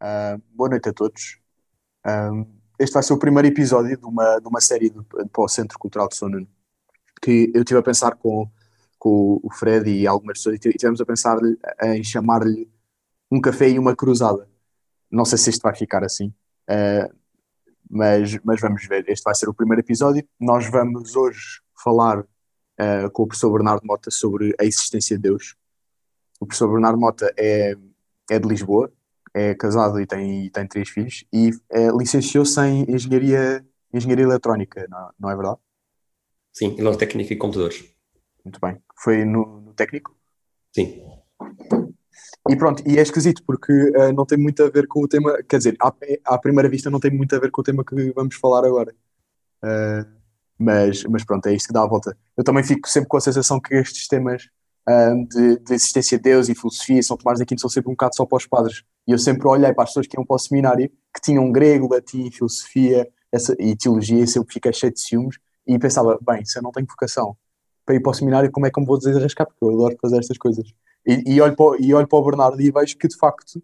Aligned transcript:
Uh, 0.00 0.40
boa 0.54 0.70
noite 0.70 0.88
a 0.88 0.92
todos. 0.92 1.38
Uh, 2.06 2.46
este 2.78 2.94
vai 2.94 3.02
ser 3.02 3.12
o 3.12 3.18
primeiro 3.18 3.48
episódio 3.48 3.96
de 3.96 4.04
uma, 4.06 4.38
de 4.38 4.46
uma 4.46 4.60
série 4.60 4.90
do, 4.90 5.04
para 5.04 5.42
o 5.42 5.48
Centro 5.48 5.76
Cultural 5.76 6.08
de 6.08 6.16
São 6.16 6.28
Nuno, 6.28 6.48
que 7.20 7.50
eu 7.52 7.62
estive 7.62 7.80
a 7.80 7.82
pensar 7.82 8.14
com, 8.14 8.48
com 8.96 9.40
o 9.42 9.52
Fred 9.52 9.90
e 9.90 10.06
algumas 10.06 10.38
pessoas, 10.38 10.60
e 10.64 10.68
estivemos 10.68 11.00
a 11.00 11.06
pensar 11.06 11.36
em 11.82 12.04
chamar-lhe 12.04 12.70
um 13.30 13.40
café 13.40 13.68
e 13.68 13.78
uma 13.78 13.96
cruzada. 13.96 14.48
Não 15.10 15.24
sei 15.24 15.36
se 15.36 15.50
isto 15.50 15.62
vai 15.62 15.74
ficar 15.74 16.04
assim, 16.04 16.28
uh, 16.70 17.12
mas, 17.90 18.38
mas 18.44 18.60
vamos 18.60 18.86
ver. 18.86 19.04
Este 19.08 19.24
vai 19.24 19.34
ser 19.34 19.48
o 19.48 19.54
primeiro 19.54 19.80
episódio. 19.80 20.26
Nós 20.38 20.70
vamos 20.70 21.16
hoje 21.16 21.60
falar 21.82 22.24
com 23.12 23.24
o 23.24 23.26
professor 23.26 23.50
Bernardo 23.52 23.84
Mota 23.84 24.08
sobre 24.08 24.54
a 24.56 24.64
existência 24.64 25.16
de 25.16 25.22
Deus. 25.22 25.56
O 26.38 26.46
professor 26.46 26.70
Bernardo 26.70 26.96
Mota 26.96 27.32
é, 27.36 27.74
é 28.30 28.38
de 28.38 28.46
Lisboa, 28.46 28.92
é 29.38 29.54
casado 29.54 30.00
e 30.00 30.06
tem, 30.06 30.50
tem 30.50 30.66
três 30.66 30.88
filhos 30.88 31.24
e 31.32 31.50
é, 31.70 31.88
licenciou-se 31.88 32.60
em 32.60 32.90
engenharia, 32.90 33.64
engenharia 33.92 34.24
eletrónica, 34.24 34.86
não, 34.90 35.10
não 35.18 35.30
é 35.30 35.36
verdade? 35.36 35.58
Sim, 36.52 36.74
eletrotécnica 36.78 37.32
e 37.32 37.36
computadores. 37.36 37.84
Muito 38.44 38.58
bem. 38.60 38.76
Foi 38.96 39.24
no, 39.24 39.60
no 39.60 39.74
técnico? 39.74 40.16
Sim. 40.74 41.02
E 42.48 42.56
pronto, 42.56 42.82
e 42.86 42.98
é 42.98 43.02
esquisito 43.02 43.42
porque 43.46 43.72
uh, 43.72 44.12
não 44.12 44.26
tem 44.26 44.38
muito 44.38 44.62
a 44.62 44.70
ver 44.70 44.88
com 44.88 45.04
o 45.04 45.08
tema, 45.08 45.40
quer 45.48 45.58
dizer, 45.58 45.76
à, 45.80 45.92
à, 46.24 46.38
primeira 46.38 46.68
vista 46.68 46.90
não 46.90 46.98
tem 46.98 47.10
muito 47.10 47.34
a 47.36 47.38
ver 47.38 47.50
com 47.50 47.60
o 47.60 47.64
tema 47.64 47.84
que 47.84 48.12
vamos 48.12 48.34
falar 48.36 48.64
agora. 48.64 48.92
Uh, 49.62 50.18
mas, 50.58 51.04
mas 51.04 51.24
pronto, 51.24 51.46
é 51.46 51.54
isto 51.54 51.68
que 51.68 51.72
dá 51.72 51.82
a 51.82 51.86
volta. 51.86 52.16
Eu 52.36 52.42
também 52.42 52.64
fico 52.64 52.88
sempre 52.88 53.08
com 53.08 53.16
a 53.16 53.20
sensação 53.20 53.60
que 53.60 53.74
estes 53.74 54.08
temas 54.08 54.48
de, 55.28 55.58
de, 55.58 55.74
existência 55.74 56.16
de 56.16 56.24
Deus 56.24 56.48
e 56.48 56.54
filosofia, 56.54 57.02
São 57.02 57.16
Tomás 57.16 57.38
de 57.38 57.42
Aquino 57.42 57.60
são 57.60 57.68
sempre 57.68 57.90
um 57.90 57.92
bocado 57.92 58.16
só 58.16 58.24
para 58.24 58.36
os 58.36 58.46
padres. 58.46 58.82
E 59.08 59.12
eu 59.12 59.18
sempre 59.18 59.48
olhei 59.48 59.72
para 59.72 59.84
as 59.84 59.90
pessoas 59.90 60.06
que 60.06 60.18
iam 60.18 60.24
para 60.24 60.36
o 60.36 60.38
seminário, 60.38 60.90
que 61.14 61.20
tinham 61.22 61.50
grego, 61.50 61.88
latim, 61.90 62.30
filosofia 62.30 63.08
essa, 63.32 63.56
e 63.58 63.74
teologia, 63.74 64.22
e 64.22 64.26
sempre 64.26 64.52
fiquei 64.52 64.70
cheio 64.70 64.92
de 64.92 65.00
ciúmes, 65.00 65.38
e 65.66 65.78
pensava, 65.78 66.18
bem, 66.20 66.44
se 66.44 66.58
eu 66.58 66.62
não 66.62 66.70
tenho 66.70 66.86
vocação 66.86 67.34
para 67.86 67.94
ir 67.94 68.00
para 68.00 68.10
o 68.10 68.14
seminário, 68.14 68.52
como 68.52 68.66
é 68.66 68.70
que 68.70 68.78
eu 68.78 68.82
me 68.82 68.86
vou 68.86 68.98
desenrascar? 68.98 69.46
Porque 69.46 69.64
eu 69.64 69.70
adoro 69.70 69.96
fazer 70.02 70.18
estas 70.18 70.36
coisas. 70.36 70.66
E, 71.06 71.22
e, 71.34 71.40
olho, 71.40 71.56
para, 71.56 71.80
e 71.80 71.94
olho 71.94 72.06
para 72.06 72.18
o 72.18 72.22
Bernardo 72.22 72.60
e 72.60 72.70
vejo 72.70 72.98
que, 72.98 73.08
de 73.08 73.16
facto, 73.16 73.62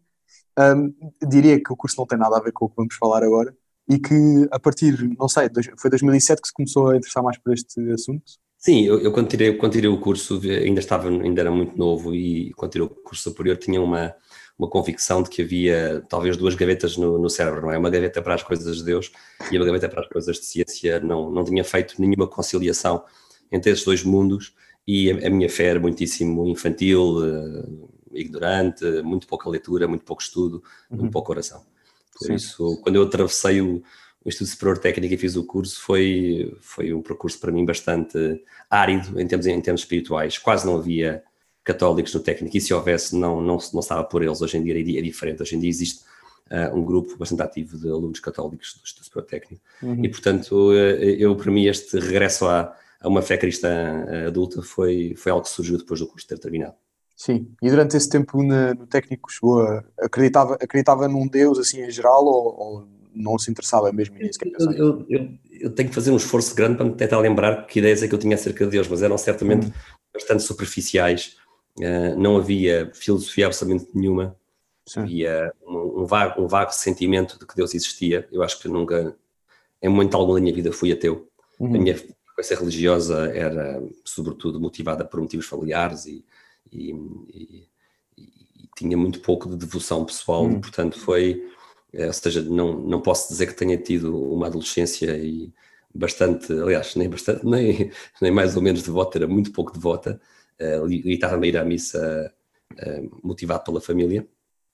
um, 0.58 0.94
diria 1.28 1.62
que 1.62 1.70
o 1.70 1.76
curso 1.76 1.96
não 1.98 2.06
tem 2.06 2.18
nada 2.18 2.38
a 2.38 2.40
ver 2.40 2.52
com 2.52 2.64
o 2.64 2.68
que 2.70 2.76
vamos 2.76 2.94
falar 2.94 3.22
agora, 3.22 3.54
e 3.86 3.98
que 3.98 4.48
a 4.50 4.58
partir, 4.58 5.14
não 5.18 5.28
sei, 5.28 5.50
foi 5.78 5.90
2007 5.90 6.40
que 6.40 6.48
se 6.48 6.54
começou 6.54 6.88
a 6.88 6.96
interessar 6.96 7.22
mais 7.22 7.36
por 7.36 7.52
este 7.52 7.80
assunto, 7.92 8.24
Sim, 8.64 8.86
eu, 8.86 8.98
eu 8.98 9.12
quando, 9.12 9.28
tirei, 9.28 9.54
quando 9.58 9.72
tirei 9.72 9.90
o 9.90 10.00
curso 10.00 10.40
ainda 10.42 10.80
estava, 10.80 11.10
ainda 11.10 11.38
era 11.42 11.50
muito 11.50 11.76
novo 11.76 12.14
e 12.14 12.50
quando 12.54 12.72
tirei 12.72 12.86
o 12.86 12.88
curso 12.88 13.24
superior 13.24 13.58
tinha 13.58 13.78
uma, 13.78 14.14
uma 14.58 14.68
convicção 14.68 15.22
de 15.22 15.30
que 15.30 15.42
havia 15.42 16.04
talvez 16.08 16.36
duas 16.36 16.54
gavetas 16.54 16.96
no, 16.96 17.18
no 17.18 17.28
cérebro, 17.28 17.62
não 17.62 17.72
é? 17.72 17.78
Uma 17.78 17.90
gaveta 17.90 18.22
para 18.22 18.34
as 18.34 18.42
coisas 18.42 18.76
de 18.76 18.84
Deus 18.84 19.10
e 19.50 19.56
uma 19.56 19.66
gaveta 19.66 19.88
para 19.88 20.00
as 20.00 20.08
coisas 20.08 20.36
de 20.36 20.44
ciência. 20.44 21.00
Não, 21.00 21.30
não 21.30 21.44
tinha 21.44 21.64
feito 21.64 22.00
nenhuma 22.00 22.28
conciliação 22.28 23.04
entre 23.50 23.72
esses 23.72 23.84
dois 23.84 24.04
mundos 24.04 24.54
e 24.86 25.10
a, 25.10 25.26
a 25.26 25.30
minha 25.30 25.48
fé 25.48 25.64
era 25.64 25.80
muitíssimo 25.80 26.46
infantil, 26.46 27.18
uh, 27.18 27.90
ignorante, 28.12 28.84
muito 29.02 29.26
pouca 29.26 29.48
leitura, 29.48 29.88
muito 29.88 30.04
pouco 30.04 30.22
estudo, 30.22 30.62
uhum. 30.90 30.98
muito 30.98 31.12
pouca 31.12 31.32
oração. 31.32 31.64
Por 32.16 32.26
Sim. 32.26 32.34
isso, 32.34 32.80
quando 32.82 32.96
eu 32.96 33.02
atravessei 33.02 33.60
o, 33.60 33.82
o 34.24 34.28
Instituto 34.28 34.50
Superior 34.50 34.78
Técnico 34.78 35.14
e 35.14 35.18
fiz 35.18 35.34
o 35.36 35.44
curso, 35.44 35.80
foi, 35.80 36.56
foi 36.60 36.92
um 36.94 37.02
percurso 37.02 37.40
para 37.40 37.50
mim 37.50 37.64
bastante 37.64 38.40
árido 38.70 39.20
em 39.20 39.26
termos, 39.26 39.46
em 39.46 39.60
termos 39.60 39.80
espirituais. 39.80 40.38
Quase 40.38 40.64
não 40.64 40.76
havia 40.76 41.24
católicos 41.64 42.12
no 42.14 42.20
técnico 42.20 42.56
e 42.56 42.60
se 42.60 42.74
houvesse, 42.74 43.16
não, 43.16 43.40
não, 43.40 43.58
não 43.72 43.80
estava 43.80 44.04
por 44.04 44.22
eles. 44.22 44.42
Hoje 44.42 44.58
em 44.58 44.62
dia 44.62 44.78
é, 44.78 45.02
diferente. 45.02 45.42
Hoje 45.42 45.56
em 45.56 45.60
dia 45.60 45.70
existe 45.70 46.04
uh, 46.50 46.76
um 46.76 46.84
grupo 46.84 47.16
bastante 47.16 47.42
ativo 47.42 47.78
de 47.78 47.88
alunos 47.88 48.20
católicos 48.20 48.74
do 48.74 48.82
Instituto 48.82 49.04
Superior 49.04 49.28
Técnico. 49.28 49.62
Uhum. 49.82 50.04
E, 50.04 50.08
portanto, 50.08 50.52
uh, 50.52 50.72
eu, 50.72 51.34
para 51.34 51.50
mim, 51.50 51.66
este 51.66 51.98
regresso 51.98 52.46
a, 52.46 52.76
a 53.00 53.08
uma 53.08 53.22
fé 53.22 53.38
cristã 53.38 54.04
uh, 54.04 54.28
adulta 54.28 54.62
foi, 54.62 55.14
foi 55.16 55.32
algo 55.32 55.44
que 55.44 55.50
surgiu 55.50 55.78
depois 55.78 56.00
do 56.00 56.06
curso 56.06 56.26
ter 56.28 56.38
terminado. 56.38 56.74
Sim, 57.16 57.48
e 57.62 57.70
durante 57.70 57.96
esse 57.96 58.08
tempo 58.08 58.42
no, 58.42 58.74
no 58.74 58.86
técnico 58.86 59.30
chegou 59.30 59.62
a, 59.62 59.84
acreditava, 59.98 60.54
acreditava 60.54 61.06
num 61.06 61.28
Deus 61.28 61.60
assim 61.60 61.80
em 61.80 61.90
geral 61.90 62.24
ou, 62.24 62.58
ou 62.58 62.88
não 63.14 63.38
se 63.38 63.48
interessava 63.48 63.92
mesmo 63.92 64.18
nisso 64.18 64.40
que 64.40 64.48
eu, 64.48 64.72
eu, 64.72 65.06
eu, 65.08 65.28
eu, 65.60 65.70
tenho 65.70 65.88
que 65.88 65.94
fazer 65.94 66.10
um 66.10 66.16
esforço 66.16 66.52
grande 66.56 66.76
para 66.76 66.84
me 66.84 66.94
tentar 66.94 67.20
lembrar 67.20 67.66
que 67.66 67.78
ideias 67.78 68.02
é 68.02 68.08
que 68.08 68.14
eu 68.14 68.18
tinha 68.18 68.34
acerca 68.34 68.64
de 68.64 68.72
Deus, 68.72 68.88
mas 68.88 69.00
eram 69.00 69.16
certamente 69.16 69.68
hum. 69.68 69.72
bastante 70.12 70.42
superficiais. 70.42 71.36
Uh, 71.78 72.16
não 72.16 72.36
havia 72.36 72.90
filosofia 72.94 73.46
absolutamente 73.46 73.90
nenhuma. 73.94 74.36
Sim. 74.86 75.00
Havia 75.00 75.52
um, 75.66 76.02
um, 76.02 76.06
vago, 76.06 76.42
um 76.42 76.46
vago 76.46 76.72
sentimento 76.72 77.38
de 77.38 77.46
que 77.46 77.56
Deus 77.56 77.74
existia. 77.74 78.28
Eu 78.30 78.42
acho 78.42 78.60
que 78.60 78.68
nunca, 78.68 79.16
em 79.82 79.88
momento 79.88 80.16
algum 80.16 80.34
da 80.34 80.40
minha 80.40 80.54
vida, 80.54 80.72
fui 80.72 80.92
ateu. 80.92 81.28
Uhum. 81.58 81.74
A 81.74 81.78
minha 81.78 81.96
frequência 81.96 82.58
religiosa 82.58 83.30
era, 83.34 83.82
sobretudo, 84.04 84.60
motivada 84.60 85.04
por 85.04 85.20
motivos 85.20 85.46
familiares 85.46 86.06
e, 86.06 86.24
e, 86.70 86.90
e, 87.32 87.68
e 88.18 88.68
tinha 88.76 88.96
muito 88.96 89.20
pouco 89.20 89.48
de 89.48 89.56
devoção 89.56 90.04
pessoal, 90.04 90.44
uhum. 90.44 90.60
portanto, 90.60 90.98
foi 90.98 91.42
é, 91.94 92.08
ou 92.08 92.12
seja, 92.12 92.42
não, 92.42 92.76
não 92.80 93.00
posso 93.00 93.28
dizer 93.28 93.46
que 93.46 93.54
tenha 93.54 93.76
tido 93.76 94.20
uma 94.32 94.48
adolescência 94.48 95.16
e 95.16 95.52
bastante, 95.94 96.52
aliás, 96.52 96.96
nem 96.96 97.08
bastante, 97.08 97.44
nem, 97.46 97.90
nem 98.20 98.32
mais 98.32 98.56
ou 98.56 98.62
menos 98.62 98.82
devota, 98.82 99.18
era 99.18 99.28
muito 99.28 99.52
pouco 99.52 99.72
devota, 99.72 100.20
e 100.60 101.14
estava 101.14 101.42
a 101.42 101.46
ir 101.46 101.56
à 101.56 101.64
missa 101.64 102.32
uh, 102.72 103.20
motivado 103.22 103.64
pela 103.64 103.80
família. 103.80 104.26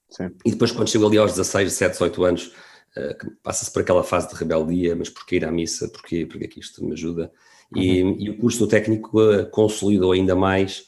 Sim. 0.09 0.31
E 0.45 0.51
depois, 0.51 0.71
quando 0.71 0.89
chego 0.89 1.07
ali 1.07 1.17
aos 1.17 1.31
16, 1.31 1.69
17, 1.69 1.91
18 1.93 2.23
anos, 2.23 2.53
uh, 2.97 3.31
passa-se 3.41 3.71
por 3.71 3.81
aquela 3.81 4.03
fase 4.03 4.29
de 4.29 4.35
rebeldia, 4.35 4.95
mas 4.95 5.09
porquê 5.09 5.37
ir 5.37 5.45
à 5.45 5.51
missa? 5.51 5.87
Porquê? 5.89 6.25
Porque 6.25 6.45
é 6.45 6.47
que 6.47 6.59
isto 6.59 6.83
me 6.83 6.93
ajuda? 6.93 7.31
Uhum. 7.75 7.81
E, 7.81 8.25
e, 8.25 8.29
o 8.29 8.37
curso 8.37 8.59
do 8.59 8.67
técnico 8.67 9.11
consolidou 9.51 10.11
ainda 10.11 10.35
mais 10.35 10.85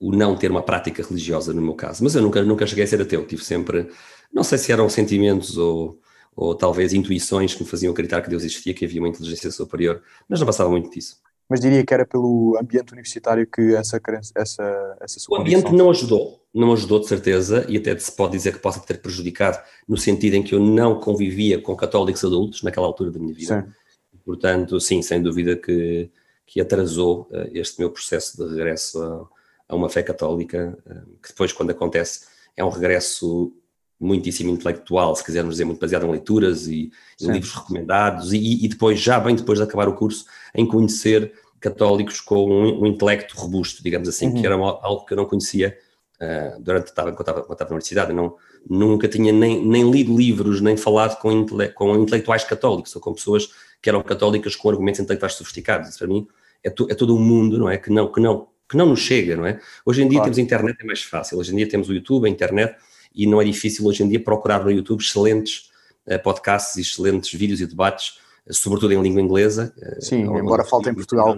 o 0.00 0.12
não 0.12 0.36
ter 0.36 0.50
uma 0.50 0.62
prática 0.62 1.02
religiosa 1.02 1.52
no 1.52 1.60
meu 1.60 1.74
caso. 1.74 2.04
Mas 2.04 2.14
eu 2.14 2.22
nunca, 2.22 2.42
nunca 2.42 2.66
cheguei 2.66 2.84
a 2.84 2.86
ser 2.86 3.00
ateu, 3.02 3.26
tive 3.26 3.44
sempre, 3.44 3.88
não 4.32 4.44
sei 4.44 4.58
se 4.58 4.70
eram 4.70 4.88
sentimentos 4.88 5.58
ou, 5.58 6.00
ou 6.36 6.54
talvez 6.54 6.92
intuições 6.92 7.54
que 7.54 7.62
me 7.62 7.68
faziam 7.68 7.92
acreditar 7.92 8.22
que 8.22 8.30
Deus 8.30 8.44
existia, 8.44 8.72
que 8.72 8.84
havia 8.84 9.00
uma 9.00 9.08
inteligência 9.08 9.50
superior, 9.50 10.02
mas 10.28 10.38
não 10.38 10.46
passava 10.46 10.70
muito 10.70 10.90
disso. 10.90 11.20
Mas 11.48 11.60
diria 11.60 11.84
que 11.84 11.94
era 11.94 12.04
pelo 12.04 12.58
ambiente 12.60 12.92
universitário 12.92 13.46
que 13.46 13.74
essa 13.74 14.00
essa, 14.34 14.96
essa 15.00 15.18
sua 15.18 15.38
O 15.38 15.40
ambiente 15.40 15.72
não 15.72 15.90
ajudou, 15.90 16.44
não 16.54 16.72
ajudou 16.72 17.00
de 17.00 17.06
certeza, 17.06 17.64
e 17.68 17.78
até 17.78 17.98
se 17.98 18.12
pode 18.12 18.32
dizer 18.32 18.52
que 18.54 18.58
possa 18.58 18.80
ter 18.80 19.00
prejudicado 19.00 19.58
no 19.88 19.96
sentido 19.96 20.34
em 20.34 20.42
que 20.42 20.54
eu 20.54 20.60
não 20.60 21.00
convivia 21.00 21.60
com 21.60 21.74
católicos 21.74 22.22
adultos 22.24 22.62
naquela 22.62 22.86
altura 22.86 23.10
da 23.10 23.18
minha 23.18 23.34
vida. 23.34 23.62
Sim. 23.62 24.18
Portanto, 24.24 24.78
sim, 24.78 25.00
sem 25.00 25.22
dúvida 25.22 25.56
que, 25.56 26.10
que 26.44 26.60
atrasou 26.60 27.28
uh, 27.30 27.48
este 27.54 27.80
meu 27.80 27.90
processo 27.90 28.36
de 28.36 28.54
regresso 28.54 29.02
a, 29.02 29.26
a 29.70 29.76
uma 29.76 29.88
fé 29.88 30.02
católica, 30.02 30.76
eh, 30.86 31.02
que 31.22 31.28
depois, 31.28 31.52
quando 31.52 31.70
acontece, 31.70 32.26
é 32.56 32.64
um 32.64 32.68
regresso 32.68 33.52
muitíssimo 34.00 34.50
intelectual, 34.50 35.14
se 35.16 35.24
quisermos 35.24 35.54
dizer, 35.54 35.64
muito 35.64 35.80
baseado 35.80 36.06
em 36.06 36.10
leituras 36.10 36.68
e, 36.68 36.90
em 37.20 37.30
livros 37.30 37.52
recomendados, 37.52 38.32
e, 38.32 38.64
e, 38.64 38.68
depois, 38.68 39.00
já 39.00 39.18
bem 39.18 39.34
depois 39.34 39.58
de 39.58 39.64
acabar 39.64 39.88
o 39.88 39.94
curso, 39.94 40.24
em 40.54 40.66
conhecer 40.66 41.32
católicos 41.60 42.20
com 42.20 42.48
um, 42.48 42.82
um 42.82 42.86
intelecto 42.86 43.36
robusto, 43.36 43.82
digamos 43.82 44.08
assim, 44.08 44.28
uhum. 44.28 44.34
que 44.34 44.46
era 44.46 44.54
algo 44.54 45.04
que 45.04 45.12
eu 45.12 45.16
não 45.16 45.24
conhecia 45.24 45.76
uh, 46.20 46.62
durante 46.62 46.88
estava, 46.88 47.10
quando, 47.10 47.20
estava, 47.20 47.40
quando 47.42 47.52
estava 47.52 47.70
na 47.70 47.74
universidade. 47.74 48.10
Eu 48.10 48.16
não, 48.16 48.36
nunca 48.68 49.08
tinha 49.08 49.32
nem, 49.32 49.64
nem 49.66 49.90
lido 49.90 50.16
livros, 50.16 50.60
nem 50.60 50.76
falado 50.76 51.18
com, 51.18 51.32
intele, 51.32 51.68
com 51.70 51.96
intelectuais 51.96 52.44
católicos, 52.44 52.94
ou 52.94 53.02
com 53.02 53.12
pessoas 53.12 53.50
que 53.82 53.88
eram 53.88 54.02
católicas 54.02 54.56
com 54.56 54.70
argumentos 54.70 55.00
intelectuais 55.00 55.34
sofisticados. 55.34 55.88
Isso 55.88 55.98
para 55.98 56.08
mim 56.08 56.26
é, 56.62 56.70
to, 56.70 56.86
é 56.90 56.94
todo 56.94 57.16
um 57.16 57.20
mundo, 57.20 57.58
não 57.58 57.68
é? 57.68 57.76
Que 57.76 57.90
não, 57.90 58.10
que 58.10 58.20
não, 58.20 58.48
que 58.68 58.76
não 58.76 58.86
nos 58.86 59.00
chega, 59.00 59.36
não 59.36 59.46
é? 59.46 59.60
Hoje 59.84 60.02
em 60.02 60.08
dia 60.08 60.18
claro. 60.18 60.24
temos 60.24 60.38
internet, 60.38 60.76
é 60.80 60.84
mais 60.84 61.02
fácil. 61.02 61.38
Hoje 61.38 61.52
em 61.52 61.56
dia 61.56 61.68
temos 61.68 61.88
o 61.88 61.94
YouTube, 61.94 62.26
a 62.26 62.28
internet, 62.30 62.76
e 63.18 63.26
não 63.26 63.42
é 63.42 63.44
difícil 63.44 63.84
hoje 63.84 64.04
em 64.04 64.08
dia 64.08 64.22
procurar 64.22 64.64
no 64.64 64.70
YouTube 64.70 65.00
excelentes 65.00 65.70
uh, 66.06 66.22
podcasts 66.22 66.76
e 66.76 66.82
excelentes 66.82 67.36
vídeos 67.36 67.60
e 67.60 67.66
debates, 67.66 68.20
uh, 68.46 68.54
sobretudo 68.54 68.92
em 68.92 69.02
língua 69.02 69.20
inglesa. 69.20 69.74
Uh, 69.76 70.00
Sim, 70.00 70.22
embora 70.22 70.64
falte 70.64 70.88
em 70.88 70.94
Portugal. 70.94 71.36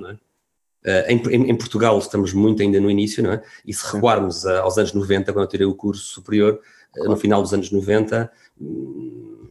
É? 0.85 1.13
Em, 1.13 1.17
em, 1.29 1.51
em, 1.51 1.57
Portugal 1.57 1.99
estamos 1.99 2.33
muito 2.33 2.63
ainda 2.63 2.79
no 2.81 2.91
início, 2.91 3.23
não 3.23 3.33
é? 3.33 3.43
E 3.67 3.73
se 3.73 3.85
recuarmos 3.93 4.47
aos 4.47 4.79
anos 4.79 4.93
90, 4.93 5.33
quando 5.33 5.45
eu 5.45 5.49
tirei 5.49 5.67
o 5.67 5.75
curso 5.75 6.05
superior, 6.05 6.61
claro. 6.93 7.11
no 7.11 7.17
final 7.17 7.43
dos 7.43 7.53
anos 7.53 7.71
90, 7.71 8.31
hum, 8.59 9.49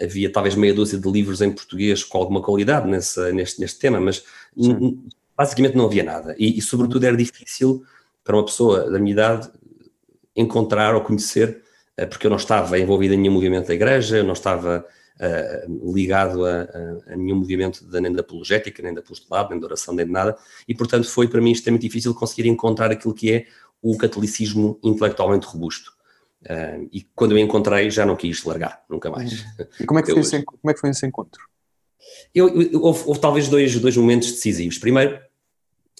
havia 0.00 0.32
talvez 0.32 0.54
meia 0.54 0.72
dúzia 0.72 0.98
de 0.98 1.10
livros 1.10 1.42
em 1.42 1.52
português 1.52 2.02
com 2.02 2.16
alguma 2.16 2.40
qualidade 2.40 2.88
nesse, 2.88 3.32
neste, 3.32 3.60
neste 3.60 3.78
tema, 3.78 4.00
mas 4.00 4.24
basicamente 5.36 5.76
não 5.76 5.84
havia 5.84 6.02
nada. 6.02 6.34
E, 6.38 6.58
e, 6.58 6.62
sobretudo, 6.62 7.04
era 7.04 7.16
difícil 7.16 7.82
para 8.24 8.36
uma 8.36 8.44
pessoa 8.44 8.90
da 8.90 8.98
minha 8.98 9.12
idade 9.12 9.50
encontrar 10.34 10.94
ou 10.94 11.02
conhecer, 11.02 11.48
eh, 11.48 11.62
porque 12.06 12.26
eu 12.26 12.30
não 12.30 12.36
estava 12.36 12.78
envolvido 12.78 13.14
em 13.14 13.16
nenhum 13.18 13.34
movimento 13.34 13.66
da 13.68 13.74
igreja, 13.74 14.18
eu 14.18 14.24
não 14.24 14.32
estava 14.32 14.86
uh, 15.20 15.94
ligado 15.94 16.44
a, 16.44 16.68
a, 17.06 17.16
nenhum 17.16 17.36
movimento 17.36 17.84
de, 17.84 18.00
nem 18.00 18.12
da 18.12 18.20
apologética, 18.20 18.82
nem 18.82 18.94
da 18.94 19.00
apostolado, 19.00 19.50
nem 19.50 19.60
da 19.60 19.66
oração, 19.66 19.94
nem 19.94 20.06
de 20.06 20.12
nada, 20.12 20.36
e 20.66 20.74
portanto 20.74 21.08
foi 21.08 21.28
para 21.28 21.40
mim 21.40 21.52
extremamente 21.52 21.82
difícil 21.82 22.14
conseguir 22.14 22.48
encontrar 22.48 22.90
aquilo 22.90 23.14
que 23.14 23.32
é 23.32 23.46
o 23.82 23.96
catolicismo 23.96 24.78
intelectualmente 24.82 25.46
robusto. 25.46 25.92
Uh, 26.42 26.88
e 26.90 27.06
quando 27.14 27.32
eu 27.32 27.38
encontrei, 27.38 27.90
já 27.90 28.06
não 28.06 28.16
quis 28.16 28.42
largar, 28.44 28.82
nunca 28.88 29.10
mais. 29.10 29.44
E 29.78 29.84
como 29.84 30.00
é 30.00 30.02
que, 30.02 30.10
foi 30.10 30.20
esse, 30.20 30.42
como 30.42 30.70
é 30.70 30.74
que 30.74 30.80
foi 30.80 30.90
esse 30.90 31.06
encontro? 31.06 31.42
Eu, 32.34 32.48
eu, 32.60 32.82
houve, 32.82 33.02
houve, 33.06 33.20
talvez 33.20 33.48
dois, 33.48 33.78
dois 33.78 33.96
momentos 33.96 34.32
decisivos. 34.32 34.78
Primeiro, 34.78 35.20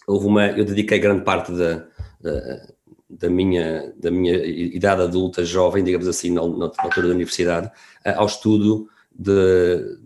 houve 0.07 0.27
uma, 0.27 0.47
eu 0.47 0.65
dediquei 0.65 0.99
grande 0.99 1.25
parte 1.25 1.53
da, 1.53 1.87
da, 2.21 2.69
da, 3.11 3.29
minha, 3.29 3.93
da 3.97 4.11
minha 4.11 4.37
idade 4.37 5.03
adulta, 5.03 5.45
jovem, 5.45 5.83
digamos 5.83 6.07
assim, 6.07 6.31
na, 6.31 6.47
na 6.47 6.71
altura 6.79 7.09
da 7.09 7.15
universidade, 7.15 7.71
ao 8.05 8.27
estudo 8.27 8.89
de, 9.13 9.99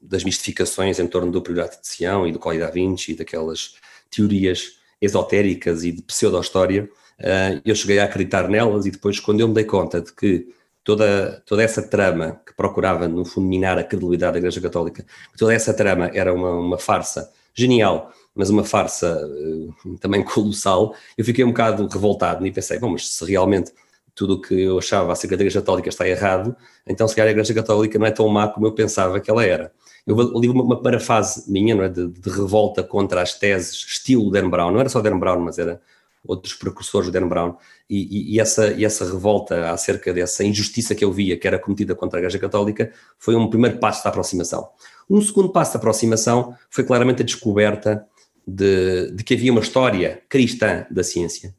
das 0.00 0.22
mistificações 0.22 0.98
em 0.98 1.06
torno 1.06 1.32
do 1.32 1.40
período 1.40 1.70
de 1.70 1.88
Sião 1.88 2.26
e 2.26 2.32
do 2.32 2.38
Código 2.38 2.64
da 2.64 2.70
Vinci 2.70 3.12
e 3.12 3.16
daquelas 3.16 3.74
teorias 4.10 4.78
esotéricas 5.00 5.84
e 5.84 5.92
de 5.92 6.02
pseudo-história 6.02 6.88
uh, 7.20 7.60
eu 7.64 7.74
cheguei 7.74 7.98
a 7.98 8.04
acreditar 8.04 8.48
nelas 8.48 8.86
e 8.86 8.90
depois, 8.90 9.18
quando 9.18 9.40
eu 9.40 9.48
me 9.48 9.54
dei 9.54 9.64
conta 9.64 10.00
de 10.00 10.12
que 10.12 10.48
toda, 10.82 11.42
toda 11.46 11.62
essa 11.62 11.82
trama 11.82 12.40
que 12.46 12.54
procurava, 12.54 13.08
no 13.08 13.24
fundo, 13.24 13.46
minar 13.46 13.78
a 13.78 13.84
credibilidade 13.84 14.34
da 14.34 14.38
Igreja 14.38 14.60
Católica, 14.60 15.04
toda 15.36 15.52
essa 15.52 15.74
trama 15.74 16.10
era 16.14 16.32
uma, 16.32 16.52
uma 16.52 16.78
farsa 16.78 17.30
genial, 17.54 18.12
mas 18.34 18.50
uma 18.50 18.64
farsa 18.64 19.20
uh, 19.26 19.98
também 19.98 20.22
colossal, 20.24 20.94
eu 21.16 21.24
fiquei 21.24 21.44
um 21.44 21.48
bocado 21.48 21.86
revoltado 21.86 22.46
e 22.46 22.52
pensei, 22.52 22.78
bom, 22.78 22.90
mas 22.90 23.08
se 23.08 23.24
realmente 23.24 23.72
tudo 24.14 24.34
o 24.34 24.40
que 24.40 24.54
eu 24.54 24.78
achava 24.78 25.12
acerca 25.12 25.36
da 25.36 25.42
Igreja 25.42 25.60
Católica 25.60 25.88
está 25.88 26.06
errado, 26.08 26.54
então 26.86 27.06
se 27.08 27.14
calhar 27.14 27.28
a 27.28 27.32
Igreja 27.32 27.52
Católica 27.52 27.98
não 27.98 28.06
é 28.06 28.10
tão 28.10 28.28
má 28.28 28.48
como 28.48 28.66
eu 28.66 28.72
pensava 28.72 29.20
que 29.20 29.30
ela 29.30 29.44
era. 29.44 29.72
Eu 30.06 30.16
li 30.38 30.48
uma, 30.48 30.62
uma 30.62 30.82
parafase 30.82 31.50
minha, 31.50 31.74
não 31.74 31.82
é, 31.82 31.88
de, 31.88 32.08
de, 32.08 32.30
revolta 32.30 32.82
contra 32.82 33.22
as 33.22 33.34
teses 33.38 33.72
estilo 33.72 34.30
Dan 34.30 34.50
Brown, 34.50 34.70
não 34.70 34.80
era 34.80 34.88
só 34.88 35.00
Dan 35.00 35.18
Brown, 35.18 35.40
mas 35.40 35.58
era 35.58 35.80
outros 36.26 36.54
precursores 36.54 37.10
do 37.10 37.12
Dan 37.12 37.28
Brown, 37.28 37.56
e, 37.88 38.32
e, 38.32 38.34
e, 38.34 38.40
essa, 38.40 38.68
e 38.72 38.84
essa 38.84 39.04
revolta 39.04 39.70
acerca 39.70 40.12
dessa 40.12 40.44
injustiça 40.44 40.94
que 40.94 41.04
eu 41.04 41.12
via 41.12 41.36
que 41.36 41.46
era 41.46 41.58
cometida 41.58 41.94
contra 41.94 42.18
a 42.18 42.20
Igreja 42.20 42.38
Católica 42.38 42.92
foi 43.18 43.34
um 43.34 43.48
primeiro 43.48 43.78
passo 43.78 44.04
da 44.04 44.10
aproximação. 44.10 44.68
Um 45.08 45.20
segundo 45.20 45.50
passo 45.50 45.74
da 45.74 45.78
aproximação 45.78 46.56
foi 46.70 46.84
claramente 46.84 47.22
a 47.22 47.24
descoberta 47.24 48.06
de, 48.46 49.10
de 49.12 49.24
que 49.24 49.34
havia 49.34 49.52
uma 49.52 49.60
história 49.60 50.22
cristã 50.28 50.86
da 50.90 51.02
ciência, 51.02 51.54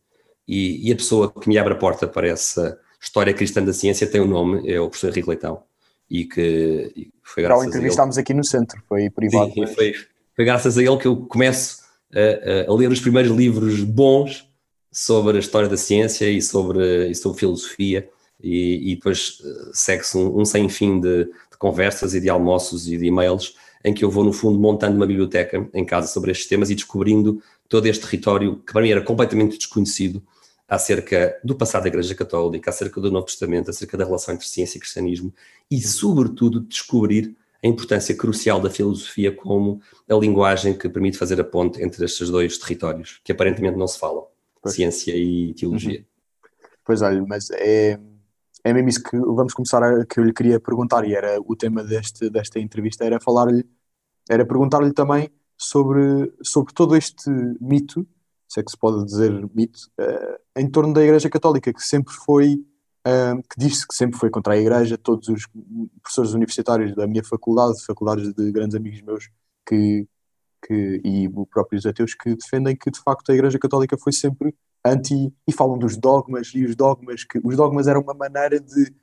e, 0.48 0.90
e, 0.90 0.92
a 0.92 0.96
pessoa 0.96 1.32
que 1.32 1.50
me 1.50 1.58
abre 1.58 1.74
a 1.74 1.78
porta 1.78 2.08
para 2.08 2.28
essa 2.28 2.80
história 3.02 3.34
cristã 3.34 3.64
da 3.64 3.74
ciência 3.74 4.06
tem 4.06 4.22
o 4.22 4.26
um 4.26 4.28
nome, 4.28 4.72
é 4.72 4.80
o 4.80 4.88
professor 4.88 5.10
Henrique 5.10 5.30
Leitão, 5.30 5.64
e 6.10 6.26
que 6.26 6.92
e 6.96 7.12
foi 7.24 7.44
graças 7.44 7.64
Já 7.64 7.66
o 7.66 7.70
entrevistámos 7.70 8.18
aqui 8.18 8.34
no 8.34 8.44
centro, 8.44 8.82
foi 8.88 9.10
privado. 9.10 9.52
Sim, 9.52 9.66
foi, 9.68 9.94
foi 10.36 10.46
graças 10.46 10.78
a 10.78 10.84
ele 10.84 10.98
que 10.98 11.08
eu 11.08 11.18
começo 11.26 11.80
a, 12.14 12.72
a 12.72 12.76
ler 12.76 12.90
os 12.92 13.00
primeiros 13.00 13.36
livros 13.36 13.82
bons 13.82 14.48
sobre 14.92 15.36
a 15.36 15.40
história 15.40 15.68
da 15.68 15.76
ciência 15.76 16.30
e 16.30 16.42
sobre, 16.42 17.10
e 17.10 17.16
sobre 17.16 17.40
filosofia, 17.40 18.10
e, 18.42 18.92
e 18.92 18.96
depois 18.96 19.42
eh, 19.44 19.70
segue-se 19.74 20.18
um, 20.18 20.40
um, 20.40 20.46
sem 20.46 20.70
fim 20.70 21.00
de, 21.00 21.26
de, 21.26 21.58
conversas 21.60 22.14
e 22.14 22.22
de 22.22 22.30
almoços 22.30 22.88
e 22.88 22.98
de 22.98 23.06
e-mails, 23.06 23.56
em 23.86 23.94
que 23.94 24.04
eu 24.04 24.10
vou, 24.10 24.24
no 24.24 24.34
fundo, 24.34 24.60
montando 24.60 24.96
uma 24.96 25.06
biblioteca 25.06 25.70
em 25.72 25.86
casa 25.86 26.08
sobre 26.08 26.32
estes 26.32 26.48
temas 26.48 26.72
e 26.72 26.76
descobrindo 26.76 27.40
todo 27.70 27.86
este 27.86 28.04
território 28.04 28.58
que 28.66 28.74
para 28.74 28.82
mim 28.82 28.90
era 28.90 29.02
completamente 29.02 29.60
desconhecido 29.60 30.24
acerca 30.68 31.40
do 31.44 31.56
passado 31.56 31.84
da 31.84 31.90
Igreja 31.90 32.16
Católica, 32.16 32.72
acerca 32.72 33.00
do 33.00 33.12
Novo 33.12 33.28
Testamento, 33.28 33.70
acerca 33.70 33.96
da 33.96 34.04
relação 34.04 34.34
entre 34.34 34.48
ciência 34.48 34.78
e 34.78 34.82
cristianismo 34.82 35.32
e, 35.70 35.80
sobretudo, 35.82 36.62
descobrir 36.62 37.36
a 37.64 37.68
importância 37.68 38.16
crucial 38.16 38.60
da 38.60 38.72
filosofia 38.72 39.32
como 39.32 39.80
a 40.10 40.16
linguagem 40.16 40.76
que 40.76 40.90
permite 40.90 41.18
fazer 41.18 41.40
a 41.40 41.44
ponte 41.44 41.80
entre 41.84 42.04
estes 42.04 42.30
dois 42.32 42.58
territórios, 42.58 43.22
que 43.24 43.32
aparentemente 43.32 43.78
não 43.78 43.88
se 43.88 44.00
falam 44.00 44.26
pois. 44.62 44.74
ciência 44.74 45.16
e 45.16 45.54
teologia. 45.54 46.00
Uhum. 46.00 46.06
Pois 46.84 47.04
olha, 47.04 47.24
mas 47.28 47.52
é, 47.52 48.00
é 48.64 48.74
mesmo 48.74 48.90
isso 48.90 49.04
que 49.04 49.16
vamos 49.16 49.54
começar 49.54 49.84
a, 49.84 50.06
que 50.06 50.20
eu 50.20 50.24
lhe 50.24 50.34
queria 50.34 50.60
perguntar, 50.60 51.08
e 51.08 51.14
era 51.14 51.40
o 51.40 51.56
tema 51.56 51.84
deste, 51.84 52.32
desta 52.32 52.60
entrevista, 52.60 53.06
era 53.06 53.20
falar-lhe, 53.20 53.64
era 54.30 54.46
perguntar-lhe 54.46 54.94
também 54.94 55.30
sobre, 55.58 56.34
sobre 56.44 56.74
todo 56.74 56.96
este 56.96 57.30
mito, 57.62 58.08
se 58.48 58.60
é 58.60 58.64
que 58.64 58.72
se 58.72 58.78
pode 58.78 59.06
dizer 59.06 59.32
mito, 59.54 59.80
uh, 60.00 60.60
em 60.60 60.70
torno 60.70 60.94
da 60.94 61.04
Igreja 61.04 61.30
Católica, 61.30 61.74
que 61.74 61.82
sempre 61.82 62.14
foi, 62.14 62.54
uh, 63.08 63.42
que 63.50 63.58
disse 63.58 63.88
que 63.88 63.96
sempre 63.96 64.20
foi 64.20 64.30
contra 64.30 64.54
a 64.54 64.58
Igreja, 64.58 64.98
todos 64.98 65.28
os 65.30 65.48
professores 66.02 66.34
universitários 66.34 66.96
da 66.96 67.08
minha 67.08 67.24
faculdade, 67.24 67.84
faculdades 67.86 68.34
de 68.34 68.52
grandes 68.52 68.76
amigos 68.76 69.02
meus, 69.02 69.30
que 69.68 70.08
que, 70.66 71.02
e 71.04 71.28
os 71.28 71.48
próprios 71.50 71.86
ateus 71.86 72.14
que 72.16 72.36
defendem 72.36 72.76
que 72.76 72.90
de 72.90 73.00
facto 73.00 73.32
a 73.32 73.36
Igreja 73.36 73.60
Católica 73.60 73.98
foi 73.98 74.12
sempre 74.12 74.56
anti 74.84 75.34
e 75.48 75.52
falam 75.52 75.78
dos 75.78 75.98
dogmas 75.98 76.52
e 76.54 76.66
os 76.66 76.76
dogmas 76.76 77.24
que 77.24 77.40
os 77.44 77.56
dogmas 77.56 77.88
eram 77.88 78.02
uma 78.02 78.14
maneira 78.14 78.60
de 78.60 78.94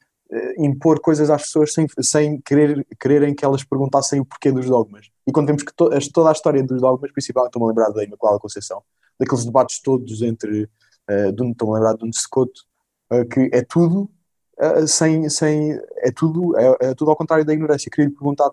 impor 0.56 1.00
coisas 1.00 1.28
às 1.30 1.42
pessoas 1.42 1.72
sem, 1.72 1.86
sem 2.00 2.40
querer, 2.40 2.86
quererem 2.98 3.34
que 3.34 3.44
elas 3.44 3.62
perguntassem 3.64 4.20
o 4.20 4.24
porquê 4.24 4.50
dos 4.50 4.66
dogmas. 4.66 5.10
E 5.26 5.32
quando 5.32 5.46
vemos 5.46 5.62
que 5.62 5.74
to, 5.74 5.90
toda 6.12 6.30
a 6.30 6.32
história 6.32 6.62
dos 6.62 6.80
dogmas, 6.80 7.12
principalmente 7.12 7.50
estou-me 7.50 7.66
a 7.66 7.68
lembrar 7.68 7.90
da 7.90 8.02
Imaculada 8.02 8.38
Conceição, 8.38 8.82
daqueles 9.18 9.44
debates 9.44 9.80
todos 9.80 10.22
entre, 10.22 10.64
uh, 10.64 11.50
estou-me 11.50 11.72
a 11.72 11.74
lembrar 11.74 11.96
de 11.96 12.04
um 12.04 12.12
Secoto, 12.12 12.62
uh, 13.12 13.26
que 13.28 13.50
é 13.52 13.62
tudo 13.62 14.10
uh, 14.58 14.88
sem, 14.88 15.28
sem, 15.28 15.78
é 15.98 16.10
tudo, 16.10 16.56
é, 16.58 16.76
é, 16.80 16.94
tudo 16.94 17.10
ao 17.10 17.16
contrário 17.16 17.44
da 17.44 17.52
ignorância. 17.52 17.90
Queria 17.90 18.08
lhe 18.08 18.14
perguntar 18.14 18.50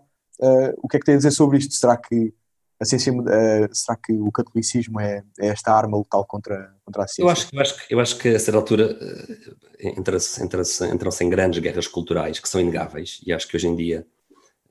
o 0.81 0.87
que 0.87 0.95
é 0.95 0.99
que 1.01 1.05
tem 1.05 1.15
a 1.15 1.17
dizer 1.17 1.31
sobre 1.31 1.57
isto. 1.57 1.73
Será 1.73 1.97
que 1.97 2.33
a 2.79 2.85
ciência, 2.85 3.11
uh, 3.11 3.69
será 3.73 3.97
que 3.97 4.13
o 4.13 4.31
catolicismo 4.31 4.99
é, 4.99 5.21
é, 5.39 5.47
esta 5.47 5.73
arma 5.73 5.97
letal 5.97 6.25
contra, 6.25 6.73
contra 6.85 7.03
a 7.03 7.07
ciência? 7.07 7.23
Eu 7.23 7.29
acho, 7.29 7.49
eu 7.51 7.61
acho, 7.61 7.75
eu 7.89 7.99
acho 7.99 8.17
que 8.17 8.29
a 8.29 8.39
certa 8.39 8.57
altura 8.57 8.97
uh, 8.97 9.99
entram-se 9.99 10.41
entra 10.41 10.61
entra 10.91 11.09
em 11.21 11.29
grandes 11.29 11.59
guerras 11.59 11.87
culturais 11.87 12.39
que 12.39 12.47
são 12.47 12.61
inegáveis 12.61 13.19
e 13.25 13.33
acho 13.33 13.47
que 13.47 13.57
hoje 13.57 13.67
em 13.67 13.75
dia 13.75 14.07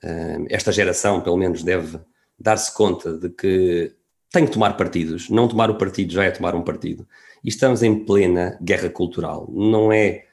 uh, 0.03 0.47
esta 0.49 0.73
geração, 0.73 1.21
pelo 1.21 1.37
menos, 1.37 1.63
deve 1.63 2.01
dar-se 2.39 2.73
conta 2.73 3.19
de 3.19 3.29
que 3.29 3.95
tem 4.31 4.47
que 4.47 4.53
tomar 4.53 4.77
partidos. 4.77 5.29
Não 5.29 5.49
tomar 5.49 5.71
o 5.71 5.77
partido 5.77 6.13
já 6.13 6.25
é 6.25 6.31
tomar 6.31 6.55
um 6.55 6.63
partido. 6.63 7.07
E 7.45 7.49
estamos 7.49 7.83
em 7.83 8.05
plena 8.05 8.59
guerra 8.63 8.89
cultural. 8.89 9.49
Não 9.51 9.93
é 9.93 10.28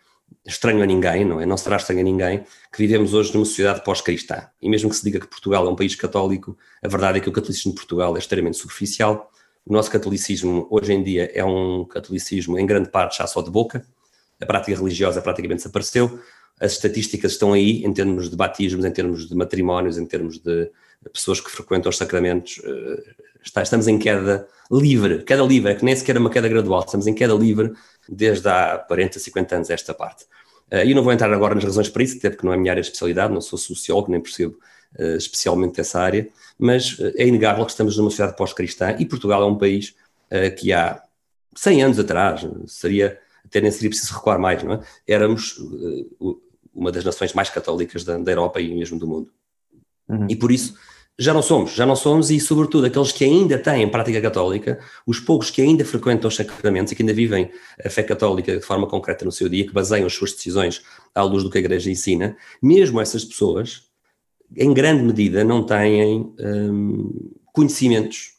estranho 0.45 0.83
a 0.83 0.85
ninguém, 0.85 1.25
não 1.25 1.41
é? 1.41 1.45
Não 1.45 1.57
será 1.57 1.77
estranho 1.77 2.01
a 2.01 2.03
ninguém 2.03 2.43
que 2.71 2.77
vivemos 2.77 3.13
hoje 3.13 3.33
numa 3.33 3.45
sociedade 3.45 3.83
pós-cristã. 3.83 4.47
E 4.61 4.69
mesmo 4.69 4.89
que 4.89 4.95
se 4.95 5.03
diga 5.03 5.19
que 5.19 5.27
Portugal 5.27 5.65
é 5.65 5.69
um 5.69 5.75
país 5.75 5.95
católico, 5.95 6.57
a 6.83 6.87
verdade 6.87 7.17
é 7.17 7.21
que 7.21 7.29
o 7.29 7.31
catolicismo 7.31 7.71
de 7.71 7.77
Portugal 7.77 8.15
é 8.15 8.19
extremamente 8.19 8.57
superficial. 8.57 9.31
O 9.65 9.73
nosso 9.73 9.89
catolicismo, 9.89 10.67
hoje 10.69 10.93
em 10.93 11.03
dia, 11.03 11.31
é 11.33 11.43
um 11.43 11.83
catolicismo, 11.85 12.59
em 12.59 12.65
grande 12.65 12.89
parte, 12.89 13.17
já 13.17 13.25
só 13.25 13.41
de 13.41 13.49
boca. 13.49 13.85
A 14.39 14.45
prática 14.45 14.77
religiosa 14.77 15.21
praticamente 15.21 15.63
desapareceu. 15.63 16.19
As 16.59 16.73
estatísticas 16.73 17.31
estão 17.33 17.51
aí, 17.51 17.83
em 17.83 17.91
termos 17.91 18.29
de 18.29 18.35
batismos, 18.35 18.85
em 18.85 18.91
termos 18.91 19.27
de 19.27 19.35
matrimónios, 19.35 19.97
em 19.97 20.05
termos 20.05 20.39
de 20.39 20.69
pessoas 21.11 21.41
que 21.41 21.49
frequentam 21.49 21.89
os 21.89 21.97
sacramentos. 21.97 22.61
Eh, 22.63 23.15
estamos 23.61 23.87
em 23.87 23.97
queda 23.97 24.47
livre. 24.71 25.23
Queda 25.23 25.43
livre, 25.43 25.71
é 25.71 25.75
que 25.75 25.83
nem 25.83 25.95
sequer 25.95 26.15
é 26.15 26.19
uma 26.19 26.29
queda 26.29 26.47
gradual. 26.47 26.81
Estamos 26.81 27.07
em 27.07 27.13
queda 27.13 27.33
livre 27.33 27.73
desde 28.07 28.47
há 28.47 28.77
40, 28.77 29.19
50 29.19 29.55
anos 29.55 29.69
esta 29.69 29.93
parte. 29.93 30.25
Eh, 30.71 30.87
e 30.87 30.93
não 30.93 31.03
vou 31.03 31.13
entrar 31.13 31.31
agora 31.31 31.55
nas 31.55 31.63
razões 31.63 31.89
para 31.89 32.03
isso, 32.03 32.17
até 32.17 32.29
porque 32.29 32.45
não 32.45 32.53
é 32.53 32.55
a 32.55 32.59
minha 32.59 32.71
área 32.71 32.81
de 32.81 32.87
especialidade, 32.87 33.33
não 33.33 33.41
sou 33.41 33.57
sociólogo, 33.57 34.11
nem 34.11 34.21
percebo 34.21 34.57
uh, 34.99 35.15
especialmente 35.15 35.79
essa 35.79 35.99
área, 35.99 36.27
mas 36.57 36.97
uh, 36.99 37.13
é 37.15 37.27
inegável 37.27 37.65
que 37.65 37.71
estamos 37.71 37.97
numa 37.97 38.09
sociedade 38.09 38.37
pós-cristã 38.37 38.95
e 38.99 39.05
Portugal 39.05 39.43
é 39.43 39.45
um 39.45 39.57
país 39.57 39.95
que 40.57 40.73
há 40.73 41.01
100 41.55 41.83
anos 41.83 41.99
atrás, 41.99 42.45
seria, 42.65 43.17
até 43.45 43.61
nem 43.61 43.69
seria 43.69 43.89
preciso 43.89 44.15
recuar 44.15 44.39
mais, 44.39 44.61
não 44.63 44.73
é? 44.73 44.79
Éramos 45.07 45.61
uma 46.73 46.91
das 46.91 47.05
nações 47.05 47.31
mais 47.33 47.49
católicas 47.49 48.03
da, 48.03 48.17
da 48.17 48.31
Europa 48.31 48.59
e 48.59 48.73
mesmo 48.73 48.97
do 48.97 49.07
mundo. 49.07 49.31
Uhum. 50.09 50.25
E 50.27 50.35
por 50.35 50.51
isso 50.51 50.75
já 51.17 51.33
não 51.33 51.41
somos, 51.41 51.71
já 51.73 51.85
não 51.85 51.95
somos, 51.95 52.29
e 52.29 52.39
sobretudo 52.39 52.85
aqueles 52.85 53.11
que 53.11 53.23
ainda 53.23 53.57
têm 53.57 53.89
prática 53.89 54.21
católica, 54.21 54.79
os 55.07 55.19
poucos 55.19 55.49
que 55.49 55.61
ainda 55.61 55.85
frequentam 55.85 56.27
os 56.27 56.35
sacramentos 56.35 56.91
e 56.91 56.95
que 56.95 57.01
ainda 57.01 57.13
vivem 57.13 57.49
a 57.83 57.89
fé 57.89 58.03
católica 58.03 58.57
de 58.57 58.61
forma 58.61 58.85
concreta 58.87 59.23
no 59.23 59.31
seu 59.31 59.47
dia, 59.47 59.65
que 59.65 59.73
baseiam 59.73 60.05
as 60.05 60.13
suas 60.13 60.33
decisões 60.33 60.83
à 61.13 61.23
luz 61.23 61.43
do 61.43 61.49
que 61.49 61.57
a 61.57 61.61
Igreja 61.61 61.89
ensina, 61.89 62.35
mesmo 62.61 62.99
essas 62.99 63.23
pessoas, 63.23 63.83
em 64.55 64.73
grande 64.73 65.03
medida, 65.03 65.43
não 65.43 65.65
têm 65.65 66.33
hum, 66.39 67.31
conhecimentos, 67.53 68.33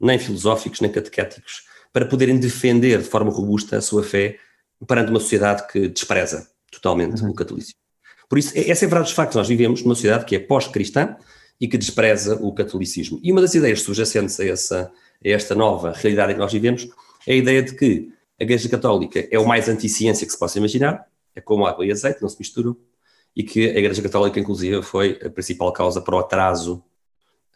nem 0.00 0.18
filosóficos, 0.18 0.80
nem 0.80 0.90
catequéticos, 0.90 1.64
para 1.92 2.06
poderem 2.06 2.38
defender 2.38 2.98
de 2.98 3.04
forma 3.04 3.30
robusta 3.30 3.76
a 3.76 3.80
sua 3.80 4.02
fé 4.02 4.38
perante 4.86 5.10
uma 5.10 5.20
sociedade 5.20 5.66
que 5.68 5.88
despreza 5.88 6.48
totalmente 6.72 7.22
uhum. 7.22 7.30
o 7.30 7.34
catolicismo. 7.34 7.78
Por 8.28 8.38
isso, 8.38 8.52
essa 8.56 8.84
é 8.84 8.86
a 8.86 8.88
verdade 8.88 9.04
dos 9.04 9.12
factos. 9.12 9.36
Nós 9.36 9.48
vivemos 9.48 9.82
numa 9.82 9.94
sociedade 9.94 10.24
que 10.24 10.36
é 10.36 10.38
pós-cristã, 10.38 11.16
e 11.60 11.68
que 11.68 11.76
despreza 11.76 12.36
o 12.36 12.52
catolicismo. 12.52 13.20
E 13.22 13.30
uma 13.30 13.40
das 13.40 13.54
ideias 13.54 13.82
subjacentes 13.82 14.40
a, 14.40 14.46
essa, 14.46 14.92
a 15.24 15.28
esta 15.28 15.54
nova 15.54 15.92
realidade 15.92 16.32
em 16.32 16.34
que 16.34 16.40
nós 16.40 16.52
vivemos 16.52 16.88
é 17.26 17.32
a 17.32 17.36
ideia 17.36 17.62
de 17.62 17.74
que 17.74 18.12
a 18.40 18.44
Igreja 18.44 18.68
Católica 18.68 19.28
é 19.30 19.38
o 19.38 19.46
mais 19.46 19.68
anti-ciência 19.68 20.26
que 20.26 20.32
se 20.32 20.38
possa 20.38 20.58
imaginar, 20.58 21.06
é 21.34 21.40
como 21.40 21.66
água 21.66 21.84
e 21.84 21.92
azeite, 21.92 22.22
não 22.22 22.28
se 22.28 22.38
misturam, 22.38 22.74
e 23.36 23.42
que 23.42 23.68
a 23.68 23.78
Igreja 23.78 24.00
Católica, 24.00 24.40
inclusive, 24.40 24.82
foi 24.82 25.20
a 25.22 25.28
principal 25.28 25.70
causa 25.72 26.00
para 26.00 26.16
o 26.16 26.18
atraso 26.18 26.82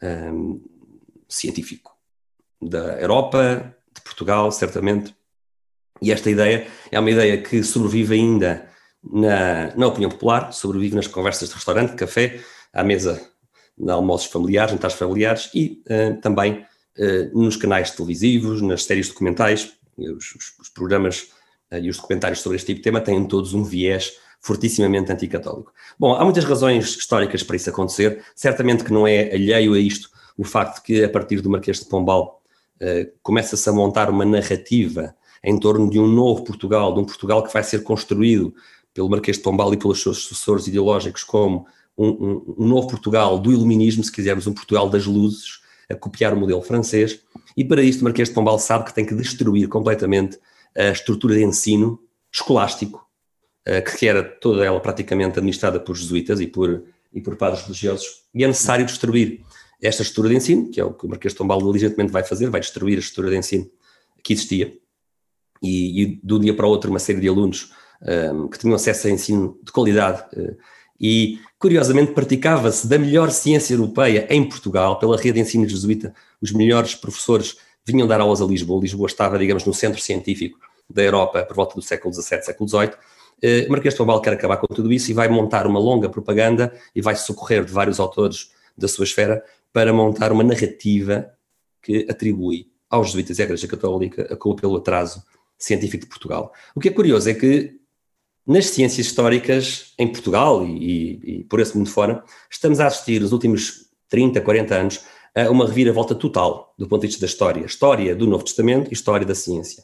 um, 0.03 0.61
científico 1.27 1.97
da 2.61 3.01
Europa, 3.01 3.75
de 3.93 4.01
Portugal, 4.03 4.53
certamente. 4.53 5.15
E 6.03 6.13
esta 6.13 6.31
ideia 6.31 6.67
é 6.93 7.01
uma 7.01 7.11
ideia 7.11 7.41
que 7.41 7.63
sobrevive 7.63 8.15
ainda 8.15 8.69
na, 9.03 9.75
na 9.75 9.87
opinião 9.87 10.11
popular, 10.11 10.53
sobrevive 10.53 10.95
nas 10.95 11.07
conversas 11.07 11.49
de 11.49 11.55
restaurante, 11.55 11.95
café, 11.95 12.41
à 12.73 12.85
mesa 12.85 13.34
almoços 13.89 14.27
familiares, 14.27 14.73
jantares 14.73 14.97
familiares 14.97 15.51
e 15.55 15.83
uh, 15.89 16.21
também 16.21 16.65
uh, 16.99 17.41
nos 17.41 17.57
canais 17.57 17.91
televisivos, 17.91 18.63
nas 18.63 18.85
séries 18.85 19.09
documentais, 19.09 19.73
os, 19.99 20.35
os, 20.35 20.59
os 20.61 20.69
programas 20.69 21.29
uh, 21.73 21.79
e 21.79 21.89
os 21.89 21.97
documentários 21.97 22.41
sobre 22.41 22.57
este 22.57 22.67
tipo 22.67 22.79
de 22.79 22.85
tema 22.85 23.01
têm 23.01 23.27
todos 23.27 23.55
um 23.55 23.65
viés 23.65 24.13
fortissimamente 24.41 25.11
anticatólico. 25.11 25.73
Bom, 25.99 26.15
há 26.15 26.23
muitas 26.23 26.45
razões 26.45 26.97
históricas 26.97 27.43
para 27.43 27.57
isso 27.57 27.71
acontecer, 27.71 28.23
certamente 28.35 28.85
que 28.85 28.93
não 28.93 29.07
é 29.07 29.33
alheio 29.33 29.75
a 29.75 29.79
isto 29.79 30.11
o 30.37 30.45
facto 30.45 30.77
de 30.77 30.83
que 30.83 31.05
a 31.05 31.09
partir 31.09 31.41
do 31.41 31.49
Marquês 31.49 31.79
de 31.79 31.87
Pombal 31.87 32.43
começa-se 33.23 33.67
a 33.69 33.73
montar 33.73 34.11
uma 34.11 34.25
narrativa 34.25 35.15
em 35.43 35.59
torno 35.59 35.89
de 35.89 35.99
um 35.99 36.07
novo 36.07 36.43
Portugal, 36.43 36.93
de 36.93 37.01
um 37.01 37.05
Portugal 37.05 37.43
que 37.43 37.53
vai 37.53 37.63
ser 37.63 37.85
construído 37.85 38.53
pelo 38.93 39.09
Marquês 39.09 39.37
de 39.37 39.43
Pombal 39.43 39.73
e 39.73 39.77
pelos 39.77 40.03
seus 40.03 40.25
sucessores 40.25 40.67
ideológicos 40.67 41.25
como 41.25 41.67
um, 41.97 42.55
um, 42.59 42.67
novo 42.67 42.89
Portugal 42.89 43.39
do 43.39 43.53
iluminismo, 43.53 44.03
se 44.03 44.13
quisermos, 44.13 44.47
um 44.47 44.53
Portugal 44.53 44.89
das 44.89 45.07
luzes, 45.07 45.61
a 45.89 45.95
copiar 45.95 46.33
o 46.33 46.37
modelo 46.37 46.63
francês, 46.63 47.21
e 47.57 47.65
para 47.65 47.83
isto 47.83 48.03
Marquês 48.03 48.29
de 48.29 48.35
Pombal 48.35 48.59
sabe 48.59 48.85
que 48.85 48.95
tem 48.95 49.05
que 49.05 49.15
destruir 49.15 49.69
completamente 49.69 50.39
a 50.77 50.91
estrutura 50.91 51.35
de 51.35 51.45
ensino 51.45 52.01
escolástico, 52.33 53.07
eh, 53.65 53.81
que 53.81 54.07
era 54.09 54.23
toda 54.23 54.65
ela 54.65 54.81
praticamente 54.81 55.39
administrada 55.39 55.79
por 55.79 55.95
jesuítas 55.97 56.41
e 56.41 56.47
por, 56.47 56.85
e 57.13 57.21
por 57.21 57.37
padres 57.37 57.63
religiosos, 57.63 58.25
e 58.35 58.43
é 58.43 58.47
necessário 58.47 58.85
destruir 58.85 59.43
esta 59.81 60.03
estrutura 60.03 60.31
de 60.31 60.37
ensino, 60.37 60.71
que 60.71 60.81
é 60.81 60.85
o 60.85 60.93
que 60.93 61.07
o 61.07 61.09
Marquês 61.09 61.33
de 61.33 61.39
Pombal 61.39 61.59
diligentemente 61.59 62.13
vai 62.13 62.25
fazer, 62.25 62.49
vai 62.49 62.61
destruir 62.61 62.97
a 62.97 63.01
estrutura 63.01 63.31
de 63.31 63.37
ensino 63.37 63.71
que 64.23 64.33
existia, 64.33 64.77
e, 65.63 66.03
e 66.03 66.33
um 66.33 66.39
dia 66.41 66.55
para 66.55 66.67
o 66.67 66.71
outro 66.71 66.91
uma 66.91 66.99
série 66.99 67.21
de 67.21 67.29
alunos 67.29 67.73
um, 68.33 68.49
que 68.49 68.59
tinham 68.59 68.75
acesso 68.75 69.07
a 69.07 69.11
ensino 69.11 69.59
de 69.63 69.73
qualidade. 69.73 70.23
Uh, 70.37 70.57
e, 71.01 71.41
curiosamente, 71.65 72.13
praticava-se 72.13 72.87
da 72.87 72.99
melhor 72.99 73.31
ciência 73.31 73.73
europeia 73.73 74.27
em 74.29 74.47
Portugal, 74.47 74.99
pela 74.99 75.17
rede 75.17 75.33
de 75.33 75.41
ensino 75.41 75.67
jesuíta. 75.67 76.15
Os 76.39 76.53
melhores 76.53 76.95
professores 76.95 77.57
vinham 77.87 78.07
dar 78.07 78.21
aulas 78.21 78.43
a 78.43 78.45
Lisboa. 78.45 78.83
Lisboa 78.83 79.07
estava, 79.07 79.39
digamos, 79.39 79.65
no 79.65 79.73
centro 79.73 79.99
científico 79.99 80.59
da 80.91 81.03
Europa 81.03 81.43
por 81.43 81.57
volta 81.57 81.75
do 81.75 81.81
século 81.81 82.13
XVII, 82.13 82.43
século 82.43 82.69
XVIII. 82.69 82.91
Uh, 82.91 83.71
Marquês 83.71 83.95
de 83.95 83.99
Pombal 83.99 84.21
quer 84.21 84.35
acabar 84.35 84.59
com 84.59 84.67
tudo 84.67 84.93
isso 84.93 85.11
e 85.11 85.15
vai 85.15 85.27
montar 85.27 85.67
uma 85.67 85.81
longa 85.81 86.07
propaganda 86.11 86.71
e 86.95 87.01
vai 87.01 87.17
socorrer 87.17 87.65
de 87.65 87.73
vários 87.73 87.99
autores 87.99 88.51
da 88.77 88.87
sua 88.87 89.05
esfera 89.05 89.43
para 89.73 89.91
montar 89.91 90.33
uma 90.33 90.45
narrativa 90.45 91.31
que 91.81 92.07
atribui 92.11 92.67
aos 92.91 93.07
jesuítas 93.07 93.39
e 93.39 93.41
à 93.43 93.47
Igreja 93.47 93.67
Católica 93.67 94.29
a 94.31 94.37
culpa 94.37 94.61
pelo 94.61 94.77
atraso 94.77 95.23
científico 95.57 96.05
de 96.05 96.11
Portugal. 96.11 96.53
O 96.75 96.81
que 96.81 96.91
é 96.91 96.93
curioso 96.93 97.31
é 97.31 97.33
que 97.33 97.75
nas 98.47 98.67
ciências 98.67 99.07
históricas 99.07 99.95
em 99.99 100.07
Portugal 100.07 100.65
e, 100.67 100.71
e, 100.71 101.39
e, 101.39 101.45
por 101.45 101.61
esse 101.61 101.77
mundo 101.77 101.89
fora, 101.89 102.23
estamos 102.51 102.81
a 102.81 102.87
assistir 102.87 103.21
nos 103.21 103.33
últimos 103.33 103.87
30, 104.09 104.41
40 104.41 104.75
anos 104.75 105.01
a 105.35 105.51
uma 105.51 105.67
reviravolta 105.67 106.15
total 106.15 106.75
do 106.79 106.87
ponto 106.87 107.01
de 107.01 107.09
vista 107.09 107.21
da 107.21 107.27
história. 107.27 107.65
História 107.65 108.15
do 108.15 108.27
Novo 108.27 108.45
Testamento 108.45 108.91
e 108.91 108.95
história 108.95 109.27
da 109.27 109.35
ciência. 109.35 109.83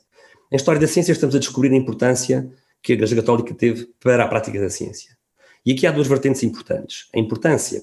Em 0.53 0.57
história 0.57 0.81
da 0.81 0.87
ciência 0.87 1.13
estamos 1.13 1.35
a 1.35 1.39
descobrir 1.39 1.73
a 1.73 1.77
importância 1.77 2.51
que 2.83 2.93
a 2.93 2.95
Igreja 2.95 3.17
Católica 3.17 3.55
teve 3.55 3.87
para 4.01 4.25
a 4.25 4.29
prática 4.29 4.61
da 4.61 4.71
ciência. 4.71 5.17
E 5.65 5.73
aqui 5.73 5.87
há 5.87 5.91
duas 5.91 6.07
vertentes 6.07 6.43
importantes. 6.43 7.09
A 7.15 7.19
importância 7.19 7.83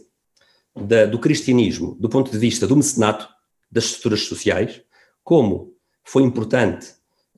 da, 0.75 1.05
do 1.05 1.19
cristianismo 1.19 1.95
do 1.99 2.09
ponto 2.09 2.31
de 2.31 2.37
vista 2.37 2.67
do 2.67 2.75
mecenato, 2.75 3.27
das 3.69 3.85
estruturas 3.85 4.21
sociais, 4.21 4.81
como 5.23 5.73
foi 6.03 6.23
importante 6.23 6.87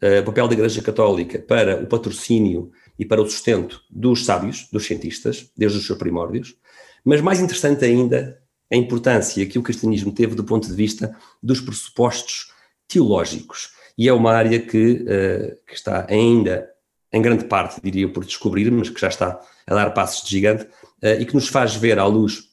uh, 0.02 0.22
o 0.22 0.26
papel 0.26 0.48
da 0.48 0.54
Igreja 0.54 0.82
Católica 0.82 1.40
para 1.40 1.82
o 1.82 1.88
patrocínio 1.88 2.72
e 3.00 3.06
para 3.06 3.22
o 3.22 3.30
sustento 3.30 3.82
dos 3.90 4.26
sábios, 4.26 4.68
dos 4.72 4.86
cientistas, 4.86 5.50
desde 5.56 5.78
os 5.78 5.88
seus 5.88 5.98
primórdios, 5.98 6.58
mas 7.04 7.22
mais 7.22 7.40
interessante 7.40 7.86
ainda 7.86 8.38
a 8.72 8.76
importância 8.76 9.46
que 9.46 9.58
o 9.58 9.64
cristianismo 9.64 10.12
teve 10.12 10.36
do 10.36 10.44
ponto 10.44 10.68
de 10.68 10.74
vista 10.76 11.16
dos 11.42 11.62
pressupostos 11.62 12.52
teológicos. 12.88 13.70
E 13.98 14.08
é 14.10 14.14
uma 14.14 14.34
área 14.34 14.60
que, 14.60 15.06
uh, 15.06 15.58
que 15.66 15.74
está 15.74 16.06
ainda, 16.10 16.70
em 17.12 17.22
grande 17.22 17.46
parte, 17.46 17.82
diria 17.82 18.12
por 18.12 18.26
descobrir, 18.26 18.70
mas 18.70 18.90
que 18.90 19.00
já 19.00 19.08
está 19.08 19.40
a 19.66 19.74
dar 19.74 19.92
passos 19.92 20.24
de 20.24 20.32
gigante, 20.32 20.66
uh, 20.66 21.20
e 21.20 21.26
que 21.26 21.34
nos 21.34 21.48
faz 21.48 21.76
ver, 21.76 21.98
à 21.98 22.06
luz 22.06 22.50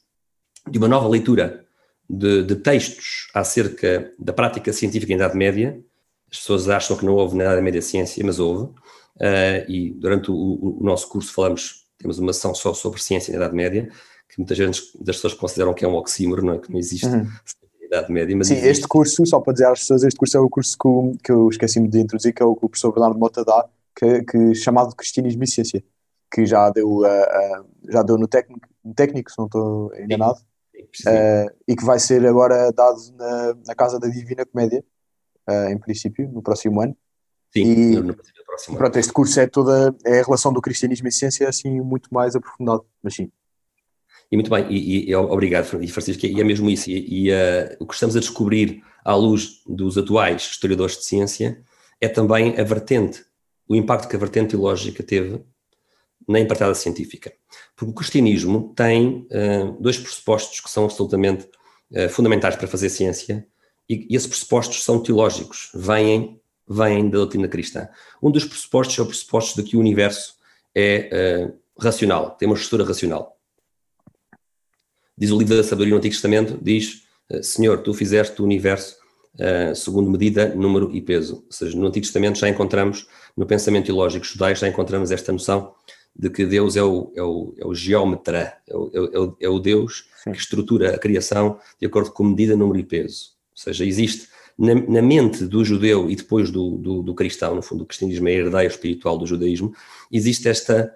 de 0.69 0.77
uma 0.77 0.87
nova 0.87 1.07
leitura 1.07 1.65
de, 2.09 2.43
de 2.43 2.55
textos 2.55 3.27
acerca 3.33 4.11
da 4.17 4.31
prática 4.31 4.71
científica 4.71 5.11
em 5.11 5.17
Idade 5.17 5.37
Média, 5.37 5.79
as 6.31 6.39
pessoas 6.39 6.69
acham 6.69 6.97
que 6.97 7.05
não 7.05 7.13
houve 7.13 7.37
na 7.37 7.43
Idade 7.43 7.61
Média 7.61 7.81
ciência, 7.81 8.23
mas 8.25 8.39
houve, 8.39 8.73
Uh, 9.17 9.69
e 9.69 9.91
durante 9.91 10.29
o, 10.29 10.35
o, 10.35 10.83
nosso 10.83 11.09
curso 11.09 11.33
falamos, 11.33 11.87
temos 11.97 12.19
uma 12.19 12.31
sessão 12.31 12.53
só 12.53 12.73
sobre 12.73 13.01
ciência 13.01 13.31
na 13.31 13.37
Idade 13.37 13.55
Média, 13.55 13.89
que 14.29 14.37
muitas 14.37 14.57
vezes 14.57 14.91
das 14.99 15.15
pessoas 15.15 15.33
consideram 15.33 15.73
que 15.73 15.83
é 15.83 15.87
um 15.87 15.95
oxímoro, 15.95 16.45
não 16.45 16.53
é? 16.53 16.59
Que 16.59 16.71
não 16.71 16.77
existe 16.77 17.07
uhum. 17.07 17.27
Idade 17.81 18.11
Média. 18.11 18.35
Mas 18.35 18.47
Sim, 18.47 18.53
existe. 18.53 18.69
este 18.69 18.87
curso, 18.87 19.25
só 19.25 19.39
para 19.39 19.53
dizer 19.53 19.67
às 19.67 19.79
pessoas, 19.79 20.03
este 20.03 20.17
curso 20.17 20.37
é 20.37 20.39
o 20.39 20.49
curso 20.49 20.77
que, 20.77 20.87
eu, 20.87 21.11
que 21.23 21.31
eu 21.31 21.49
esqueci-me 21.49 21.87
de 21.87 21.99
introduzir, 21.99 22.33
que 22.33 22.43
é 22.43 22.45
o 22.45 22.55
que 22.55 22.65
o 22.65 22.69
professor 22.69 22.91
Bernardo 22.91 23.17
Mota 23.17 23.43
dá, 23.43 23.67
que, 23.95 24.23
que 24.23 24.53
chamado 24.53 24.95
Cristianismo 24.95 25.43
e 25.43 25.47
Ciência, 25.47 25.83
que 26.31 26.45
já 26.45 26.69
deu, 26.69 26.87
uh, 26.87 27.05
uh, 27.05 27.65
já 27.89 28.03
deu 28.03 28.17
no 28.17 28.27
técnico, 28.27 28.67
no 28.83 28.93
técnico, 28.93 29.31
se 29.31 29.37
não 29.39 29.45
estou 29.45 29.95
enganado, 29.95 30.37
uh, 30.37 31.55
e 31.67 31.75
que 31.75 31.83
vai 31.83 31.97
ser 31.97 32.25
agora 32.27 32.71
dado 32.71 32.99
na, 33.17 33.55
na 33.65 33.75
Casa 33.75 33.99
da 33.99 34.07
Divina 34.07 34.45
Comédia, 34.45 34.83
em 35.71 35.77
princípio, 35.77 36.29
no 36.29 36.41
próximo 36.41 36.81
ano. 36.81 36.95
Sim, 37.53 37.93
e, 37.93 38.01
no, 38.01 38.15
Pronto, 38.75 38.97
este 38.97 39.13
curso 39.13 39.39
é 39.39 39.47
toda 39.47 39.95
é 40.03 40.19
a 40.19 40.23
relação 40.23 40.51
do 40.51 40.61
cristianismo 40.61 41.07
e 41.07 41.11
ciência 41.11 41.47
assim 41.47 41.79
muito 41.79 42.11
mais 42.11 42.35
aprofundado, 42.35 42.83
mas 43.03 43.15
sim. 43.15 43.31
E 44.31 44.35
muito 44.35 44.49
bem, 44.49 44.65
e, 44.69 45.09
e 45.09 45.15
obrigado, 45.15 45.65
Francisco, 45.65 46.25
e 46.25 46.41
é 46.41 46.43
mesmo 46.43 46.69
isso. 46.69 46.89
E, 46.89 47.27
e 47.27 47.31
uh, 47.31 47.77
o 47.79 47.85
que 47.85 47.93
estamos 47.93 48.15
a 48.15 48.19
descobrir 48.19 48.83
à 49.05 49.15
luz 49.15 49.61
dos 49.65 49.97
atuais 49.97 50.41
historiadores 50.41 50.97
de 50.97 51.05
ciência 51.05 51.63
é 52.01 52.09
também 52.09 52.59
a 52.59 52.63
vertente, 52.63 53.23
o 53.67 53.75
impacto 53.75 54.09
que 54.09 54.15
a 54.15 54.19
vertente 54.19 54.49
teológica 54.49 55.01
teve 55.01 55.41
na 56.27 56.39
empreitada 56.39 56.75
científica. 56.75 57.31
Porque 57.75 57.91
o 57.91 57.95
cristianismo 57.95 58.73
tem 58.75 59.27
uh, 59.31 59.77
dois 59.79 59.97
pressupostos 59.97 60.59
que 60.59 60.69
são 60.69 60.83
absolutamente 60.83 61.47
uh, 61.91 62.09
fundamentais 62.09 62.55
para 62.55 62.67
fazer 62.67 62.89
ciência, 62.89 63.47
e, 63.89 64.07
e 64.09 64.15
esses 64.15 64.27
pressupostos 64.27 64.83
são 64.83 65.01
teológicos, 65.01 65.69
vêm 65.73 66.41
vêm 66.67 67.09
da 67.09 67.17
doutrina 67.17 67.47
cristã. 67.47 67.87
Um 68.21 68.29
dos 68.29 68.45
pressupostos 68.45 68.97
é 68.97 69.01
o 69.01 69.05
pressuposto 69.05 69.61
de 69.61 69.69
que 69.69 69.77
o 69.77 69.79
universo 69.79 70.35
é 70.75 71.47
uh, 71.49 71.53
racional, 71.79 72.31
tem 72.31 72.47
uma 72.47 72.55
estrutura 72.55 72.83
racional. 72.83 73.37
Diz 75.17 75.31
o 75.31 75.37
livro 75.37 75.55
da 75.55 75.63
sabedoria 75.63 75.91
no 75.91 75.97
Antigo 75.97 76.13
Testamento, 76.13 76.59
diz, 76.61 77.03
uh, 77.29 77.41
Senhor, 77.41 77.81
tu 77.81 77.93
fizeste 77.93 78.41
o 78.41 78.45
universo 78.45 78.97
uh, 79.35 79.75
segundo 79.75 80.09
medida, 80.09 80.53
número 80.53 80.95
e 80.95 81.01
peso. 81.01 81.43
Ou 81.45 81.51
seja, 81.51 81.77
no 81.77 81.87
Antigo 81.87 82.05
Testamento 82.05 82.37
já 82.37 82.49
encontramos, 82.49 83.07
no 83.35 83.45
pensamento 83.45 83.85
teológico 83.85 84.25
judaico, 84.25 84.59
já 84.59 84.67
encontramos 84.67 85.11
esta 85.11 85.31
noção 85.31 85.73
de 86.15 86.29
que 86.29 86.45
Deus 86.45 86.75
é 86.75 86.83
o, 86.83 87.11
é 87.15 87.21
o, 87.21 87.53
é 87.57 87.65
o 87.65 87.75
geómetra, 87.75 88.57
é 88.67 88.75
o, 88.75 88.91
é 88.93 89.19
o, 89.19 89.37
é 89.41 89.49
o 89.49 89.59
Deus 89.59 90.09
Sim. 90.23 90.31
que 90.31 90.37
estrutura 90.39 90.95
a 90.95 90.97
criação 90.97 91.59
de 91.79 91.85
acordo 91.85 92.11
com 92.11 92.23
medida, 92.23 92.55
número 92.55 92.79
e 92.79 92.83
peso. 92.83 93.37
Ou 93.51 93.57
seja, 93.57 93.85
existe 93.85 94.27
na, 94.57 94.73
na, 94.73 95.01
mente 95.01 95.45
do 95.45 95.63
judeu 95.63 96.09
e 96.09 96.15
depois 96.15 96.49
do, 96.49 96.77
do, 96.77 97.03
do, 97.03 97.13
cristão, 97.13 97.55
no 97.55 97.61
fundo, 97.61 97.83
o 97.83 97.85
cristianismo 97.85 98.27
é 98.27 98.33
herdeiro 98.33 98.73
espiritual 98.73 99.17
do 99.17 99.27
judaísmo, 99.27 99.73
existe 100.11 100.49
esta 100.49 100.93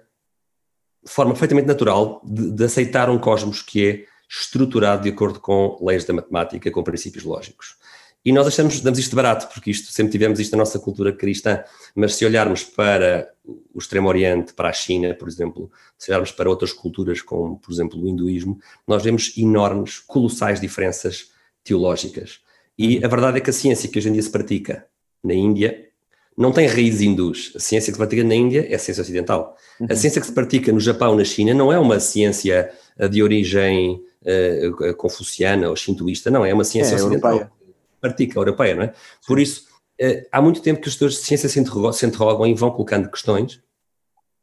forma 1.04 1.32
perfeitamente 1.32 1.68
natural 1.68 2.20
de, 2.24 2.50
de, 2.50 2.64
aceitar 2.64 3.08
um 3.08 3.18
cosmos 3.18 3.62
que 3.62 3.86
é 3.86 4.04
estruturado 4.28 5.02
de 5.02 5.10
acordo 5.10 5.40
com 5.40 5.78
leis 5.80 6.04
da 6.04 6.14
matemática, 6.14 6.70
com 6.70 6.82
princípios 6.82 7.24
lógicos. 7.24 7.76
E 8.24 8.30
nós 8.32 8.46
achamos, 8.46 8.80
damos 8.80 9.00
isto 9.00 9.16
barato, 9.16 9.52
porque 9.52 9.70
isto, 9.70 9.92
sempre 9.92 10.12
tivemos 10.12 10.38
isto 10.38 10.52
na 10.52 10.58
nossa 10.58 10.78
cultura 10.78 11.12
cristã, 11.12 11.62
mas 11.94 12.14
se 12.14 12.24
olharmos 12.24 12.62
para 12.62 13.28
o 13.44 13.78
Extremo 13.78 14.08
Oriente, 14.08 14.54
para 14.54 14.68
a 14.68 14.72
China, 14.72 15.12
por 15.12 15.28
exemplo, 15.28 15.70
se 15.98 16.10
olharmos 16.10 16.30
para 16.30 16.48
outras 16.48 16.72
culturas, 16.72 17.20
como, 17.20 17.58
por 17.58 17.72
exemplo, 17.72 18.00
o 18.00 18.08
hinduísmo, 18.08 18.60
nós 18.86 19.02
vemos 19.02 19.36
enormes, 19.36 19.98
colossais 19.98 20.60
diferenças 20.60 21.32
teológicas. 21.64 22.40
E 22.78 23.04
a 23.04 23.08
verdade 23.08 23.38
é 23.38 23.40
que 23.40 23.50
a 23.50 23.52
ciência 23.52 23.88
que 23.88 23.98
hoje 23.98 24.08
em 24.08 24.12
dia 24.12 24.22
se 24.22 24.30
pratica 24.30 24.86
na 25.22 25.34
Índia 25.34 25.88
não 26.36 26.50
tem 26.50 26.66
raiz 26.66 27.00
hindus. 27.00 27.52
A 27.54 27.60
ciência 27.60 27.92
que 27.92 27.96
se 27.96 27.98
pratica 27.98 28.24
na 28.24 28.34
Índia 28.34 28.66
é 28.68 28.74
a 28.74 28.78
ciência 28.78 29.02
ocidental. 29.02 29.56
Uhum. 29.78 29.86
A 29.90 29.94
ciência 29.94 30.20
que 30.20 30.26
se 30.26 30.32
pratica 30.32 30.72
no 30.72 30.80
Japão, 30.80 31.14
na 31.14 31.24
China, 31.24 31.52
não 31.52 31.72
é 31.72 31.78
uma 31.78 32.00
ciência 32.00 32.72
eh, 32.98 33.08
de 33.08 33.22
origem 33.22 34.02
uh, 34.22 34.94
confuciana 34.94 35.68
ou 35.68 35.76
shintoísta, 35.76 36.30
não, 36.30 36.44
é 36.44 36.52
uma 36.54 36.64
ciência 36.64 36.94
é, 36.94 36.96
ocidental. 36.96 37.32
Europeia. 37.32 37.52
Pratica, 38.00 38.38
europeia, 38.38 38.74
não 38.74 38.82
é? 38.84 38.94
Por 39.26 39.38
isso, 39.38 39.66
uh, 40.00 40.26
há 40.32 40.40
muito 40.40 40.62
tempo 40.62 40.80
que 40.80 40.88
os 40.88 40.94
estudos 40.94 41.16
de 41.16 41.20
ciência 41.22 41.48
se 41.48 41.60
interrogam, 41.60 41.92
se 41.92 42.06
interrogam 42.06 42.46
e 42.46 42.54
vão 42.54 42.70
colocando 42.70 43.10
questões 43.10 43.60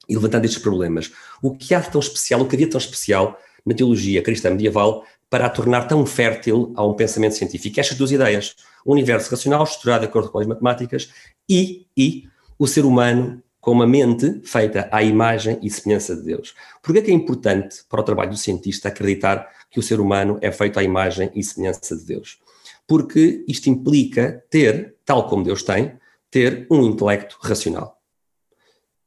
e 0.07 0.15
levantando 0.15 0.45
estes 0.45 0.61
problemas. 0.61 1.11
O 1.41 1.55
que 1.55 1.73
há 1.73 1.79
de 1.79 1.91
tão 1.91 1.99
especial, 1.99 2.41
o 2.41 2.47
que 2.47 2.55
havia 2.55 2.69
tão 2.69 2.79
especial 2.79 3.39
na 3.69 3.75
teologia 3.75 4.23
cristã 4.23 4.49
medieval 4.49 5.05
para 5.29 5.45
a 5.45 5.49
tornar 5.49 5.87
tão 5.87 6.03
fértil 6.05 6.73
a 6.75 6.83
um 6.83 6.95
pensamento 6.95 7.35
científico. 7.35 7.79
Estas 7.79 7.95
duas 7.95 8.11
ideias, 8.11 8.55
o 8.83 8.91
universo 8.91 9.29
racional 9.29 9.63
estruturado 9.63 10.01
de 10.01 10.07
acordo 10.07 10.31
com 10.31 10.39
as 10.39 10.47
matemáticas 10.47 11.11
e, 11.47 11.85
e 11.95 12.23
o 12.57 12.65
ser 12.65 12.83
humano 12.83 13.43
com 13.61 13.71
uma 13.71 13.85
mente 13.85 14.41
feita 14.43 14.89
à 14.91 15.03
imagem 15.03 15.59
e 15.61 15.69
semelhança 15.69 16.15
de 16.15 16.23
Deus. 16.23 16.55
Por 16.81 16.93
que 16.93 17.11
é 17.11 17.13
importante 17.13 17.83
para 17.87 18.01
o 18.01 18.03
trabalho 18.03 18.31
do 18.31 18.37
cientista 18.37 18.87
acreditar 18.87 19.47
que 19.69 19.79
o 19.79 19.83
ser 19.83 19.99
humano 19.99 20.39
é 20.41 20.51
feito 20.51 20.79
à 20.79 20.83
imagem 20.83 21.29
e 21.35 21.43
semelhança 21.43 21.95
de 21.95 22.05
Deus? 22.05 22.39
Porque 22.87 23.45
isto 23.47 23.69
implica 23.69 24.43
ter, 24.49 24.95
tal 25.05 25.27
como 25.27 25.43
Deus 25.43 25.61
tem, 25.61 25.93
ter 26.31 26.65
um 26.71 26.81
intelecto 26.83 27.37
racional. 27.39 27.98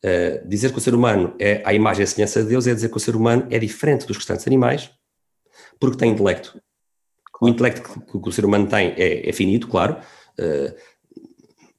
Uh, 0.05 0.49
dizer 0.49 0.73
que 0.73 0.79
o 0.79 0.81
ser 0.81 0.95
humano 0.95 1.35
é 1.39 1.63
à 1.65 1.73
imagem 1.73 2.03
e 2.03 2.07
semelhança 2.07 2.43
de 2.43 2.49
Deus 2.49 2.67
é 2.67 2.75
dizer 2.75 2.89
que 2.89 2.97
o 2.97 3.01
ser 3.01 3.15
humano 3.15 3.47
é 3.51 3.59
diferente 3.59 4.05
dos 4.05 4.17
restantes 4.17 4.47
animais 4.49 4.91
porque 5.83 5.97
tem 5.97 6.13
intelecto. 6.13 6.61
O 7.41 7.49
intelecto 7.49 7.83
que, 7.83 8.21
que 8.21 8.29
o 8.29 8.31
ser 8.31 8.45
humano 8.45 8.69
tem 8.69 8.95
é, 8.97 9.29
é 9.29 9.33
finito, 9.33 9.67
claro. 9.67 9.97
Uh, 10.39 10.73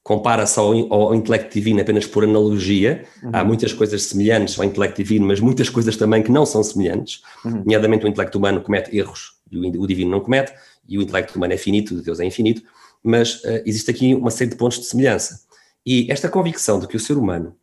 compara-se 0.03 0.59
ao, 0.59 0.93
ao, 0.93 1.15
intelecto 1.15 1.53
divino 1.53 1.79
apenas 1.79 2.05
por 2.05 2.25
analogia. 2.25 3.05
Uhum. 3.23 3.29
Há 3.31 3.45
muitas 3.45 3.71
coisas 3.71 4.03
semelhantes 4.03 4.59
ao 4.59 4.65
intelecto 4.65 5.01
divino, 5.01 5.25
mas 5.25 5.39
muitas 5.39 5.69
coisas 5.69 5.95
também 5.95 6.21
que 6.21 6.29
não 6.29 6.45
são 6.45 6.61
semelhantes. 6.61 7.21
Uhum. 7.45 7.59
Nomeadamente, 7.59 8.05
o 8.05 8.09
intelecto 8.09 8.37
humano 8.37 8.61
comete 8.61 8.93
erros 8.95 9.37
e 9.49 9.57
o, 9.57 9.81
o, 9.81 9.87
divino 9.87 10.11
não 10.11 10.19
comete, 10.19 10.53
e 10.85 10.97
o 10.97 11.01
intelecto 11.01 11.37
humano 11.37 11.53
é 11.53 11.57
finito, 11.57 12.01
Deus 12.01 12.19
é 12.19 12.25
infinito. 12.25 12.61
Mas 13.01 13.35
uh, 13.45 13.63
existe 13.65 13.89
aqui 13.89 14.13
uma 14.13 14.31
série 14.31 14.49
de 14.49 14.57
pontos 14.57 14.79
de 14.79 14.85
semelhança. 14.85 15.39
E 15.85 16.11
esta 16.11 16.27
convicção 16.27 16.77
de 16.77 16.87
que 16.87 16.97
o 16.97 16.99
ser 16.99 17.17
humano 17.17 17.55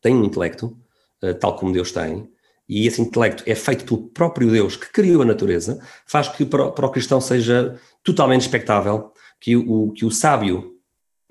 tem 0.00 0.14
um 0.14 0.24
intelecto, 0.24 0.76
uh, 1.22 1.34
tal 1.34 1.56
como 1.56 1.72
Deus 1.72 1.92
tem, 1.92 2.28
e 2.68 2.86
esse 2.86 3.00
intelecto 3.00 3.42
é 3.46 3.54
feito 3.54 3.84
pelo 3.84 4.08
próprio 4.10 4.50
Deus 4.50 4.76
que 4.76 4.92
criou 4.92 5.22
a 5.22 5.24
natureza, 5.24 5.80
faz 6.06 6.28
que 6.28 6.44
para, 6.44 6.66
o 6.66 6.90
cristão 6.90 7.20
seja 7.20 7.80
totalmente 8.02 8.42
expectável 8.42 9.12
que 9.40 9.56
o, 9.56 9.92
que 9.92 10.04
o 10.04 10.10
sábio 10.10 10.76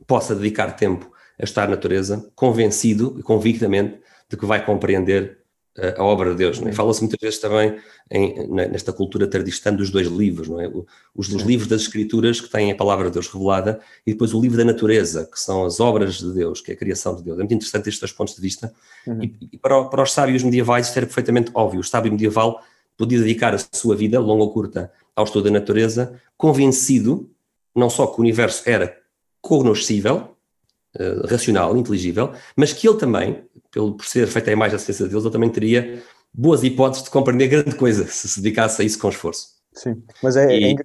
possa 0.07 0.33
dedicar 0.33 0.71
tempo 0.75 1.11
a 1.39 1.43
estar 1.43 1.67
na 1.67 1.75
natureza, 1.75 2.31
convencido 2.35 3.15
e 3.19 3.23
convictamente 3.23 3.99
de 4.29 4.35
que 4.35 4.45
vai 4.45 4.65
compreender 4.65 5.39
a 5.97 6.03
obra 6.03 6.31
de 6.31 6.37
Deus. 6.37 6.61
É? 6.61 6.71
Fala-se 6.71 7.01
muitas 7.01 7.19
vezes 7.21 7.39
também 7.39 7.77
em, 8.09 8.47
nesta 8.47 8.91
cultura 8.91 9.27
tardistã 9.27 9.73
dos 9.73 9.89
dois 9.89 10.07
livros, 10.07 10.47
não 10.47 10.59
é? 10.59 10.67
Os, 11.15 11.29
os 11.29 11.43
livros 11.43 11.67
das 11.67 11.81
Escrituras 11.81 12.41
que 12.41 12.49
têm 12.49 12.71
a 12.71 12.75
palavra 12.75 13.05
de 13.05 13.13
Deus 13.13 13.27
revelada 13.27 13.79
e 14.05 14.11
depois 14.11 14.33
o 14.33 14.41
livro 14.41 14.57
da 14.57 14.65
natureza, 14.65 15.29
que 15.31 15.39
são 15.39 15.65
as 15.65 15.79
obras 15.79 16.15
de 16.15 16.33
Deus, 16.33 16.61
que 16.61 16.71
é 16.71 16.73
a 16.73 16.77
criação 16.77 17.15
de 17.15 17.23
Deus. 17.23 17.37
É 17.37 17.41
muito 17.41 17.53
interessante 17.53 17.89
estes 17.89 17.99
dois 17.99 18.11
pontos 18.11 18.35
de 18.35 18.41
vista. 18.41 18.73
Uhum. 19.05 19.23
E, 19.23 19.49
e 19.53 19.57
para, 19.57 19.83
para, 19.85 20.03
os 20.03 20.11
sábios 20.11 20.43
medievais 20.43 20.87
isto 20.87 20.97
era 20.97 21.05
perfeitamente 21.05 21.51
óbvio. 21.53 21.79
O 21.79 21.83
sábio 21.83 22.11
medieval 22.11 22.61
podia 22.97 23.19
dedicar 23.19 23.53
a 23.53 23.59
sua 23.71 23.95
vida, 23.95 24.19
longa 24.19 24.43
ou 24.43 24.51
curta, 24.51 24.91
ao 25.15 25.25
estudo 25.25 25.45
da 25.45 25.51
natureza, 25.51 26.19
convencido 26.35 27.29
não 27.75 27.89
só 27.91 28.07
que 28.07 28.19
o 28.19 28.21
universo 28.21 28.63
era 28.65 28.97
cognoscível, 29.39 30.35
uh, 30.99 31.27
racional, 31.27 31.75
inteligível, 31.77 32.33
mas 32.55 32.73
que 32.73 32.87
ele 32.87 32.97
também, 32.97 33.43
pelo, 33.71 33.95
por 33.95 34.05
ser 34.05 34.27
feito 34.27 34.49
a 34.49 34.53
imagem 34.53 34.77
da 34.77 34.83
ciência 34.83 35.05
de 35.05 35.11
Deus, 35.11 35.23
ele 35.23 35.33
também 35.33 35.49
teria 35.49 36.01
boas 36.33 36.63
hipóteses 36.63 37.03
de 37.03 37.09
compreender 37.09 37.47
grande 37.47 37.75
coisa 37.75 38.05
se 38.05 38.27
se 38.27 38.41
dedicasse 38.41 38.81
a 38.81 38.85
isso 38.85 38.99
com 38.99 39.09
esforço. 39.09 39.57
Sim, 39.73 40.03
mas 40.23 40.35
é, 40.35 40.47
e, 40.57 40.63
é 40.65 40.75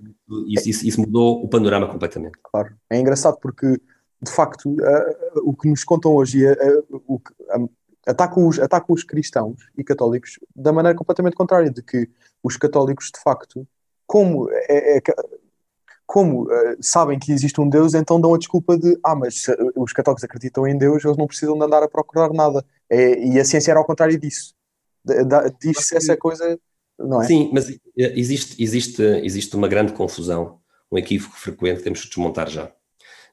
isso, 0.48 0.68
isso, 0.68 0.86
isso, 0.86 1.00
mudou 1.00 1.42
o 1.42 1.48
panorama 1.48 1.88
completamente. 1.88 2.38
Claro, 2.42 2.74
é 2.90 2.98
engraçado 2.98 3.38
porque, 3.40 3.80
de 4.20 4.30
facto, 4.30 4.68
uh, 4.70 5.40
o 5.42 5.54
que 5.54 5.68
nos 5.68 5.82
contam 5.82 6.14
hoje 6.14 6.44
é, 6.44 6.52
uh, 6.52 7.02
o 7.06 7.18
que, 7.18 7.32
um, 7.56 7.68
atacam, 8.06 8.46
os, 8.46 8.58
atacam 8.58 8.94
os 8.94 9.02
cristãos 9.02 9.56
e 9.76 9.82
católicos 9.82 10.38
da 10.54 10.72
maneira 10.72 10.96
completamente 10.96 11.34
contrária, 11.34 11.70
de 11.70 11.82
que 11.82 12.08
os 12.42 12.56
católicos, 12.56 13.10
de 13.14 13.20
facto, 13.22 13.66
como 14.06 14.50
é, 14.50 14.98
é, 14.98 15.00
como 16.12 16.42
uh, 16.42 16.76
sabem 16.78 17.18
que 17.18 17.32
existe 17.32 17.58
um 17.58 17.66
Deus, 17.66 17.94
então 17.94 18.20
dão 18.20 18.34
a 18.34 18.38
desculpa 18.38 18.76
de 18.76 18.98
ah, 19.02 19.16
mas 19.16 19.46
os 19.74 19.94
católicos 19.94 20.22
acreditam 20.22 20.66
em 20.66 20.76
Deus, 20.76 21.02
eles 21.02 21.16
não 21.16 21.26
precisam 21.26 21.56
de 21.56 21.64
andar 21.64 21.82
a 21.82 21.88
procurar 21.88 22.30
nada. 22.34 22.62
É, 22.90 23.18
e 23.18 23.40
a 23.40 23.44
ciência 23.46 23.70
era 23.70 23.80
ao 23.80 23.86
contrário 23.86 24.20
disso. 24.20 24.54
Diz-se 25.58 25.96
essa 25.96 26.14
coisa, 26.14 26.60
não 26.98 27.22
é? 27.22 27.26
Sim, 27.26 27.50
mas 27.50 27.74
existe, 27.96 28.62
existe, 28.62 29.02
existe 29.02 29.56
uma 29.56 29.66
grande 29.66 29.94
confusão, 29.94 30.58
um 30.90 30.98
equívoco 30.98 31.34
frequente 31.34 31.78
que 31.78 31.84
temos 31.84 32.02
que 32.02 32.08
desmontar 32.08 32.50
já. 32.50 32.70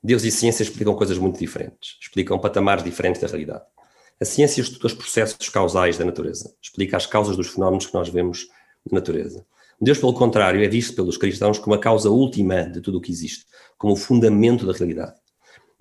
Deus 0.01 0.23
e 0.23 0.31
ciência 0.31 0.63
explicam 0.63 0.95
coisas 0.95 1.17
muito 1.17 1.37
diferentes, 1.37 1.97
explicam 2.01 2.39
patamares 2.39 2.81
diferentes 2.81 3.19
da 3.19 3.27
realidade. 3.27 3.65
A 4.21 4.23
ciência 4.23 4.61
estuda 4.61 4.87
os 4.87 4.93
processos 4.93 5.49
causais 5.49 5.97
da 5.97 6.05
natureza, 6.05 6.55
explica 6.61 6.95
as 6.95 7.05
causas 7.05 7.35
dos 7.35 7.49
fenómenos 7.49 7.87
que 7.87 7.93
nós 7.93 8.07
vemos 8.07 8.47
na 8.89 8.99
natureza. 8.99 9.45
Deus, 9.81 9.97
pelo 9.97 10.13
contrário, 10.13 10.63
é 10.63 10.67
visto 10.67 10.93
pelos 10.93 11.17
cristãos 11.17 11.57
como 11.57 11.75
a 11.75 11.79
causa 11.79 12.09
última 12.09 12.63
de 12.63 12.81
tudo 12.81 12.97
o 12.97 13.01
que 13.01 13.11
existe, 13.11 13.45
como 13.77 13.93
o 13.93 13.95
fundamento 13.95 14.65
da 14.65 14.73
realidade. 14.73 15.13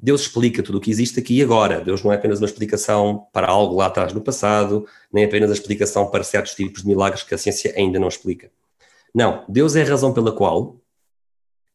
Deus 0.00 0.20
explica 0.20 0.62
tudo 0.62 0.78
o 0.78 0.80
que 0.80 0.90
existe 0.90 1.18
aqui 1.18 1.38
e 1.38 1.42
agora. 1.42 1.80
Deus 1.80 2.04
não 2.04 2.12
é 2.12 2.14
apenas 2.14 2.38
uma 2.38 2.46
explicação 2.46 3.26
para 3.32 3.48
algo 3.48 3.74
lá 3.74 3.87
atrás 3.87 4.12
no 4.12 4.20
passado, 4.20 4.87
nem 5.12 5.24
apenas 5.24 5.50
a 5.50 5.54
explicação 5.54 6.08
para 6.08 6.22
certos 6.22 6.54
tipos 6.54 6.82
de 6.82 6.88
milagres 6.88 7.24
que 7.24 7.34
a 7.34 7.38
ciência 7.38 7.74
ainda 7.76 7.98
não 7.98 8.06
explica. 8.06 8.52
Não, 9.12 9.44
Deus 9.48 9.74
é 9.74 9.82
a 9.82 9.87
razão 9.87 10.14
pela 10.14 10.30
qual 10.30 10.80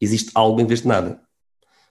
existe 0.00 0.30
algo 0.34 0.58
em 0.60 0.66
vez 0.66 0.80
de 0.80 0.88
nada. 0.88 1.20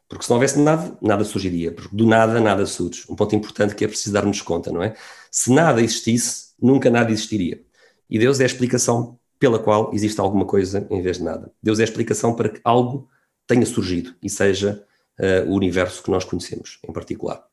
Porque 0.09 0.25
se 0.25 0.29
não 0.31 0.37
houvesse 0.37 0.59
nada, 0.59 0.97
nada 0.99 1.23
surgiria. 1.23 1.71
Porque 1.71 1.95
do 1.95 2.07
nada, 2.07 2.39
nada 2.39 2.65
surge. 2.65 3.03
Um 3.07 3.15
ponto 3.15 3.35
importante 3.35 3.75
que 3.75 3.85
é 3.85 3.87
preciso 3.87 4.13
darmos 4.13 4.41
conta, 4.41 4.71
não 4.71 4.81
é? 4.81 4.95
Se 5.29 5.51
nada 5.51 5.81
existisse, 5.81 6.53
nunca 6.59 6.89
nada 6.89 7.11
existiria. 7.11 7.63
E 8.09 8.17
Deus 8.17 8.39
é 8.39 8.43
a 8.43 8.45
explicação 8.47 9.19
pela 9.39 9.59
qual 9.59 9.91
existe 9.93 10.19
alguma 10.19 10.45
coisa 10.45 10.87
em 10.89 11.01
vez 11.01 11.17
de 11.17 11.23
nada. 11.23 11.51
Deus 11.61 11.79
é 11.79 11.83
a 11.83 11.85
explicação 11.85 12.33
para 12.33 12.49
que 12.49 12.61
algo 12.63 13.09
tenha 13.47 13.65
surgido 13.65 14.13
e 14.21 14.29
seja 14.29 14.83
uh, 15.19 15.49
o 15.49 15.55
universo 15.55 16.01
que 16.01 16.11
nós 16.11 16.23
conhecemos, 16.23 16.79
em 16.87 16.91
particular. 16.91 17.43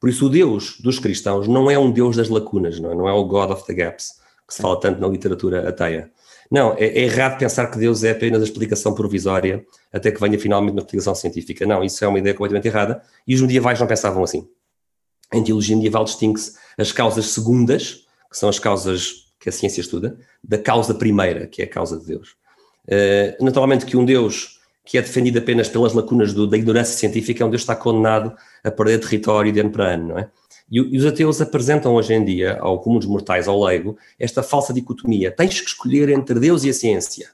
Por 0.00 0.08
isso, 0.08 0.26
o 0.26 0.28
Deus 0.28 0.78
dos 0.80 0.98
cristãos 0.98 1.48
não 1.48 1.70
é 1.70 1.78
um 1.78 1.90
Deus 1.90 2.16
das 2.16 2.28
lacunas, 2.28 2.78
não 2.78 2.92
é, 2.92 2.94
não 2.94 3.08
é 3.08 3.12
o 3.12 3.24
God 3.24 3.50
of 3.50 3.66
the 3.66 3.74
Gaps, 3.74 4.20
que 4.46 4.54
se 4.54 4.62
fala 4.62 4.78
tanto 4.78 5.00
na 5.00 5.08
literatura 5.08 5.68
ateia. 5.68 6.10
Não, 6.50 6.72
é, 6.72 6.86
é, 6.86 7.04
errado 7.04 7.38
pensar 7.38 7.68
que 7.68 7.78
Deus 7.78 8.02
é 8.02 8.10
apenas 8.10 8.40
a 8.40 8.44
explicação 8.44 8.92
provisória 8.92 9.64
até 9.92 10.10
que 10.10 10.20
venha 10.20 10.38
finalmente 10.38 10.72
uma 10.72 10.80
explicação 10.80 11.14
científica. 11.14 11.64
Não, 11.64 11.84
isso 11.84 12.04
é 12.04 12.08
uma 12.08 12.18
ideia 12.18 12.34
completamente 12.34 12.66
errada 12.66 13.02
e 13.26 13.34
os 13.34 13.40
medievais 13.40 13.78
não 13.78 13.86
pensavam 13.86 14.24
assim. 14.24 14.48
Em 15.32 15.44
teologia 15.44 15.76
medieval 15.76 16.04
distingue-se 16.04 16.58
as 16.76 16.90
causas 16.90 17.26
segundas, 17.26 18.04
que 18.28 18.36
são 18.36 18.48
as 18.48 18.58
causas 18.58 19.29
que 19.40 19.48
a 19.48 19.52
ciência 19.52 19.80
estuda, 19.80 20.18
da 20.44 20.58
causa 20.58 20.94
primeira, 20.94 21.46
que 21.46 21.62
é 21.62 21.64
a 21.64 21.68
causa 21.68 21.98
de 21.98 22.06
Deus. 22.06 22.36
Uh, 22.86 23.42
naturalmente 23.42 23.86
que 23.86 23.96
um 23.96 24.04
Deus 24.04 24.60
que 24.84 24.98
é 24.98 25.02
defendido 25.02 25.38
apenas 25.38 25.68
pelas 25.68 25.92
lacunas 25.92 26.34
do, 26.34 26.46
da 26.46 26.56
ignorância 26.56 26.96
científica 26.96 27.42
é 27.42 27.46
um 27.46 27.50
Deus 27.50 27.62
que 27.62 27.70
está 27.70 27.76
condenado 27.76 28.34
a 28.64 28.70
perder 28.70 28.98
território 28.98 29.52
de 29.52 29.60
ano 29.60 29.70
para 29.70 29.94
ano, 29.94 30.08
não 30.08 30.18
é? 30.18 30.28
E, 30.70 30.78
e, 30.78 30.98
os 30.98 31.04
ateus 31.04 31.40
apresentam 31.40 31.94
hoje 31.94 32.12
em 32.14 32.24
dia, 32.24 32.58
ao 32.60 32.80
comum 32.80 32.98
dos 32.98 33.06
mortais, 33.06 33.46
ao 33.46 33.62
leigo, 33.62 33.96
esta 34.18 34.42
falsa 34.42 34.72
dicotomia. 34.72 35.30
Tens 35.30 35.60
que 35.60 35.68
escolher 35.68 36.08
entre 36.08 36.38
Deus 36.38 36.64
e 36.64 36.70
a 36.70 36.72
ciência. 36.72 37.28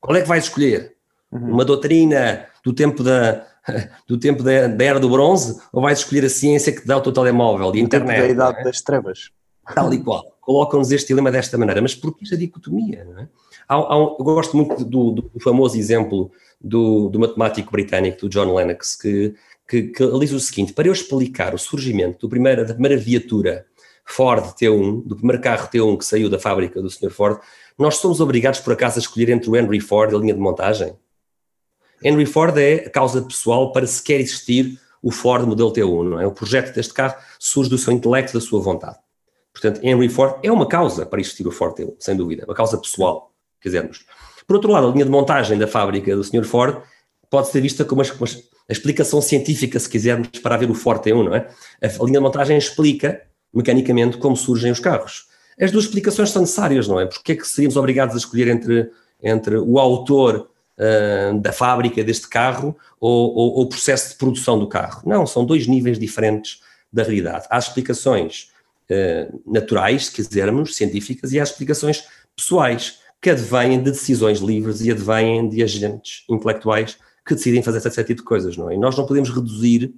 Qual 0.00 0.16
é 0.16 0.22
que 0.22 0.28
vais 0.28 0.44
escolher? 0.44 0.94
Uhum. 1.30 1.52
Uma 1.52 1.64
doutrina 1.64 2.46
do 2.64 2.72
tempo 2.72 3.02
da, 3.02 3.46
do 4.06 4.18
tempo 4.18 4.42
da, 4.42 4.66
da, 4.68 4.84
era 4.84 5.00
do 5.00 5.08
bronze 5.08 5.60
ou 5.72 5.82
vais 5.82 5.98
escolher 5.98 6.24
a 6.24 6.30
ciência 6.30 6.72
que 6.72 6.82
te 6.82 6.86
dá 6.86 6.96
o 6.96 7.00
teu 7.00 7.12
telemóvel 7.12 7.74
e 7.74 7.78
a 7.78 7.82
internet? 7.82 8.20
Da 8.20 8.28
idade 8.28 8.60
é? 8.60 8.64
das 8.64 8.80
trevas. 8.80 9.30
Tal 9.74 9.92
e 9.92 10.02
qual 10.02 10.35
colocam-nos 10.46 10.92
este 10.92 11.08
dilema 11.08 11.32
desta 11.32 11.58
maneira. 11.58 11.82
Mas 11.82 11.94
porquê 11.94 12.22
esta 12.22 12.36
dicotomia? 12.36 13.06
É? 13.18 13.26
Há, 13.68 13.74
há 13.74 13.98
um, 13.98 14.16
eu 14.16 14.24
gosto 14.24 14.56
muito 14.56 14.84
do, 14.84 15.10
do 15.10 15.40
famoso 15.40 15.76
exemplo 15.76 16.30
do, 16.60 17.08
do, 17.08 17.18
matemático 17.18 17.72
britânico, 17.72 18.20
do 18.20 18.28
John 18.28 18.54
Lennox, 18.54 18.94
que, 18.94 19.34
que, 19.68 19.82
que 19.88 20.18
diz 20.20 20.32
o 20.32 20.38
seguinte: 20.38 20.72
para 20.72 20.86
eu 20.86 20.92
explicar 20.92 21.52
o 21.52 21.58
surgimento 21.58 22.20
do 22.20 22.28
primeiro, 22.28 22.64
da 22.64 22.72
primeira 22.72 22.96
viatura 22.96 23.66
Ford 24.04 24.54
T1, 24.54 25.02
do 25.04 25.16
primeiro 25.16 25.42
carro 25.42 25.68
T1 25.68 25.98
que 25.98 26.04
saiu 26.04 26.30
da 26.30 26.38
fábrica 26.38 26.80
do 26.80 26.88
Sr. 26.88 27.10
Ford, 27.10 27.40
nós 27.76 27.96
somos 27.96 28.20
obrigados 28.20 28.60
por 28.60 28.72
acaso 28.72 28.98
a 28.98 29.02
escolher 29.02 29.30
entre 29.30 29.50
o 29.50 29.56
Henry 29.56 29.80
Ford 29.80 30.12
e 30.12 30.14
a 30.14 30.18
linha 30.18 30.32
de 30.32 30.40
montagem? 30.40 30.94
Henry 32.04 32.26
Ford 32.26 32.56
é 32.56 32.86
a 32.86 32.90
causa 32.90 33.20
pessoal 33.22 33.72
para 33.72 33.86
sequer 33.86 34.20
existir 34.20 34.78
o 35.02 35.10
Ford 35.10 35.46
modelo 35.46 35.72
T1, 35.72 36.08
não 36.08 36.20
é? 36.20 36.26
O 36.26 36.32
projeto 36.32 36.72
deste 36.72 36.94
carro 36.94 37.16
surge 37.38 37.68
do 37.68 37.78
seu 37.78 37.92
intelecto, 37.92 38.32
da 38.32 38.40
sua 38.40 38.60
vontade. 38.60 38.96
Portanto, 39.56 39.80
Henry 39.82 40.10
Ford 40.10 40.34
é 40.42 40.52
uma 40.52 40.68
causa 40.68 41.06
para 41.06 41.18
existir 41.18 41.46
o 41.46 41.50
Ford 41.50 41.74
Tail, 41.74 41.96
sem 41.98 42.14
dúvida, 42.14 42.44
uma 42.44 42.54
causa 42.54 42.76
pessoal, 42.76 43.32
quisermos. 43.58 44.04
Por 44.46 44.56
outro 44.56 44.70
lado, 44.70 44.86
a 44.86 44.90
linha 44.90 45.04
de 45.06 45.10
montagem 45.10 45.58
da 45.58 45.66
fábrica 45.66 46.14
do 46.14 46.22
Sr. 46.22 46.44
Ford 46.44 46.82
pode 47.30 47.48
ser 47.48 47.62
vista 47.62 47.82
como 47.82 48.02
a 48.02 48.72
explicação 48.72 49.22
científica, 49.22 49.80
se 49.80 49.88
quisermos, 49.88 50.28
para 50.42 50.56
haver 50.56 50.70
o 50.70 50.74
Ford 50.74 51.02
T1, 51.02 51.24
não 51.24 51.34
é? 51.34 51.48
A, 51.82 51.86
linha 52.04 52.18
de 52.18 52.20
montagem 52.20 52.58
explica, 52.58 53.22
mecanicamente, 53.52 54.18
como 54.18 54.36
surgem 54.36 54.70
os 54.70 54.78
carros. 54.78 55.26
As 55.58 55.72
duas 55.72 55.86
explicações 55.86 56.28
são 56.28 56.42
necessárias, 56.42 56.86
não 56.86 57.00
é? 57.00 57.06
Porque 57.06 57.32
é 57.32 57.36
que 57.36 57.48
seríamos 57.48 57.78
obrigados 57.78 58.14
a 58.14 58.18
escolher 58.18 58.48
entre, 58.48 58.90
entre 59.22 59.56
o 59.56 59.78
autor 59.78 60.50
uh, 60.78 61.40
da 61.40 61.50
fábrica 61.50 62.04
deste 62.04 62.28
carro 62.28 62.76
ou, 63.00 63.34
ou 63.34 63.62
o 63.62 63.68
processo 63.70 64.10
de 64.10 64.16
produção 64.16 64.58
do 64.58 64.68
carro? 64.68 65.00
Não, 65.06 65.26
são 65.26 65.46
dois 65.46 65.66
níveis 65.66 65.98
diferentes 65.98 66.60
da 66.92 67.02
realidade. 67.02 67.46
Há 67.48 67.58
explicações 67.58 68.54
uh, 68.90 69.40
naturais, 69.46 70.06
se 70.06 70.12
quisermos, 70.12 70.76
científicas, 70.76 71.32
e 71.32 71.40
há 71.40 71.42
explicações 71.42 72.04
pessoais, 72.34 73.00
que 73.20 73.30
advêm 73.30 73.82
de 73.82 73.90
decisões 73.90 74.38
livres 74.40 74.80
e 74.82 74.90
advêm 74.90 75.48
de 75.48 75.62
agentes 75.62 76.24
intelectuais 76.28 76.98
que 77.26 77.34
decidem 77.34 77.62
fazer 77.62 77.78
esse 77.78 78.04
tipo 78.04 78.20
de 78.20 78.26
coisas, 78.26 78.56
não 78.56 78.70
é? 78.70 78.74
E 78.74 78.78
nós 78.78 78.96
não 78.96 79.06
podemos 79.06 79.30
reduzir, 79.30 79.92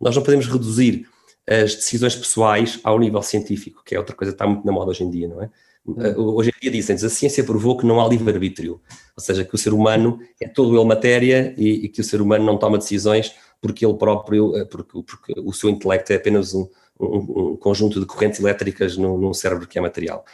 nós 0.00 0.16
não 0.16 0.22
podemos 0.22 0.46
reduzir 0.46 1.06
as 1.48 1.76
decisões 1.76 2.16
pessoais 2.16 2.80
ao 2.82 2.98
nível 2.98 3.22
científico, 3.22 3.82
que 3.84 3.94
é 3.94 3.98
outra 3.98 4.16
coisa 4.16 4.32
que 4.32 4.34
está 4.34 4.46
muito 4.46 4.66
na 4.66 4.72
moda 4.72 4.90
hoje 4.90 5.04
em 5.04 5.10
dia, 5.10 5.28
não 5.28 5.42
é? 5.42 5.50
Uhum. 5.86 6.34
Hoje 6.34 6.50
em 6.50 6.60
dia 6.60 6.70
dizem-nos 6.72 7.04
a 7.04 7.08
ciência 7.08 7.44
provou 7.44 7.76
que 7.76 7.86
não 7.86 8.00
há 8.00 8.08
livre-arbítrio, 8.08 8.80
ou 9.16 9.22
seja, 9.22 9.44
que 9.44 9.54
o 9.54 9.58
ser 9.58 9.72
humano 9.72 10.18
é 10.40 10.48
todo 10.48 10.76
ele 10.76 10.84
matéria 10.84 11.54
e, 11.56 11.84
e, 11.84 11.88
que 11.88 12.00
o 12.00 12.04
ser 12.04 12.20
humano 12.20 12.44
não 12.44 12.58
toma 12.58 12.78
decisões 12.78 13.32
porque 13.60 13.86
ele 13.86 13.94
próprio, 13.94 14.56
eh, 14.56 14.64
porque, 14.64 15.02
porque 15.02 15.34
o 15.38 15.52
seu 15.52 15.70
intelecto 15.70 16.12
é 16.12 16.16
apenas 16.16 16.52
um, 16.52 16.68
um, 16.98 17.52
um 17.52 17.56
conjunto 17.56 18.00
de 18.00 18.06
correntes 18.06 18.40
elétricas 18.40 18.96
num, 18.96 19.18
num, 19.18 19.34
cérebro 19.34 19.66
que 19.66 19.78
é 19.78 19.80
material. 19.80 20.24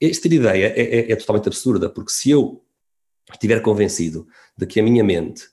Esta 0.00 0.26
ideia 0.26 0.66
é, 0.66 0.80
é, 0.80 1.12
é 1.12 1.16
totalmente 1.16 1.48
absurda, 1.48 1.88
porque 1.88 2.10
se 2.10 2.30
eu 2.30 2.62
estiver 3.32 3.60
convencido 3.60 4.26
de 4.56 4.66
que 4.66 4.80
a 4.80 4.82
minha 4.82 5.02
mente 5.02 5.48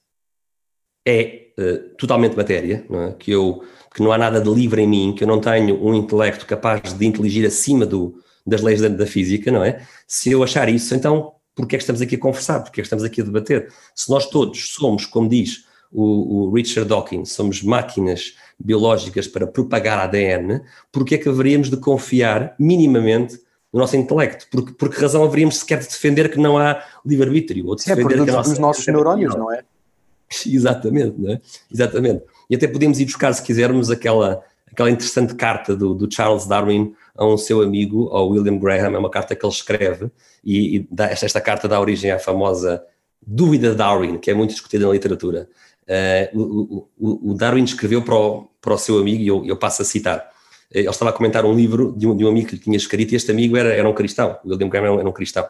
é 1.06 1.52
uh, 1.60 1.95
totalmente 1.97 2.36
matéria, 2.36 2.86
não 2.89 3.04
é? 3.04 3.13
que, 3.13 3.32
eu, 3.32 3.63
que 3.93 4.02
não 4.02 4.12
há 4.12 4.17
nada 4.17 4.39
de 4.39 4.49
livre 4.49 4.82
em 4.82 4.88
mim, 4.88 5.15
que 5.15 5.23
eu 5.23 5.28
não 5.28 5.39
tenho 5.39 5.84
um 5.84 5.93
intelecto 5.93 6.45
capaz 6.45 6.93
de 6.93 7.06
inteligir 7.06 7.45
acima 7.45 7.86
do, 7.86 8.21
das 8.45 8.62
leis 8.62 8.82
da, 8.82 8.88
da, 8.88 9.06
física, 9.06 9.52
não 9.52 9.63
é? 9.63 9.86
Se 10.08 10.32
eu 10.32 10.43
achar 10.43 10.69
isso, 10.69 10.93
então 10.95 11.34
porquê 11.56 11.76
é 11.76 11.78
que 11.78 11.84
estamos 11.84 12.02
aqui 12.02 12.15
a 12.15 12.19
conversar? 12.19 12.62
Porquê 12.62 12.82
é 12.82 12.84
que 12.84 12.88
estamos 12.88 13.04
aqui 13.04 13.21
a 13.21 13.23
debater? 13.23 13.71
Se 13.95 14.10
nós 14.10 14.30
todos 14.30 14.73
somos, 14.73 15.06
como 15.06 15.30
diz 15.30 15.65
o, 15.93 16.47
o 16.47 16.53
Richard 16.53 16.89
Dawkins, 16.89 17.32
somos 17.32 17.62
máquinas 17.62 18.36
biológicas 18.60 19.27
para 19.27 19.45
propagar 19.45 19.99
ADN, 19.99 20.62
porquê 20.91 21.15
é 21.15 21.17
que 21.17 21.29
haveríamos 21.29 21.69
de 21.69 21.77
confiar 21.77 22.56
minimamente 22.58 23.39
no 23.71 23.79
nosso 23.79 23.95
intelecto? 23.95 24.47
Por, 24.49 24.73
por 24.73 24.89
que 24.89 24.99
razão 24.99 25.23
haveríamos 25.23 25.58
sequer 25.58 25.79
de 25.79 25.88
defender 25.88 26.32
que 26.32 26.39
não 26.39 26.58
há 26.58 26.84
livre-arbítrio? 27.06 27.67
Ou 27.67 27.75
de 27.75 27.84
é, 27.84 27.95
defender 27.95 28.23
que 28.23 28.29
a 28.29 28.34
nossa 28.34 28.53
os 28.53 28.60
nossos 28.60 28.88
neurónios, 28.88 29.36
não 29.36 29.51
é? 29.51 29.63
Exatamente, 30.45 31.19
não 31.19 31.34
é? 31.34 31.41
Exatamente. 31.71 32.23
E 32.49 32.56
até 32.56 32.67
podemos 32.67 32.99
ir 32.99 33.06
buscar, 33.06 33.34
se 33.34 33.41
quisermos, 33.41 33.91
aquela, 33.91 34.43
aquela 34.71 34.89
interessante 34.89 35.36
carta 35.36 35.75
do, 35.75 35.93
do 35.93 36.12
Charles 36.12 36.45
Darwin 36.45 36.93
a 37.15 37.25
um 37.25 37.38
seu 37.38 37.62
amigo, 37.62 38.10
ao 38.10 38.29
William 38.29 38.58
Graham, 38.58 38.95
é 38.95 38.97
uma 38.97 39.10
carta 39.10 39.36
que 39.36 39.45
ele 39.45 39.53
escreve, 39.53 40.10
e, 40.43 40.77
e 40.77 40.88
dá, 40.89 41.06
esta, 41.06 41.25
esta 41.25 41.41
carta 41.41 41.67
dá 41.67 41.79
origem 41.79 42.12
à 42.12 42.17
famosa 42.17 42.84
dúvida 43.25 43.69
de 43.69 43.75
Darwin, 43.75 44.17
que 44.17 44.32
é 44.32 44.34
muito 44.34 44.51
discutida 44.51 44.86
na 44.86 44.91
literatura. 44.91 45.47
Uh, 45.84 46.39
o, 46.39 46.89
o, 46.98 47.32
o, 47.32 47.34
Darwin 47.34 47.63
escreveu 47.63 48.02
para 48.02 48.15
o, 48.15 48.48
para 48.62 48.74
o 48.74 48.78
seu 48.78 48.98
amigo, 48.98 49.22
e 49.22 49.28
eu, 49.28 49.46
eu 49.46 49.58
passo 49.58 49.82
a 49.82 49.86
citar. 49.86 50.32
Ele 50.72 50.89
estava 50.89 51.12
a 51.12 51.13
comentar 51.13 51.46
um 51.46 51.54
livro 51.54 51.93
de 51.98 52.08
um, 52.08 52.15
de 52.15 52.26
um 52.26 52.30
amigo 52.30 52.48
que 52.48 52.56
lhe 52.56 52.62
tinha 52.62 52.78
escrito, 52.78 53.13
e 53.13 53.15
este 53.15 53.32
amigo 53.32 53.58
era, 53.58 53.74
era 53.74 53.88
um 53.88 53.93
cristão, 53.93 54.39
o 54.43 54.50
William 54.50 54.69
Graham 54.69 55.00
era 55.00 55.08
um 55.08 55.12
cristão. 55.12 55.48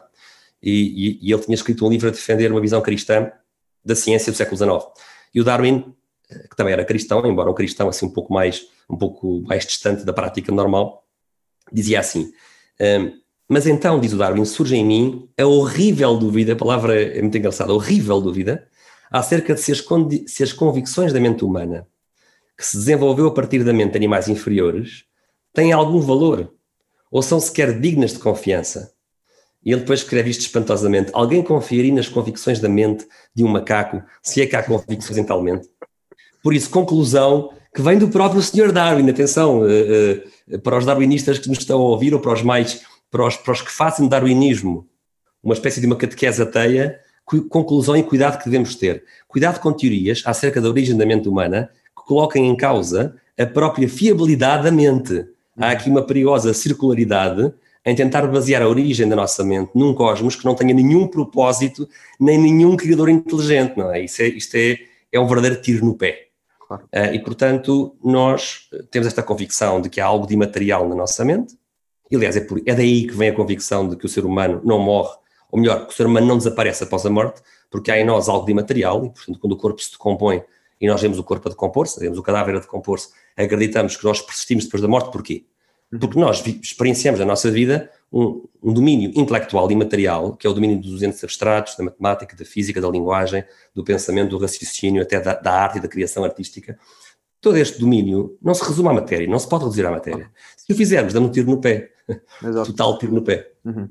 E, 0.62 0.70
e, 0.70 1.28
e, 1.28 1.32
ele 1.32 1.42
tinha 1.42 1.54
escrito 1.54 1.86
um 1.86 1.90
livro 1.90 2.08
a 2.08 2.10
defender 2.10 2.50
uma 2.50 2.60
visão 2.60 2.80
cristã 2.80 3.30
da 3.84 3.94
ciência 3.94 4.32
do 4.32 4.36
século 4.36 4.56
XIX. 4.56 4.92
E 5.34 5.40
o 5.40 5.44
Darwin, 5.44 5.94
eh, 6.30 6.48
que 6.48 6.56
também 6.56 6.72
era 6.72 6.84
cristão, 6.84 7.24
embora 7.26 7.50
um 7.50 7.54
cristão 7.54 7.88
assim 7.88 8.06
um 8.06 8.10
pouco 8.10 8.32
mais, 8.32 8.66
um 8.88 8.96
pouco 8.96 9.42
mais 9.42 9.66
distante 9.66 10.04
da 10.04 10.12
prática 10.12 10.50
normal, 10.50 11.04
dizia 11.70 12.00
assim: 12.00 12.32
um, 12.80 13.12
Mas 13.48 13.66
então, 13.66 14.00
diz 14.00 14.12
o 14.14 14.16
Darwin, 14.16 14.44
surge 14.44 14.76
em 14.76 14.84
mim 14.84 15.28
a 15.38 15.44
horrível 15.44 16.16
dúvida, 16.16 16.54
a 16.54 16.56
palavra 16.56 17.00
é 17.00 17.20
muito 17.20 17.36
engraçada, 17.36 17.72
horrível 17.72 18.20
dúvida, 18.20 18.66
acerca 19.14 19.54
de 19.54 19.60
se 19.60 19.70
as, 19.70 19.84
se 20.26 20.42
as 20.42 20.52
convicções 20.52 21.12
da 21.12 21.20
mente 21.20 21.44
humana, 21.44 21.86
que 22.58 22.66
se 22.66 22.76
desenvolveu 22.76 23.28
a 23.28 23.30
partir 23.30 23.62
da 23.62 23.72
mente 23.72 23.92
de 23.92 23.96
animais 23.96 24.28
inferiores, 24.28 25.04
têm 25.52 25.70
algum 25.70 26.00
valor 26.00 26.52
ou 27.12 27.22
são 27.22 27.38
sequer 27.38 27.78
dignas 27.78 28.12
de 28.12 28.18
confiança. 28.18 28.92
E 29.64 29.70
ele 29.70 29.82
depois 29.82 30.00
escreve 30.00 30.30
isto 30.30 30.40
espantosamente: 30.40 31.12
Alguém 31.12 31.44
confiaria 31.44 31.94
nas 31.94 32.08
convicções 32.08 32.58
da 32.58 32.68
mente 32.68 33.06
de 33.32 33.44
um 33.44 33.48
macaco, 33.48 34.02
se 34.20 34.42
é 34.42 34.46
que 34.46 34.56
há 34.56 34.64
convicções 34.64 35.16
em 35.16 35.24
tal 35.24 35.40
mente? 35.40 35.68
Por 36.42 36.52
isso, 36.52 36.68
conclusão 36.68 37.52
que 37.72 37.82
vem 37.82 37.96
do 37.96 38.08
próprio 38.08 38.42
Sr. 38.42 38.72
Darwin. 38.72 39.08
Atenção, 39.08 39.60
uh, 39.60 40.54
uh, 40.54 40.58
para 40.58 40.76
os 40.76 40.84
darwinistas 40.84 41.38
que 41.38 41.48
nos 41.48 41.58
estão 41.58 41.80
a 41.80 41.84
ouvir, 41.84 42.12
ou 42.14 42.20
para 42.20 42.32
os 42.32 42.42
mais, 42.42 42.82
para 43.12 43.24
os, 43.24 43.36
para 43.36 43.52
os 43.52 43.62
que 43.62 43.70
fazem 43.70 44.08
darwinismo 44.08 44.88
uma 45.40 45.54
espécie 45.54 45.80
de 45.80 45.86
uma 45.86 45.94
catequese 45.94 46.42
ateia, 46.42 46.98
conclusão 47.48 47.96
e 47.96 48.02
cuidado 48.02 48.38
que 48.38 48.44
devemos 48.44 48.74
ter. 48.74 49.04
Cuidado 49.26 49.60
com 49.60 49.72
teorias 49.72 50.22
acerca 50.24 50.60
da 50.60 50.68
origem 50.68 50.96
da 50.96 51.06
mente 51.06 51.28
humana 51.28 51.70
que 51.96 52.04
coloquem 52.04 52.48
em 52.48 52.56
causa 52.56 53.16
a 53.38 53.46
própria 53.46 53.88
fiabilidade 53.88 54.64
da 54.64 54.70
mente. 54.70 55.26
Há 55.56 55.70
aqui 55.70 55.88
uma 55.88 56.02
perigosa 56.02 56.52
circularidade 56.52 57.52
em 57.84 57.94
tentar 57.94 58.26
basear 58.26 58.62
a 58.62 58.68
origem 58.68 59.08
da 59.08 59.14
nossa 59.14 59.44
mente 59.44 59.70
num 59.74 59.92
cosmos 59.92 60.36
que 60.36 60.44
não 60.44 60.54
tenha 60.54 60.72
nenhum 60.72 61.06
propósito, 61.06 61.88
nem 62.18 62.38
nenhum 62.38 62.76
criador 62.76 63.08
inteligente, 63.08 63.76
não 63.76 63.92
é? 63.92 64.04
Isso 64.04 64.22
é, 64.22 64.28
isto 64.28 64.54
é, 64.56 64.78
é 65.12 65.20
um 65.20 65.26
verdadeiro 65.26 65.60
tiro 65.60 65.84
no 65.84 65.94
pé. 65.94 66.28
Claro. 66.66 66.84
Uh, 66.84 67.14
e, 67.14 67.18
portanto, 67.18 67.94
nós 68.02 68.68
temos 68.90 69.06
esta 69.06 69.22
convicção 69.22 69.82
de 69.82 69.90
que 69.90 70.00
há 70.00 70.06
algo 70.06 70.26
de 70.26 70.32
imaterial 70.32 70.88
na 70.88 70.94
nossa 70.94 71.24
mente, 71.24 71.54
e, 72.10 72.16
aliás, 72.16 72.36
é, 72.36 72.40
por, 72.40 72.60
é 72.64 72.74
daí 72.74 73.06
que 73.06 73.14
vem 73.14 73.28
a 73.28 73.34
convicção 73.34 73.86
de 73.86 73.96
que 73.96 74.06
o 74.06 74.08
ser 74.08 74.24
humano 74.24 74.62
não 74.64 74.78
morre, 74.78 75.14
ou 75.54 75.60
melhor, 75.60 75.86
que 75.86 75.92
o 75.92 75.96
ser 75.96 76.04
humano 76.04 76.26
não 76.26 76.36
desaparece 76.36 76.82
após 76.82 77.06
a 77.06 77.10
morte, 77.10 77.40
porque 77.70 77.88
há 77.88 77.96
em 77.96 78.04
nós 78.04 78.28
algo 78.28 78.44
de 78.44 78.50
imaterial, 78.50 79.04
e, 79.04 79.10
portanto, 79.10 79.38
quando 79.38 79.52
o 79.52 79.56
corpo 79.56 79.80
se 79.80 79.92
decompõe 79.92 80.42
e 80.80 80.88
nós 80.88 81.00
vemos 81.00 81.16
o 81.16 81.22
corpo 81.22 81.46
a 81.46 81.50
decompor-se, 81.50 82.00
vemos 82.00 82.18
o 82.18 82.24
cadáver 82.24 82.56
a 82.56 82.58
decompor-se, 82.58 83.10
acreditamos 83.36 83.96
que 83.96 84.04
nós 84.04 84.20
persistimos 84.20 84.64
depois 84.64 84.82
da 84.82 84.88
morte, 84.88 85.12
porquê? 85.12 85.46
Porque 86.00 86.18
nós 86.18 86.44
experienciamos 86.44 87.20
na 87.20 87.26
nossa 87.26 87.52
vida 87.52 87.88
um, 88.12 88.48
um, 88.60 88.72
domínio 88.72 89.12
intelectual 89.14 89.70
e 89.70 89.76
material, 89.76 90.36
que 90.36 90.44
é 90.44 90.50
o 90.50 90.52
domínio 90.52 90.80
dos 90.80 91.04
entes 91.04 91.22
abstratos, 91.22 91.76
da 91.76 91.84
matemática, 91.84 92.34
da 92.34 92.44
física, 92.44 92.80
da 92.80 92.88
linguagem, 92.88 93.44
do 93.72 93.84
pensamento, 93.84 94.30
do 94.30 94.38
raciocínio, 94.38 95.02
até 95.02 95.20
da, 95.20 95.34
da 95.34 95.52
arte 95.52 95.78
e 95.78 95.80
da 95.80 95.86
criação 95.86 96.24
artística. 96.24 96.76
Todo 97.40 97.58
este 97.58 97.78
domínio 97.78 98.36
não 98.42 98.54
se 98.54 98.64
resume 98.64 98.88
à 98.88 98.92
matéria, 98.92 99.28
não 99.28 99.38
se 99.38 99.48
pode 99.48 99.62
reduzir 99.62 99.86
à 99.86 99.92
matéria. 99.92 100.28
Se 100.56 100.72
o 100.72 100.76
fizermos, 100.76 101.12
damos 101.12 101.28
um 101.28 101.32
tiro 101.32 101.48
no 101.48 101.60
pé. 101.60 101.92
Exato. 102.42 102.72
Total 102.72 102.98
tiro 102.98 103.12
no 103.14 103.22
pé. 103.22 103.52
Uhum. 103.64 103.88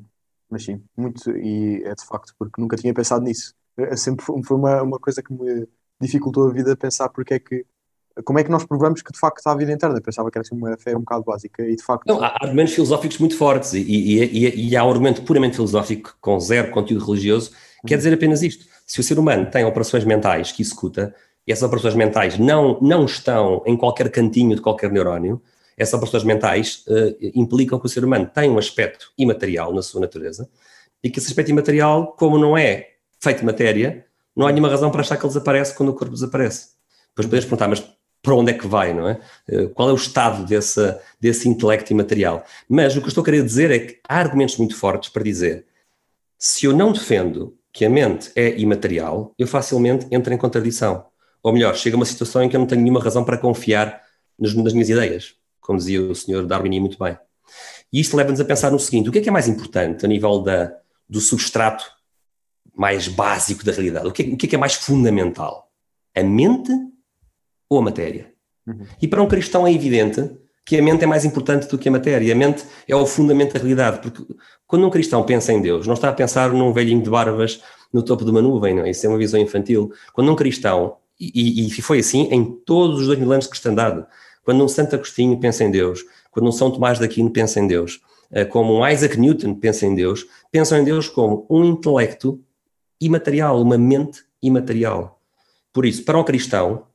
Mas 0.54 0.66
sim, 0.66 0.84
muito, 0.96 1.32
e 1.36 1.82
é 1.84 1.96
de 1.96 2.06
facto 2.06 2.32
porque 2.38 2.62
nunca 2.62 2.78
tinha 2.78 2.94
pensado 2.94 3.26
nisso. 3.26 3.56
É, 3.76 3.96
sempre 3.96 4.24
foi 4.24 4.56
uma, 4.56 4.84
uma 4.84 5.00
coisa 5.00 5.24
que 5.24 5.34
me 5.34 5.68
dificultou 6.00 6.48
a 6.48 6.54
vida 6.54 6.78
pensar 6.78 7.10
porque 7.10 7.34
é 7.34 7.40
que 7.40 7.66
como 8.24 8.38
é 8.38 8.44
que 8.44 8.52
nós 8.52 8.64
provamos 8.64 9.02
que 9.02 9.12
de 9.12 9.18
facto 9.18 9.48
há 9.48 9.54
a 9.54 9.56
vida 9.56 9.72
interna? 9.72 10.00
Pensava 10.00 10.30
que 10.30 10.38
era 10.38 10.46
assim 10.46 10.56
uma 10.56 10.78
fé 10.78 10.96
um 10.96 11.00
bocado 11.00 11.24
básica 11.24 11.64
e 11.64 11.76
de 11.76 11.82
facto. 11.82 12.06
Não, 12.06 12.24
há 12.24 12.38
argumentos 12.40 12.76
filosóficos 12.76 13.18
muito 13.18 13.36
fortes 13.36 13.74
e, 13.74 13.80
e, 13.80 14.24
e, 14.24 14.70
e 14.70 14.78
há 14.78 14.86
um 14.86 14.92
argumento 14.92 15.24
puramente 15.24 15.56
filosófico 15.56 16.16
com 16.22 16.40
zero 16.40 16.70
conteúdo 16.70 17.04
religioso 17.04 17.50
que 17.82 17.88
quer 17.88 17.98
dizer 17.98 18.14
apenas 18.14 18.44
isto. 18.44 18.66
Se 18.86 19.00
o 19.00 19.04
ser 19.04 19.18
humano 19.18 19.50
tem 19.50 19.66
operações 19.66 20.06
mentais 20.06 20.52
que 20.52 20.62
executa 20.62 21.16
e 21.48 21.52
essas 21.52 21.64
operações 21.64 21.96
mentais 21.96 22.38
não, 22.38 22.80
não 22.80 23.06
estão 23.06 23.64
em 23.66 23.76
qualquer 23.76 24.12
cantinho 24.12 24.56
de 24.56 24.62
qualquer 24.62 24.92
neurónio, 24.92 25.42
essas 25.78 25.94
operações 25.94 26.24
mentais 26.24 26.84
uh, 26.88 27.16
implicam 27.34 27.80
que 27.80 27.86
o 27.86 27.90
ser 27.90 28.04
humano 28.04 28.30
tem 28.34 28.50
um 28.50 28.58
aspecto 28.58 29.12
imaterial 29.18 29.74
na 29.74 29.82
sua 29.82 30.02
natureza 30.02 30.50
e 31.04 31.10
que 31.10 31.20
esse 31.20 31.28
aspecto 31.28 31.50
imaterial, 31.50 32.14
como 32.14 32.38
não 32.38 32.58
é 32.58 32.92
feito 33.20 33.40
de 33.40 33.46
matéria, 33.46 34.06
não 34.36 34.48
há 34.48 34.52
nenhuma 34.52 34.70
razão 34.70 34.90
para 34.90 35.02
achar 35.02 35.18
que 35.18 35.24
ele 35.24 35.30
desaparece 35.30 35.76
quando 35.76 35.90
o 35.90 35.94
corpo 35.94 36.14
desaparece. 36.14 36.70
Depois 37.10 37.28
podes 37.28 37.46
perguntar, 37.46 37.68
mas 37.68 37.84
para 38.22 38.36
onde 38.36 38.52
é 38.52 38.54
que 38.54 38.66
vai, 38.66 38.94
não 38.94 39.08
é? 39.08 39.20
Eh, 39.50 39.68
qual 39.68 39.90
é 39.90 39.92
o 39.92 39.98
estado 39.98 40.46
desse, 40.46 40.98
desse 41.20 41.48
intelecto 41.48 41.92
imaterial? 41.92 42.44
Mas 42.70 42.96
o 42.96 43.00
que 43.00 43.06
eu 43.06 43.10
estou 43.10 43.22
a 43.22 43.26
querer 43.26 43.44
dizer 43.44 43.70
é 43.70 43.80
que 43.80 44.00
há 44.08 44.18
argumentos 44.18 44.58
muito 44.58 44.76
fortes 44.78 45.10
para 45.10 45.22
dizer 45.24 45.66
se 46.38 46.66
eu 46.66 46.74
não 46.74 46.94
defendo 46.94 47.58
que 47.72 47.86
a 47.86 47.90
mente 47.90 48.32
é 48.36 48.58
imaterial, 48.60 49.34
eu 49.38 49.48
facilmente 49.48 50.08
entro 50.12 50.34
em 50.34 50.38
contradição. 50.38 51.06
Ou 51.42 51.52
melhor, 51.52 51.76
chega 51.76 51.96
a 51.96 52.00
uma 52.00 52.06
situação 52.06 52.44
em 52.44 52.50
que 52.50 52.56
eu 52.56 52.60
não 52.60 52.68
tenho 52.68 52.82
nenhuma 52.82 53.02
razão 53.02 53.26
para 53.26 53.38
confiar 53.38 54.02
nas, 54.40 54.54
nas 54.54 54.74
minhas 54.74 54.90
ideias, 54.90 55.36
como 55.64 55.80
dizia 55.80 56.02
o 56.02 56.14
Sr. 56.14 56.46
Darwin 56.46 56.80
muito 56.80 57.00
bem. 57.00 57.18
E 57.92 58.00
isto 58.00 58.16
leva-nos 58.16 58.40
a 58.40 58.46
pensar 58.46 58.72
no 58.72 58.80
seguinte: 58.80 59.10
o 59.10 59.12
que 59.12 59.20
é 59.20 59.22
que 59.22 59.30
é 59.30 59.32
mais 59.32 59.48
importante 59.48 60.06
a 60.06 60.08
nível 60.08 60.40
da, 60.40 60.72
do 61.10 61.20
substrato 61.20 61.86
mais 62.76 63.08
básico 63.08 63.64
da 63.64 63.72
realidade? 63.72 64.08
O 64.08 64.12
que, 64.12 64.24
é, 64.24 64.26
o 64.28 64.38
que 64.38 64.46
é 64.46 64.50
que 64.50 64.56
é 64.56 64.60
mais 64.60 64.74
fundamental? 64.74 65.72
A 66.16 66.24
mente 66.24 66.72
ou 67.70 67.80
a 67.80 67.82
matéria. 67.82 68.32
Uhum. 68.68 68.86
E 69.02 69.08
para 69.08 69.22
um 69.22 69.28
cristão 69.28 69.66
é 69.66 69.74
evidente 69.74 70.30
que 70.66 70.78
a 70.78 70.82
mente 70.82 71.04
é 71.04 71.08
mais 71.08 71.26
importante 71.26 71.68
do 71.68 71.78
que 71.78 71.90
a 71.90 71.92
matéria. 71.92 72.34
A 72.34 72.36
mente 72.36 72.64
é 72.88 72.96
o 72.96 73.06
fundamento 73.06 73.54
da 73.54 73.60
realidade, 73.60 74.00
porque 74.00 74.24
quando 74.66 74.88
um 74.88 74.90
cristão 74.90 75.24
pensa 75.24 75.52
em 75.52 75.62
Deus, 75.62 75.86
não 75.86 75.94
está 75.94 76.10
a 76.10 76.14
pensar 76.14 76.52
num 76.52 76.72
velhinho 76.72 77.02
de 77.02 77.10
barbas 77.10 77.62
no 77.92 78.02
topo 78.02 78.24
de 78.24 78.32
uma 78.32 78.42
nuvem, 78.42 78.74
não 78.74 78.86
é? 78.86 78.90
Isso 78.90 79.06
é 79.06 79.10
uma 79.10 79.18
visão 79.18 79.40
infantil. 79.40 79.92
Quando 80.14 80.32
um 80.32 80.36
cristão, 80.36 80.98
e, 81.20 81.68
e 81.68 81.82
foi 81.82 82.00
assim 82.00 82.30
em 82.32 82.44
todos 82.66 83.02
os 83.02 83.08
dois 83.08 83.20
mil 83.20 83.32
anos 83.32 83.46
de 83.46 83.52
cristandade, 83.52 84.06
quando 84.44 84.64
um 84.64 84.68
Santo 84.68 84.96
Agostinho 84.96 85.40
pensa 85.40 85.64
em 85.64 85.72
Deus, 85.72 86.04
quando 86.32 86.48
um 86.48 86.52
São 86.52 86.70
Tomás 86.72 87.00
de 87.00 87.06
Aquino 87.06 87.30
pensa 87.30 87.60
em 87.60 87.68
Deus, 87.68 88.02
eh, 88.32 88.46
como 88.46 88.80
um 88.80 88.88
Isaac 88.88 89.18
Newton 89.18 89.56
pensa 89.56 89.86
em 89.86 89.96
Deus, 89.96 90.26
pensam 90.52 90.78
em 90.80 90.84
Deus 90.84 91.08
como 91.08 91.46
um 91.50 91.64
intelecto 91.64 92.44
imaterial, 93.00 93.62
uma 93.62 93.78
mente 93.78 94.24
imaterial. 94.42 95.20
Por 95.72 95.86
isso, 95.86 96.04
para 96.04 96.18
um 96.18 96.24
cristão, 96.24 96.86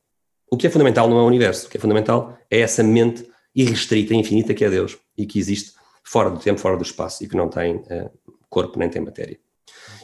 o 0.51 0.57
que 0.57 0.67
é 0.67 0.69
fundamental 0.69 1.09
não 1.09 1.19
é 1.19 1.21
o 1.21 1.25
universo, 1.25 1.67
o 1.67 1.69
que 1.69 1.77
é 1.77 1.79
fundamental 1.79 2.37
é 2.49 2.59
essa 2.59 2.83
mente 2.83 3.29
irrestrita, 3.55 4.13
infinita 4.13 4.53
que 4.53 4.63
é 4.63 4.69
Deus 4.69 4.97
e 5.17 5.25
que 5.25 5.39
existe 5.39 5.73
fora 6.03 6.29
do 6.29 6.39
tempo, 6.39 6.59
fora 6.59 6.77
do 6.77 6.83
espaço 6.83 7.23
e 7.23 7.27
que 7.27 7.35
não 7.35 7.49
tem 7.49 7.75
uh, 7.75 8.11
corpo 8.49 8.79
nem 8.79 8.89
tem 8.89 9.01
matéria. 9.01 9.37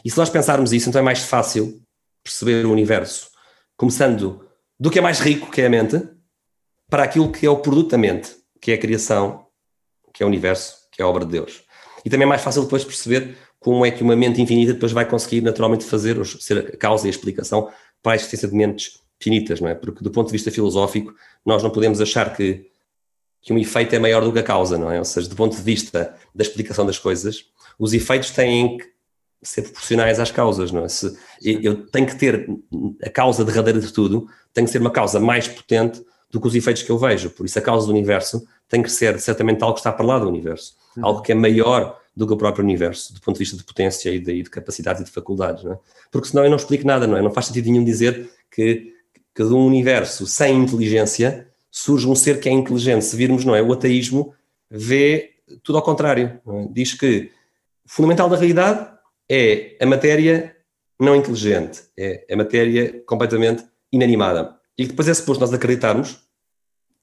E 0.04 0.10
se 0.10 0.16
nós 0.16 0.30
pensarmos 0.30 0.72
isso, 0.72 0.88
então 0.88 1.00
é 1.00 1.04
mais 1.04 1.20
fácil 1.20 1.82
perceber 2.22 2.64
o 2.64 2.72
universo, 2.72 3.30
começando 3.76 4.46
do 4.78 4.90
que 4.90 4.98
é 4.98 5.02
mais 5.02 5.20
rico, 5.20 5.50
que 5.50 5.60
é 5.60 5.66
a 5.66 5.70
mente, 5.70 6.00
para 6.88 7.02
aquilo 7.02 7.30
que 7.30 7.46
é 7.46 7.50
o 7.50 7.56
produto 7.58 7.90
da 7.90 7.98
mente, 7.98 8.30
que 8.60 8.70
é 8.70 8.74
a 8.74 8.78
criação, 8.78 9.46
que 10.12 10.22
é 10.22 10.26
o 10.26 10.28
universo, 10.28 10.76
que 10.92 11.02
é 11.02 11.04
a 11.04 11.08
obra 11.08 11.24
de 11.24 11.32
Deus. 11.32 11.62
E 12.04 12.10
também 12.10 12.24
é 12.24 12.28
mais 12.28 12.42
fácil 12.42 12.62
depois 12.62 12.84
perceber 12.84 13.36
como 13.58 13.84
é 13.84 13.90
que 13.90 14.02
uma 14.02 14.14
mente 14.14 14.40
infinita 14.40 14.72
depois 14.72 14.92
vai 14.92 15.04
conseguir 15.04 15.40
naturalmente 15.40 15.84
fazer, 15.84 16.24
ser 16.24 16.58
a 16.58 16.76
causa 16.76 17.06
e 17.06 17.08
a 17.08 17.10
explicação 17.10 17.70
para 18.02 18.12
a 18.12 18.14
existência 18.14 18.48
de 18.48 18.54
mentes 18.54 19.00
finitas, 19.20 19.60
não 19.60 19.68
é? 19.68 19.74
Porque 19.74 20.04
do 20.04 20.10
ponto 20.10 20.28
de 20.28 20.32
vista 20.32 20.50
filosófico, 20.50 21.12
nós 21.44 21.62
não 21.62 21.70
podemos 21.70 22.00
achar 22.00 22.34
que, 22.36 22.70
que 23.42 23.52
um 23.52 23.58
efeito 23.58 23.94
é 23.94 23.98
maior 23.98 24.22
do 24.22 24.32
que 24.32 24.38
a 24.38 24.42
causa, 24.42 24.78
não 24.78 24.90
é? 24.90 24.98
Ou 24.98 25.04
seja, 25.04 25.28
do 25.28 25.34
ponto 25.34 25.56
de 25.56 25.62
vista 25.62 26.14
da 26.34 26.42
explicação 26.42 26.86
das 26.86 26.98
coisas, 26.98 27.44
os 27.78 27.92
efeitos 27.92 28.30
têm 28.30 28.78
que 28.78 28.86
ser 29.42 29.62
proporcionais 29.62 30.20
às 30.20 30.30
causas, 30.30 30.70
não 30.70 30.84
é? 30.84 30.88
Se, 30.88 31.18
eu 31.42 31.86
tenho 31.88 32.06
que 32.06 32.16
ter 32.16 32.48
a 33.02 33.10
causa 33.10 33.44
derradeira 33.44 33.80
de 33.80 33.92
tudo, 33.92 34.28
tem 34.52 34.64
que 34.64 34.70
ser 34.70 34.80
uma 34.80 34.90
causa 34.90 35.18
mais 35.18 35.48
potente 35.48 36.04
do 36.30 36.40
que 36.40 36.46
os 36.46 36.54
efeitos 36.54 36.82
que 36.82 36.90
eu 36.90 36.98
vejo. 36.98 37.30
Por 37.30 37.46
isso, 37.46 37.58
a 37.58 37.62
causa 37.62 37.86
do 37.86 37.92
universo 37.92 38.46
tem 38.68 38.82
que 38.82 38.90
ser 38.90 39.18
certamente 39.20 39.62
algo 39.62 39.74
que 39.74 39.80
está 39.80 39.92
para 39.92 40.04
lá 40.04 40.18
do 40.18 40.28
universo, 40.28 40.74
uhum. 40.96 41.06
algo 41.06 41.22
que 41.22 41.32
é 41.32 41.34
maior 41.34 42.00
do 42.16 42.26
que 42.26 42.32
o 42.32 42.36
próprio 42.36 42.64
universo, 42.64 43.12
do 43.12 43.20
ponto 43.20 43.36
de 43.36 43.40
vista 43.40 43.56
de 43.56 43.64
potência 43.64 44.10
e 44.10 44.18
de, 44.18 44.32
e 44.32 44.42
de 44.42 44.50
capacidade 44.50 45.02
e 45.02 45.04
de 45.04 45.10
faculdades, 45.10 45.62
não 45.64 45.72
é? 45.72 45.78
Porque 46.10 46.28
senão 46.28 46.44
eu 46.44 46.50
não 46.50 46.56
explico 46.56 46.86
nada, 46.86 47.06
não 47.06 47.16
é? 47.16 47.22
Não 47.22 47.30
faz 47.30 47.46
sentido 47.46 47.70
nenhum 47.70 47.84
dizer 47.84 48.30
que, 48.50 48.94
que 49.34 49.44
de 49.44 49.52
um 49.52 49.66
universo 49.66 50.26
sem 50.26 50.56
inteligência 50.56 51.46
surge 51.70 52.08
um 52.08 52.14
ser 52.14 52.40
que 52.40 52.48
é 52.48 52.52
inteligente. 52.52 53.04
Se 53.04 53.14
virmos, 53.14 53.44
não 53.44 53.54
é? 53.54 53.62
O 53.62 53.72
ateísmo 53.72 54.34
vê 54.70 55.34
tudo 55.62 55.76
ao 55.76 55.84
contrário. 55.84 56.40
É? 56.46 56.68
Diz 56.72 56.94
que 56.94 57.30
o 57.84 57.92
fundamental 57.92 58.30
da 58.30 58.36
realidade 58.36 58.88
é 59.30 59.76
a 59.80 59.86
matéria 59.86 60.56
não 60.98 61.14
inteligente, 61.14 61.82
é 61.98 62.24
a 62.30 62.36
matéria 62.36 63.02
completamente 63.06 63.64
inanimada. 63.92 64.56
E 64.78 64.86
depois 64.86 65.08
é 65.08 65.14
suposto 65.14 65.40
nós 65.40 65.52
acreditarmos 65.52 66.20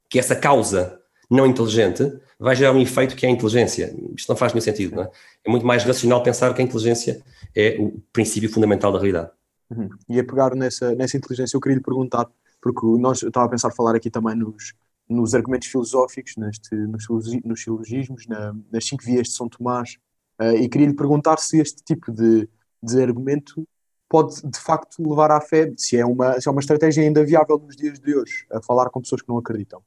que 0.09 0.19
essa 0.19 0.35
causa 0.35 1.01
não 1.29 1.47
inteligente 1.47 2.19
vai 2.39 2.55
gerar 2.55 2.73
um 2.73 2.81
efeito 2.81 3.15
que 3.15 3.25
é 3.25 3.29
a 3.29 3.31
inteligência. 3.31 3.95
Isto 4.15 4.29
não 4.29 4.35
faz 4.35 4.53
nenhum 4.53 4.63
sentido, 4.63 4.95
não 4.95 5.03
é? 5.03 5.11
É 5.45 5.49
muito 5.49 5.65
mais 5.65 5.83
racional 5.83 6.21
pensar 6.21 6.53
que 6.53 6.61
a 6.61 6.65
inteligência 6.65 7.23
é 7.55 7.77
o 7.79 7.99
princípio 8.11 8.51
fundamental 8.51 8.91
da 8.91 8.99
realidade. 8.99 9.31
Uhum. 9.69 9.89
E 10.07 10.19
a 10.19 10.23
pegar 10.23 10.53
nessa, 10.55 10.93
nessa 10.93 11.17
inteligência, 11.17 11.55
eu 11.55 11.61
queria 11.61 11.77
lhe 11.77 11.83
perguntar, 11.83 12.29
porque 12.61 12.85
nós, 12.99 13.21
eu 13.21 13.29
estava 13.29 13.47
a 13.47 13.49
pensar 13.49 13.71
falar 13.71 13.95
aqui 13.95 14.09
também 14.09 14.35
nos, 14.35 14.73
nos 15.09 15.33
argumentos 15.33 15.67
filosóficos, 15.67 16.35
neste, 16.37 16.75
nos, 16.75 17.07
nos 17.43 17.63
silogismos, 17.63 18.27
na, 18.27 18.55
nas 18.71 18.85
cinco 18.85 19.03
vias 19.03 19.27
de 19.27 19.33
São 19.33 19.49
Tomás, 19.49 19.97
uh, 20.39 20.55
e 20.55 20.69
queria 20.69 20.87
lhe 20.87 20.95
perguntar 20.95 21.39
se 21.39 21.59
este 21.59 21.83
tipo 21.83 22.11
de, 22.11 22.47
de 22.81 23.01
argumento 23.01 23.67
pode 24.13 24.47
de 24.47 24.59
facto 24.59 25.01
levar 25.01 25.31
à 25.31 25.41
fé, 25.41 25.73
se 25.75 25.97
é, 25.97 26.05
uma, 26.05 26.39
se 26.39 26.47
é 26.47 26.51
uma 26.51 26.61
estratégia 26.61 27.01
ainda 27.01 27.25
viável 27.25 27.57
nos 27.57 27.75
dias 27.75 27.99
de 27.99 28.15
hoje, 28.15 28.45
a 28.51 28.61
falar 28.61 28.91
com 28.91 29.01
pessoas 29.01 29.23
que 29.23 29.27
não 29.27 29.39
acreditam. 29.39 29.81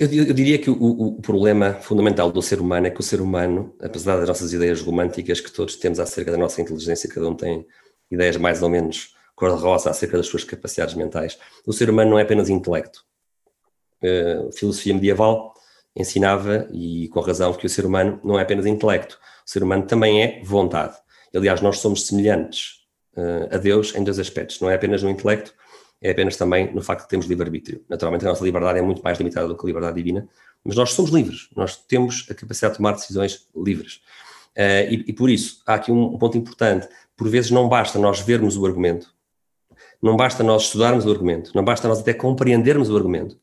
Eu, 0.00 0.10
eu, 0.10 0.32
diria 0.32 0.58
que 0.58 0.70
o, 0.70 0.82
o, 0.82 1.20
problema 1.20 1.74
fundamental 1.74 2.32
do 2.32 2.40
ser 2.40 2.58
humano 2.58 2.86
é 2.86 2.90
que 2.90 3.00
o 3.00 3.02
ser 3.02 3.20
humano, 3.20 3.74
apesar 3.82 4.16
das 4.16 4.26
nossas 4.26 4.50
ideias 4.54 4.80
românticas 4.80 5.42
que 5.42 5.52
todos 5.52 5.76
temos 5.76 6.00
acerca 6.00 6.30
da 6.30 6.38
nossa 6.38 6.62
inteligência, 6.62 7.06
cada 7.06 7.28
um 7.28 7.34
tem 7.34 7.66
ideias 8.10 8.38
mais 8.38 8.62
ou 8.62 8.70
menos 8.70 9.14
cor-de-rosa 9.36 9.90
acerca 9.90 10.16
das 10.16 10.26
suas 10.26 10.42
capacidades 10.42 10.94
mentais, 10.94 11.38
o 11.66 11.72
ser 11.74 11.90
humano 11.90 12.12
não 12.12 12.18
é 12.18 12.22
apenas 12.22 12.48
intelecto. 12.48 13.04
Uh, 14.02 14.50
filosofia 14.52 14.94
medieval 14.94 15.52
ensinava, 15.94 16.66
e 16.72 17.08
com 17.08 17.20
razão, 17.20 17.52
que 17.52 17.66
o 17.66 17.68
ser 17.68 17.84
humano 17.84 18.18
não 18.24 18.38
é 18.38 18.42
apenas 18.42 18.64
intelecto, 18.64 19.18
o 19.46 19.50
ser 19.50 19.62
humano 19.62 19.82
também 19.82 20.22
é 20.22 20.42
vontade. 20.42 21.01
Aliás, 21.34 21.60
nós 21.60 21.78
somos 21.78 22.06
semelhantes 22.06 22.82
uh, 23.16 23.54
a 23.54 23.58
Deus 23.58 23.94
em 23.94 24.04
dois 24.04 24.18
aspectos, 24.18 24.60
não 24.60 24.70
é 24.70 24.74
apenas 24.74 25.02
no 25.02 25.10
intelecto, 25.10 25.54
é 26.00 26.10
apenas 26.10 26.36
também 26.36 26.72
no 26.74 26.82
facto 26.82 27.02
de 27.02 27.08
termos 27.08 27.26
livre-arbítrio. 27.26 27.84
Naturalmente, 27.88 28.26
a 28.26 28.28
nossa 28.28 28.44
liberdade 28.44 28.78
é 28.78 28.82
muito 28.82 29.02
mais 29.02 29.18
limitada 29.18 29.48
do 29.48 29.56
que 29.56 29.64
a 29.64 29.66
liberdade 29.66 29.96
divina, 29.96 30.28
mas 30.64 30.76
nós 30.76 30.92
somos 30.92 31.10
livres, 31.10 31.48
nós 31.56 31.76
temos 31.76 32.26
a 32.30 32.34
capacidade 32.34 32.74
de 32.74 32.76
tomar 32.78 32.92
decisões 32.92 33.46
livres. 33.56 34.00
Uh, 34.56 34.90
e, 34.90 35.04
e, 35.08 35.12
por 35.12 35.30
isso, 35.30 35.62
há 35.66 35.74
aqui 35.74 35.90
um, 35.90 36.14
um, 36.14 36.18
ponto 36.18 36.36
importante. 36.36 36.88
Por 37.16 37.28
vezes 37.28 37.50
não 37.50 37.68
basta 37.68 37.98
nós 37.98 38.20
vermos 38.20 38.56
o 38.56 38.66
argumento, 38.66 39.14
não 40.02 40.16
basta 40.16 40.42
nós 40.42 40.64
estudarmos 40.64 41.06
o 41.06 41.10
argumento, 41.10 41.52
não 41.54 41.64
basta 41.64 41.88
nós 41.88 42.00
até 42.00 42.12
compreendermos 42.12 42.90
o 42.90 42.96
argumento. 42.96 43.38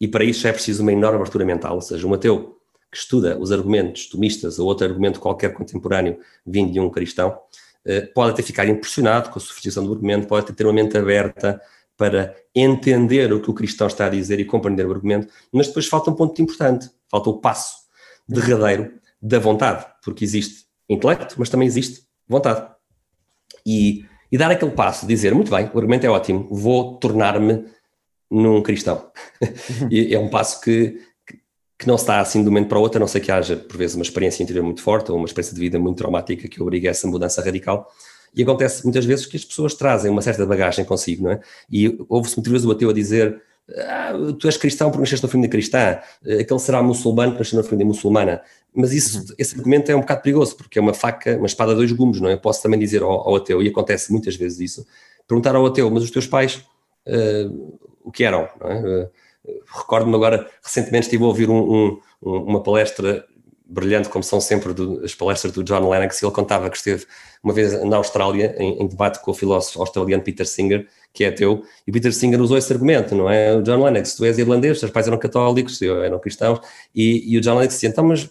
E 0.00 0.06
para 0.06 0.24
isso 0.24 0.46
é 0.46 0.52
preciso 0.52 0.82
uma 0.82 0.92
enorme 0.92 1.16
abertura 1.16 1.44
mental, 1.44 1.76
ou 1.76 1.80
seja, 1.80 2.06
um 2.06 2.14
ateu 2.14 2.61
que 2.92 2.98
estuda 2.98 3.38
os 3.38 3.50
argumentos 3.50 4.06
tomistas 4.06 4.58
ou 4.58 4.68
outro 4.68 4.86
argumento 4.86 5.18
qualquer 5.18 5.54
contemporâneo 5.54 6.18
vindo 6.46 6.70
de 6.70 6.78
um 6.78 6.90
cristão, 6.90 7.30
uh, 7.86 8.12
pode 8.14 8.32
até 8.32 8.42
ficar 8.42 8.68
impressionado 8.68 9.30
com 9.30 9.38
a 9.38 9.42
sofisticação 9.42 9.86
do 9.86 9.92
argumento, 9.94 10.28
pode 10.28 10.44
até 10.44 10.52
ter 10.52 10.66
uma 10.66 10.74
mente 10.74 10.96
aberta 10.98 11.58
para 11.96 12.36
entender 12.54 13.32
o 13.32 13.40
que 13.40 13.50
o 13.50 13.54
cristão 13.54 13.86
está 13.86 14.06
a 14.06 14.10
dizer 14.10 14.38
e 14.38 14.44
compreender 14.44 14.86
o 14.86 14.92
argumento, 14.92 15.28
mas 15.50 15.68
depois 15.68 15.86
falta 15.86 16.10
um 16.10 16.14
ponto 16.14 16.40
importante, 16.42 16.90
falta 17.08 17.30
o 17.30 17.38
passo 17.38 17.76
derradeiro 18.28 18.92
da 19.20 19.38
vontade, 19.38 19.86
porque 20.04 20.24
existe 20.24 20.66
intelecto, 20.88 21.36
mas 21.38 21.48
também 21.48 21.66
existe 21.66 22.02
vontade. 22.28 22.68
E, 23.64 24.04
e 24.30 24.36
dar 24.36 24.50
aquele 24.50 24.72
passo, 24.72 25.06
dizer, 25.06 25.34
muito 25.34 25.50
bem, 25.50 25.70
o 25.72 25.78
argumento 25.78 26.04
é 26.04 26.10
ótimo, 26.10 26.48
vou 26.50 26.98
tornar-me 26.98 27.64
num 28.30 28.62
cristão. 28.62 29.10
é 30.10 30.18
um 30.18 30.28
passo 30.28 30.60
que, 30.60 30.98
que 31.82 31.88
não 31.88 31.98
se 31.98 32.06
dá 32.06 32.20
assim 32.20 32.42
de 32.42 32.48
um 32.48 32.52
momento 32.52 32.68
para 32.68 32.78
o 32.78 32.80
outro, 32.80 32.98
a 32.98 33.00
não 33.00 33.08
ser 33.08 33.20
que 33.20 33.30
haja, 33.30 33.56
por 33.56 33.76
vezes, 33.76 33.96
uma 33.96 34.02
experiência 34.02 34.42
interior 34.42 34.64
muito 34.64 34.80
forte 34.80 35.10
ou 35.10 35.18
uma 35.18 35.26
experiência 35.26 35.54
de 35.54 35.60
vida 35.60 35.78
muito 35.78 35.98
traumática 35.98 36.48
que 36.48 36.62
obrigue 36.62 36.86
a 36.86 36.92
essa 36.92 37.06
mudança 37.06 37.42
radical. 37.42 37.90
E 38.34 38.42
acontece 38.42 38.84
muitas 38.84 39.04
vezes 39.04 39.26
que 39.26 39.36
as 39.36 39.44
pessoas 39.44 39.74
trazem 39.74 40.10
uma 40.10 40.22
certa 40.22 40.46
bagagem 40.46 40.84
consigo, 40.84 41.24
não 41.24 41.32
é? 41.32 41.40
E 41.70 41.98
ouve-se 42.08 42.36
muitas 42.36 42.52
vezes 42.52 42.66
o 42.66 42.70
ateu 42.70 42.88
a 42.88 42.92
dizer 42.92 43.42
ah, 43.76 44.12
tu 44.38 44.46
és 44.46 44.56
cristão 44.56 44.90
porque 44.90 45.02
nasceste 45.02 45.24
na 45.24 45.30
família 45.30 45.50
cristã, 45.50 45.98
aquele 46.40 46.58
será 46.58 46.82
muçulmano 46.82 47.32
porque 47.32 47.42
nasceu 47.42 47.58
na 47.58 47.64
família 47.64 47.86
muçulmana. 47.86 48.42
Mas 48.74 48.92
isso, 48.92 49.18
uhum. 49.18 49.34
esse 49.38 49.56
argumento 49.56 49.90
é 49.90 49.96
um 49.96 50.00
bocado 50.00 50.22
perigoso, 50.22 50.56
porque 50.56 50.78
é 50.78 50.82
uma 50.82 50.94
faca, 50.94 51.36
uma 51.36 51.46
espada 51.46 51.72
a 51.72 51.74
dois 51.74 51.92
gumes, 51.92 52.20
não 52.20 52.28
é? 52.28 52.34
Eu 52.34 52.38
posso 52.38 52.62
também 52.62 52.78
dizer 52.78 53.02
ao, 53.02 53.10
ao, 53.10 53.36
ateu, 53.36 53.62
e 53.62 53.68
acontece 53.68 54.10
muitas 54.10 54.34
vezes 54.34 54.60
isso, 54.60 54.86
perguntar 55.28 55.54
ao 55.54 55.66
ateu, 55.66 55.90
mas 55.90 56.02
os 56.02 56.10
teus 56.10 56.26
pais, 56.26 56.64
uh, 57.06 57.78
o 58.02 58.10
que 58.10 58.24
eram? 58.24 58.48
É? 58.62 58.74
Uh, 58.74 59.10
Recordo-me 59.66 60.14
agora, 60.14 60.48
recentemente 60.62 61.06
estive 61.06 61.24
a 61.24 61.26
ouvir 61.26 61.50
um, 61.50 61.60
um, 61.60 62.00
uma 62.22 62.62
palestra 62.62 63.24
brilhante, 63.72 64.08
como 64.08 64.22
são 64.22 64.40
sempre 64.40 64.74
do, 64.74 65.02
as 65.02 65.14
palestras 65.14 65.52
do 65.52 65.64
John 65.64 65.88
Lennox, 65.88 66.22
ele 66.22 66.30
contava 66.30 66.68
que 66.68 66.76
esteve 66.76 67.06
uma 67.42 67.54
vez 67.54 67.82
na 67.84 67.96
Austrália 67.96 68.54
em, 68.58 68.82
em, 68.82 68.86
debate 68.86 69.20
com 69.20 69.30
o 69.30 69.34
filósofo 69.34 69.80
australiano 69.80 70.22
Peter 70.22 70.46
Singer, 70.46 70.86
que 71.12 71.24
é 71.24 71.28
ateu, 71.28 71.64
e 71.86 71.90
Peter 71.90 72.12
Singer 72.12 72.40
usou 72.40 72.58
esse 72.58 72.70
argumento, 72.72 73.14
não 73.14 73.30
é? 73.30 73.56
O 73.56 73.62
John 73.62 73.82
Lennox, 73.82 74.14
tu 74.14 74.24
és 74.24 74.38
irlandês, 74.38 74.78
teus 74.78 74.92
pais 74.92 75.06
eram 75.06 75.18
católicos, 75.18 75.80
eu 75.80 76.02
eram 76.04 76.18
cristãos, 76.18 76.60
e, 76.94 77.32
e 77.32 77.38
o 77.38 77.40
John 77.40 77.54
Lennox 77.54 77.74
disse, 77.74 77.86
então, 77.86 78.04
mas 78.04 78.30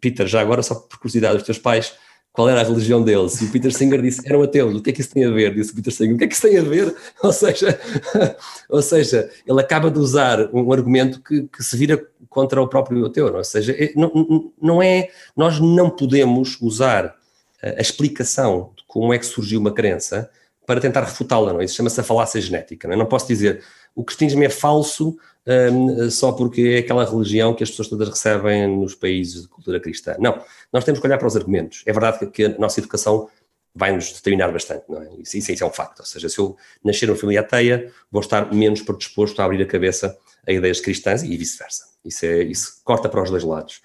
Peter, 0.00 0.26
já 0.26 0.40
agora 0.40 0.62
só 0.62 0.74
por 0.74 0.98
curiosidade, 0.98 1.38
os 1.38 1.42
teus 1.42 1.58
pais 1.58 1.94
qual 2.32 2.48
era 2.48 2.60
a 2.60 2.64
religião 2.64 3.02
deles. 3.02 3.40
E 3.40 3.44
o 3.44 3.50
Peter 3.50 3.72
Singer 3.72 4.00
disse 4.00 4.26
eram 4.26 4.42
ateus. 4.42 4.76
O 4.76 4.82
que 4.82 4.90
é 4.90 4.92
que 4.92 5.00
isso 5.00 5.10
tem 5.10 5.24
a 5.24 5.30
ver? 5.30 5.54
Disse 5.54 5.72
o 5.72 5.74
Peter 5.74 5.92
Singer. 5.92 6.14
O 6.14 6.18
que 6.18 6.24
é 6.24 6.26
que 6.26 6.34
isso 6.34 6.48
tem 6.48 6.58
a 6.58 6.62
ver? 6.62 6.94
Ou 7.22 7.32
seja, 7.32 7.78
ou 8.68 8.82
seja 8.82 9.30
ele 9.46 9.60
acaba 9.60 9.90
de 9.90 9.98
usar 9.98 10.48
um 10.52 10.72
argumento 10.72 11.20
que, 11.20 11.42
que 11.42 11.62
se 11.62 11.76
vira 11.76 12.02
contra 12.28 12.60
o 12.62 12.68
próprio 12.68 13.04
ateu. 13.04 13.28
É? 13.28 13.32
Ou 13.32 13.44
seja, 13.44 13.72
é, 13.72 13.92
não, 13.94 14.52
não 14.60 14.82
é. 14.82 15.10
Nós 15.36 15.60
não 15.60 15.90
podemos 15.90 16.56
usar 16.60 17.14
a 17.62 17.80
explicação 17.80 18.72
de 18.76 18.82
como 18.86 19.12
é 19.12 19.18
que 19.18 19.26
surgiu 19.26 19.60
uma 19.60 19.72
crença 19.72 20.30
para 20.66 20.80
tentar 20.80 21.02
refutá-la. 21.02 21.52
Não 21.52 21.60
é? 21.60 21.64
Isso 21.64 21.76
chama-se 21.76 22.00
a 22.00 22.04
falácia 22.04 22.40
genética. 22.40 22.88
Não, 22.88 22.94
é? 22.94 22.98
não 22.98 23.06
posso 23.06 23.28
dizer 23.28 23.62
o 23.94 24.04
cristianismo 24.04 24.44
é 24.44 24.48
falso 24.48 25.16
um, 25.46 26.10
só 26.10 26.32
porque 26.32 26.60
é 26.60 26.78
aquela 26.78 27.04
religião 27.04 27.54
que 27.54 27.62
as 27.62 27.70
pessoas 27.70 27.88
todas 27.88 28.08
recebem 28.08 28.68
nos 28.68 28.94
países 28.94 29.42
de 29.42 29.48
cultura 29.48 29.80
cristã. 29.80 30.14
Não, 30.18 30.40
nós 30.72 30.84
temos 30.84 31.00
que 31.00 31.06
olhar 31.06 31.18
para 31.18 31.26
os 31.26 31.36
argumentos. 31.36 31.82
É 31.84 31.92
verdade 31.92 32.18
que, 32.20 32.26
que 32.26 32.44
a 32.44 32.58
nossa 32.58 32.80
educação 32.80 33.28
vai 33.74 33.92
nos 33.92 34.12
determinar 34.12 34.52
bastante, 34.52 34.84
não 34.88 35.02
é? 35.02 35.08
Isso, 35.18 35.36
isso, 35.38 35.64
é 35.64 35.66
um 35.66 35.70
facto. 35.70 36.00
Ou 36.00 36.06
seja, 36.06 36.28
se 36.28 36.38
eu 36.38 36.56
nascer 36.84 37.06
numa 37.06 37.18
família 37.18 37.40
ateia, 37.40 37.90
vou 38.10 38.20
estar 38.20 38.52
menos 38.52 38.82
predisposto 38.82 39.40
a 39.40 39.46
abrir 39.46 39.62
a 39.62 39.66
cabeça 39.66 40.16
a 40.46 40.52
ideias 40.52 40.80
cristãs 40.80 41.22
e 41.22 41.36
vice-versa. 41.36 41.84
Isso, 42.04 42.26
é, 42.26 42.42
isso 42.42 42.80
corta 42.84 43.08
para 43.08 43.22
os 43.22 43.30
dois 43.30 43.44
lados. 43.44 43.80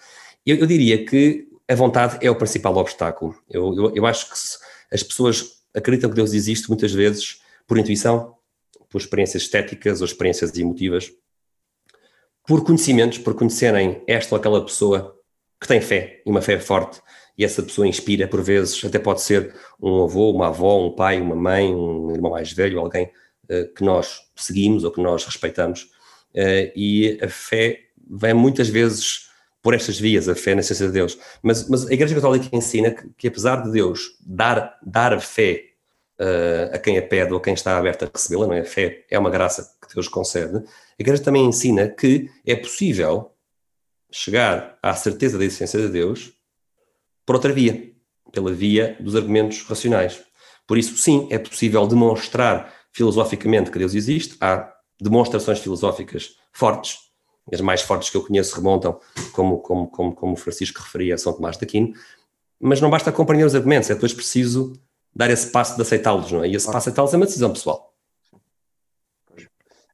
Eu, 0.46 0.58
eu, 0.58 0.66
diria 0.66 1.06
que 1.06 1.48
a 1.68 1.76
vontade 1.76 2.18
é 2.26 2.30
o 2.30 2.36
principal 2.36 2.76
obstáculo. 2.76 3.36
Eu, 3.50 3.74
eu, 3.76 3.96
eu 3.96 4.06
acho 4.06 4.28
que 4.28 4.34
as 4.92 5.04
pessoas 5.04 5.62
acreditam 5.74 6.10
que 6.10 6.16
Deus 6.16 6.34
existe 6.34 6.68
muitas 6.68 6.92
vezes 6.92 7.42
por 7.68 7.78
intuição, 7.78 8.37
por 8.90 9.00
experiências 9.00 9.44
estéticas 9.44 10.02
ou 10.02 10.06
experiências 10.06 10.56
emotivas, 10.58 11.12
por 12.46 12.64
conhecimentos, 12.64 13.18
por 13.18 13.34
conhecerem 13.34 14.02
esta 14.08 14.36
ou 14.36 14.40
aquela 14.40 14.64
pessoa 14.64 15.16
que 15.60 15.68
tem 15.68 15.82
fé, 15.82 16.22
e 16.26 16.30
uma 16.30 16.42
fé 16.42 16.60
forte, 16.60 17.02
e 17.38 17.44
essa 17.44 17.62
pessoa 17.62 17.88
inspira, 17.88 18.28
por 18.28 18.42
vezes, 18.42 18.84
até 18.84 18.98
pode 18.98 19.22
ser 19.22 19.54
um 19.82 20.04
avô, 20.04 20.32
uma 20.32 20.48
avó, 20.48 20.84
um 20.86 20.96
pai, 20.96 21.22
uma 21.22 21.36
mãe, 21.36 21.74
um 21.74 22.12
irmão 22.12 22.32
mais 22.32 22.52
velho, 22.52 22.80
alguém 22.80 23.12
uh, 23.50 23.74
que 23.76 23.84
nós 23.84 24.22
seguimos 24.36 24.84
ou 24.84 24.92
que 24.92 25.02
nós 25.02 25.24
respeitamos, 25.26 25.84
uh, 26.34 26.72
e 26.76 27.20
a 27.22 27.28
fé 27.28 27.82
vem 28.10 28.34
muitas 28.34 28.70
vezes 28.70 29.28
por 29.62 29.74
estas 29.74 30.00
vias, 30.00 30.30
a 30.30 30.36
fé 30.36 30.56
na 30.56 30.64
ciência 30.64 30.88
de 30.88 30.94
Deus. 30.94 31.18
Mas, 31.44 31.68
mas 31.68 31.88
a 31.88 31.94
Igreja 31.94 32.16
Católica 32.16 32.48
ensina 32.56 32.92
que, 32.92 33.10
que, 33.18 33.28
apesar 33.28 33.64
de 33.64 33.72
Deus 33.72 34.18
dar, 34.26 34.80
dar 34.82 35.14
a 35.14 35.20
fé 35.20 35.67
uh, 36.20 36.76
a 36.76 36.80
quem 36.80 36.98
a 36.98 37.02
pede 37.02 37.32
ou 37.32 37.40
a 37.40 37.42
quem 37.42 37.54
está 37.54 37.78
aberto 37.78 38.04
a 38.04 38.10
recebê-la, 38.14 38.48
não 38.48 38.54
é? 38.54 38.62
A 38.62 38.66
fé 38.66 39.06
é 39.10 39.18
uma 39.18 39.30
graça 39.30 39.76
que 39.82 39.94
Deus 39.94 40.08
concede, 40.08 40.58
a 40.58 40.64
Igreja 41.00 41.24
também 41.24 41.46
ensina 41.46 41.88
que 41.88 42.30
é 42.46 42.56
possível 42.56 43.32
chegar 44.12 44.78
à 44.82 44.94
certeza 44.96 45.38
da 45.38 45.46
existência 45.46 45.80
de 45.80 45.90
Deus 45.90 46.34
por 47.26 47.36
outra 47.36 47.52
via, 47.52 47.92
pela 48.32 48.52
via 48.54 48.96
dos 49.00 49.16
argumentos 49.16 49.62
racionais. 49.64 50.24
Por 50.66 50.78
isso, 50.78 50.98
sim, 50.98 51.28
é 51.30 51.38
possível 51.38 51.86
demonstrar 51.88 52.74
filosoficamente 52.92 53.70
que 53.70 53.80
Deus 53.80 53.94
existe, 53.94 54.36
há 54.42 54.74
demonstrações 55.00 55.60
filosóficas 55.60 56.36
fortes, 56.52 56.98
as 57.54 57.62
mais 57.62 57.82
fortes 57.82 58.10
que 58.10 58.18
eu 58.18 58.26
conheço 58.26 58.56
remontam, 58.56 59.00
como, 59.32 59.60
como, 59.60 59.88
como, 59.88 60.16
como 60.16 60.36
Francisco 60.36 60.82
referia, 60.82 61.16
a 61.16 61.18
São 61.18 61.34
Tomás 61.34 61.58
de 61.58 61.64
Aquino, 61.64 61.94
mas 62.60 62.82
não 62.82 62.90
basta 62.90 63.12
compreender 63.12 63.46
os 63.46 63.56
argumentos, 63.56 63.90
é 63.90 63.94
depois 63.94 64.14
preciso 64.14 64.74
dar 65.18 65.32
esse 65.32 65.48
passo 65.48 65.76
de 65.76 65.82
aceitá-los, 65.82 66.32
não 66.32 66.44
é? 66.44 66.48
E 66.48 66.56
esse 66.56 66.66
passo 66.66 66.78
de 66.78 66.90
aceitá-los 66.90 67.14
é 67.14 67.18
uma 67.18 67.26
decisão 67.26 67.52
pessoal. 67.52 67.92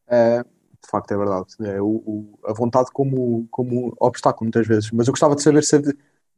É, 0.08 0.44
de 0.44 0.90
facto, 0.92 1.12
é 1.12 1.18
verdade. 1.18 1.48
É 1.62 1.82
o, 1.82 1.88
o, 1.88 2.40
a 2.46 2.54
vontade 2.54 2.90
como, 2.92 3.48
como 3.50 3.96
obstáculo, 4.00 4.46
muitas 4.46 4.68
vezes. 4.68 4.92
Mas 4.92 5.08
eu 5.08 5.14
gostava 5.14 5.36
de 5.36 5.42
saber 5.42 5.64
se. 5.64 5.82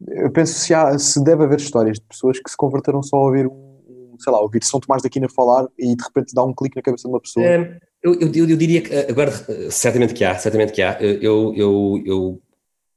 Eu 0.07 0.31
penso 0.31 0.53
se, 0.53 0.73
há, 0.73 0.97
se 0.99 1.23
deve 1.23 1.43
haver 1.43 1.59
histórias 1.59 1.97
de 1.97 2.05
pessoas 2.05 2.39
que 2.39 2.49
se 2.49 2.57
converteram 2.57 3.01
só 3.01 3.15
a 3.15 3.21
ouvir 3.21 3.47
um, 3.47 4.15
sei 4.19 4.31
lá, 4.31 4.39
ouvir 4.41 4.63
São 4.63 4.79
Tomás 4.79 5.01
de 5.01 5.07
Aquino 5.07 5.25
a 5.25 5.29
falar 5.29 5.67
e 5.79 5.95
de 5.95 6.03
repente 6.03 6.35
dá 6.35 6.43
um 6.43 6.53
clique 6.53 6.75
na 6.75 6.81
cabeça 6.81 7.07
de 7.07 7.13
uma 7.13 7.21
pessoa. 7.21 7.45
É, 7.45 7.79
eu, 8.03 8.13
eu, 8.19 8.49
eu, 8.49 8.57
diria 8.57 8.81
que 8.81 8.93
agora 8.93 9.31
certamente 9.71 10.13
que 10.13 10.23
há, 10.23 10.37
certamente 10.37 10.73
que 10.73 10.81
há. 10.81 10.97
Eu, 11.01 11.53
eu, 11.55 12.03
eu 12.05 12.41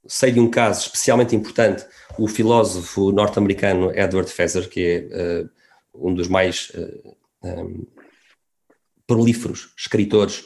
sei 0.06 0.32
de 0.32 0.40
um 0.40 0.50
caso 0.50 0.80
especialmente 0.82 1.36
importante, 1.36 1.86
o 2.18 2.26
filósofo 2.26 3.12
norte-americano 3.12 3.92
Edward 3.92 4.30
Feser, 4.30 4.68
que 4.68 5.08
é 5.10 5.44
uh, 5.44 5.50
um 6.00 6.14
dos 6.14 6.28
mais 6.28 6.70
uh, 6.70 7.16
eh, 7.44 7.62
um, 7.62 7.86
prolíferos 9.06 9.72
escritores 9.76 10.40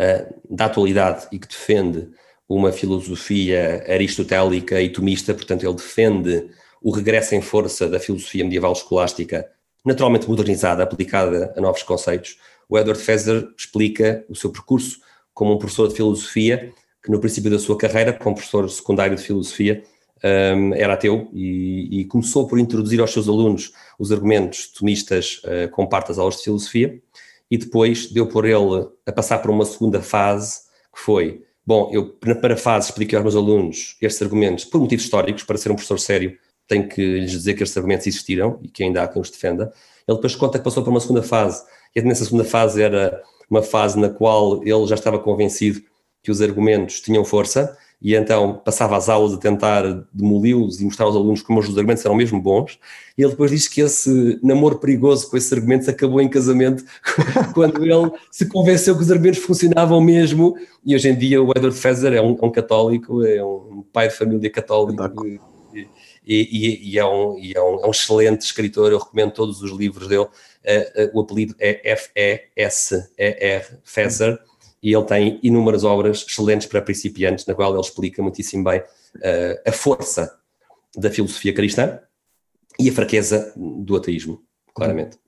uh, 0.00 0.40
da 0.48 0.66
atualidade 0.66 1.26
e 1.32 1.38
que 1.38 1.48
defende 1.48 2.10
uma 2.48 2.72
filosofia 2.72 3.84
aristotélica 3.88 4.80
e 4.80 4.90
tomista, 4.90 5.32
portanto, 5.32 5.64
ele 5.64 5.74
defende 5.74 6.50
o 6.82 6.90
regresso 6.90 7.34
em 7.34 7.40
força 7.40 7.88
da 7.88 8.00
filosofia 8.00 8.42
medieval 8.42 8.72
escolástica, 8.72 9.48
naturalmente 9.84 10.28
modernizada, 10.28 10.82
aplicada 10.82 11.54
a 11.56 11.60
novos 11.60 11.82
conceitos. 11.82 12.38
O 12.68 12.78
Edward 12.78 13.00
Feser 13.00 13.48
explica 13.56 14.24
o 14.28 14.34
seu 14.34 14.50
percurso 14.50 15.00
como 15.32 15.54
um 15.54 15.58
professor 15.58 15.88
de 15.88 15.94
filosofia, 15.94 16.72
que 17.02 17.10
no 17.10 17.20
princípio 17.20 17.50
da 17.50 17.58
sua 17.58 17.78
carreira, 17.78 18.12
como 18.12 18.34
professor 18.34 18.68
secundário 18.68 19.16
de 19.16 19.22
filosofia, 19.22 19.82
um, 20.24 20.74
era 20.74 20.94
ateu 20.94 21.28
e, 21.32 22.00
e, 22.00 22.04
começou 22.04 22.46
por 22.46 22.58
introduzir 22.58 23.00
aos 23.00 23.12
seus 23.12 23.28
alunos 23.28 23.72
os 23.98 24.12
argumentos 24.12 24.68
tomistas 24.68 25.40
uh, 25.44 25.70
com 25.70 25.86
parte 25.86 26.08
das 26.08 26.18
aulas 26.18 26.36
de 26.36 26.44
filosofia 26.44 27.00
e 27.50 27.58
depois 27.58 28.10
deu 28.12 28.26
por 28.26 28.44
ele 28.44 28.88
a 29.06 29.12
passar 29.12 29.38
por 29.38 29.50
uma 29.50 29.64
segunda 29.64 30.00
fase 30.00 30.60
que 30.94 31.00
foi, 31.00 31.42
bom, 31.66 31.90
eu 31.92 32.10
para 32.10 32.56
fase 32.56 32.90
expliquei 32.90 33.16
aos 33.16 33.24
meus 33.24 33.36
alunos 33.36 33.96
estes 34.00 34.22
argumentos 34.22 34.64
por 34.64 34.80
motivos 34.80 35.04
históricos, 35.04 35.42
para 35.42 35.58
ser 35.58 35.70
um 35.70 35.74
professor 35.74 35.98
sério 35.98 36.38
tenho 36.68 36.88
que 36.88 37.02
lhes 37.18 37.32
dizer 37.32 37.54
que 37.54 37.64
estes 37.64 37.76
argumentos 37.76 38.06
existiram 38.06 38.60
e 38.62 38.68
que 38.68 38.84
ainda 38.84 39.02
há 39.02 39.08
quem 39.08 39.20
os 39.20 39.28
defenda. 39.28 39.72
Ele 40.06 40.16
depois 40.16 40.36
conta 40.36 40.56
que 40.56 40.64
passou 40.64 40.84
por 40.84 40.90
uma 40.90 41.00
segunda 41.00 41.22
fase 41.22 41.64
e 41.94 42.00
nessa 42.02 42.24
segunda 42.24 42.44
fase 42.44 42.80
era 42.80 43.20
uma 43.50 43.62
fase 43.62 43.98
na 43.98 44.08
qual 44.08 44.62
ele 44.62 44.86
já 44.86 44.94
estava 44.94 45.18
convencido 45.18 45.82
que 46.22 46.30
os 46.30 46.40
argumentos 46.40 47.00
tinham 47.00 47.24
força 47.24 47.76
e 48.02 48.14
então 48.14 48.54
passava 48.64 48.96
as 48.96 49.08
aulas 49.08 49.34
a 49.34 49.36
tentar 49.36 49.82
demoli-los 50.12 50.80
e 50.80 50.84
mostrar 50.84 51.04
aos 51.04 51.14
alunos 51.14 51.42
como 51.42 51.60
os 51.60 51.76
argumentos 51.76 52.04
eram 52.04 52.14
mesmo 52.14 52.40
bons, 52.40 52.78
e 53.16 53.22
ele 53.22 53.32
depois 53.32 53.50
diz 53.50 53.68
que 53.68 53.82
esse 53.82 54.38
namoro 54.42 54.78
perigoso 54.78 55.28
com 55.28 55.36
esses 55.36 55.52
argumentos 55.52 55.88
acabou 55.88 56.20
em 56.20 56.28
casamento 56.28 56.82
quando 57.52 57.84
ele 57.84 58.10
se 58.30 58.46
convenceu 58.46 58.96
que 58.96 59.02
os 59.02 59.10
argumentos 59.10 59.40
funcionavam 59.40 60.00
mesmo, 60.00 60.56
e 60.84 60.94
hoje 60.94 61.10
em 61.10 61.16
dia 61.16 61.42
o 61.42 61.50
Edward 61.50 61.76
Feser 61.76 62.14
é 62.14 62.22
um, 62.22 62.36
um 62.42 62.50
católico, 62.50 63.22
é 63.24 63.44
um 63.44 63.84
pai 63.92 64.08
de 64.08 64.14
família 64.14 64.50
católico, 64.50 65.02
e, 65.26 65.38
e, 66.26 66.92
e, 66.92 66.98
é 66.98 67.04
um, 67.04 67.38
e 67.38 67.52
é, 67.54 67.62
um, 67.62 67.84
é 67.84 67.86
um 67.86 67.90
excelente 67.90 68.42
escritor, 68.42 68.92
eu 68.92 68.98
recomendo 68.98 69.32
todos 69.32 69.62
os 69.62 69.72
livros 69.72 70.08
dele, 70.08 70.22
uh, 70.22 70.26
uh, 70.26 71.10
o 71.12 71.20
apelido 71.20 71.54
é 71.58 71.92
F-E-S-E-R, 71.92 73.64
Feser, 73.84 74.38
e 74.82 74.94
ele 74.94 75.04
tem 75.04 75.38
inúmeras 75.42 75.84
obras 75.84 76.24
excelentes 76.26 76.66
para 76.66 76.80
principiantes, 76.80 77.44
na 77.46 77.54
qual 77.54 77.72
ele 77.72 77.80
explica 77.80 78.22
muitíssimo 78.22 78.64
bem 78.64 78.80
uh, 78.80 79.60
a 79.68 79.72
força 79.72 80.38
da 80.96 81.10
filosofia 81.10 81.52
cristã 81.52 82.00
e 82.78 82.88
a 82.88 82.92
fraqueza 82.92 83.52
do 83.56 83.96
ateísmo, 83.96 84.42
claramente. 84.74 85.18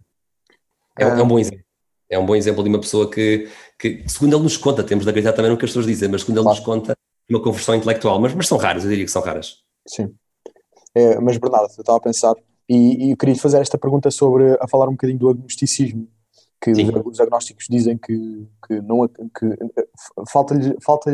É, 0.98 1.04
é 1.04 1.22
um 1.22 1.28
bom 1.28 1.38
exemplo. 1.38 1.64
É 2.08 2.18
um 2.18 2.26
bom 2.26 2.36
exemplo 2.36 2.62
de 2.62 2.68
uma 2.68 2.80
pessoa 2.80 3.10
que, 3.10 3.48
que, 3.78 4.04
segundo 4.06 4.36
ele 4.36 4.42
nos 4.42 4.58
conta, 4.58 4.84
temos 4.84 5.04
de 5.04 5.10
acreditar 5.10 5.32
também 5.32 5.50
no 5.50 5.56
que 5.56 5.64
as 5.64 5.70
pessoas 5.70 5.86
dizem, 5.86 6.10
mas 6.10 6.20
segundo 6.20 6.40
ele 6.40 6.48
nos 6.48 6.60
conta, 6.60 6.94
uma 7.28 7.42
conversão 7.42 7.74
intelectual, 7.74 8.20
mas, 8.20 8.34
mas 8.34 8.46
são 8.46 8.58
raras, 8.58 8.84
eu 8.84 8.90
diria 8.90 9.04
que 9.04 9.10
são 9.10 9.22
raras. 9.22 9.62
Sim. 9.86 10.14
É, 10.94 11.18
mas 11.18 11.38
Bernardo, 11.38 11.72
eu 11.76 11.80
estava 11.80 11.96
a 11.96 12.00
pensar, 12.00 12.34
e, 12.68 13.06
e 13.06 13.10
eu 13.12 13.16
queria 13.16 13.34
fazer 13.34 13.60
esta 13.60 13.78
pergunta 13.78 14.10
sobre, 14.10 14.56
a 14.60 14.68
falar 14.68 14.88
um 14.88 14.92
bocadinho 14.92 15.18
do 15.18 15.30
agnosticismo, 15.30 16.06
que 16.62 16.70
os 16.70 17.18
agnósticos 17.18 17.66
dizem 17.68 17.98
que, 17.98 18.46
que, 18.64 18.80
não, 18.82 19.08
que 19.08 19.58
falta-lhes 20.28 20.72
falta 20.80 21.10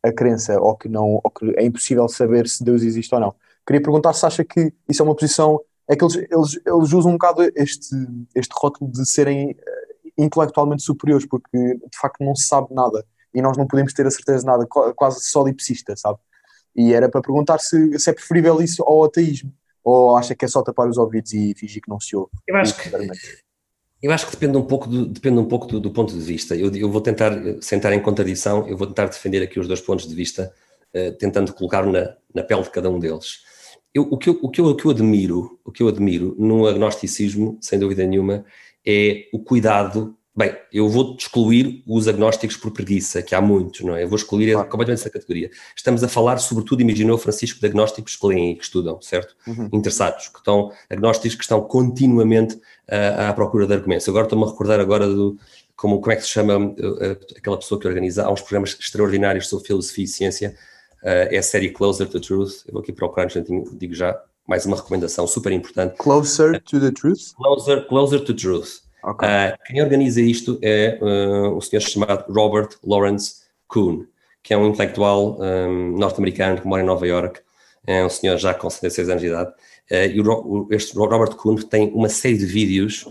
a 0.00 0.12
crença 0.12 0.60
ou 0.60 0.76
que, 0.76 0.88
não, 0.88 1.20
ou 1.22 1.30
que 1.30 1.52
é 1.56 1.64
impossível 1.64 2.08
saber 2.08 2.48
se 2.48 2.62
Deus 2.62 2.82
existe 2.82 3.12
ou 3.12 3.20
não. 3.20 3.34
Queria 3.66 3.82
perguntar 3.82 4.12
se 4.12 4.24
acha 4.24 4.44
que 4.44 4.72
isso 4.88 5.02
é 5.02 5.04
uma 5.04 5.16
posição. 5.16 5.60
É 5.88 5.96
que 5.96 6.04
eles, 6.04 6.14
eles, 6.14 6.60
eles 6.64 6.92
usam 6.92 7.10
um 7.10 7.14
bocado 7.14 7.42
este, 7.56 7.96
este 8.32 8.52
rótulo 8.56 8.92
de 8.92 9.04
serem 9.04 9.50
eh, 9.50 10.12
intelectualmente 10.16 10.84
superiores, 10.84 11.26
porque 11.26 11.58
de 11.58 11.98
facto 12.00 12.24
não 12.24 12.36
se 12.36 12.46
sabe 12.46 12.68
nada 12.72 13.04
e 13.34 13.42
nós 13.42 13.56
não 13.56 13.66
podemos 13.66 13.92
ter 13.92 14.06
a 14.06 14.10
certeza 14.10 14.40
de 14.40 14.46
nada, 14.46 14.66
quase 14.94 15.20
solipsista, 15.24 15.96
sabe? 15.96 16.18
E 16.76 16.94
era 16.94 17.08
para 17.08 17.20
perguntar 17.20 17.58
se, 17.58 17.98
se 17.98 18.08
é 18.08 18.12
preferível 18.12 18.62
isso 18.62 18.84
ao 18.84 19.02
ateísmo 19.02 19.52
ou 19.82 20.16
acha 20.16 20.34
que 20.36 20.44
é 20.44 20.48
só 20.48 20.62
tapar 20.62 20.88
os 20.88 20.96
ouvidos 20.96 21.32
e 21.32 21.54
fingir 21.56 21.82
que 21.82 21.90
não 21.90 21.98
se 21.98 22.14
ouve. 22.14 22.30
Eu 22.46 22.56
acho 22.56 22.76
que 22.76 22.88
eu 24.02 24.10
acho 24.10 24.26
que 24.26 24.32
depende 24.32 24.58
um 24.58 24.64
pouco 24.64 24.88
do, 24.88 25.06
depende 25.06 25.38
um 25.38 25.44
pouco 25.44 25.66
do, 25.66 25.78
do 25.78 25.90
ponto 25.90 26.12
de 26.12 26.20
vista. 26.20 26.56
Eu, 26.56 26.74
eu, 26.74 26.90
vou 26.90 27.00
tentar, 27.00 27.32
sentar 27.60 27.92
em 27.92 28.00
contradição, 28.00 28.66
eu 28.66 28.76
vou 28.76 28.86
tentar 28.88 29.06
defender 29.06 29.42
aqui 29.42 29.60
os 29.60 29.68
dois 29.68 29.80
pontos 29.80 30.08
de 30.08 30.14
vista, 30.14 30.52
uh, 30.94 31.12
tentando 31.12 31.52
colocar 31.54 31.86
na, 31.86 32.16
na 32.34 32.42
pele 32.42 32.62
de 32.62 32.70
cada 32.70 32.90
um 32.90 32.98
deles. 32.98 33.40
Eu, 33.94 34.02
o, 34.10 34.18
que 34.18 34.30
eu, 34.30 34.38
o, 34.42 34.50
que 34.50 34.60
eu, 34.60 34.66
o 34.66 34.74
que 34.74 34.86
eu 34.86 34.90
admiro, 34.90 35.60
o 35.64 35.70
que 35.70 35.82
eu 35.82 35.88
admiro 35.88 36.34
no 36.36 36.66
agnosticismo, 36.66 37.58
sem 37.60 37.78
dúvida 37.78 38.04
nenhuma, 38.04 38.44
é 38.84 39.28
o 39.32 39.38
cuidado 39.38 40.16
Bem, 40.34 40.56
eu 40.72 40.88
vou 40.88 41.14
excluir 41.18 41.82
os 41.86 42.08
agnósticos 42.08 42.56
por 42.56 42.70
preguiça, 42.70 43.20
que 43.20 43.34
há 43.34 43.40
muitos, 43.40 43.82
não 43.82 43.94
é? 43.94 44.04
Eu 44.04 44.08
vou 44.08 44.16
excluir 44.16 44.52
claro. 44.52 44.66
completamente 44.70 45.00
essa 45.00 45.10
categoria. 45.10 45.50
Estamos 45.76 46.02
a 46.02 46.08
falar, 46.08 46.38
sobretudo, 46.38 46.80
imaginou 46.80 47.18
Francisco, 47.18 47.60
de 47.60 47.66
agnósticos 47.66 48.16
que 48.16 48.26
leem 48.26 48.52
e 48.52 48.56
que 48.56 48.64
estudam, 48.64 48.98
certo? 49.02 49.36
Uhum. 49.46 49.68
Interessados, 49.70 50.28
que 50.28 50.38
estão, 50.38 50.72
agnósticos 50.88 51.36
que 51.36 51.42
estão 51.42 51.60
continuamente 51.60 52.54
uh, 52.54 53.28
à 53.28 53.32
procura 53.34 53.66
de 53.66 53.74
argumentos. 53.74 54.08
Agora 54.08 54.24
estou-me 54.24 54.46
a 54.46 54.48
recordar 54.48 54.80
agora 54.80 55.06
do, 55.06 55.36
como, 55.76 56.00
como 56.00 56.12
é 56.12 56.16
que 56.16 56.22
se 56.22 56.28
chama 56.28 56.56
uh, 56.56 57.36
aquela 57.36 57.58
pessoa 57.58 57.78
que 57.78 57.86
organiza, 57.86 58.24
há 58.24 58.32
uns 58.32 58.40
programas 58.40 58.74
extraordinários 58.80 59.48
sobre 59.48 59.66
filosofia 59.66 60.04
e 60.04 60.08
ciência, 60.08 60.56
uh, 61.02 61.28
é 61.28 61.36
a 61.36 61.42
série 61.42 61.68
Closer 61.68 62.08
to 62.08 62.18
Truth, 62.18 62.62
eu 62.66 62.72
vou 62.72 62.80
aqui 62.80 62.90
procurar, 62.92 63.28
digo 63.74 63.94
já, 63.94 64.18
mais 64.48 64.64
uma 64.64 64.78
recomendação 64.78 65.26
super 65.26 65.52
importante. 65.52 65.94
Closer 65.98 66.58
to 66.62 66.80
the 66.80 66.90
Truth? 66.90 67.34
Closer, 67.36 67.86
closer 67.86 68.24
to 68.24 68.32
Truth. 68.32 68.90
Okay. 69.04 69.28
Uh, 69.28 69.58
quem 69.66 69.82
organiza 69.82 70.20
isto 70.20 70.58
é 70.62 70.96
uh, 71.02 71.56
um 71.56 71.60
senhor 71.60 71.82
chamado 71.82 72.32
Robert 72.32 72.68
Lawrence 72.84 73.42
Kuhn, 73.66 74.04
que 74.42 74.54
é 74.54 74.56
um 74.56 74.68
intelectual 74.68 75.40
um, 75.40 75.98
norte-americano 75.98 76.60
que 76.60 76.66
mora 76.66 76.82
em 76.82 76.86
Nova 76.86 77.06
York, 77.06 77.40
é 77.84 78.04
um 78.04 78.08
senhor 78.08 78.38
já 78.38 78.54
com 78.54 78.70
76 78.70 79.08
anos 79.08 79.20
de 79.20 79.28
idade, 79.28 79.50
uh, 79.50 79.94
e 79.94 80.20
o, 80.20 80.68
este 80.70 80.94
Robert 80.96 81.34
Kuhn 81.34 81.56
tem 81.56 81.90
uma 81.92 82.08
série 82.08 82.38
de 82.38 82.46
vídeos, 82.46 83.06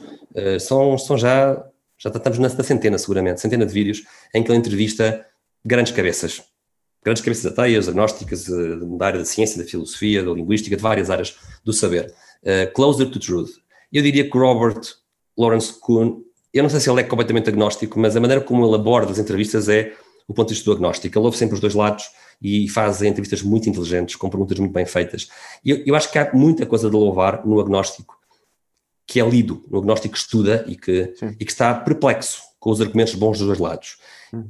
são, 0.62 0.98
são 0.98 1.18
já, 1.18 1.62
já 1.98 2.10
estamos 2.10 2.40
na, 2.40 2.48
na 2.48 2.64
centena 2.64 2.98
seguramente, 2.98 3.42
centena 3.42 3.66
de 3.66 3.74
vídeos, 3.74 4.06
em 4.34 4.42
que 4.42 4.50
ele 4.50 4.58
entrevista 4.58 5.26
grandes 5.66 5.92
cabeças, 5.92 6.42
grandes 7.04 7.22
cabeças 7.22 7.52
ateias, 7.52 7.90
agnósticas, 7.90 8.46
da 8.46 9.06
área 9.06 9.20
da 9.20 9.26
ciência, 9.26 9.62
da 9.62 9.70
filosofia, 9.70 10.24
da 10.24 10.32
linguística, 10.32 10.74
de 10.74 10.82
várias 10.82 11.10
áreas 11.10 11.36
do 11.66 11.74
saber. 11.74 12.14
closer 12.74 13.12
to 13.12 13.20
Truth. 13.20 13.50
Eu 13.92 14.02
diria 14.02 14.24
que 14.24 14.38
Robert 14.38 14.80
Lawrence 15.38 15.74
Kuhn, 15.80 16.22
eu 16.54 16.64
não 16.64 16.70
sei 16.70 16.80
se 16.80 16.90
ele 16.90 17.02
é 17.02 17.04
completamente 17.04 17.50
agnóstico, 17.50 18.00
mas 18.00 18.16
a 18.16 18.20
maneira 18.20 18.42
como 18.42 18.66
ele 18.66 18.76
aborda 18.76 19.12
as 19.12 19.20
entrevistas 19.20 19.70
é 19.70 19.94
o 20.28 20.34
ponto 20.34 20.50
de 20.50 20.54
vista 20.54 20.70
do 20.70 20.76
agnóstico. 20.76 21.18
Ele 21.18 21.26
ouve 21.26 21.38
sempre 21.38 21.56
os 21.56 21.62
dois 21.62 21.74
lados 21.74 22.06
e 22.42 22.68
faz 22.70 23.02
entrevistas 23.02 23.42
muito 23.42 23.70
inteligentes, 23.70 24.16
com 24.16 24.30
perguntas 24.30 24.58
muito 24.60 24.74
bem 24.74 24.86
feitas. 24.86 25.30
E 25.64 25.72
eu, 25.72 25.84
eu 25.86 25.96
acho 25.96 26.12
que 26.12 26.18
há 26.18 26.32
muita 26.34 26.66
coisa 26.66 26.90
de 26.90 26.96
louvar 26.96 27.46
no 27.46 27.60
agnóstico 27.60 28.20
que 29.06 29.20
é 29.20 29.28
lido, 29.28 29.64
no 29.70 29.80
agnóstico 29.80 30.14
que 30.14 30.20
estuda 30.20 30.64
e 30.68 30.76
que, 30.76 31.14
e 31.40 31.46
que 31.46 31.52
está 31.52 31.74
perplexo 31.74 32.42
com 32.60 32.70
os 32.70 32.80
argumentos 32.80 33.14
bons 33.16 33.38
dos 33.38 33.48
dois 33.48 33.60
lados. 33.60 33.98
Hum. 34.34 34.46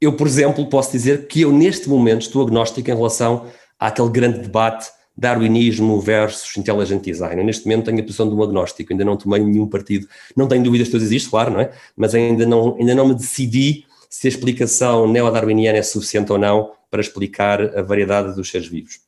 Eu, 0.00 0.16
por 0.16 0.26
exemplo, 0.26 0.68
posso 0.68 0.92
dizer 0.92 1.26
que 1.26 1.40
eu, 1.40 1.52
neste 1.52 1.88
momento, 1.88 2.22
estou 2.22 2.42
agnóstico 2.42 2.88
em 2.88 2.94
relação 2.94 3.46
àquele 3.78 4.10
grande 4.10 4.38
debate 4.38 4.88
darwinismo 5.18 6.00
versus 6.00 6.56
intelligent 6.56 7.02
design. 7.02 7.40
Eu, 7.40 7.44
neste 7.44 7.66
momento 7.66 7.86
tenho 7.86 7.98
a 7.98 8.02
posição 8.02 8.28
de 8.28 8.34
um 8.36 8.42
agnóstico, 8.42 8.92
ainda 8.92 9.04
não 9.04 9.16
tomei 9.16 9.42
nenhum 9.42 9.66
partido, 9.66 10.06
não 10.36 10.46
tenho 10.46 10.62
dúvidas 10.62 10.86
que 10.86 10.92
Deus 10.92 11.02
existe, 11.02 11.28
claro, 11.28 11.50
não 11.50 11.60
é? 11.60 11.72
Mas 11.96 12.14
ainda 12.14 12.46
não, 12.46 12.76
ainda 12.78 12.94
não 12.94 13.08
me 13.08 13.14
decidi 13.14 13.84
se 14.08 14.28
a 14.28 14.30
explicação 14.30 15.08
neodarwiniana 15.08 15.76
é 15.76 15.82
suficiente 15.82 16.30
ou 16.30 16.38
não 16.38 16.70
para 16.88 17.00
explicar 17.00 17.60
a 17.76 17.82
variedade 17.82 18.34
dos 18.36 18.48
seres 18.48 18.68
vivos. 18.68 19.00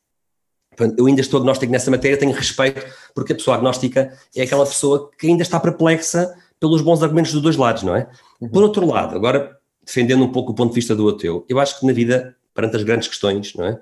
eu 0.98 1.06
ainda 1.06 1.20
estou 1.20 1.38
agnóstico 1.38 1.70
nessa 1.70 1.92
matéria, 1.92 2.18
tenho 2.18 2.32
respeito, 2.32 2.84
porque 3.14 3.32
a 3.32 3.36
pessoa 3.36 3.56
agnóstica 3.56 4.12
é 4.34 4.42
aquela 4.42 4.66
pessoa 4.66 5.10
que 5.16 5.28
ainda 5.28 5.42
está 5.42 5.60
perplexa 5.60 6.34
pelos 6.58 6.82
bons 6.82 7.04
argumentos 7.04 7.32
dos 7.32 7.40
dois 7.40 7.56
lados, 7.56 7.84
não 7.84 7.94
é? 7.94 8.08
Uhum. 8.40 8.48
Por 8.48 8.64
outro 8.64 8.84
lado, 8.84 9.14
agora 9.14 9.56
defendendo 9.86 10.24
um 10.24 10.32
pouco 10.32 10.50
o 10.50 10.54
ponto 10.54 10.70
de 10.70 10.74
vista 10.74 10.94
do 10.94 11.08
ateu, 11.08 11.46
eu 11.48 11.60
acho 11.60 11.78
que 11.78 11.86
na 11.86 11.92
vida, 11.92 12.36
perante 12.52 12.76
as 12.76 12.82
grandes 12.82 13.06
questões, 13.06 13.54
não 13.54 13.64
é? 13.64 13.80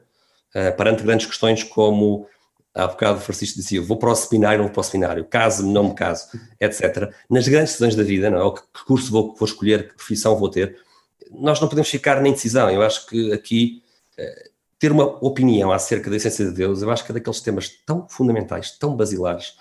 Uh, 0.59 0.77
perante 0.77 1.03
grandes 1.03 1.27
questões 1.27 1.63
como 1.63 2.27
há 2.75 2.87
bocado 2.87 3.19
o 3.19 3.21
Francisco 3.21 3.59
dizia, 3.59 3.83
vou 3.83 3.97
para 3.97 4.11
o 4.11 4.15
seminário, 4.15 4.59
não 4.59 4.65
vou 4.67 4.75
para 4.75 4.81
o 4.81 4.85
seminário, 4.85 5.25
caso-me, 5.25 5.73
não 5.73 5.89
me 5.89 5.95
caso, 5.95 6.29
etc. 6.61 7.13
Nas 7.29 7.47
grandes 7.47 7.73
decisões 7.73 7.95
da 7.95 8.03
vida, 8.03 8.31
não 8.31 8.49
é? 8.49 8.55
que, 8.55 8.85
curso 8.87 9.11
vou, 9.11 9.35
vou 9.35 9.47
escolher, 9.47 9.89
que 9.89 9.95
profissão 9.95 10.37
vou 10.37 10.49
ter, 10.49 10.77
nós 11.31 11.61
não 11.61 11.69
podemos 11.69 11.91
ficar 11.91 12.21
nem 12.23 12.33
decisão. 12.33 12.71
Eu 12.71 12.83
acho 12.83 13.07
que 13.07 13.33
aqui 13.33 13.83
uh, 14.19 14.51
ter 14.79 14.93
uma 14.93 15.05
opinião 15.25 15.73
acerca 15.73 16.09
da 16.09 16.17
essência 16.17 16.45
de 16.45 16.53
Deus, 16.53 16.83
eu 16.83 16.91
acho 16.91 17.05
que 17.05 17.13
é 17.13 17.15
daqueles 17.15 17.41
temas 17.41 17.69
tão 17.85 18.09
fundamentais, 18.09 18.71
tão 18.79 18.97
basilares, 18.97 19.55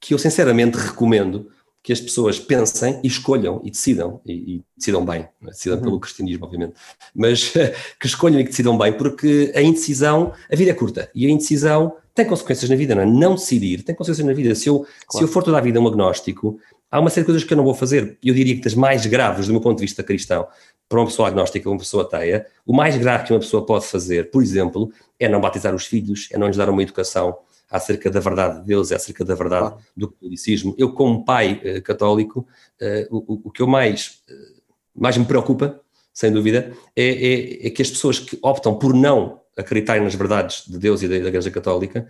que 0.00 0.14
eu 0.14 0.18
sinceramente 0.18 0.78
recomendo 0.78 1.50
que 1.86 1.92
as 1.92 2.00
pessoas 2.00 2.36
pensem 2.36 2.98
e 3.00 3.06
escolham 3.06 3.60
e 3.62 3.70
decidam, 3.70 4.20
e, 4.26 4.32
e 4.32 4.64
decidam 4.76 5.04
bem, 5.04 5.20
é? 5.20 5.46
decidam 5.46 5.78
uhum. 5.78 5.84
pelo 5.84 6.00
cristianismo, 6.00 6.44
obviamente, 6.44 6.74
mas 7.14 7.52
que 8.00 8.06
escolham 8.08 8.40
e 8.40 8.42
que 8.42 8.50
decidam 8.50 8.76
bem, 8.76 8.92
porque 8.92 9.52
a 9.54 9.62
indecisão, 9.62 10.32
a 10.50 10.56
vida 10.56 10.72
é 10.72 10.74
curta, 10.74 11.08
e 11.14 11.24
a 11.24 11.30
indecisão 11.30 11.94
tem 12.12 12.26
consequências 12.26 12.68
na 12.68 12.74
vida, 12.74 12.92
não 12.96 13.02
é? 13.02 13.06
Não 13.06 13.36
decidir 13.36 13.84
tem 13.84 13.94
consequências 13.94 14.26
na 14.26 14.32
vida. 14.32 14.52
Se 14.56 14.68
eu, 14.68 14.80
claro. 14.80 14.90
se 15.12 15.22
eu 15.22 15.28
for 15.28 15.44
toda 15.44 15.58
a 15.58 15.60
vida 15.60 15.80
um 15.80 15.86
agnóstico, 15.86 16.58
há 16.90 16.98
uma 16.98 17.08
série 17.08 17.22
de 17.22 17.26
coisas 17.26 17.44
que 17.44 17.52
eu 17.52 17.56
não 17.56 17.62
vou 17.62 17.74
fazer. 17.74 18.18
Eu 18.20 18.34
diria 18.34 18.56
que 18.56 18.62
das 18.62 18.74
mais 18.74 19.06
graves, 19.06 19.46
do 19.46 19.52
meu 19.52 19.60
ponto 19.60 19.76
de 19.76 19.82
vista 19.82 20.02
cristão, 20.02 20.44
para 20.88 20.98
uma 20.98 21.06
pessoa 21.06 21.28
agnóstica, 21.28 21.70
uma 21.70 21.78
pessoa 21.78 22.02
ateia, 22.02 22.46
o 22.66 22.74
mais 22.74 22.96
grave 22.96 23.26
que 23.26 23.32
uma 23.32 23.38
pessoa 23.38 23.64
pode 23.64 23.86
fazer, 23.86 24.28
por 24.32 24.42
exemplo, 24.42 24.90
é 25.20 25.28
não 25.28 25.40
batizar 25.40 25.72
os 25.72 25.86
filhos, 25.86 26.28
é 26.32 26.38
não 26.38 26.48
lhes 26.48 26.56
dar 26.56 26.68
uma 26.68 26.82
educação 26.82 27.38
acerca 27.70 28.10
da 28.10 28.20
verdade 28.20 28.60
de 28.60 28.66
Deus, 28.66 28.92
é 28.92 28.96
acerca 28.96 29.24
da 29.24 29.34
verdade 29.34 29.74
ah. 29.76 29.82
do 29.96 30.10
catolicismo. 30.10 30.74
Eu, 30.78 30.92
como 30.92 31.24
pai 31.24 31.60
uh, 31.64 31.82
católico, 31.82 32.46
uh, 32.80 33.16
o, 33.16 33.40
o, 33.48 33.50
que 33.50 33.62
eu 33.62 33.66
mais, 33.66 34.22
uh, 34.28 34.62
mais 34.94 35.16
me 35.16 35.24
preocupa, 35.24 35.80
sem 36.12 36.32
dúvida, 36.32 36.72
é, 36.94 37.04
é, 37.04 37.66
é, 37.66 37.70
que 37.70 37.82
as 37.82 37.90
pessoas 37.90 38.18
que 38.18 38.38
optam 38.42 38.78
por 38.78 38.94
não 38.94 39.40
acreditarem 39.56 40.02
nas 40.02 40.14
verdades 40.14 40.64
de 40.66 40.78
Deus 40.78 41.02
e 41.02 41.08
da, 41.08 41.18
da 41.18 41.28
Igreja 41.28 41.50
Católica, 41.50 42.08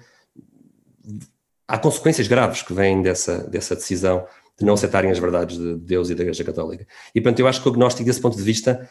há 1.67 1.79
consequências 1.79 2.29
graves 2.29 2.63
que 2.63 2.73
vêm 2.73 3.03
dessa, 3.03 3.39
dessa 3.49 3.75
decisão 3.75 4.27
de 4.59 4.65
não 4.65 4.75
aceitarem 4.75 5.11
as 5.11 5.19
verdades 5.19 5.59
de 5.59 5.75
Deus 5.77 6.09
e 6.11 6.15
da 6.15 6.23
Igreja 6.23 6.45
Católica. 6.45 6.87
E, 7.15 7.21
portanto, 7.21 7.41
eu 7.41 7.47
acho 7.47 7.61
que 7.61 7.69
o 7.69 7.73
agnóstico, 7.73 8.07
desse 8.07 8.21
ponto 8.21 8.37
de 8.37 8.43
vista, 8.43 8.89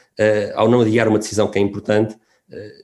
ao 0.53 0.69
não 0.69 0.81
adiar 0.81 1.07
uma 1.07 1.17
decisão 1.17 1.47
que 1.47 1.57
é 1.57 1.61
importante, 1.61 2.15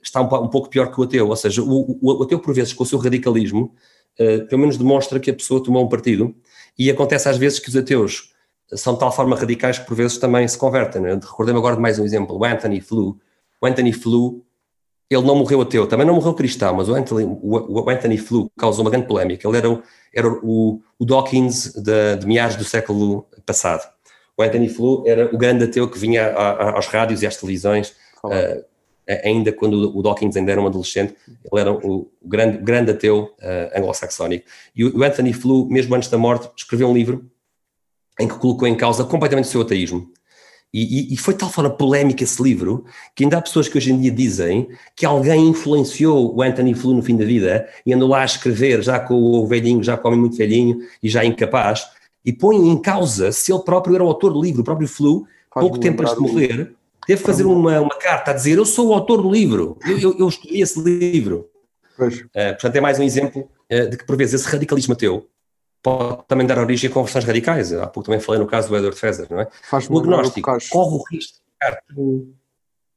está 0.02 0.20
um, 0.20 0.44
um, 0.44 0.48
pouco 0.48 0.68
pior 0.68 0.90
que 0.90 1.00
o 1.00 1.04
ateu, 1.04 1.28
ou 1.28 1.36
seja, 1.36 1.62
o, 1.62 1.98
o, 2.00 2.20
o 2.20 2.22
ateu 2.22 2.38
por 2.38 2.54
vezes 2.54 2.72
com 2.72 2.82
o 2.82 2.86
seu 2.86 2.98
radicalismo, 2.98 3.74
uh, 4.18 4.46
pelo 4.46 4.60
menos 4.60 4.76
demonstra 4.76 5.20
que 5.20 5.30
a 5.30 5.34
pessoa 5.34 5.62
tomou 5.62 5.84
um 5.84 5.88
partido 5.88 6.34
e 6.78 6.90
acontece 6.90 7.28
às 7.28 7.36
vezes 7.36 7.58
que 7.58 7.68
os 7.68 7.76
ateus 7.76 8.32
são 8.74 8.94
de 8.94 9.00
tal 9.00 9.12
forma 9.12 9.36
radicais 9.36 9.78
que 9.78 9.86
por 9.86 9.94
vezes 9.94 10.18
também 10.18 10.46
se 10.48 10.56
convertem. 10.56 11.02
Né? 11.02 11.12
Recordei-me 11.14 11.58
agora 11.58 11.76
de 11.76 11.82
mais 11.82 11.98
um 11.98 12.04
exemplo, 12.04 12.36
o 12.36 12.44
Anthony 12.44 12.80
Flew. 12.80 13.18
O 13.60 13.66
Anthony 13.66 13.92
Flew, 13.92 14.44
ele 15.10 15.22
não 15.22 15.36
morreu 15.36 15.60
ateu, 15.60 15.86
também 15.86 16.06
não 16.06 16.14
morreu 16.14 16.34
cristão, 16.34 16.74
mas 16.74 16.88
o 16.88 16.94
Anthony, 16.94 17.24
o, 17.24 17.82
o 17.84 17.90
Anthony 17.90 18.16
Flew 18.16 18.50
causou 18.56 18.82
uma 18.82 18.90
grande 18.90 19.06
polémica. 19.06 19.46
Ele 19.46 19.58
era 19.58 19.70
o, 19.70 19.82
era 20.12 20.28
o, 20.28 20.80
o 20.98 21.04
Dawkins 21.04 21.72
de, 21.74 22.16
de 22.16 22.26
meados 22.26 22.56
do 22.56 22.64
século 22.64 23.26
passado. 23.44 23.86
O 24.36 24.42
Anthony 24.42 24.68
Flew 24.68 25.04
era 25.06 25.32
o 25.32 25.36
grande 25.36 25.64
ateu 25.64 25.88
que 25.88 25.98
vinha 25.98 26.28
a, 26.28 26.50
a, 26.50 26.70
aos 26.76 26.86
rádios 26.86 27.22
e 27.22 27.26
às 27.26 27.36
televisões 27.36 27.94
uh, 28.24 28.64
ainda 29.24 29.52
quando 29.52 29.96
o 29.96 30.02
Dawkins 30.02 30.36
ainda 30.36 30.52
era 30.52 30.60
um 30.60 30.66
adolescente, 30.66 31.14
ele 31.28 31.60
era 31.60 31.72
o 31.72 32.10
grande, 32.24 32.58
grande 32.58 32.90
ateu 32.92 33.34
uh, 33.38 33.78
anglo-saxónico. 33.78 34.44
E 34.74 34.84
o 34.84 35.02
Anthony 35.02 35.32
Flew, 35.32 35.66
mesmo 35.66 35.94
antes 35.94 36.08
da 36.08 36.18
morte, 36.18 36.48
escreveu 36.56 36.88
um 36.88 36.94
livro 36.94 37.30
em 38.20 38.28
que 38.28 38.38
colocou 38.38 38.68
em 38.68 38.76
causa 38.76 39.04
completamente 39.04 39.46
o 39.46 39.48
seu 39.48 39.62
ateísmo. 39.62 40.10
E, 40.72 41.10
e, 41.10 41.14
e, 41.14 41.16
foi 41.18 41.34
tal 41.34 41.50
forma 41.50 41.68
polémica 41.68 42.24
esse 42.24 42.42
livro 42.42 42.86
que 43.14 43.24
ainda 43.24 43.36
há 43.36 43.42
pessoas 43.42 43.68
que 43.68 43.76
hoje 43.76 43.92
em 43.92 44.00
dia 44.00 44.10
dizem 44.10 44.68
que 44.96 45.04
alguém 45.04 45.48
influenciou 45.48 46.34
o 46.34 46.40
Anthony 46.40 46.72
Flew 46.72 46.94
no 46.94 47.02
fim 47.02 47.14
da 47.14 47.26
vida 47.26 47.68
e 47.84 47.92
andou 47.92 48.08
lá 48.08 48.22
a 48.22 48.24
escrever, 48.24 48.82
já 48.82 48.98
com 48.98 49.14
o 49.14 49.46
velhinho, 49.46 49.82
já 49.82 49.98
com 49.98 50.08
o 50.08 50.10
homem 50.10 50.20
muito 50.20 50.36
velhinho 50.36 50.78
e 51.02 51.10
já 51.10 51.22
incapaz, 51.26 51.86
e 52.24 52.32
põe 52.32 52.56
em 52.56 52.80
causa 52.80 53.32
se 53.32 53.52
ele 53.52 53.62
próprio 53.62 53.94
era 53.94 54.04
o 54.04 54.08
autor 54.08 54.32
do 54.32 54.40
livro, 54.40 54.62
o 54.62 54.64
próprio 54.64 54.88
Flew, 54.88 55.26
pouco 55.52 55.78
tempo 55.78 56.00
antes 56.02 56.14
de 56.14 56.20
morrer, 56.20 56.74
Que 57.06 57.16
fazer 57.16 57.44
uma, 57.44 57.80
uma 57.80 57.98
carta 57.98 58.30
a 58.30 58.34
dizer: 58.34 58.58
Eu 58.58 58.64
sou 58.64 58.88
o 58.88 58.94
autor 58.94 59.22
do 59.22 59.30
livro, 59.30 59.78
eu, 59.86 59.98
eu, 59.98 60.18
eu 60.18 60.28
escrevi 60.28 60.60
esse 60.60 60.80
livro. 60.80 61.48
Uh, 61.98 62.52
portanto, 62.52 62.76
é 62.76 62.80
mais 62.80 62.98
um 62.98 63.02
exemplo 63.02 63.48
uh, 63.70 63.88
de 63.88 63.96
que, 63.96 64.04
por 64.04 64.16
vezes, 64.16 64.40
esse 64.40 64.48
radicalismo 64.48 64.96
teu 64.96 65.28
pode 65.82 66.24
também 66.28 66.46
dar 66.46 66.58
origem 66.58 66.88
a 66.88 66.92
conversões 66.92 67.24
radicais. 67.24 67.72
Há 67.72 67.86
pouco 67.86 68.06
também 68.06 68.20
falei 68.20 68.40
no 68.40 68.46
caso 68.46 68.68
do 68.68 68.76
Edward 68.76 68.98
Fezer, 68.98 69.26
não 69.30 69.40
é? 69.40 69.48
o 69.90 69.98
agnóstico 69.98 70.50
o 70.50 70.58
corre 70.70 70.96
o 70.96 71.02
risco 71.10 71.38
de 71.90 72.28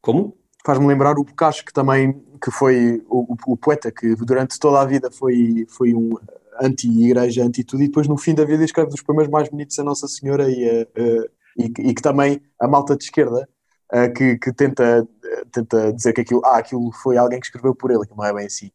Como? 0.01 0.38
Faz-me 0.64 0.88
lembrar 0.88 1.18
o 1.18 1.24
Boccaccio, 1.24 1.66
que 1.66 1.74
também 1.74 2.24
que 2.43 2.51
foi 2.51 3.03
o, 3.08 3.36
o, 3.47 3.58
poeta 3.58 3.91
que 3.91 4.16
durante 4.16 4.60
toda 4.60 4.82
a 4.82 4.86
vida 4.86 5.10
foi, 5.12 5.66
foi 5.70 5.93
um 5.93 6.16
anti-igreja, 6.62 7.43
anti-tudo, 7.43 7.84
e 7.84 7.88
depois 7.88 8.08
no 8.08 8.18
fim 8.18 8.34
da 8.34 8.45
vida 8.45 8.64
escreve 8.64 8.89
dos 8.89 9.01
poemas 9.01 9.28
mais 9.28 9.49
bonitos 9.49 9.78
a 9.80 9.84
Nossa 9.84 10.08
Senhora 10.08 10.49
e, 10.49 10.66
uh, 10.66 11.30
e, 11.58 11.66
e 11.89 11.93
que 11.93 12.01
também 12.01 12.41
a 12.60 12.68
malta 12.68 12.95
de 12.95 13.03
esquerda 13.03 13.47
uh, 13.93 14.13
que, 14.13 14.38
que 14.38 14.53
tenta, 14.53 15.07
tenta 15.51 15.93
dizer 15.93 16.13
que 16.13 16.21
aquilo, 16.21 16.41
ah, 16.45 16.57
aquilo 16.57 16.91
foi 16.91 17.17
alguém 17.17 17.39
que 17.39 17.45
escreveu 17.45 17.75
por 17.75 17.91
ele, 17.91 18.05
que 18.05 18.15
não 18.15 18.25
é 18.25 18.33
bem 18.33 18.45
assim. 18.45 18.71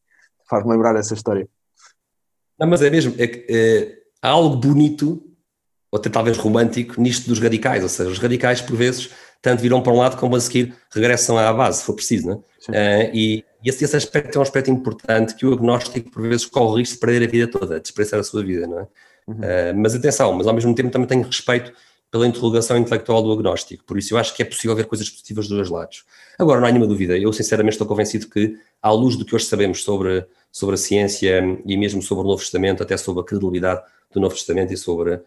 Faz-me 0.48 0.70
lembrar 0.70 0.96
essa 0.96 1.14
história. 1.14 1.48
Não, 2.58 2.66
mas 2.66 2.82
é 2.82 2.90
mesmo, 2.90 3.14
é 3.18 3.26
que 3.26 3.46
é, 3.48 3.98
há 4.20 4.28
algo 4.28 4.56
bonito, 4.56 5.22
ou 5.90 5.98
até 5.98 6.10
talvez 6.10 6.36
romântico, 6.36 7.00
nisto 7.00 7.28
dos 7.28 7.38
radicais, 7.38 7.82
ou 7.82 7.88
seja, 7.88 8.10
os 8.10 8.18
radicais 8.18 8.60
por 8.60 8.76
vezes 8.76 9.10
tanto 9.42 9.62
viram 9.62 9.82
para 9.82 9.92
um 9.92 9.96
lado 9.96 10.18
como 10.18 10.36
a 10.36 10.40
seguir 10.40 10.74
regressam 10.92 11.38
à 11.38 11.52
base, 11.52 11.78
se 11.78 11.84
for 11.84 11.94
preciso, 11.94 12.26
não 12.28 12.44
é? 12.68 13.06
Uh, 13.08 13.10
e, 13.14 13.44
e 13.64 13.68
esse, 13.68 13.84
esse, 13.84 13.96
aspecto 13.96 14.36
é 14.36 14.38
um 14.38 14.42
aspecto 14.42 14.70
importante 14.70 15.34
que 15.34 15.46
o 15.46 15.54
agnóstico 15.54 16.10
por 16.10 16.22
vezes 16.22 16.44
corre 16.44 16.66
o 16.66 16.76
risco 16.76 16.94
de 16.94 17.00
perder 17.00 17.26
a 17.26 17.30
vida 17.30 17.46
toda, 17.50 17.76
de 17.76 17.82
desprezar 17.82 18.20
a 18.20 18.22
sua 18.22 18.44
vida, 18.44 18.66
não 18.66 18.80
é? 18.80 18.86
Uhum. 19.26 19.36
Uh, 19.36 19.76
mas 19.76 19.94
atenção, 19.94 20.32
mas 20.34 20.46
ao 20.46 20.54
mesmo 20.54 20.74
tempo 20.74 20.90
também 20.90 21.08
tenho 21.08 21.22
respeito 21.22 21.72
pela 22.10 22.26
interrogação 22.26 22.76
intelectual 22.76 23.22
do 23.22 23.32
agnóstico. 23.32 23.84
Por 23.84 23.96
isso 23.96 24.14
eu 24.14 24.18
acho 24.18 24.34
que 24.34 24.42
é 24.42 24.44
possível 24.44 24.74
ver 24.74 24.86
coisas 24.86 25.08
positivas 25.08 25.46
dos 25.46 25.56
dois 25.56 25.70
lados. 25.70 26.04
Agora, 26.38 26.60
não 26.60 26.66
há 26.66 26.70
nenhuma 26.70 26.88
dúvida, 26.88 27.16
eu 27.16 27.32
sinceramente 27.32 27.74
estou 27.74 27.86
convencido 27.86 28.28
que, 28.28 28.56
à 28.82 28.90
luz 28.90 29.16
do 29.16 29.24
que 29.24 29.34
hoje 29.34 29.44
sabemos 29.44 29.84
sobre, 29.84 30.26
sobre 30.50 30.74
a 30.74 30.78
ciência 30.78 31.40
e 31.64 31.76
mesmo 31.76 32.02
sobre 32.02 32.24
o 32.24 32.26
Novo 32.26 32.40
Testamento, 32.40 32.82
até 32.82 32.96
sobre 32.96 33.22
a 33.22 33.24
credibilidade 33.24 33.82
do 34.12 34.20
Novo 34.20 34.34
Testamento 34.34 34.72
e 34.72 34.76
sobre 34.76 35.14
uh, 35.14 35.22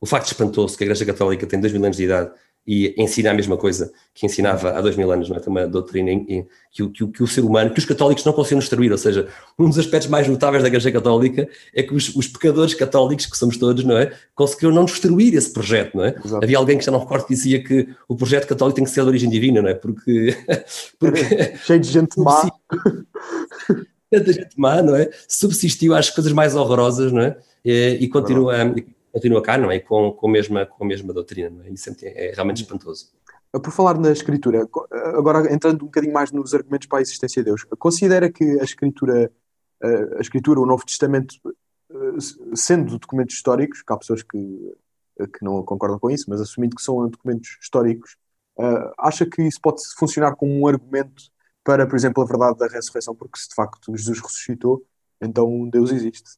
o 0.00 0.06
facto 0.06 0.26
espantoso 0.26 0.76
que 0.76 0.84
a 0.84 0.86
Igreja 0.86 1.06
Católica 1.06 1.46
tem 1.46 1.58
dois 1.58 1.72
mil 1.72 1.82
anos 1.82 1.96
de 1.96 2.04
idade 2.04 2.30
e 2.66 2.94
ensina 2.96 3.30
a 3.30 3.34
mesma 3.34 3.56
coisa 3.56 3.92
que 4.14 4.24
ensinava 4.24 4.70
há 4.70 4.80
dois 4.80 4.96
mil 4.96 5.10
anos, 5.12 5.28
não 5.28 5.36
é? 5.36 5.40
Tem 5.40 5.50
uma 5.50 5.66
doutrina 5.66 6.10
em, 6.10 6.24
em, 6.28 6.46
que, 6.72 6.82
o, 6.82 6.90
que, 6.90 7.06
que, 7.06 7.22
o 7.22 7.26
ser 7.26 7.42
humano, 7.42 7.70
que 7.70 7.78
os 7.78 7.84
católicos 7.84 8.24
não 8.24 8.32
conseguiram 8.32 8.60
destruir, 8.60 8.90
ou 8.90 8.96
seja, 8.96 9.28
um 9.58 9.68
dos 9.68 9.78
aspectos 9.78 10.08
mais 10.08 10.26
notáveis 10.26 10.62
da 10.62 10.68
Igreja 10.68 10.90
Católica 10.90 11.48
é 11.74 11.82
que 11.82 11.94
os, 11.94 12.14
os 12.14 12.26
pecadores 12.26 12.72
católicos, 12.72 13.26
que 13.26 13.36
somos 13.36 13.56
todos, 13.56 13.84
não 13.84 13.98
é? 13.98 14.12
Conseguiram 14.34 14.74
não 14.74 14.84
destruir 14.84 15.34
esse 15.34 15.52
projeto, 15.52 15.96
não 15.96 16.04
é? 16.04 16.14
Exato. 16.24 16.44
Havia 16.44 16.56
alguém 16.56 16.78
que 16.78 16.84
já 16.84 16.92
não 16.92 17.00
recordo 17.00 17.26
que 17.26 17.34
dizia 17.34 17.62
que 17.62 17.88
o 18.08 18.16
projeto 18.16 18.46
católico 18.46 18.76
tem 18.76 18.84
que 18.84 18.90
ser 18.90 19.02
de 19.02 19.08
origem 19.08 19.28
divina, 19.28 19.60
não 19.60 19.68
é? 19.68 19.74
Porque... 19.74 20.36
porque 20.98 21.24
Cheio 21.64 21.80
de 21.80 21.88
gente 21.90 22.18
má. 22.18 22.50
Tanta 24.10 24.32
gente 24.32 24.58
má, 24.58 24.82
não 24.82 24.96
é? 24.96 25.10
Subsistiu 25.28 25.94
às 25.94 26.10
coisas 26.10 26.32
mais 26.32 26.54
horrorosas, 26.54 27.12
não 27.12 27.20
é? 27.20 27.36
E, 27.64 27.98
e 28.00 28.08
continua 28.08 28.74
continua 29.14 29.40
cá, 29.40 29.56
não 29.56 29.70
é? 29.70 29.78
Com, 29.78 30.12
com, 30.12 30.28
a, 30.28 30.30
mesma, 30.30 30.66
com 30.66 30.84
a 30.84 30.86
mesma 30.86 31.12
doutrina, 31.12 31.48
não 31.48 31.64
é? 31.64 31.70
Isso 31.70 31.88
é, 32.02 32.30
é 32.30 32.32
realmente 32.34 32.62
espantoso. 32.62 33.12
Por 33.52 33.70
falar 33.70 33.96
na 33.96 34.10
escritura, 34.10 34.68
agora 35.16 35.52
entrando 35.52 35.82
um 35.82 35.86
bocadinho 35.86 36.12
mais 36.12 36.32
nos 36.32 36.52
argumentos 36.52 36.88
para 36.88 36.98
a 36.98 37.02
existência 37.02 37.40
de 37.40 37.50
Deus, 37.50 37.62
considera 37.78 38.30
que 38.30 38.42
a 38.58 38.64
escritura, 38.64 39.30
a 40.18 40.20
escritura, 40.20 40.58
o 40.60 40.66
Novo 40.66 40.84
Testamento, 40.84 41.36
sendo 42.56 42.98
documentos 42.98 43.36
históricos, 43.36 43.80
que 43.80 43.92
há 43.92 43.96
pessoas 43.96 44.24
que, 44.24 44.74
que 45.38 45.44
não 45.44 45.62
concordam 45.62 46.00
com 46.00 46.10
isso, 46.10 46.24
mas 46.28 46.40
assumindo 46.40 46.74
que 46.74 46.82
são 46.82 47.08
documentos 47.08 47.56
históricos, 47.62 48.16
acha 48.98 49.24
que 49.24 49.42
isso 49.42 49.60
pode 49.60 49.80
funcionar 49.96 50.34
como 50.34 50.52
um 50.52 50.66
argumento 50.66 51.22
para, 51.62 51.86
por 51.86 51.94
exemplo, 51.94 52.24
a 52.24 52.26
verdade 52.26 52.58
da 52.58 52.66
ressurreição, 52.66 53.14
porque 53.14 53.38
se 53.38 53.48
de 53.48 53.54
facto 53.54 53.96
Jesus 53.96 54.18
ressuscitou, 54.18 54.84
então 55.20 55.68
Deus 55.70 55.92
existe. 55.92 56.28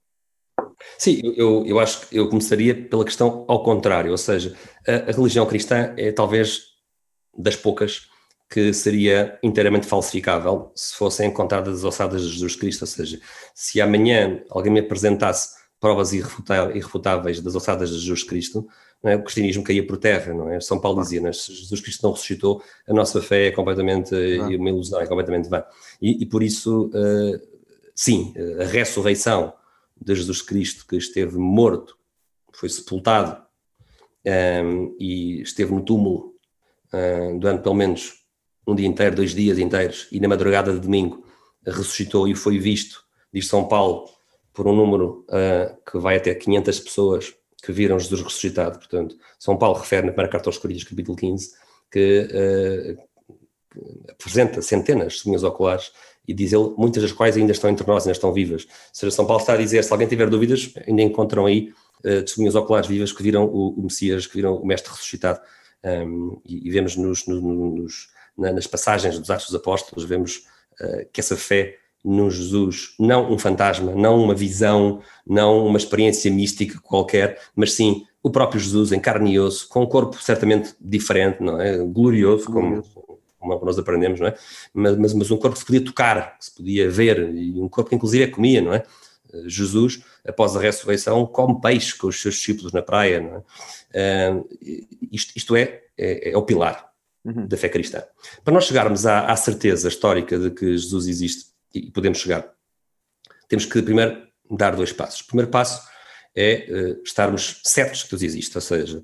Sim, 0.98 1.20
eu, 1.36 1.64
eu 1.66 1.78
acho 1.78 2.08
que 2.08 2.16
eu 2.16 2.28
começaria 2.28 2.74
pela 2.74 3.04
questão 3.04 3.44
ao 3.48 3.62
contrário, 3.62 4.10
ou 4.10 4.18
seja, 4.18 4.54
a, 4.86 5.10
a 5.10 5.12
religião 5.12 5.46
cristã 5.46 5.94
é 5.96 6.12
talvez 6.12 6.62
das 7.36 7.56
poucas 7.56 8.08
que 8.48 8.72
seria 8.72 9.38
inteiramente 9.42 9.86
falsificável 9.86 10.70
se 10.74 10.94
fossem 10.94 11.28
encontradas 11.28 11.78
as 11.78 11.84
ossadas 11.84 12.22
de 12.22 12.28
Jesus 12.28 12.56
Cristo, 12.56 12.82
ou 12.82 12.86
seja, 12.86 13.20
se 13.54 13.80
amanhã 13.80 14.40
alguém 14.50 14.72
me 14.72 14.80
apresentasse 14.80 15.56
provas 15.80 16.12
irrefutáveis 16.12 17.40
das 17.40 17.54
ossadas 17.54 17.90
de 17.90 17.98
Jesus 17.98 18.22
Cristo, 18.22 18.66
é? 19.04 19.14
o 19.14 19.22
cristianismo 19.22 19.62
caía 19.62 19.86
por 19.86 19.98
terra, 19.98 20.32
não 20.32 20.50
é? 20.50 20.58
São 20.60 20.80
Paulo 20.80 21.02
dizia, 21.02 21.26
é? 21.28 21.32
se 21.32 21.52
Jesus 21.52 21.80
Cristo 21.80 22.02
não 22.02 22.12
ressuscitou, 22.12 22.62
a 22.88 22.94
nossa 22.94 23.20
fé 23.20 23.48
é 23.48 23.50
completamente 23.50 24.14
ah. 24.14 24.46
uma 24.46 24.68
ilusão, 24.70 25.00
é 25.00 25.06
completamente 25.06 25.48
vã. 25.48 25.62
E, 26.00 26.22
e 26.22 26.26
por 26.26 26.42
isso, 26.42 26.86
uh, 26.86 27.40
sim, 27.94 28.32
a 28.58 28.64
ressurreição 28.64 29.52
de 30.06 30.14
Jesus 30.14 30.40
Cristo, 30.40 30.86
que 30.86 30.96
esteve 30.96 31.36
morto, 31.36 31.98
foi 32.52 32.68
sepultado 32.68 33.44
um, 34.24 34.96
e 35.00 35.42
esteve 35.42 35.74
no 35.74 35.84
túmulo 35.84 36.34
um, 36.94 37.38
durante 37.40 37.62
pelo 37.62 37.74
menos 37.74 38.24
um 38.64 38.74
dia 38.74 38.86
inteiro, 38.86 39.16
dois 39.16 39.34
dias 39.34 39.58
inteiros, 39.58 40.06
e 40.12 40.20
na 40.20 40.28
madrugada 40.28 40.72
de 40.72 40.78
domingo 40.78 41.26
ressuscitou 41.66 42.28
e 42.28 42.36
foi 42.36 42.56
visto, 42.58 43.04
diz 43.32 43.48
São 43.48 43.66
Paulo, 43.66 44.08
por 44.52 44.68
um 44.68 44.74
número 44.74 45.26
uh, 45.28 45.76
que 45.90 45.98
vai 45.98 46.16
até 46.16 46.34
500 46.34 46.80
pessoas 46.80 47.34
que 47.62 47.72
viram 47.72 47.98
Jesus 47.98 48.22
ressuscitado. 48.22 48.78
Portanto, 48.78 49.16
São 49.38 49.58
Paulo 49.58 49.78
refere 49.78 50.06
na 50.06 50.12
primeira 50.12 50.30
carta 50.30 50.48
aos 50.48 50.56
Coríntios, 50.56 50.88
capítulo 50.88 51.16
15, 51.16 51.52
que, 51.90 52.96
uh, 52.96 53.06
apresenta 54.08 54.62
centenas 54.62 55.08
de 55.08 55.14
testemunhas 55.14 55.42
oculares 55.42 55.92
e 56.26 56.34
diz 56.34 56.52
ele, 56.52 56.72
muitas 56.76 57.02
das 57.02 57.12
quais 57.12 57.36
ainda 57.36 57.52
estão 57.52 57.70
entre 57.70 57.86
nós, 57.86 58.04
ainda 58.04 58.12
estão 58.12 58.32
vivas. 58.32 58.64
Ou 58.64 58.70
seja, 58.92 59.10
São 59.10 59.26
Paulo 59.26 59.40
está 59.40 59.54
a 59.54 59.56
dizer, 59.56 59.84
se 59.84 59.92
alguém 59.92 60.08
tiver 60.08 60.28
dúvidas, 60.28 60.72
ainda 60.86 61.02
encontram 61.02 61.46
aí 61.46 61.72
uh, 62.00 62.22
testemunhas 62.22 62.54
oculares 62.54 62.88
vivas 62.88 63.12
que 63.12 63.22
viram 63.22 63.44
o, 63.44 63.70
o 63.70 63.82
Messias, 63.82 64.26
que 64.26 64.34
viram 64.34 64.56
o 64.56 64.66
Mestre 64.66 64.90
ressuscitado. 64.90 65.40
Um, 65.84 66.40
e, 66.44 66.68
e, 66.68 66.70
vemos 66.70 66.96
nos, 66.96 67.26
nos, 67.26 67.40
nos, 67.40 68.08
nas 68.36 68.66
passagens 68.66 69.18
dos 69.18 69.30
Atos 69.30 69.46
dos 69.46 69.54
Apóstolos, 69.54 70.04
vemos 70.04 70.46
uh, 70.80 71.06
que 71.12 71.20
essa 71.20 71.36
fé 71.36 71.78
no 72.04 72.30
Jesus, 72.30 72.94
não 73.00 73.32
um 73.32 73.38
fantasma, 73.38 73.92
não 73.92 74.22
uma 74.22 74.34
visão, 74.34 75.00
não 75.26 75.66
uma 75.66 75.76
experiência 75.76 76.30
mística 76.30 76.78
qualquer, 76.80 77.40
mas 77.54 77.72
sim 77.72 78.06
o 78.22 78.30
próprio 78.30 78.60
Jesus 78.60 78.92
em 78.92 79.00
carne 79.00 79.34
e 79.34 79.40
osso, 79.40 79.68
com 79.68 79.82
um 79.82 79.86
corpo 79.86 80.20
certamente 80.22 80.74
diferente, 80.80 81.42
não 81.42 81.60
é? 81.60 81.78
Glorioso, 81.78 82.46
como, 82.46 82.82
como 83.54 83.66
nós 83.66 83.78
aprendemos, 83.78 84.20
não 84.20 84.28
é? 84.28 84.34
Mas, 84.72 84.96
mas, 84.96 85.14
mas, 85.14 85.30
um 85.30 85.36
corpo 85.36 85.54
que 85.54 85.60
se 85.60 85.66
podia 85.66 85.84
tocar, 85.84 86.38
que 86.38 86.44
se 86.44 86.54
podia 86.54 86.90
ver, 86.90 87.34
e 87.34 87.60
um 87.60 87.68
corpo 87.68 87.90
que 87.90 87.96
inclusive 87.96 88.30
comia, 88.30 88.60
não 88.60 88.74
é? 88.74 88.82
Jesus, 89.46 90.02
após 90.26 90.56
a 90.56 90.60
ressurreição, 90.60 91.26
come 91.26 91.60
peixe 91.60 91.96
com 91.96 92.06
os 92.06 92.20
seus 92.20 92.36
discípulos 92.36 92.72
na 92.72 92.82
praia, 92.82 93.20
não 93.20 93.44
é? 93.92 94.32
Uh, 94.32 94.48
isto, 95.10 95.32
isto 95.36 95.56
é, 95.56 95.82
é, 95.96 96.30
é, 96.30 96.36
o 96.36 96.42
pilar 96.42 96.90
uhum. 97.24 97.46
da 97.46 97.56
fé 97.56 97.68
cristã. 97.68 98.02
Para 98.44 98.54
nós 98.54 98.64
chegarmos 98.64 99.06
à, 99.06 99.26
à 99.26 99.36
certeza 99.36 99.88
histórica 99.88 100.38
de 100.38 100.50
que 100.50 100.76
Jesus 100.76 101.06
existe, 101.06 101.46
e 101.74 101.90
podemos 101.90 102.18
chegar, 102.18 102.52
temos 103.48 103.64
que 103.64 103.82
primeiro 103.82 104.26
dar 104.50 104.74
dois 104.74 104.92
passos. 104.92 105.20
O 105.20 105.26
primeiro 105.26 105.50
passo 105.50 105.86
é 106.34 106.66
uh, 106.68 107.02
estarmos 107.02 107.60
certos 107.64 108.02
que 108.02 108.10
Deus 108.10 108.22
existe, 108.22 108.56
ou 108.56 108.60
seja, 108.60 109.02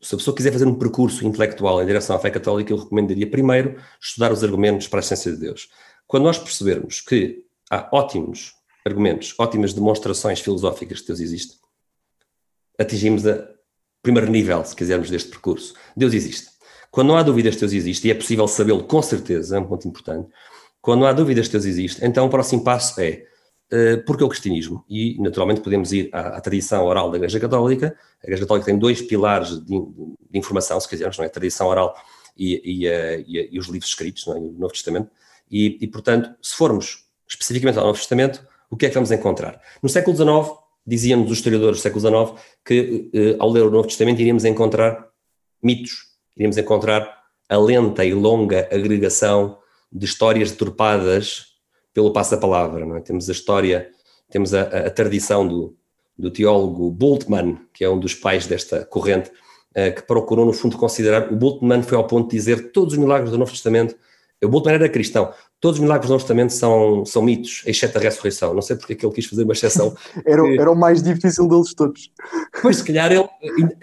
se 0.00 0.14
a 0.14 0.18
pessoa 0.18 0.36
quiser 0.36 0.52
fazer 0.52 0.66
um 0.66 0.74
percurso 0.74 1.26
intelectual 1.26 1.82
em 1.82 1.86
direção 1.86 2.14
à 2.14 2.18
fé 2.18 2.30
católica, 2.30 2.72
eu 2.72 2.76
recomendaria 2.76 3.28
primeiro 3.28 3.80
estudar 4.00 4.32
os 4.32 4.44
argumentos 4.44 4.86
para 4.86 5.00
a 5.00 5.02
essência 5.02 5.32
de 5.32 5.38
Deus. 5.38 5.68
Quando 6.06 6.24
nós 6.24 6.38
percebermos 6.38 7.00
que 7.00 7.44
há 7.70 7.88
ótimos 7.92 8.54
argumentos, 8.86 9.34
ótimas 9.38 9.72
demonstrações 9.72 10.40
filosóficas 10.40 11.00
que 11.00 11.08
Deus 11.08 11.20
existe, 11.20 11.56
atingimos 12.78 13.24
o 13.24 13.44
primeiro 14.02 14.30
nível, 14.30 14.64
se 14.64 14.74
quisermos, 14.74 15.10
deste 15.10 15.30
percurso. 15.30 15.74
Deus 15.96 16.14
existe. 16.14 16.48
Quando 16.90 17.08
não 17.08 17.16
há 17.16 17.22
dúvidas 17.22 17.54
que 17.54 17.60
Deus 17.60 17.72
existe, 17.72 18.08
e 18.08 18.10
é 18.10 18.14
possível 18.14 18.46
sabê-lo 18.48 18.84
com 18.84 19.02
certeza, 19.02 19.56
é 19.56 19.60
um 19.60 19.66
ponto 19.66 19.86
importante, 19.86 20.30
quando 20.80 21.00
não 21.00 21.06
há 21.06 21.12
dúvidas 21.12 21.46
que 21.46 21.52
Deus 21.52 21.66
existe, 21.66 22.04
então 22.04 22.26
o 22.26 22.30
próximo 22.30 22.62
passo 22.64 23.00
é 23.00 23.26
uh, 23.72 24.04
porque 24.04 24.24
o 24.24 24.28
cristianismo? 24.28 24.84
E, 24.88 25.16
naturalmente, 25.20 25.60
podemos 25.60 25.92
ir 25.92 26.10
à, 26.12 26.36
à, 26.36 26.40
tradição 26.40 26.84
oral 26.84 27.10
da 27.10 27.16
Igreja 27.16 27.40
Católica. 27.40 27.96
A 28.22 28.26
Igreja 28.26 28.42
Católica 28.42 28.66
tem 28.66 28.78
dois 28.78 29.00
pilares 29.02 29.58
de, 29.64 29.80
de 30.30 30.38
informação, 30.38 30.78
se 30.80 30.88
quisermos, 30.88 31.16
não 31.16 31.24
é? 31.24 31.28
a 31.28 31.30
tradição 31.30 31.66
oral 31.66 31.94
e, 32.36 32.60
e, 32.64 32.88
uh, 32.88 33.24
e, 33.26 33.48
e 33.52 33.58
os 33.58 33.66
livros 33.66 33.90
escritos, 33.90 34.26
é? 34.26 34.30
o 34.30 34.52
Novo 34.58 34.72
Testamento. 34.72 35.10
E, 35.50 35.86
portanto, 35.88 36.30
se 36.42 36.54
formos 36.54 37.06
especificamente 37.26 37.78
ao 37.78 37.86
Novo 37.86 37.98
Testamento, 37.98 38.46
o 38.70 38.76
que 38.76 38.86
é 38.86 38.88
que 38.88 38.94
vamos 38.94 39.10
encontrar? 39.10 39.60
No 39.82 39.88
século 39.88 40.14
XIX, 40.14 40.58
diziam-nos 40.86 41.30
os 41.30 41.38
historiadores 41.38 41.78
do 41.78 41.82
século 41.82 42.00
XIX, 42.00 42.44
que 42.64 43.10
uh, 43.14 43.42
ao 43.42 43.50
ler 43.50 43.62
o 43.62 43.70
Novo 43.70 43.88
Testamento 43.88 44.20
iríamos 44.20 44.44
encontrar 44.44 45.08
mitos, 45.62 46.08
iríamos 46.36 46.56
encontrar 46.56 47.18
a 47.48 47.56
lenta 47.56 48.04
e 48.04 48.12
longa 48.12 48.68
agregação 48.70 49.58
de 49.90 50.04
histórias 50.04 50.50
deturpadas 50.50 51.47
pelo 51.98 52.12
passo 52.12 52.30
da 52.30 52.36
palavra. 52.36 52.86
Não 52.86 52.96
é? 52.96 53.00
Temos 53.00 53.28
a 53.28 53.32
história, 53.32 53.88
temos 54.30 54.54
a, 54.54 54.62
a, 54.62 54.90
tradição 54.90 55.46
do, 55.46 55.74
do 56.16 56.30
teólogo 56.30 56.92
Bultmann, 56.92 57.58
que 57.74 57.82
é 57.82 57.90
um 57.90 57.98
dos 57.98 58.14
pais 58.14 58.46
desta 58.46 58.84
corrente, 58.84 59.30
uh, 59.30 59.92
que 59.92 60.02
procurou, 60.02 60.46
no 60.46 60.52
fundo, 60.52 60.78
considerar. 60.78 61.32
O 61.32 61.34
Bultmann 61.34 61.82
foi 61.82 61.98
ao 61.98 62.06
ponto 62.06 62.30
de 62.30 62.36
dizer 62.36 62.70
todos 62.70 62.92
os 62.94 62.98
milagres 63.00 63.32
do 63.32 63.38
Novo 63.38 63.50
Testamento. 63.50 63.96
O 64.40 64.48
Bultmann 64.48 64.76
era 64.76 64.88
cristão. 64.88 65.32
Todos 65.60 65.80
os 65.80 65.82
milagres 65.82 66.06
do 66.06 66.12
Novo 66.12 66.22
Testamento 66.22 66.52
são, 66.52 67.04
são 67.04 67.20
mitos, 67.20 67.64
exceto 67.66 67.98
a 67.98 68.00
ressurreição. 68.00 68.54
Não 68.54 68.62
sei 68.62 68.76
porque 68.76 68.92
é 68.92 68.96
que 68.96 69.04
ele 69.04 69.12
quis 69.12 69.26
fazer 69.26 69.42
uma 69.42 69.52
exceção. 69.52 69.92
era, 70.24 70.46
era 70.54 70.70
o 70.70 70.76
mais 70.76 71.02
difícil 71.02 71.48
deles 71.48 71.74
todos. 71.74 72.12
Pois, 72.62 72.76
se 72.76 72.84
calhar 72.84 73.10
ele 73.10 73.28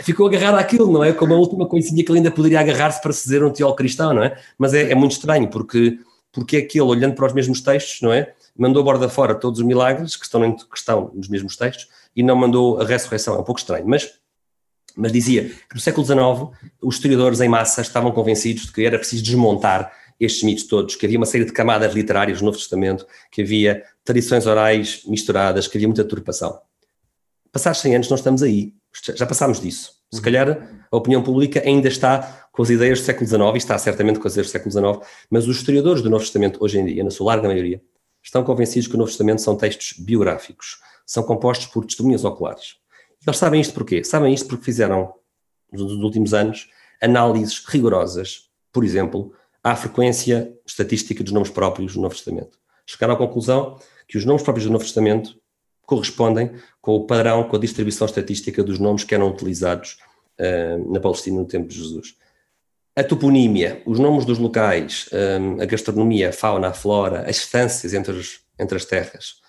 ficou 0.01 0.25
agarrado 0.27 0.55
àquilo, 0.55 0.89
não 0.89 1.03
é? 1.03 1.11
Como 1.11 1.33
a 1.33 1.37
última 1.37 1.67
coisinha 1.67 2.01
que 2.01 2.09
ele 2.09 2.19
ainda 2.19 2.31
poderia 2.31 2.61
agarrar-se 2.61 3.01
para 3.01 3.11
se 3.11 3.25
dizer 3.25 3.43
um 3.43 3.51
teólogo 3.51 3.77
cristão, 3.77 4.13
não 4.13 4.23
é? 4.23 4.37
Mas 4.57 4.73
é, 4.73 4.89
é 4.89 4.95
muito 4.95 5.11
estranho, 5.11 5.49
porque, 5.49 5.99
porque 6.35 6.57
é 6.57 6.61
que 6.61 6.77
ele, 6.77 6.89
olhando 6.89 7.15
para 7.15 7.25
os 7.25 7.33
mesmos 7.33 7.61
textos, 7.61 8.01
não 8.01 8.11
é? 8.11 8.33
Mandou 8.57 8.81
a 8.81 8.83
borda 8.83 9.07
fora 9.07 9.33
todos 9.33 9.61
os 9.61 9.65
milagres 9.65 10.17
que 10.17 10.25
estão, 10.25 10.53
que 10.53 10.77
estão 10.77 11.09
nos 11.15 11.29
mesmos 11.29 11.55
textos 11.55 11.87
e 12.13 12.21
não 12.21 12.35
mandou 12.35 12.79
a 12.79 12.85
ressurreição. 12.85 13.35
É 13.35 13.39
um 13.39 13.43
pouco 13.43 13.59
estranho, 13.59 13.87
mas 13.87 14.13
mas 14.97 15.11
dizia 15.11 15.49
que 15.49 15.75
no 15.75 15.81
século 15.81 16.05
XIX 16.05 16.73
os 16.81 16.95
historiadores 16.95 17.41
em 17.41 17.49
massa 17.49 17.81
estavam 17.81 18.13
convencidos 18.13 18.67
de 18.67 18.71
que 18.71 18.85
era 18.85 18.97
preciso 18.97 19.23
desmontar 19.23 19.91
estes 20.17 20.43
mitos 20.43 20.63
todos, 20.65 20.95
que 20.95 21.05
havia 21.05 21.17
uma 21.17 21.25
série 21.25 21.43
de 21.43 21.51
camadas 21.51 21.93
literárias 21.93 22.39
no 22.39 22.45
Novo 22.45 22.57
Testamento, 22.57 23.05
que 23.29 23.41
havia 23.41 23.83
tradições 24.05 24.45
orais 24.45 25.01
misturadas, 25.05 25.67
que 25.67 25.77
havia 25.77 25.87
muita 25.87 26.05
turpação. 26.05 26.57
Passados 27.51 27.81
100 27.81 27.95
anos, 27.95 28.09
nós 28.09 28.21
estamos 28.21 28.41
aí. 28.41 28.73
Já 29.15 29.25
passámos 29.25 29.59
disso. 29.59 29.91
Se 30.13 30.21
calhar 30.21 30.69
a 30.89 30.95
opinião 30.95 31.21
pública 31.21 31.61
ainda 31.65 31.89
está 31.89 32.44
com 32.55 32.61
as 32.63 32.69
ideias 32.69 33.01
do 33.01 33.05
século 33.05 33.27
XIX, 33.27 33.41
e 33.53 33.57
está 33.57 33.77
certamente 33.77 34.17
com 34.17 34.27
as 34.27 34.33
ideias 34.33 34.47
do 34.47 34.51
século 34.51 34.71
XIX, 34.71 35.11
mas 35.29 35.45
os 35.45 35.57
historiadores 35.57 36.01
do 36.01 36.09
Novo 36.09 36.23
Testamento, 36.23 36.63
hoje 36.63 36.79
em 36.79 36.85
dia, 36.85 37.03
na 37.03 37.11
sua 37.11 37.27
larga 37.27 37.49
maioria, 37.49 37.81
estão 38.23 38.43
convencidos 38.45 38.87
que 38.87 38.95
o 38.95 38.97
Novo 38.97 39.09
Testamento 39.09 39.41
são 39.41 39.57
textos 39.57 39.99
biográficos, 39.99 40.79
são 41.05 41.21
compostos 41.21 41.67
por 41.67 41.85
testemunhas 41.85 42.23
oculares. 42.23 42.77
E 43.21 43.29
eles 43.29 43.37
sabem 43.37 43.59
isto 43.59 43.73
porquê? 43.73 44.03
Sabem 44.05 44.33
isto 44.33 44.47
porque 44.47 44.63
fizeram, 44.63 45.13
nos 45.69 45.91
últimos 45.91 46.33
anos, 46.33 46.69
análises 47.01 47.61
rigorosas, 47.65 48.49
por 48.71 48.85
exemplo, 48.85 49.33
à 49.61 49.75
frequência 49.75 50.53
estatística 50.65 51.23
dos 51.23 51.33
nomes 51.33 51.49
próprios 51.49 51.93
do 51.93 52.01
Novo 52.01 52.15
Testamento. 52.15 52.57
Chegaram 52.85 53.15
à 53.15 53.17
conclusão 53.17 53.77
que 54.07 54.17
os 54.17 54.23
nomes 54.23 54.43
próprios 54.43 54.65
do 54.65 54.71
Novo 54.71 54.85
Testamento 54.85 55.35
correspondem 55.85 56.53
com 56.81 56.95
o 56.95 57.05
padrão, 57.05 57.43
com 57.43 57.57
a 57.57 57.59
distribuição 57.59 58.05
estatística 58.05 58.63
dos 58.63 58.79
nomes 58.79 59.03
que 59.03 59.13
eram 59.13 59.29
utilizados 59.29 59.97
uh, 60.39 60.93
na 60.93 61.01
Palestina 61.01 61.37
no 61.37 61.45
tempo 61.45 61.67
de 61.67 61.75
Jesus. 61.75 62.15
A 62.95 63.03
toponímia, 63.03 63.81
os 63.85 63.99
nomes 63.99 64.23
dos 64.23 64.37
locais, 64.37 65.09
um, 65.11 65.59
eh, 65.59 65.63
a 65.63 65.65
gastronomia, 65.65 66.29
a 66.29 66.31
fauna, 66.31 66.69
a 66.69 66.73
flora, 66.73 67.29
as 67.29 67.35
distâncias 67.35 67.93
entre, 67.93 68.13
os, 68.13 68.39
entre 68.57 68.77
as 68.77 68.85
terras. 68.85 69.41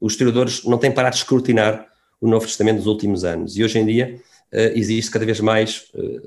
Os 0.00 0.12
historiadores 0.12 0.64
não 0.64 0.78
têm 0.78 0.92
parado 0.92 1.14
de 1.14 1.22
escrutinar 1.22 1.88
o 2.20 2.28
Novo 2.28 2.46
Testamento 2.46 2.76
nos 2.76 2.86
últimos 2.86 3.24
anos 3.24 3.56
e 3.56 3.64
hoje 3.64 3.78
em 3.80 3.86
dia 3.86 4.20
uh, 4.52 4.78
existe 4.78 5.10
cada 5.10 5.26
vez 5.26 5.40
mais, 5.40 5.90
uh, 5.94 6.22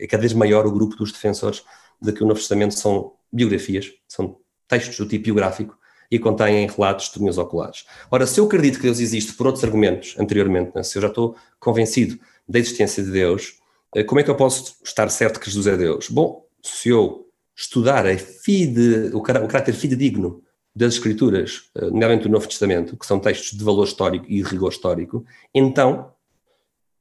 é 0.00 0.06
cada 0.08 0.20
vez 0.20 0.32
maior 0.32 0.66
o 0.66 0.72
grupo 0.72 0.96
dos 0.96 1.12
defensores 1.12 1.62
de 2.02 2.12
que 2.12 2.24
o 2.24 2.26
Novo 2.26 2.40
Testamento 2.40 2.74
são 2.74 3.12
biografias, 3.32 3.92
são 4.08 4.36
textos 4.66 4.96
do 4.98 5.06
tipo 5.06 5.24
biográfico, 5.24 5.78
e 6.10 6.18
contêm 6.18 6.66
relatos 6.66 7.04
de 7.04 7.10
testemunhas 7.10 7.38
oculares. 7.38 7.84
Ora, 8.10 8.26
se 8.26 8.40
eu 8.40 8.46
acredito 8.46 8.76
que 8.76 8.84
Deus 8.84 8.98
existe 8.98 9.34
por 9.34 9.46
outros 9.46 9.64
argumentos 9.64 10.14
anteriormente, 10.18 10.72
né, 10.74 10.82
se 10.82 10.96
eu 10.96 11.02
já 11.02 11.08
estou 11.08 11.36
convencido 11.60 12.18
da 12.48 12.58
existência 12.58 13.02
de 13.02 13.10
Deus, 13.10 13.56
eh, 13.58 13.67
como 14.04 14.20
é 14.20 14.24
que 14.24 14.30
eu 14.30 14.36
posso 14.36 14.76
estar 14.84 15.08
certo 15.08 15.40
que 15.40 15.50
Jesus 15.50 15.66
é 15.66 15.76
Deus? 15.76 16.08
Bom, 16.08 16.44
se 16.62 16.88
eu 16.88 17.26
estudar 17.56 18.06
a 18.06 18.16
fide, 18.16 19.10
o, 19.12 19.20
caráter 19.20 19.72
fidedigno 19.72 20.42
das 20.74 20.94
Escrituras, 20.94 21.70
eh, 21.74 21.86
nomeadamente 21.86 22.24
do 22.24 22.28
Novo 22.28 22.46
Testamento, 22.46 22.96
que 22.96 23.06
são 23.06 23.18
textos 23.18 23.58
de 23.58 23.64
valor 23.64 23.84
histórico 23.84 24.26
e 24.28 24.42
de 24.42 24.48
rigor 24.48 24.70
histórico, 24.70 25.24
então, 25.52 26.12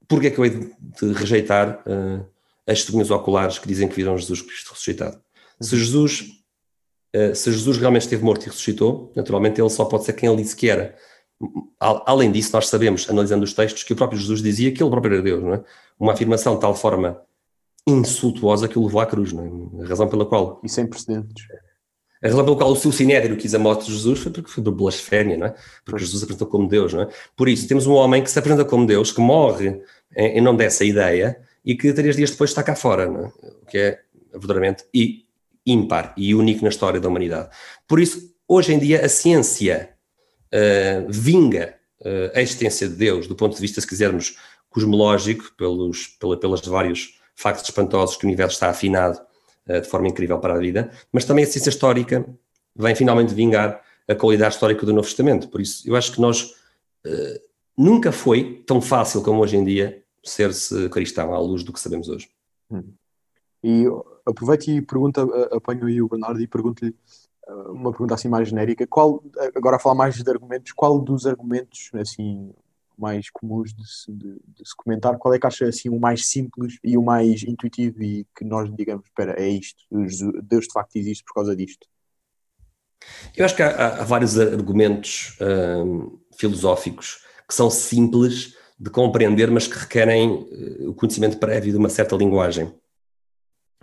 por 0.08 0.20
que 0.20 0.28
é 0.28 0.32
que 0.32 0.40
eu 0.40 0.46
hei 0.46 0.52
de 0.52 1.14
rejeitar 1.14 1.84
uh, 1.86 2.26
as 2.66 2.80
testemunhas 2.80 3.12
oculares 3.12 3.60
que 3.60 3.68
dizem 3.68 3.88
que 3.88 3.96
viram 3.96 4.18
Jesus 4.18 4.42
Cristo 4.42 4.72
ressuscitado? 4.72 5.22
Se 5.62 5.76
uhum. 5.76 5.80
Jesus 5.80 6.38
eh, 7.14 7.34
se 7.34 7.52
Jesus 7.52 7.78
realmente 7.78 8.04
esteve 8.04 8.24
morto 8.24 8.44
e 8.44 8.46
ressuscitou, 8.46 9.12
naturalmente 9.16 9.60
ele 9.60 9.70
só 9.70 9.86
pode 9.86 10.06
ser 10.06 10.14
quem 10.14 10.30
ele 10.30 10.42
disse 10.42 10.56
que 10.56 10.70
era. 10.70 10.96
Além 11.80 12.32
disso, 12.32 12.52
nós 12.54 12.68
sabemos, 12.68 13.10
analisando 13.10 13.44
os 13.44 13.54
textos, 13.54 13.84
que 13.84 13.94
o 13.94 13.96
próprio 13.96 14.20
Jesus 14.20 14.42
dizia 14.42 14.72
que 14.72 14.82
ele 14.82 14.90
próprio 14.90 15.14
era 15.14 15.22
Deus, 15.22 15.44
não 15.44 15.54
é? 15.54 15.64
Uma 16.00 16.14
afirmação 16.14 16.56
de 16.56 16.62
tal 16.62 16.76
forma 16.76 17.22
insultuosa 17.88 18.68
que 18.68 18.78
o 18.78 18.84
levou 18.86 19.00
à 19.02 19.06
cruz, 19.06 19.32
não 19.32 19.44
é? 19.80 19.86
A 19.86 19.88
razão 19.88 20.08
pela 20.08 20.26
qual. 20.26 20.60
E 20.64 20.70
sem 20.70 20.86
precedentes. 20.86 21.46
A 22.22 22.28
razão 22.28 22.44
pela 22.44 22.58
qual 22.58 22.72
o 22.72 22.76
seu 22.76 22.92
sinédrio 22.92 23.38
quis 23.38 23.54
a 23.54 23.60
morte 23.60 23.86
de 23.86 23.94
Jesus 23.94 24.20
foi 24.20 24.32
porque 24.32 24.50
foi 24.50 24.64
por 24.64 24.74
blasfémia, 24.74 25.38
não 25.38 25.48
é? 25.48 25.56
Porque 25.86 26.04
Jesus 26.04 26.24
apresentou 26.24 26.48
como 26.48 26.68
Deus, 26.68 26.94
não 26.94 27.04
é? 27.04 27.10
Por 27.36 27.48
isso, 27.48 27.68
temos 27.68 27.88
um 27.88 27.94
homem 27.94 28.24
que 28.24 28.30
se 28.30 28.38
apresenta 28.38 28.66
como 28.66 28.86
Deus, 28.86 29.12
que 29.12 29.22
morre 29.22 29.82
em, 30.16 30.38
em 30.38 30.42
nome 30.42 30.58
dessa 30.58 30.84
ideia 30.84 31.40
e 31.64 31.76
que 31.76 31.94
três 31.94 32.16
dias 32.16 32.32
depois 32.32 32.50
está 32.50 32.64
cá 32.64 32.76
fora, 32.76 33.08
não 33.08 33.26
é? 33.26 33.28
O 33.62 33.66
que 33.66 33.78
é 33.78 34.00
verdadeiramente 34.34 34.86
ímpar 35.66 36.14
e 36.18 36.34
único 36.34 36.64
na 36.64 36.70
história 36.70 37.00
da 37.00 37.08
humanidade. 37.08 37.50
Por 37.88 38.00
isso, 38.00 38.34
hoje 38.48 38.74
em 38.74 38.80
dia, 38.80 39.06
a 39.06 39.10
ciência 39.10 39.90
uh, 40.54 41.06
vinga 41.10 41.76
uh, 42.02 42.32
a 42.34 42.42
existência 42.42 42.88
de 42.88 42.96
Deus 42.96 43.28
do 43.28 43.36
ponto 43.36 43.56
de 43.56 43.62
vista, 43.62 43.82
se 43.82 43.88
quisermos, 43.88 44.38
cosmológico, 44.70 45.52
pelos, 45.58 46.08
pela, 46.08 46.38
pelas 46.38 46.62
vários 46.62 47.20
factos 47.36 47.64
espantosos 47.68 48.18
que 48.18 48.26
o 48.26 48.28
universo 48.28 48.56
está 48.56 48.70
afinado 48.70 49.20
uh, 49.68 49.82
de 49.82 49.88
forma 49.88 50.08
incrível 50.08 50.40
para 50.40 50.56
a 50.56 50.58
vida, 50.58 50.92
mas 51.12 51.26
também 51.26 51.44
a 51.44 51.48
ciência 51.48 51.70
histórica 51.70 52.26
vem 52.76 52.96
finalmente 52.96 53.34
vingar 53.34 53.82
a 54.08 54.16
qualidade 54.16 54.54
histórica 54.54 54.86
do 54.86 54.94
Novo 54.94 55.08
Testamento. 55.08 55.50
Por 55.50 55.62
isso, 55.62 55.88
eu 55.88 55.96
acho 55.96 56.12
que 56.12 56.22
nós 56.22 56.56
uh, 57.06 57.40
nunca 57.78 58.12
foi 58.12 58.64
tão 58.66 58.82
fácil 58.82 59.22
como 59.22 59.42
hoje 59.42 59.58
em 59.58 59.64
dia 59.64 60.04
ser-se 60.24 60.90
cristão 60.90 61.34
à 61.34 61.40
luz 61.40 61.64
do 61.64 61.72
que 61.74 61.80
sabemos 61.80 62.10
hoje. 62.10 62.30
Hum. 62.70 62.84
E 63.64 63.86
aproveito 64.26 64.68
e 64.70 64.82
pergunta, 64.82 65.24
apanho 65.52 65.86
aí 65.86 66.02
o 66.02 66.08
Bernardo 66.08 66.42
e 66.42 66.48
pergunto-lhe 66.48 66.96
uma 67.70 67.92
pergunta 67.92 68.14
assim 68.14 68.28
mais 68.28 68.50
genérica. 68.50 68.86
Qual, 68.88 69.24
agora 69.56 69.78
a 69.78 69.80
falar 69.80 69.96
mais 69.96 70.16
de 70.16 70.30
argumentos, 70.30 70.72
qual 70.74 71.00
dos 71.00 71.26
argumentos 71.26 71.90
assim 71.94 72.54
mais 72.98 73.30
comuns 73.30 73.74
de 73.74 73.88
se, 73.88 74.12
de, 74.12 74.40
de 74.48 74.68
se, 74.68 74.76
comentar, 74.76 75.18
qual 75.18 75.34
é 75.34 75.40
que 75.40 75.48
acha 75.48 75.68
assim 75.68 75.90
o 75.90 76.00
mais 76.00 76.28
simples 76.28 76.78
e 76.84 76.98
o 76.98 77.04
mais 77.04 77.44
intuitivo 77.44 78.02
e 78.02 78.26
que 78.36 78.44
nós 78.44 78.74
digamos, 78.76 79.06
espera, 79.06 79.36
é 79.40 79.48
isto, 79.48 79.84
Deus 80.44 80.66
de 80.66 80.74
facto 80.74 80.96
existe 80.96 81.24
por 81.24 81.34
causa 81.36 81.56
disto? 81.56 81.88
Eu 83.36 83.46
acho 83.46 83.56
que 83.56 83.62
há, 83.62 84.02
há 84.02 84.04
vários 84.04 84.40
argumentos 84.40 85.38
hum, 85.40 86.20
filosóficos 86.38 87.24
que 87.48 87.54
são 87.54 87.70
simples 87.70 88.56
de 88.80 88.90
compreender, 88.90 89.50
mas 89.50 89.68
que 89.68 89.78
requerem 89.78 90.30
uh, 90.30 90.90
o 90.90 90.94
conhecimento 90.94 91.38
prévio 91.38 91.72
de 91.72 91.78
uma 91.78 91.90
certa 91.90 92.16
linguagem. 92.16 92.74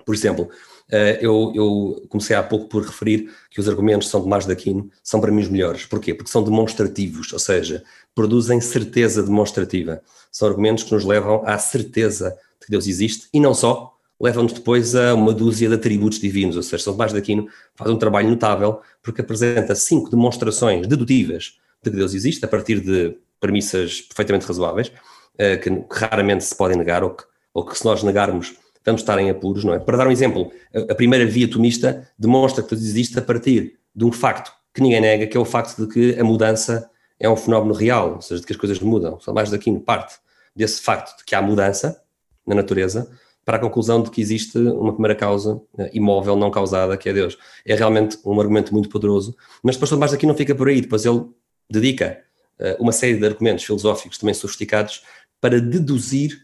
Por 0.04 0.14
exemplo, 0.14 0.50
eu, 0.90 1.52
eu, 1.54 2.06
comecei 2.08 2.36
há 2.36 2.42
pouco 2.42 2.68
por 2.68 2.82
referir 2.82 3.30
que 3.50 3.60
os 3.60 3.68
argumentos 3.68 4.08
são 4.08 4.20
de 4.20 4.24
Tomás 4.24 4.46
de 4.46 4.52
Aquino 4.52 4.90
são 5.02 5.20
para 5.20 5.32
mim 5.32 5.40
os 5.40 5.48
melhores. 5.48 5.86
Porquê? 5.86 6.14
Porque 6.14 6.30
são 6.30 6.42
demonstrativos, 6.42 7.32
ou 7.32 7.38
seja, 7.38 7.82
produzem 8.14 8.60
certeza 8.60 9.22
demonstrativa. 9.22 10.02
São 10.30 10.48
argumentos 10.48 10.84
que 10.84 10.92
nos 10.92 11.04
levam 11.04 11.42
à 11.46 11.58
certeza 11.58 12.30
de 12.60 12.66
que 12.66 12.70
Deus 12.70 12.86
existe 12.86 13.28
e 13.32 13.40
não 13.40 13.54
só, 13.54 13.94
levam-nos 14.20 14.52
depois 14.52 14.94
a 14.94 15.14
uma 15.14 15.32
dúzia 15.32 15.68
de 15.68 15.74
atributos 15.74 16.18
divinos, 16.18 16.56
ou 16.56 16.62
seja, 16.62 16.84
São 16.84 16.92
Tomás 16.92 17.12
de 17.12 17.18
Aquino 17.18 17.48
faz 17.74 17.90
um 17.90 17.98
trabalho 17.98 18.28
notável 18.28 18.80
porque 19.02 19.20
apresenta 19.20 19.74
cinco 19.74 20.10
demonstrações 20.10 20.86
dedutivas 20.86 21.58
de 21.82 21.90
que 21.90 21.96
Deus 21.96 22.14
existe 22.14 22.44
a 22.44 22.48
partir 22.48 22.80
de 22.80 23.16
premissas 23.40 24.00
perfeitamente 24.00 24.46
razoáveis, 24.46 24.90
que, 25.36 25.70
que, 25.70 25.84
raramente 25.90 26.44
se 26.44 26.54
podem 26.54 26.76
negar 26.76 27.02
ou 27.02 27.10
que, 27.10 27.24
ou 27.52 27.64
que 27.64 27.76
se 27.76 27.84
nós 27.84 28.02
negarmos 28.02 28.54
vamos 28.84 29.00
estar 29.00 29.18
em 29.18 29.30
apuros, 29.30 29.64
não 29.64 29.74
é? 29.74 29.78
Para 29.78 29.96
dar 29.96 30.06
um 30.06 30.10
exemplo, 30.10 30.52
a, 30.90 30.94
primeira 30.94 31.24
via 31.26 31.48
tomista 31.48 32.08
demonstra 32.18 32.62
que 32.62 32.70
Deus 32.70 32.82
existe 32.82 33.18
a 33.18 33.22
partir 33.22 33.78
de 33.94 34.04
um 34.04 34.12
facto 34.12 34.52
que 34.72 34.82
ninguém 34.82 35.00
nega, 35.00 35.26
que 35.26 35.36
é 35.36 35.40
o 35.40 35.44
facto 35.44 35.86
de 35.86 35.92
que 35.92 36.20
a 36.20 36.24
mudança 36.24 36.90
é 37.18 37.28
um 37.28 37.36
fenómeno 37.36 37.72
real, 37.72 38.16
ou 38.16 38.22
seja, 38.22 38.40
de 38.40 38.46
que 38.46 38.52
as 38.52 38.58
coisas 38.58 38.78
mudam. 38.80 39.18
Só 39.20 39.32
mais 39.32 39.50
daqui 39.50 39.72
parte 39.78 40.16
desse 40.54 40.82
facto 40.82 41.16
de 41.18 41.24
que 41.24 41.34
há 41.34 41.40
mudança 41.40 42.00
na 42.46 42.54
natureza 42.54 43.08
para 43.44 43.56
a 43.56 43.60
conclusão 43.60 44.02
de 44.02 44.10
que 44.10 44.20
existe 44.20 44.58
uma 44.58 44.92
primeira 44.92 45.14
causa 45.14 45.54
uh, 45.54 45.88
imóvel, 45.92 46.36
não 46.36 46.50
causada, 46.50 46.96
que 46.96 47.08
é 47.08 47.12
Deus. 47.12 47.38
É 47.64 47.74
realmente 47.74 48.18
um 48.24 48.38
argumento 48.40 48.72
muito 48.72 48.88
poderoso, 48.88 49.36
mas 49.62 49.76
depois 49.76 49.90
mais 49.92 50.12
daqui 50.12 50.26
não 50.26 50.34
fica 50.34 50.54
por 50.54 50.68
aí, 50.68 50.80
depois 50.80 51.04
ele 51.04 51.24
dedica 51.70 52.20
uh, 52.58 52.82
uma 52.82 52.92
série 52.92 53.16
de 53.16 53.26
argumentos 53.26 53.64
filosóficos 53.64 54.18
também 54.18 54.34
sofisticados 54.34 55.02
para 55.40 55.60
deduzir 55.60 56.43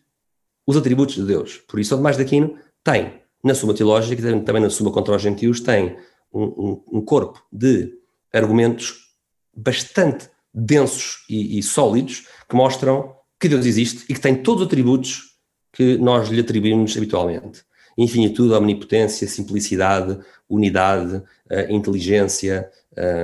os 0.71 0.77
atributos 0.77 1.17
de 1.17 1.25
Deus. 1.25 1.57
Por 1.69 1.81
isso, 1.81 1.97
Tomás 1.97 2.17
de 2.17 2.23
Aquino 2.23 2.57
tem, 2.83 3.21
na 3.43 3.55
Suma 3.55 3.75
Teológica, 3.75 4.23
também 4.41 4.63
na 4.63 4.71
Suma 4.71 4.91
contra 4.91 5.17
os 5.17 5.23
Gentios, 5.23 5.61
tem 5.61 5.97
um, 6.33 6.43
um, 6.43 6.83
um 6.93 7.01
corpo 7.01 7.43
de 7.53 7.93
argumentos 8.33 9.11
bastante 9.55 10.29
densos 10.53 11.25
e, 11.29 11.59
e, 11.59 11.63
sólidos 11.63 12.27
que 12.49 12.57
mostram 12.57 13.15
que 13.39 13.49
Deus 13.49 13.67
existe 13.67 14.05
e 14.09 14.15
que 14.15 14.21
tem 14.21 14.43
todos 14.43 14.63
os 14.63 14.67
atributos 14.67 15.37
que 15.73 15.97
nós 15.99 16.29
lhe 16.29 16.41
atribuímos 16.41 16.97
habitualmente. 16.97 17.63
Infinitude, 17.97 18.55
omnipotência, 18.55 19.27
simplicidade, 19.29 20.19
unidade, 20.49 21.17
uh, 21.17 21.71
inteligência, 21.73 22.71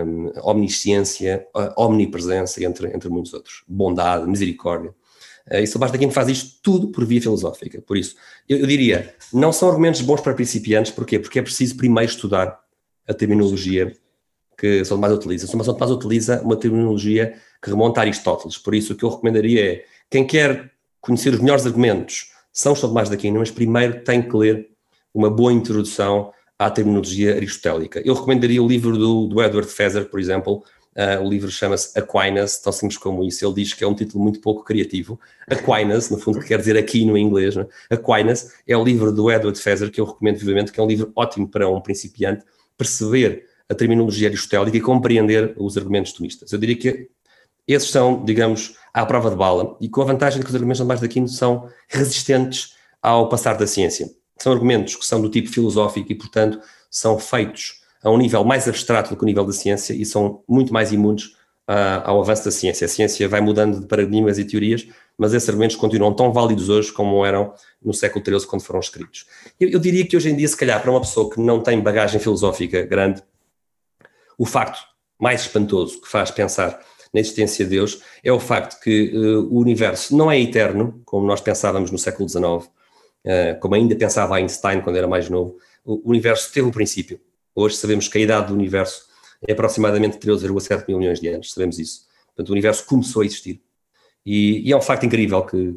um, 0.05 0.32
omnisciência, 0.42 1.47
uh, 1.55 1.80
omnipresença, 1.80 2.62
entre, 2.64 2.94
entre 2.94 3.09
muitos 3.09 3.32
outros. 3.34 3.64
Bondade, 3.66 4.28
misericórdia. 4.28 4.94
E 5.51 5.66
Sebastião 5.66 5.97
Aquino 5.97 6.12
faz 6.12 6.28
isto 6.28 6.59
tudo 6.62 6.88
por 6.88 7.05
via 7.05 7.20
filosófica. 7.20 7.80
Por 7.80 7.97
isso, 7.97 8.16
eu, 8.49 8.59
eu, 8.59 8.66
diria, 8.66 9.14
não 9.32 9.53
são 9.53 9.68
argumentos 9.68 10.01
bons 10.01 10.20
para 10.20 10.34
principiantes, 10.34 10.90
porquê? 10.90 11.18
Porque 11.18 11.38
é 11.38 11.42
preciso 11.42 11.76
primeiro 11.76 12.11
estudar 12.11 12.59
a 13.07 13.14
terminologia 13.14 13.92
que 14.59 14.84
São 14.84 14.97
Tomás 14.97 15.12
utiliza. 15.12 15.47
São 15.47 15.61
Tomás 15.61 15.90
utiliza 15.90 16.40
uma 16.42 16.57
terminologia 16.57 17.34
que 17.62 17.70
remonta 17.70 18.01
a 18.01 18.03
Aristóteles. 18.03 18.59
Por 18.59 18.74
isso, 18.74 18.92
o 18.92 18.97
que 18.97 19.05
eu 19.05 19.11
recomendaria 19.11 19.72
é, 19.72 19.84
quem 20.11 20.26
quer 20.26 20.72
conhecer 21.01 21.32
os 21.32 21.40
melhores 21.40 21.64
argumentos 21.64 22.32
são 22.53 22.74
São 22.74 22.88
Tomás 22.88 23.09
de 23.09 23.14
Aquino, 23.14 23.38
mas 23.38 23.51
primeiro 23.51 24.03
tem 24.03 24.22
que 24.22 24.36
ler 24.36 24.70
uma 25.14 25.30
boa 25.30 25.53
introdução 25.53 26.32
à 26.59 26.70
terminologia 26.70 27.34
aristotélica. 27.34 28.01
Eu 28.05 28.14
recomendaria 28.14 28.62
o 28.62 28.66
livro 28.66 28.97
do, 28.97 29.26
do 29.26 29.42
Edward 29.42 29.70
Feser, 29.70 30.07
por 30.07 30.18
exemplo, 30.18 30.64
Uh, 30.97 31.22
o 31.22 31.28
livro 31.28 31.51
chama-se 31.51 31.97
Aquinas, 31.99 32.59
tão 32.59 32.72
simples 32.72 32.97
como 32.97 33.22
isso. 33.22 33.44
Ele 33.44 33.55
diz 33.55 33.74
que 33.74 33.84
é 33.84 33.86
um 33.86 33.94
título 33.94 34.24
muito 34.24 34.40
pouco 34.40 34.64
criativo. 34.64 35.20
Aquinas, 35.47 36.09
no 36.09 36.16
fundo, 36.16 36.40
que 36.40 36.47
quer 36.47 36.59
dizer 36.59 36.78
aqui 36.78 37.05
no 37.05 37.18
inglês. 37.18 37.55
Né? 37.55 37.66
Aquinas 37.90 38.55
é 38.66 38.74
o 38.74 38.82
livro 38.82 39.12
do 39.12 39.30
Edward 39.30 39.61
Feser 39.61 39.90
que 39.90 40.01
eu 40.01 40.07
recomendo 40.07 40.38
vivamente, 40.38 40.72
que 40.72 40.80
é 40.80 40.82
um 40.82 40.86
livro 40.86 41.12
ótimo 41.14 41.47
para 41.47 41.68
um 41.68 41.80
principiante 41.82 42.44
perceber 42.78 43.47
a 43.68 43.74
terminologia 43.74 44.28
aristotélica 44.28 44.76
e 44.76 44.80
compreender 44.80 45.55
os 45.59 45.76
argumentos 45.76 46.12
tomistas. 46.12 46.51
Eu 46.53 46.59
diria 46.59 46.76
que 46.76 47.11
esses 47.68 47.90
são, 47.90 48.24
digamos, 48.24 48.76
à 48.94 49.05
prova 49.05 49.28
de 49.28 49.36
bala 49.36 49.76
e 49.80 49.88
com 49.88 50.01
a 50.01 50.05
vantagem 50.05 50.38
de 50.38 50.44
que 50.44 50.51
os 50.51 50.55
argumentos 50.55 50.80
de 50.80 50.86
mais 50.86 51.01
daqui 51.01 51.26
são 51.28 51.68
resistentes 51.88 52.74
ao 53.03 53.28
passar 53.28 53.57
da 53.59 53.66
ciência. 53.66 54.09
São 54.38 54.53
argumentos 54.53 54.97
que 54.97 55.05
são 55.05 55.20
do 55.20 55.28
tipo 55.28 55.51
filosófico 55.51 56.11
e, 56.11 56.14
portanto, 56.14 56.61
são 56.90 57.18
feitos 57.18 57.82
a 58.07 58.11
um 58.11 58.17
nível 58.17 58.45
mais 58.45 58.69
abstrato 58.69 59.11
do 59.11 59.17
que 59.17 59.25
o 59.25 59.27
nível 59.27 59.45
da 59.45 59.53
ciência 59.53 59.93
e 59.93 60.07
são 60.07 60.45
muito 60.49 60.73
mais 60.73 60.93
imunes 60.93 61.25
uh, 61.69 62.05
ao 62.05 62.21
avanço 62.21 62.45
da 62.45 62.53
ciência. 62.53 62.85
A 62.85 62.89
ciência 62.89 63.29
vai 63.29 63.41
mudando 63.41 63.81
de 63.81 63.87
paradigmas 63.87 64.39
e 64.39 64.45
teorias, 64.45 64.87
mas 65.19 65.35
esses 65.35 65.49
argumentos 65.49 65.75
continuam 65.75 66.15
tão 66.15 66.33
válidos 66.33 66.69
hoje 66.69 66.93
como 66.93 67.27
eram 67.27 67.53
no 67.83 67.93
século 67.93 68.25
XIII, 68.25 68.47
quando 68.47 68.63
foram 68.63 68.79
escritos. 68.79 69.27
Eu, 69.59 69.71
eu, 69.71 69.81
diria 69.81 70.07
que 70.07 70.17
hoje 70.17 70.31
em 70.31 70.37
dia, 70.37 70.47
se 70.47 70.57
calhar, 70.57 70.81
para 70.81 70.89
uma 70.89 71.01
pessoa 71.01 71.29
que 71.29 71.41
não 71.41 71.61
tem 71.61 71.81
bagagem 71.81 72.21
filosófica 72.21 72.83
grande, 72.83 73.21
o 74.39 74.47
facto 74.47 74.79
mais 75.19 75.41
espantoso 75.41 76.01
que 76.01 76.07
faz 76.07 76.31
pensar 76.31 76.79
na 77.13 77.19
existência 77.19 77.65
de 77.65 77.73
Deus 77.73 78.03
é 78.23 78.31
o 78.31 78.39
facto 78.39 78.81
que 78.81 79.11
uh, 79.17 79.53
o 79.53 79.59
universo 79.59 80.17
não 80.17 80.31
é 80.31 80.41
eterno, 80.41 81.03
como 81.05 81.27
nós 81.27 81.41
pensávamos 81.41 81.91
no 81.91 81.99
século 81.99 82.29
XIX, 82.29 82.45
uh, 82.45 82.71
como 83.61 83.75
ainda 83.75 83.97
pensava 83.97 84.37
Einstein 84.37 84.81
quando 84.81 84.95
era 84.95 85.09
mais 85.09 85.29
novo. 85.29 85.57
O 85.85 86.09
universo 86.09 86.53
teve 86.53 86.69
um 86.69 86.71
princípio. 86.71 87.19
Hoje 87.59 87.77
sabemos 87.77 88.07
que 88.07 88.19
a 88.19 88.21
idade 88.21 88.49
do 88.49 88.55
universo 88.55 89.07
é 89.49 89.53
aproximadamente 89.53 90.19
13,7 90.19 90.85
mil 90.87 90.99
milhões 90.99 91.19
de 91.19 91.29
anos, 91.29 91.55
sabemos 91.55 91.79
isso. 91.79 92.03
Portanto, 92.27 92.51
o 92.51 92.53
universo 92.53 92.85
começou 92.85 93.23
a 93.23 93.25
existir. 93.25 93.63
E, 94.27 94.69
e 94.69 94.73
é 94.73 94.77
um 94.77 94.83
facto 94.83 95.07
incrível 95.07 95.43
que, 95.43 95.73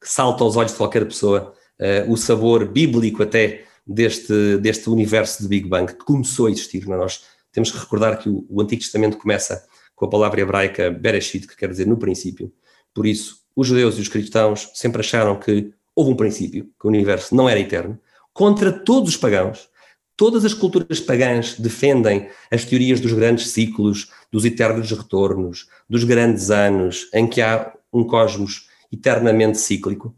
que, 0.00 0.08
salta 0.08 0.44
aos 0.44 0.54
olhos 0.54 0.70
de 0.70 0.78
qualquer 0.78 1.04
pessoa 1.04 1.52
uh, 1.80 2.12
o 2.12 2.16
sabor 2.16 2.64
bíblico 2.68 3.20
até 3.24 3.64
deste, 3.84 4.58
deste 4.58 4.88
universo 4.88 5.42
de 5.42 5.48
Big 5.48 5.68
Bang 5.68 5.92
que 5.92 6.04
começou 6.04 6.46
a 6.46 6.50
existir. 6.52 6.86
Não? 6.86 6.94
É? 6.94 6.98
Nós 6.98 7.24
temos 7.50 7.72
que 7.72 7.78
recordar 7.78 8.20
que 8.20 8.28
o, 8.28 8.46
o 8.48 8.62
Antigo 8.62 8.80
Testamento 8.80 9.18
começa 9.18 9.66
com 9.96 10.04
a 10.04 10.08
palavra 10.08 10.40
hebraica 10.40 10.88
Bereshit, 10.88 11.48
que 11.48 11.56
quer 11.56 11.68
dizer 11.68 11.88
no 11.88 11.96
princípio. 11.96 12.52
Por 12.94 13.06
isso, 13.06 13.40
os 13.56 13.66
judeus 13.66 13.98
e 13.98 14.02
os 14.02 14.08
cristãos 14.08 14.70
sempre 14.74 15.00
acharam 15.00 15.36
que 15.36 15.72
houve 15.96 16.12
um 16.12 16.16
princípio, 16.16 16.70
que 16.78 16.86
o 16.86 16.88
universo 16.88 17.34
não 17.34 17.48
era 17.48 17.58
eterno, 17.58 17.98
contra 18.32 18.70
todos 18.70 19.08
os 19.08 19.16
pagãos, 19.16 19.68
Todas 20.16 20.46
as 20.46 20.54
culturas 20.54 20.98
pagãs 20.98 21.58
defendem 21.58 22.30
as 22.50 22.64
teorias 22.64 23.00
dos 23.00 23.12
grandes 23.12 23.50
ciclos, 23.50 24.10
dos 24.32 24.46
eternos 24.46 24.90
retornos, 24.90 25.68
dos 25.88 26.04
grandes 26.04 26.50
anos, 26.50 27.08
em 27.12 27.26
que 27.26 27.42
há 27.42 27.72
um 27.92 28.02
cosmos 28.02 28.68
eternamente 28.90 29.58
cíclico. 29.58 30.14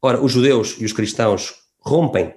Ora, 0.00 0.22
os 0.22 0.30
judeus 0.30 0.76
e 0.78 0.84
os 0.84 0.92
cristãos 0.92 1.54
rompem 1.80 2.34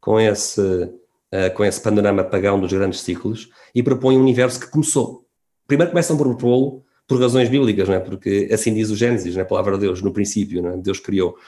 com 0.00 0.18
esse, 0.18 0.60
uh, 0.60 1.54
com 1.54 1.64
esse 1.64 1.80
panorama 1.80 2.24
pagão 2.24 2.60
dos 2.60 2.72
grandes 2.72 3.00
ciclos 3.00 3.50
e 3.74 3.82
propõem 3.82 4.18
um 4.18 4.22
universo 4.22 4.58
que 4.58 4.70
começou. 4.70 5.26
Primeiro 5.66 5.92
começam 5.92 6.16
por 6.16 6.26
propô-lo 6.26 6.84
por 7.06 7.20
razões 7.20 7.48
bíblicas, 7.48 7.88
não 7.88 7.94
é? 7.94 8.00
porque 8.00 8.48
assim 8.52 8.74
diz 8.74 8.90
o 8.90 8.96
Gênesis, 8.96 9.34
não 9.34 9.40
é? 9.40 9.44
a 9.44 9.48
palavra 9.48 9.74
de 9.74 9.80
Deus, 9.80 10.02
no 10.02 10.12
princípio, 10.12 10.60
não 10.60 10.70
é? 10.70 10.76
Deus 10.76 10.98
criou. 11.00 11.38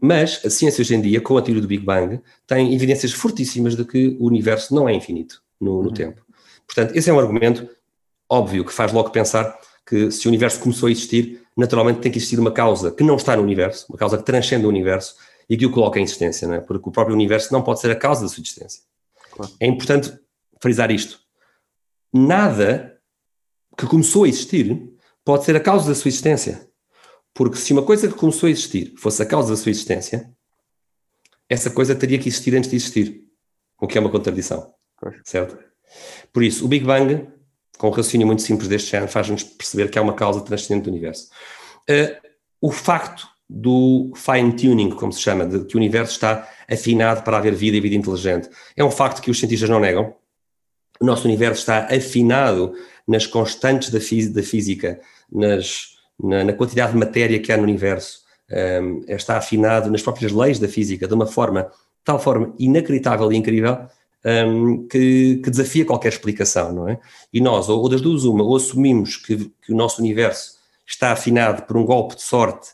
Mas 0.00 0.40
a 0.44 0.50
ciência 0.50 0.82
hoje 0.82 0.94
em 0.94 1.00
dia, 1.00 1.20
com 1.20 1.36
a 1.36 1.42
teoria 1.42 1.62
do 1.62 1.68
Big 1.68 1.84
Bang, 1.84 2.20
tem 2.46 2.74
evidências 2.74 3.12
fortíssimas 3.12 3.76
de 3.76 3.84
que 3.84 4.16
o 4.20 4.26
universo 4.26 4.74
não 4.74 4.88
é 4.88 4.94
infinito 4.94 5.42
no, 5.60 5.82
no 5.82 5.88
uhum. 5.88 5.94
tempo. 5.94 6.24
Portanto, 6.66 6.94
esse 6.96 7.10
é 7.10 7.12
um 7.12 7.18
argumento 7.18 7.68
óbvio 8.28 8.64
que 8.64 8.72
faz 8.72 8.92
logo 8.92 9.10
pensar 9.10 9.58
que 9.86 10.10
se 10.10 10.26
o 10.26 10.28
universo 10.28 10.60
começou 10.60 10.86
a 10.86 10.92
existir, 10.92 11.42
naturalmente 11.56 12.00
tem 12.00 12.12
que 12.12 12.18
existir 12.18 12.38
uma 12.38 12.52
causa 12.52 12.90
que 12.90 13.02
não 13.02 13.16
está 13.16 13.34
no 13.36 13.42
universo, 13.42 13.86
uma 13.88 13.98
causa 13.98 14.18
que 14.18 14.24
transcende 14.24 14.66
o 14.66 14.68
universo 14.68 15.16
e 15.48 15.56
que 15.56 15.64
o 15.64 15.70
coloca 15.70 15.98
em 15.98 16.02
existência, 16.02 16.46
não 16.46 16.54
é? 16.54 16.60
porque 16.60 16.88
o 16.88 16.92
próprio 16.92 17.14
universo 17.14 17.52
não 17.52 17.62
pode 17.62 17.80
ser 17.80 17.90
a 17.90 17.96
causa 17.96 18.22
da 18.22 18.28
sua 18.28 18.42
existência. 18.42 18.82
Claro. 19.32 19.52
É 19.58 19.66
importante 19.66 20.12
frisar 20.60 20.90
isto. 20.90 21.18
Nada 22.12 22.98
que 23.76 23.86
começou 23.86 24.24
a 24.24 24.28
existir 24.28 24.92
pode 25.24 25.44
ser 25.44 25.56
a 25.56 25.60
causa 25.60 25.88
da 25.88 25.94
sua 25.94 26.08
existência. 26.08 26.67
Porque 27.34 27.56
se 27.56 27.72
uma 27.72 27.82
coisa 27.82 28.08
que 28.08 28.14
começou 28.14 28.46
a 28.46 28.50
existir 28.50 28.94
fosse 28.96 29.22
a 29.22 29.26
causa 29.26 29.50
da 29.50 29.56
sua 29.56 29.70
existência, 29.70 30.30
essa 31.48 31.70
coisa 31.70 31.94
teria 31.94 32.18
que 32.18 32.28
existir 32.28 32.54
antes 32.56 32.70
de 32.70 32.76
existir, 32.76 33.24
o 33.80 33.86
que 33.86 33.96
é 33.96 34.00
uma 34.00 34.10
contradição. 34.10 34.72
Certo? 35.24 35.58
Por 36.32 36.42
isso, 36.42 36.64
o 36.64 36.68
Big 36.68 36.84
Bang 36.84 37.28
com 37.78 37.86
um 37.86 37.90
raciocínio 37.90 38.26
muito 38.26 38.42
simples 38.42 38.68
deste 38.68 38.90
género, 38.90 39.10
faz-nos 39.10 39.44
perceber 39.44 39.88
que 39.88 39.98
há 39.98 40.02
uma 40.02 40.12
causa 40.12 40.40
transcendente 40.40 40.84
do 40.84 40.90
universo. 40.90 41.30
Uh, 41.88 42.28
o 42.60 42.72
facto 42.72 43.26
do 43.48 44.12
fine-tuning, 44.14 44.90
como 44.90 45.12
se 45.12 45.22
chama, 45.22 45.46
de 45.46 45.64
que 45.64 45.76
o 45.76 45.78
universo 45.78 46.12
está 46.12 46.46
afinado 46.68 47.22
para 47.22 47.38
haver 47.38 47.54
vida 47.54 47.76
e 47.76 47.80
vida 47.80 47.94
inteligente, 47.94 48.50
é 48.76 48.84
um 48.84 48.90
facto 48.90 49.22
que 49.22 49.30
os 49.30 49.38
cientistas 49.38 49.70
não 49.70 49.80
negam. 49.80 50.14
O 51.00 51.06
nosso 51.06 51.26
universo 51.26 51.60
está 51.60 51.86
afinado 51.86 52.74
nas 53.06 53.26
constantes 53.26 53.90
da, 53.90 53.98
da 53.98 54.42
física, 54.42 55.00
nas, 55.30 55.96
na, 56.22 56.44
na, 56.44 56.52
quantidade 56.52 56.92
de 56.92 56.98
matéria 56.98 57.38
que 57.38 57.52
há 57.52 57.56
no 57.56 57.62
universo, 57.62 58.20
um, 58.82 59.04
está 59.08 59.36
afinado 59.36 59.90
nas 59.90 60.02
próprias 60.02 60.32
leis 60.32 60.58
da 60.58 60.68
física, 60.68 61.06
de 61.06 61.14
uma 61.14 61.26
forma, 61.26 61.70
tal 62.04 62.18
forma 62.18 62.54
inacreditável 62.58 63.30
e 63.32 63.36
incrível, 63.36 63.78
um, 64.24 64.86
que, 64.88 65.36
que, 65.36 65.50
desafia 65.50 65.84
qualquer 65.84 66.08
explicação, 66.08 66.72
não 66.72 66.88
é? 66.88 66.98
E 67.32 67.40
nós, 67.40 67.68
ou, 67.68 67.80
ou 67.80 67.88
das 67.88 68.00
duas, 68.00 68.24
uma, 68.24 68.42
ou 68.42 68.56
assumimos 68.56 69.16
que, 69.16 69.50
que, 69.64 69.72
o 69.72 69.76
nosso 69.76 70.00
universo 70.00 70.58
está 70.86 71.12
afinado 71.12 71.62
por 71.62 71.76
um 71.76 71.84
golpe 71.84 72.16
de 72.16 72.22
sorte 72.22 72.70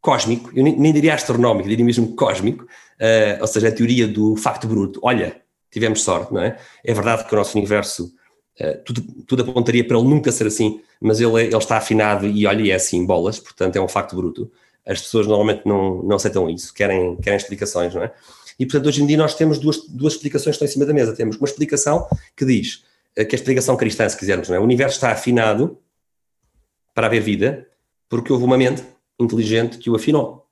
cósmico, 0.00 0.50
eu 0.54 0.62
nem, 0.62 0.78
nem 0.78 0.92
diria 0.92 1.14
astronómico, 1.14 1.68
diria 1.68 1.84
mesmo 1.84 2.14
cósmico, 2.14 2.64
uh, 2.64 3.40
ou 3.40 3.46
seja, 3.46 3.68
a 3.68 3.72
teoria 3.72 4.06
do 4.06 4.36
facto 4.36 4.66
bruto. 4.66 5.00
Olha, 5.02 5.40
tivemos 5.70 6.02
sorte, 6.02 6.32
não 6.32 6.42
é? 6.42 6.58
É 6.84 6.94
verdade 6.94 7.24
que 7.24 7.34
o 7.34 7.38
nosso 7.38 7.56
universo, 7.56 8.12
uh, 8.60 8.82
tudo, 8.84 9.02
tudo 9.26 9.42
apontaria 9.42 9.86
para 9.86 9.98
ele 9.98 10.08
nunca 10.08 10.32
ser 10.32 10.46
assim, 10.46 10.80
mas 11.00 11.20
ele, 11.20 11.42
ele 11.42 11.56
está 11.56 11.76
afinado 11.76 12.26
e 12.26 12.46
olha, 12.46 12.72
é 12.72 12.74
assim, 12.74 13.04
bolas, 13.04 13.38
portanto 13.38 13.76
é 13.76 13.80
um 13.80 13.88
facto 13.88 14.16
bruto. 14.16 14.50
As 14.86 15.02
pessoas 15.02 15.26
normalmente 15.26 15.62
não, 15.66 16.02
não 16.02 16.16
aceitam 16.16 16.48
isso, 16.48 16.72
querem, 16.72 17.16
querem 17.16 17.36
explicações, 17.36 17.94
não 17.94 18.02
é? 18.02 18.12
E, 18.58 18.66
portanto, 18.66 18.86
hoje 18.86 19.02
em 19.02 19.06
dia 19.06 19.16
nós 19.16 19.34
temos 19.34 19.58
duas, 19.58 19.86
duas 19.86 20.14
explicações 20.14 20.56
que 20.56 20.64
estão 20.64 20.66
em 20.66 20.70
cima 20.70 20.84
da 20.84 20.92
mesa. 20.92 21.14
Temos 21.14 21.36
uma 21.36 21.46
explicação 21.46 22.08
que 22.36 22.44
diz, 22.44 22.82
eh, 23.14 23.24
que 23.24 23.34
é 23.34 23.38
a 23.38 23.40
explicação 23.40 23.76
cristã, 23.76 24.08
se 24.08 24.16
quisermos, 24.16 24.48
não 24.48 24.56
é? 24.56 24.58
o 24.58 24.64
universo 24.64 24.96
está 24.96 25.12
afinado 25.12 25.78
para 26.92 27.06
haver 27.06 27.20
vida, 27.20 27.68
porque 28.08 28.32
houve 28.32 28.44
uma 28.44 28.58
mente 28.58 28.82
inteligente 29.20 29.78
que 29.78 29.88
o 29.88 29.94
afinou. 29.94 30.46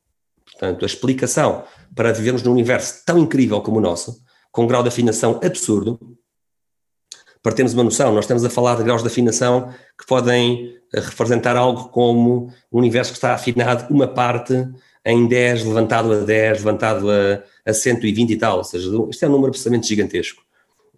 Portanto, 0.44 0.84
a 0.84 0.86
explicação 0.86 1.64
para 1.94 2.12
vivermos 2.12 2.42
num 2.42 2.52
universo 2.52 3.02
tão 3.04 3.18
incrível 3.18 3.60
como 3.60 3.78
o 3.78 3.80
nosso, 3.80 4.22
com 4.52 4.62
um 4.62 4.66
grau 4.66 4.82
de 4.82 4.88
afinação 4.88 5.40
absurdo, 5.42 5.98
para 7.46 7.54
termos 7.54 7.74
uma 7.74 7.84
noção, 7.84 8.12
nós 8.12 8.24
estamos 8.24 8.44
a 8.44 8.50
falar 8.50 8.74
de 8.74 8.82
graus 8.82 9.02
de 9.02 9.06
afinação 9.06 9.72
que 9.96 10.04
podem 10.04 10.76
eh, 10.92 10.98
representar 10.98 11.56
algo 11.56 11.90
como 11.90 12.52
um 12.72 12.78
universo 12.78 13.12
que 13.12 13.18
está 13.18 13.34
afinado 13.34 13.86
uma 13.88 14.08
parte 14.08 14.68
em 15.04 15.28
10, 15.28 15.64
levantado 15.64 16.12
a 16.12 16.16
10, 16.24 16.58
levantado 16.58 17.08
a, 17.08 17.44
a 17.64 17.72
120 17.72 18.30
e 18.30 18.36
tal, 18.36 18.58
ou 18.58 18.64
seja, 18.64 18.90
isto 19.08 19.24
é 19.24 19.28
um 19.28 19.30
número 19.30 19.50
absolutamente 19.50 19.86
gigantesco. 19.86 20.42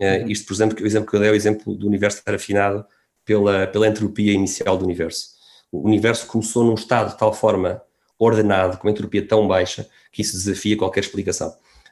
Uh, 0.01 0.27
isto, 0.31 0.47
por 0.47 0.55
exemplo, 0.55 0.83
o 0.83 0.87
exemplo 0.87 1.11
que 1.11 1.17
eu 1.17 1.21
dei 1.21 1.29
é 1.29 1.33
o 1.33 1.35
exemplo 1.35 1.75
do 1.75 1.87
universo 1.87 2.17
estar 2.17 2.35
afinado 2.35 2.83
pela, 3.27 3.67
pela 3.67 3.87
entropia 3.87 4.33
inicial 4.33 4.79
do 4.79 4.87
universo. 4.87 5.33
O 5.71 5.87
universo 5.87 6.27
começou 6.27 6.65
num 6.65 6.73
estado 6.73 7.11
de 7.11 7.19
tal 7.19 7.35
forma 7.35 7.83
ordenado, 8.19 8.79
com 8.79 8.89
uma 8.89 8.91
entropia 8.91 9.29
tão 9.29 9.47
baixa, 9.47 9.87
que 10.11 10.23
isso 10.23 10.33
desafia 10.33 10.79
qualquer 10.79 11.01
explicação. 11.01 11.51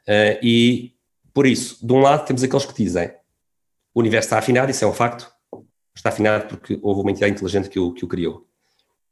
Uh, 0.09 0.41
e, 0.43 0.95
por 1.35 1.47
isso, 1.47 1.87
de 1.87 1.93
um 1.93 2.01
lado 2.01 2.25
temos 2.25 2.43
aqueles 2.43 2.65
que 2.65 2.83
dizem 2.83 3.11
o 3.97 4.01
universo 4.01 4.27
está 4.27 4.39
afinado, 4.39 4.71
isso 4.71 4.85
é 4.85 4.87
um 4.87 4.93
facto, 4.93 5.27
está 5.95 6.11
afinado 6.11 6.49
porque 6.49 6.79
houve 6.83 7.01
uma 7.01 7.11
entidade 7.11 7.33
inteligente 7.33 7.71
que 7.71 7.81
o, 7.81 7.95
que 7.95 8.05
o 8.05 8.09
criou. 8.09 8.47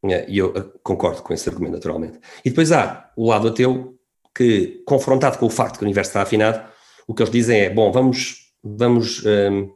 Uh, 0.03 0.29
e 0.29 0.37
eu 0.37 0.53
concordo 0.83 1.23
com 1.23 1.33
esse 1.33 1.49
argumento, 1.49 1.73
naturalmente. 1.73 2.21
E 2.45 2.51
depois 2.51 2.71
há 2.71 3.11
o 3.17 3.27
lado 3.27 3.49
ateu, 3.49 3.99
que, 4.37 4.83
confrontado 4.85 5.39
com 5.39 5.47
o 5.47 5.51
facto 5.51 5.79
que 5.79 5.83
o 5.83 5.87
universo 5.87 6.11
está 6.11 6.21
afinado, 6.21 6.69
o 7.09 7.15
que 7.15 7.23
eles 7.23 7.33
dizem 7.33 7.61
é: 7.61 7.71
bom, 7.71 7.91
vamos, 7.91 8.53
vamos, 8.63 9.25
um, 9.25 9.73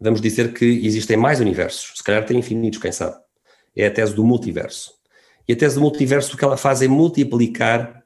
vamos 0.00 0.22
dizer 0.22 0.54
que 0.54 0.64
existem 0.64 1.18
mais 1.18 1.38
universos, 1.38 1.92
se 1.94 2.02
calhar 2.02 2.24
tem 2.24 2.38
infinitos, 2.38 2.80
quem 2.80 2.90
sabe. 2.90 3.14
É 3.76 3.88
a 3.88 3.90
tese 3.90 4.14
do 4.14 4.24
multiverso. 4.24 4.94
E 5.46 5.52
a 5.52 5.56
tese 5.56 5.74
do 5.74 5.82
multiverso 5.82 6.34
o 6.34 6.38
que 6.38 6.44
ela 6.44 6.56
faz 6.56 6.80
é 6.80 6.88
multiplicar 6.88 8.02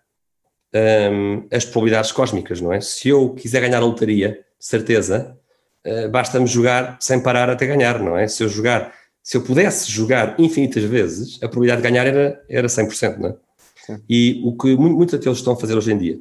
um, 0.75 1.47
as 1.49 1.65
probabilidades 1.65 2.11
cósmicas, 2.11 2.61
não 2.61 2.73
é? 2.73 2.81
Se 2.81 3.09
eu 3.09 3.35
quiser 3.35 3.61
ganhar 3.61 3.79
a 3.79 3.87
lotaria, 3.87 4.45
certeza, 4.59 5.40
basta-me 6.11 6.47
jogar 6.47 6.99
sem 7.01 7.23
parar 7.23 7.49
até 7.49 7.67
ganhar, 7.67 7.99
não 7.99 8.17
é? 8.17 8.29
Se 8.29 8.43
eu 8.43 8.49
jogar, 8.49 8.95
se 9.23 9.37
eu 9.37 9.43
pudesse 9.43 9.91
jogar 9.91 10.39
infinitas 10.39 10.85
vezes, 10.85 11.37
a 11.43 11.49
probabilidade 11.49 11.83
de 11.83 11.89
ganhar 11.89 12.07
era, 12.07 12.43
era 12.49 12.69
100%, 12.69 13.19
não 13.19 13.31
é? 13.31 13.37
E 14.09 14.41
o 14.45 14.57
que 14.57 14.77
muitos 14.77 15.15
ateus 15.15 15.39
estão 15.39 15.55
a 15.55 15.57
fazer 15.57 15.77
hoje 15.77 15.93
em 15.93 15.99
dia, 15.99 16.21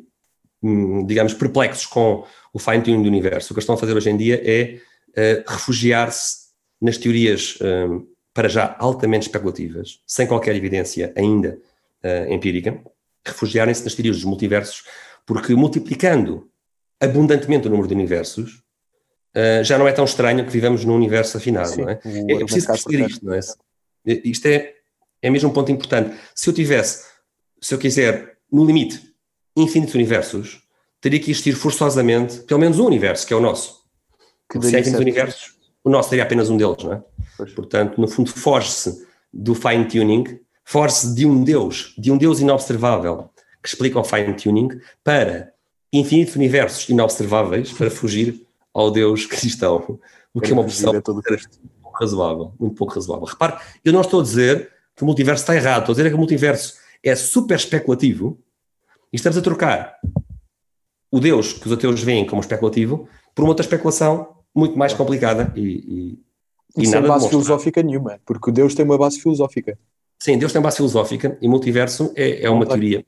hum, 0.61 1.05
digamos, 1.05 1.33
perplexos 1.33 1.85
com 1.85 2.25
o 2.53 2.59
fine-tuning 2.59 3.03
do 3.03 3.07
universo, 3.07 3.51
o 3.51 3.55
que 3.55 3.59
estão 3.59 3.75
a 3.75 3.77
fazer 3.77 3.93
hoje 3.95 4.09
em 4.09 4.17
dia 4.17 4.41
é 4.43 4.79
uh, 5.09 5.51
refugiar-se 5.51 6.49
nas 6.81 6.97
teorias, 6.97 7.57
um, 7.61 8.07
para 8.33 8.47
já 8.47 8.75
altamente 8.79 9.27
especulativas, 9.27 9.99
sem 10.07 10.25
qualquer 10.25 10.55
evidência 10.55 11.13
ainda 11.15 11.59
uh, 12.03 12.33
empírica, 12.33 12.81
refugiarem-se 13.25 13.83
nas 13.83 13.93
teorias 13.93 14.15
dos 14.17 14.25
multiversos, 14.25 14.83
porque 15.25 15.53
multiplicando 15.53 16.49
abundantemente 16.99 17.67
o 17.67 17.69
número 17.69 17.87
de 17.87 17.93
universos, 17.93 18.63
uh, 19.35 19.63
já 19.63 19.77
não 19.77 19.87
é 19.87 19.91
tão 19.91 20.05
estranho 20.05 20.45
que 20.45 20.51
vivamos 20.51 20.85
num 20.85 20.95
universo 20.95 21.37
afinado, 21.37 21.69
Sim, 21.69 21.81
não 21.81 21.89
é? 21.89 21.99
É, 22.05 22.33
é 22.33 22.45
preciso 22.45 22.67
perceber 22.67 23.05
isto, 23.07 23.25
não 23.25 23.33
é? 23.33 23.39
Isto 24.05 24.45
é, 24.47 24.73
é 25.21 25.29
mesmo 25.29 25.49
um 25.49 25.53
ponto 25.53 25.71
importante. 25.71 26.15
Se 26.33 26.49
eu 26.49 26.53
tivesse 26.53 27.09
se 27.61 27.73
eu 27.73 27.77
quiser, 27.77 28.37
no 28.51 28.65
limite, 28.65 29.01
infinitos 29.55 29.95
universos, 29.95 30.61
teria 31.01 31.19
que 31.19 31.31
existir 31.31 31.53
forçosamente 31.53 32.39
pelo 32.41 32.59
menos 32.59 32.79
um 32.79 32.85
universo, 32.85 33.27
que 33.27 33.33
é 33.33 33.37
o 33.37 33.41
nosso. 33.41 33.79
Que 34.49 34.61
se 34.61 34.75
há 34.75 34.79
infinitos 34.79 35.01
universos, 35.01 35.51
o 35.83 35.89
nosso 35.89 36.09
seria 36.09 36.23
apenas 36.23 36.49
um 36.49 36.57
deles, 36.57 36.83
não 36.83 36.93
é? 36.93 37.03
Pois. 37.37 37.53
Portanto, 37.53 37.99
no 37.99 38.07
fundo, 38.07 38.29
foge-se 38.31 39.05
do 39.31 39.53
fine-tuning, 39.53 40.39
foge-se 40.63 41.13
de 41.13 41.25
um 41.25 41.43
Deus, 41.43 41.93
de 41.97 42.11
um 42.11 42.17
Deus 42.17 42.39
inobservável, 42.39 43.29
que 43.61 43.69
explica 43.69 43.99
o 43.99 44.03
fine-tuning, 44.03 44.69
para 45.03 45.53
infinitos 45.91 46.35
universos 46.35 46.87
inobserváveis, 46.89 47.71
para 47.73 47.91
fugir 47.91 48.45
ao 48.79 48.89
Deus 48.89 49.25
cristão, 49.25 49.99
o 50.33 50.39
que 50.39 50.51
é 50.51 50.53
uma 50.53 50.61
opção 50.61 50.93
razoável, 51.99 52.53
muito 52.59 52.75
pouco 52.75 52.93
razoável. 52.93 53.25
Repare, 53.25 53.59
eu 53.83 53.91
não 53.91 54.01
estou 54.01 54.21
a 54.21 54.23
dizer 54.23 54.71
que 54.95 55.03
o 55.03 55.05
multiverso 55.05 55.43
está 55.43 55.55
errado, 55.55 55.81
estou 55.81 55.93
a 55.93 55.95
dizer 55.95 56.09
que 56.09 56.15
o 56.15 56.19
multiverso 56.19 56.75
é 57.03 57.15
super 57.15 57.55
especulativo 57.55 58.39
e 59.11 59.17
estamos 59.17 59.37
a 59.37 59.41
trocar 59.41 59.95
o 61.11 61.19
Deus 61.19 61.53
que 61.53 61.67
os 61.67 61.73
ateus 61.73 62.01
veem 62.01 62.25
como 62.25 62.41
especulativo 62.41 63.07
por 63.35 63.43
uma 63.43 63.49
outra 63.49 63.65
especulação 63.65 64.35
muito 64.55 64.77
mais 64.77 64.93
complicada 64.93 65.51
e, 65.55 66.19
e, 66.77 66.83
e 66.83 66.87
sem 66.87 67.01
base 67.01 67.27
filosófica 67.27 67.83
nenhuma, 67.83 68.19
porque 68.25 68.51
Deus 68.51 68.73
tem 68.73 68.85
uma 68.85 68.97
base 68.97 69.19
filosófica. 69.19 69.77
Sim, 70.17 70.37
Deus 70.37 70.51
tem 70.51 70.59
uma 70.59 70.65
base 70.65 70.77
filosófica 70.77 71.37
e 71.41 71.47
multiverso 71.47 72.13
é, 72.15 72.45
é 72.45 72.49
uma 72.49 72.65
claro. 72.65 72.79
teoria 72.79 73.05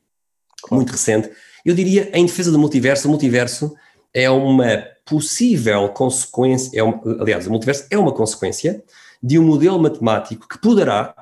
claro. 0.61 0.75
muito 0.75 0.91
recente. 0.91 1.29
Eu 1.63 1.75
diria, 1.75 2.09
em 2.13 2.25
defesa 2.25 2.51
do 2.51 2.59
multiverso, 2.59 3.07
o 3.07 3.11
multiverso 3.11 3.73
é 4.13 4.29
uma 4.29 4.85
possível 5.05 5.89
consequência, 5.89 6.79
é 6.79 6.83
uma, 6.83 7.01
aliás, 7.19 7.47
o 7.47 7.51
multiverso 7.51 7.85
é 7.89 7.97
uma 7.97 8.11
consequência 8.11 8.83
de 9.21 9.37
um 9.37 9.43
modelo 9.43 9.79
matemático 9.79 10.47
que 10.47 10.57
poderá 10.57 11.13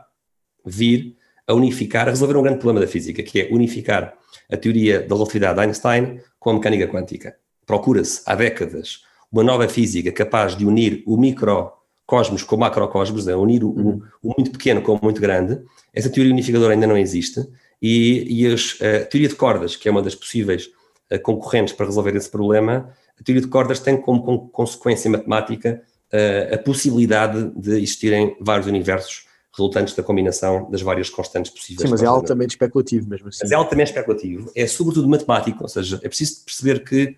vir 0.65 1.15
a 1.47 1.53
unificar, 1.53 2.07
a 2.07 2.11
resolver 2.11 2.37
um 2.37 2.43
grande 2.43 2.59
problema 2.59 2.85
da 2.85 2.91
física, 2.91 3.23
que 3.23 3.41
é 3.41 3.49
unificar 3.51 4.13
a 4.51 4.57
teoria 4.57 5.01
da 5.01 5.15
relatividade 5.15 5.55
de 5.55 5.65
Einstein 5.65 6.19
com 6.39 6.51
a 6.51 6.53
mecânica 6.53 6.87
quântica. 6.87 7.35
Procura-se 7.65 8.21
há 8.25 8.35
décadas 8.35 9.03
uma 9.31 9.43
nova 9.43 9.67
física 9.67 10.11
capaz 10.11 10.55
de 10.55 10.65
unir 10.65 11.03
o 11.05 11.17
microcosmos 11.17 12.43
com 12.43 12.55
o 12.55 12.59
macrocosmos, 12.59 13.25
né? 13.25 13.35
unir 13.35 13.63
o, 13.63 13.69
uhum. 13.69 14.01
o, 14.23 14.33
muito 14.37 14.51
pequeno 14.51 14.81
com 14.81 14.95
o 14.95 14.99
muito 15.01 15.21
grande. 15.21 15.61
Essa 15.93 16.09
teoria 16.09 16.31
unificadora 16.31 16.73
ainda 16.73 16.87
não 16.87 16.97
existe 16.97 17.47
e, 17.81 18.25
e 18.29 18.47
as, 18.47 18.77
a 18.81 19.05
teoria 19.05 19.29
de 19.29 19.35
cordas, 19.35 19.75
que 19.75 19.87
é 19.87 19.91
uma 19.91 20.01
das 20.01 20.15
possíveis 20.15 20.69
concorrentes 21.17 21.73
para 21.73 21.87
resolver 21.87 22.15
esse 22.15 22.29
problema, 22.29 22.93
a 23.19 23.23
teoria 23.23 23.41
de 23.41 23.47
cordas 23.47 23.79
tem 23.79 23.99
como, 23.99 24.49
consequência 24.49 25.09
matemática 25.09 25.81
uh, 26.13 26.55
a 26.55 26.57
possibilidade 26.57 27.51
de 27.55 27.77
existirem 27.77 28.37
vários 28.39 28.67
universos 28.67 29.27
resultantes 29.51 29.95
da 29.95 30.03
combinação 30.03 30.69
das 30.69 30.81
várias 30.81 31.09
constantes 31.09 31.51
possíveis. 31.51 31.81
Sim, 31.81 31.89
mas 31.89 32.03
é 32.03 32.05
altamente 32.05 32.51
especulativo 32.51 33.09
mesmo 33.09 33.29
assim. 33.29 33.39
Mas 33.41 33.51
é 33.51 33.55
altamente 33.55 33.89
especulativo, 33.89 34.51
é 34.55 34.67
sobretudo 34.67 35.09
matemático, 35.09 35.63
ou 35.63 35.67
seja, 35.67 35.99
é 36.03 36.07
preciso 36.07 36.45
perceber 36.45 36.83
que 36.83 37.17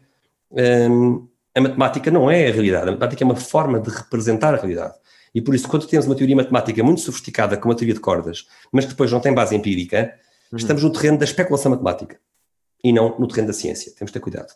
um, 0.89 1.27
a 1.53 1.61
matemática 1.61 2.09
não 2.09 2.31
é 2.31 2.47
a 2.47 2.51
realidade, 2.51 2.87
a 2.87 2.91
matemática 2.91 3.23
é 3.23 3.25
uma 3.25 3.35
forma 3.35 3.79
de 3.79 3.89
representar 3.89 4.53
a 4.53 4.57
realidade. 4.57 4.95
E 5.35 5.41
por 5.41 5.53
isso, 5.53 5.67
quando 5.67 5.87
temos 5.87 6.05
uma 6.05 6.15
teoria 6.15 6.35
matemática 6.35 6.83
muito 6.83 7.01
sofisticada, 7.01 7.57
como 7.57 7.73
a 7.73 7.75
teoria 7.75 7.93
de 7.93 7.99
cordas, 7.99 8.47
mas 8.71 8.85
que 8.85 8.91
depois 8.91 9.11
não 9.11 9.19
tem 9.19 9.33
base 9.33 9.55
empírica, 9.55 10.13
uhum. 10.51 10.57
estamos 10.57 10.83
no 10.83 10.91
terreno 10.91 11.17
da 11.17 11.25
especulação 11.25 11.71
matemática 11.71 12.17
e 12.83 12.91
não 12.91 13.17
no 13.19 13.27
terreno 13.27 13.47
da 13.47 13.53
ciência. 13.53 13.91
Temos 13.97 14.11
de 14.11 14.13
ter 14.13 14.19
cuidado. 14.19 14.53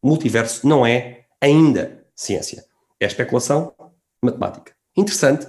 O 0.00 0.08
multiverso 0.08 0.66
não 0.66 0.84
é 0.86 1.24
ainda 1.40 2.04
ciência, 2.14 2.64
é 3.00 3.06
especulação 3.06 3.72
matemática. 4.22 4.72
Interessante, 4.96 5.46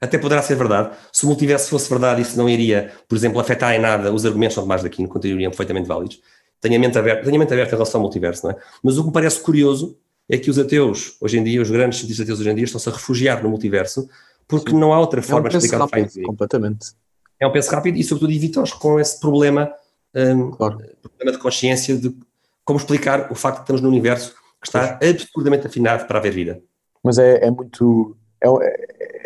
até 0.00 0.18
poderá 0.18 0.42
ser 0.42 0.56
verdade. 0.56 0.96
Se 1.12 1.24
o 1.24 1.28
multiverso 1.28 1.68
fosse 1.68 1.88
verdade, 1.88 2.22
isso 2.22 2.36
não 2.36 2.48
iria, 2.48 2.92
por 3.08 3.16
exemplo, 3.16 3.40
afetar 3.40 3.74
em 3.74 3.78
nada 3.78 4.12
os 4.12 4.24
argumentos 4.24 4.54
de 4.54 4.60
Tomás 4.60 4.80
de 4.80 4.86
Aquino, 4.86 5.08
continuariam 5.08 5.50
perfeitamente 5.50 5.88
válidos. 5.88 6.20
Tenho 6.60 6.76
a 6.76 6.78
mente 6.78 6.98
aberta, 6.98 7.24
tenho 7.24 7.36
a 7.36 7.38
mente 7.38 7.52
aberta 7.52 7.70
em 7.70 7.78
relação 7.78 8.00
ao 8.00 8.02
multiverso, 8.02 8.46
não 8.46 8.52
é? 8.52 8.56
Mas 8.82 8.98
o 8.98 9.02
que 9.02 9.08
me 9.08 9.12
parece 9.12 9.40
curioso 9.40 9.98
é 10.28 10.36
que 10.38 10.50
os 10.50 10.58
ateus, 10.58 11.16
hoje 11.20 11.38
em 11.38 11.44
dia, 11.44 11.62
os 11.62 11.70
grandes 11.70 11.98
cientistas 11.98 12.24
ateus 12.24 12.40
hoje 12.40 12.50
em 12.50 12.54
dia, 12.54 12.64
estão-se 12.64 12.88
a 12.88 12.92
refugiar 12.92 13.42
no 13.42 13.48
multiverso 13.48 14.08
porque 14.48 14.70
Sim. 14.70 14.78
não 14.78 14.92
há 14.92 15.00
outra 15.00 15.22
forma 15.22 15.48
é 15.48 15.48
um 15.48 15.50
de 15.50 15.56
explicar 15.56 15.78
rápido, 15.78 16.06
o 16.06 16.10
que 16.10 16.22
Completamente. 16.22 16.92
É 17.40 17.46
um 17.46 17.52
penso 17.52 17.70
rápido 17.70 17.96
e, 17.96 18.04
sobretudo, 18.04 18.32
evita-os 18.32 18.72
com 18.72 18.98
esse 18.98 19.20
problema, 19.20 19.72
um, 20.16 20.50
claro. 20.50 20.78
problema 21.02 21.32
de 21.32 21.38
consciência 21.38 21.96
de 21.96 22.16
como 22.64 22.78
explicar 22.78 23.30
o 23.30 23.34
facto 23.34 23.58
de 23.58 23.60
que 23.60 23.64
estamos 23.64 23.80
num 23.80 23.88
universo 23.88 24.34
que 24.60 24.66
está 24.66 24.98
absurdamente 25.02 25.66
afinado 25.66 26.06
para 26.06 26.18
haver 26.18 26.32
vida. 26.32 26.60
Mas 27.02 27.18
é, 27.18 27.46
é 27.46 27.50
muito. 27.50 28.16
É, 28.42 28.48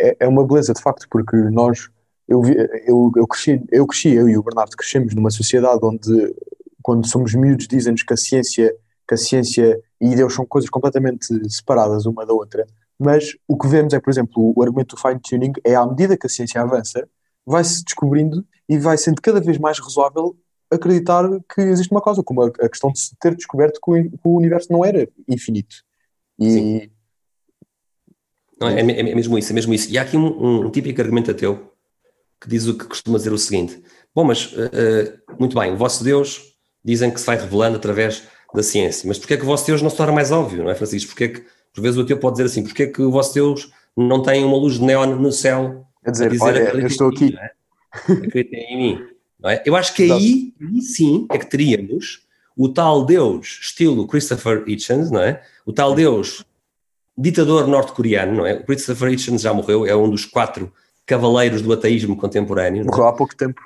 é, 0.09 0.17
é, 0.21 0.29
uma 0.29 0.47
beleza, 0.47 0.75
de 0.75 0.83
facto, 0.83 1.07
porque 1.11 1.37
nós. 1.37 1.89
Eu, 2.29 2.43
eu, 2.87 3.11
eu, 3.17 3.27
cresci, 3.27 3.61
eu 3.73 3.87
cresci, 3.87 4.11
eu 4.11 4.29
e 4.29 4.39
o 4.39 4.43
Bernardo 4.43 4.77
crescemos 4.77 5.15
numa 5.17 5.31
sociedade 5.31 5.81
onde, 5.83 6.33
quando 6.81 7.05
somos 7.05 7.35
miúdos, 7.35 7.67
dizem-nos 7.67 8.05
que 8.05 8.15
a 8.15 8.17
ciência 8.17 8.73
que 9.11 9.15
a 9.15 9.17
ciência 9.17 9.77
e 10.01 10.15
Deus 10.15 10.33
são 10.33 10.47
coisas 10.47 10.71
completamente 10.71 11.27
separadas 11.51 12.07
uma 12.07 12.25
da 12.25 12.33
outra, 12.33 12.65
mas 12.97 13.37
o 13.49 13.59
que 13.59 13.67
vemos 13.67 13.93
é, 13.93 13.99
por 13.99 14.09
exemplo, 14.09 14.53
o 14.55 14.63
argumento 14.63 14.95
do 14.95 15.03
fine-tuning 15.03 15.53
é 15.65 15.75
à 15.75 15.85
medida 15.85 16.17
que 16.17 16.29
a 16.29 16.31
ciência 16.31 16.61
avança, 16.61 17.09
vai-se 17.45 17.83
descobrindo 17.83 18.47
e 18.69 18.79
vai 18.79 18.97
sendo 18.97 19.21
cada 19.21 19.41
vez 19.41 19.59
mais 19.59 19.81
razoável 19.81 20.37
acreditar 20.71 21.29
que 21.53 21.61
existe 21.63 21.91
uma 21.91 22.03
causa, 22.03 22.23
como 22.23 22.43
a, 22.43 22.47
a 22.47 22.69
questão 22.69 22.93
de 22.93 23.01
se 23.01 23.17
ter 23.17 23.35
descoberto 23.35 23.81
que 23.83 23.91
o, 23.91 24.11
que 24.11 24.21
o, 24.25 24.37
universo 24.37 24.73
não 24.73 24.85
era 24.85 25.09
infinito. 25.29 25.77
E... 26.39 26.91
Não, 28.61 28.69
é, 28.69 28.81
é, 28.81 29.01
é, 29.01 29.15
mesmo 29.15 29.37
isso, 29.39 29.51
é 29.51 29.55
mesmo 29.55 29.75
isso. 29.75 29.91
E 29.91 29.99
há 29.99 30.03
aqui 30.03 30.17
um, 30.17 30.65
um, 30.67 30.71
típico 30.71 31.01
argumento 31.01 31.31
ateu 31.31 31.73
que 32.41 32.49
diz 32.49 32.67
o 32.67 32.77
que 32.77 32.85
costuma 32.85 33.19
dizer 33.19 33.33
o 33.33 33.39
seguinte: 33.39 33.83
Bom, 34.15 34.25
mas 34.25 34.53
uh, 34.53 35.37
muito 35.39 35.59
bem, 35.59 35.73
o 35.73 35.77
vosso 35.77 36.05
Deus 36.05 36.55
dizem 36.85 37.11
que 37.11 37.21
se 37.21 37.27
vai 37.27 37.37
revelando 37.37 37.77
através 37.77 38.23
da 38.55 38.63
ciência. 38.63 39.07
Mas 39.07 39.19
porquê 39.19 39.35
é 39.35 39.37
que 39.37 39.43
o 39.43 39.47
vosso 39.47 39.67
Deus 39.67 39.83
não 39.83 39.91
se 39.91 39.97
torna 39.97 40.13
mais 40.13 40.31
óbvio, 40.31 40.63
não 40.63 40.71
é, 40.71 40.75
Francisco? 40.75 41.11
Porquê 41.11 41.25
é 41.25 41.29
que, 41.29 41.45
por 41.75 41.83
vezes, 41.83 41.99
o 41.99 42.03
ateu 42.03 42.19
pode 42.19 42.35
dizer 42.37 42.47
assim, 42.47 42.63
porquê 42.63 42.85
é 42.85 42.87
que 42.87 43.03
o 43.03 43.11
vosso 43.11 43.35
Deus 43.35 43.71
não 43.97 44.23
tem 44.23 44.45
uma 44.45 44.57
luz 44.57 44.75
de 44.75 44.85
neon 44.85 45.17
no 45.17 45.33
céu 45.33 45.87
a 46.05 46.11
dizer, 46.11 46.31
dizer 46.31 46.45
olha, 46.45 46.59
eu 46.75 46.87
estou 46.87 47.09
aqui. 47.09 47.37
É? 47.39 47.51
Acreditem 48.13 48.61
em 48.61 48.77
mim. 48.77 49.07
É? 49.45 49.63
Eu 49.65 49.77
acho 49.77 49.95
que 49.95 50.11
aí, 50.11 50.55
aí 50.61 50.83
sim 50.83 51.27
é 51.31 51.39
que 51.39 51.47
teríamos 51.47 52.27
o 52.57 52.69
tal 52.69 53.05
Deus, 53.05 53.59
estilo 53.63 54.07
Christopher 54.07 54.65
Hitchens, 54.67 55.11
não 55.11 55.21
é? 55.21 55.43
O 55.65 55.73
tal 55.73 55.95
Deus 55.95 56.45
ditador 57.17 57.67
norte-coreano, 57.67 58.39
não 58.39 58.47
é? 58.47 58.55
O 58.55 58.65
Christopher 58.65 59.13
Hitchens 59.13 59.43
já 59.43 59.53
morreu, 59.53 59.87
é 59.87 59.95
um 59.95 60.09
dos 60.09 60.25
quatro 60.25 60.73
cavaleiros 61.07 61.63
do 61.63 61.73
ateísmo 61.73 62.17
contemporâneo. 62.17 62.85
Morreu 62.85 63.07
há 63.07 63.13
pouco 63.13 63.37
tempo 63.37 63.61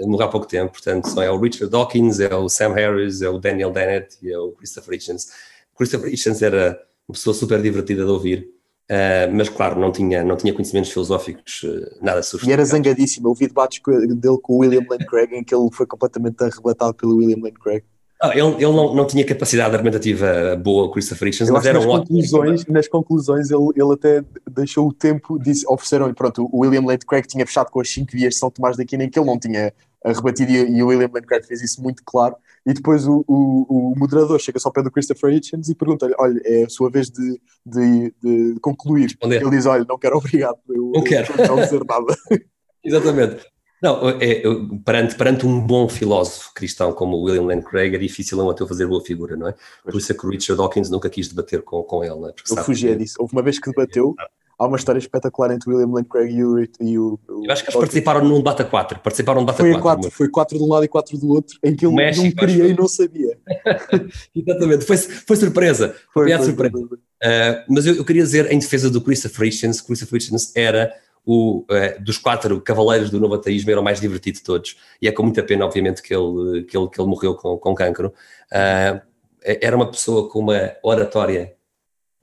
morreu 0.00 0.26
há 0.26 0.30
pouco 0.30 0.46
tempo, 0.46 0.72
portanto, 0.72 1.08
são, 1.08 1.22
é 1.22 1.30
o 1.30 1.40
Richard 1.40 1.70
Dawkins, 1.70 2.20
é 2.20 2.34
o 2.34 2.48
Sam 2.48 2.72
Harris, 2.72 3.22
é 3.22 3.28
o 3.28 3.38
Daniel 3.38 3.72
Dennett 3.72 4.16
e 4.22 4.30
é 4.30 4.38
o 4.38 4.52
Christopher 4.52 4.94
Hitchens. 4.94 5.28
Christopher 5.76 6.12
Hitchens 6.12 6.42
era 6.42 6.80
uma 7.08 7.14
pessoa 7.14 7.34
super 7.34 7.60
divertida 7.60 8.04
de 8.04 8.10
ouvir, 8.10 8.48
uh, 8.90 9.32
mas 9.32 9.48
claro, 9.48 9.78
não 9.78 9.92
tinha, 9.92 10.24
não 10.24 10.36
tinha 10.36 10.52
conhecimentos 10.52 10.90
filosóficos 10.90 11.62
uh, 11.62 11.98
nada 12.00 12.22
sofisticados. 12.22 12.48
E 12.48 12.52
era 12.52 12.64
zangadíssimo, 12.64 13.26
eu 13.26 13.30
ouvi 13.30 13.46
debates 13.46 13.80
dele 13.84 14.38
com 14.42 14.54
o 14.54 14.58
William 14.58 14.84
Lane 14.90 15.06
Craig 15.06 15.32
em 15.34 15.44
que 15.44 15.54
ele 15.54 15.68
foi 15.72 15.86
completamente 15.86 16.42
arrebatado 16.42 16.94
pelo 16.94 17.16
William 17.16 17.38
Lane 17.42 17.56
Craig. 17.62 17.84
Ah, 18.20 18.30
ele, 18.30 18.54
ele 18.54 18.72
não, 18.72 18.94
não 18.94 19.06
tinha 19.06 19.24
capacidade 19.26 19.74
argumentativa 19.74 20.56
boa, 20.56 20.90
Christopher 20.90 21.28
Hitchens, 21.28 21.50
mas 21.50 21.66
era 21.66 21.78
um 21.78 21.86
conclusões, 21.86 22.60
ótimo. 22.60 22.74
Nas 22.74 22.88
conclusões, 22.88 23.50
ele, 23.50 23.68
ele 23.76 23.92
até 23.92 24.24
deixou 24.50 24.88
o 24.88 24.92
tempo, 24.92 25.38
disse, 25.38 25.66
ofereceram-lhe, 25.68 26.14
pronto, 26.14 26.48
o 26.50 26.60
William 26.60 26.80
Lane 26.80 26.98
Craig 27.06 27.26
tinha 27.26 27.44
fechado 27.46 27.70
com 27.70 27.78
as 27.78 27.90
5 27.90 28.10
vias 28.12 28.32
de 28.32 28.40
São 28.40 28.50
Tomás 28.50 28.74
da 28.74 28.84
Aquino, 28.84 29.02
em 29.02 29.10
que 29.10 29.18
ele 29.18 29.26
não 29.26 29.38
tinha 29.38 29.70
rebatido, 30.02 30.50
e, 30.50 30.78
e 30.78 30.82
o 30.82 30.86
William 30.86 31.10
Lane 31.12 31.26
Craig 31.26 31.44
fez 31.44 31.60
isso 31.60 31.82
muito 31.82 32.02
claro. 32.06 32.36
E 32.66 32.74
depois 32.74 33.06
o, 33.06 33.24
o, 33.28 33.92
o 33.92 33.94
moderador 33.96 34.40
chega-se 34.40 34.66
ao 34.66 34.72
pé 34.72 34.82
do 34.82 34.90
Christopher 34.90 35.32
Hitchens 35.32 35.68
e 35.68 35.74
pergunta-lhe: 35.74 36.14
Olha, 36.18 36.40
é 36.44 36.64
a 36.64 36.68
sua 36.68 36.90
vez 36.90 37.08
de, 37.08 37.40
de, 37.64 38.12
de 38.22 38.60
concluir. 38.60 39.04
Responder. 39.04 39.40
Ele 39.40 39.50
diz: 39.50 39.66
Olha, 39.66 39.84
não 39.88 39.96
quero, 39.96 40.16
obrigado, 40.16 40.58
eu 40.68 40.90
não 40.92 41.04
quero 41.04 41.32
não 41.46 41.56
dizer 41.56 41.84
nada. 41.84 42.16
Exatamente. 42.84 43.46
Não, 43.82 44.08
é, 44.08 44.42
perante, 44.84 45.14
perante 45.16 45.46
um 45.46 45.60
bom 45.60 45.86
filósofo 45.88 46.52
cristão 46.54 46.92
como 46.92 47.16
o 47.16 47.22
William 47.22 47.42
Lane 47.42 47.62
Craig, 47.62 47.94
é 47.94 47.98
difícil 47.98 48.40
um 48.40 48.48
ateu 48.48 48.66
fazer 48.66 48.86
boa 48.86 49.04
figura, 49.04 49.36
não 49.36 49.48
é? 49.48 49.54
Por 49.84 49.96
isso 49.96 50.10
é 50.10 50.14
que 50.14 50.26
o 50.26 50.30
Richard 50.30 50.56
Dawkins 50.56 50.88
nunca 50.88 51.10
quis 51.10 51.28
debater 51.28 51.62
com, 51.62 51.82
com 51.82 52.02
ele, 52.02 52.14
não 52.14 52.28
é? 52.28 52.32
Porque 52.32 52.50
eu 52.50 52.64
fugia 52.64 52.96
disso. 52.96 53.16
Houve 53.18 53.34
uma 53.34 53.42
vez 53.42 53.58
que 53.58 53.70
debateu, 53.70 54.14
há 54.58 54.66
uma 54.66 54.76
história 54.76 54.98
espetacular 54.98 55.52
entre 55.52 55.70
o 55.70 55.76
William 55.76 55.92
Lane 55.92 56.06
Craig 56.06 56.32
e 56.32 56.44
o, 56.44 56.62
e 56.80 56.98
o, 56.98 57.18
Eu 57.28 57.52
acho 57.52 57.62
que 57.62 57.70
eles 57.70 57.78
participaram 57.78 58.24
num 58.24 58.38
debate 58.38 58.62
a 58.62 58.64
4. 58.64 59.00
Participaram 59.00 59.40
num 59.40 59.46
debate 59.46 59.58
foi 59.58 59.70
a 59.70 59.80
4. 59.80 59.82
quatro 59.82 60.10
foi 60.10 60.28
4 60.28 60.58
de 60.58 60.64
um 60.64 60.68
lado 60.68 60.84
e 60.84 60.88
4 60.88 61.18
do 61.18 61.28
outro, 61.28 61.58
em 61.62 61.76
que 61.76 61.86
ele 61.86 61.94
México, 61.94 62.24
não 62.26 62.32
queria 62.32 62.66
e 62.66 62.74
não 62.74 62.88
sabia. 62.88 63.38
Exatamente, 64.34 64.84
foi, 64.84 64.96
foi 64.96 65.36
surpresa. 65.36 65.96
Foi, 66.12 66.30
foi 66.30 66.44
surpresa. 66.44 66.78
Foi, 66.78 66.88
foi. 66.88 66.98
Uh, 66.98 67.64
mas 67.68 67.86
eu, 67.86 67.94
eu, 67.94 68.04
queria 68.04 68.22
dizer, 68.22 68.50
em 68.50 68.58
defesa 68.58 68.90
do 68.90 69.00
Christopher 69.00 69.48
Hitchens, 69.48 69.80
Christopher 69.80 70.16
Hitchens 70.16 70.52
era 70.54 70.92
o, 71.24 71.60
uh, 71.60 72.02
dos 72.02 72.18
quatro 72.18 72.60
cavaleiros 72.60 73.10
do 73.10 73.20
novo 73.20 73.34
ateísmo, 73.34 73.70
era 73.70 73.80
o 73.80 73.84
mais 73.84 74.00
divertido 74.00 74.38
de 74.38 74.44
todos. 74.44 74.76
E 75.00 75.08
é 75.08 75.12
com 75.12 75.22
muita 75.22 75.42
pena, 75.42 75.64
obviamente, 75.64 76.02
que 76.02 76.14
ele, 76.14 76.64
que 76.64 76.76
ele, 76.76 76.88
que 76.88 77.00
ele 77.00 77.08
morreu 77.08 77.34
com, 77.34 77.58
com 77.58 77.74
cancro. 77.74 78.12
Uh, 78.50 79.00
era 79.42 79.76
uma 79.76 79.88
pessoa 79.88 80.28
com 80.28 80.40
uma 80.40 80.72
oratória 80.82 81.54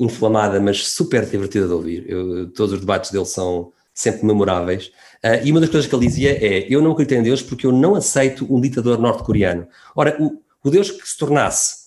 inflamada, 0.03 0.59
mas 0.59 0.87
super 0.87 1.25
divertida 1.25 1.67
de 1.67 1.73
ouvir. 1.73 2.05
Eu, 2.07 2.49
todos 2.51 2.73
os 2.73 2.79
debates 2.79 3.11
dele 3.11 3.25
são 3.25 3.71
sempre 3.93 4.25
memoráveis. 4.25 4.87
Uh, 5.23 5.45
e 5.45 5.51
uma 5.51 5.59
das 5.59 5.69
coisas 5.69 5.89
que 5.89 5.95
ele 5.95 6.07
dizia 6.07 6.31
é: 6.31 6.65
Eu 6.69 6.81
não 6.81 6.91
acredito 6.91 7.17
em 7.17 7.23
Deus 7.23 7.41
porque 7.41 7.65
eu 7.65 7.71
não 7.71 7.95
aceito 7.95 8.45
um 8.53 8.59
ditador 8.59 8.99
norte-coreano. 8.99 9.67
Ora, 9.95 10.17
o, 10.19 10.41
o, 10.63 10.69
Deus 10.69 10.91
que 10.91 11.07
se 11.07 11.17
tornasse 11.17 11.83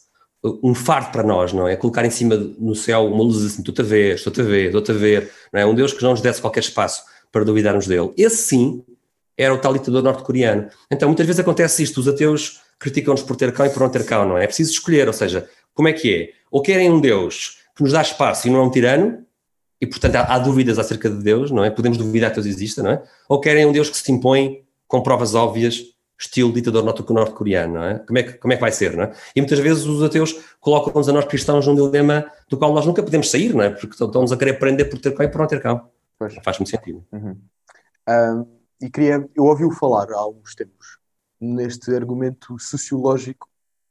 um 0.63 0.75
fardo 0.75 1.11
para 1.11 1.23
nós, 1.23 1.53
não 1.53 1.67
é? 1.67 1.77
Colocar 1.77 2.05
em 2.05 2.11
cima 2.11 2.37
no 2.37 2.75
céu 2.75 3.07
uma 3.07 3.23
luz 3.23 3.45
assim: 3.45 3.61
estou-te 3.61 3.81
a 3.81 3.85
ver, 3.85 4.15
estou-te 4.15 4.41
a 4.41 4.45
ver, 4.45 4.67
estou-te 4.67 4.91
a 4.93 4.95
ver, 4.95 5.31
não 5.53 5.61
é? 5.61 5.67
Um 5.67 5.75
Deus 5.75 5.93
que 5.93 6.03
não 6.03 6.11
nos 6.13 6.21
desse 6.21 6.41
qualquer 6.41 6.61
espaço 6.61 7.03
para 7.31 7.45
duvidarmos 7.45 7.87
dele. 7.87 8.13
Esse 8.17 8.37
sim 8.37 8.85
era 9.37 9.53
o 9.53 9.59
tal 9.59 9.75
ditador 9.75 10.03
norte-coreano. 10.03 10.69
Então, 10.91 11.09
muitas 11.09 11.27
vezes 11.27 11.41
acontece 11.41 11.83
isto: 11.83 12.01
os 12.01 12.09
ateus 12.09 12.61
criticam-nos 12.79 13.23
por 13.23 13.37
ter 13.37 13.53
cão 13.53 13.67
e 13.67 13.71
por 13.71 13.81
não 13.81 13.91
ter 13.91 14.05
cão, 14.05 14.27
não 14.27 14.39
é? 14.39 14.45
É 14.45 14.47
preciso 14.47 14.71
escolher, 14.71 15.07
ou 15.07 15.13
seja, 15.13 15.49
como 15.75 15.89
é 15.89 15.93
que 15.93 16.15
é? 16.15 16.31
Ou 16.51 16.63
querem 16.63 16.91
um 16.91 17.01
Deus 17.01 17.59
que 17.77 17.83
nos 17.83 17.93
dá 17.93 18.01
espaço 18.01 18.49
e 18.49 18.51
não 18.51 18.61
é 18.61 18.63
um 18.63 18.71
tirano, 18.71 19.25
e 19.81 19.87
portanto 19.87 20.17
há, 20.17 20.35
há, 20.35 20.39
dúvidas 20.39 20.79
acerca 20.79 21.11
de 21.11 21.23
Deus, 21.23 21.51
não 21.51 21.63
é? 21.63 21.71
Podemos 21.71 21.99
duvidar 21.99 22.31
que 22.31 22.37
Deus 22.37 22.47
exista, 22.47 22.83
não 22.83 22.91
é? 22.91 23.03
Ou 23.29 23.39
querem 23.39 23.67
um 23.67 23.73
Deus 23.73 23.91
que 23.91 23.97
se 23.99 24.11
impõe 24.11 24.65
com 24.89 25.03
provas 25.03 25.35
óbvias, 25.35 25.83
estilo 26.19 26.51
ditador 26.51 26.83
norte-coreano, 26.83 27.75
não 27.75 27.85
é? 27.85 27.99
Como 27.99 28.19
é, 28.19 28.23
que, 28.23 28.33
como 28.39 28.53
é 28.55 28.57
que 28.57 28.61
vai 28.63 28.73
ser, 28.73 28.97
não 28.97 29.05
é? 29.05 29.13
E 29.35 29.41
muitas 29.41 29.59
vezes 29.59 29.85
os 29.85 30.03
ateus 30.03 30.35
colocam-nos 30.59 31.09
a 31.11 31.13
nós 31.13 31.27
cristãos 31.27 31.67
num 31.67 31.75
dilema 31.75 32.31
do 32.49 32.57
qual 32.57 32.73
nós 32.73 32.87
nunca 32.87 33.03
podemos 33.03 33.31
sair, 33.31 33.55
não 33.55 33.63
é? 33.63 33.69
Porque 33.69 34.03
estão-nos 34.03 34.33
a 34.33 34.37
querer 34.37 34.55
prender 34.55 34.89
por 34.89 34.99
ter 34.99 35.13
cão 35.13 35.27
e 35.27 35.29
por 35.29 35.39
não 35.39 35.47
ter 35.47 35.61
cão. 35.61 35.91
Pois. 36.19 36.35
Faz 36.43 36.59
muito 36.59 36.71
sentido. 36.71 37.05
Uhum. 37.13 37.37
Um, 38.09 38.47
e 38.81 38.89
queria, 38.89 39.29
eu 39.35 39.45
ouvi-o 39.45 39.71
falar 39.73 40.11
há 40.11 40.17
alguns 40.17 40.55
tempos 40.55 40.99
neste 41.39 41.95
argumento 41.95 42.59
sociológico 42.59 43.47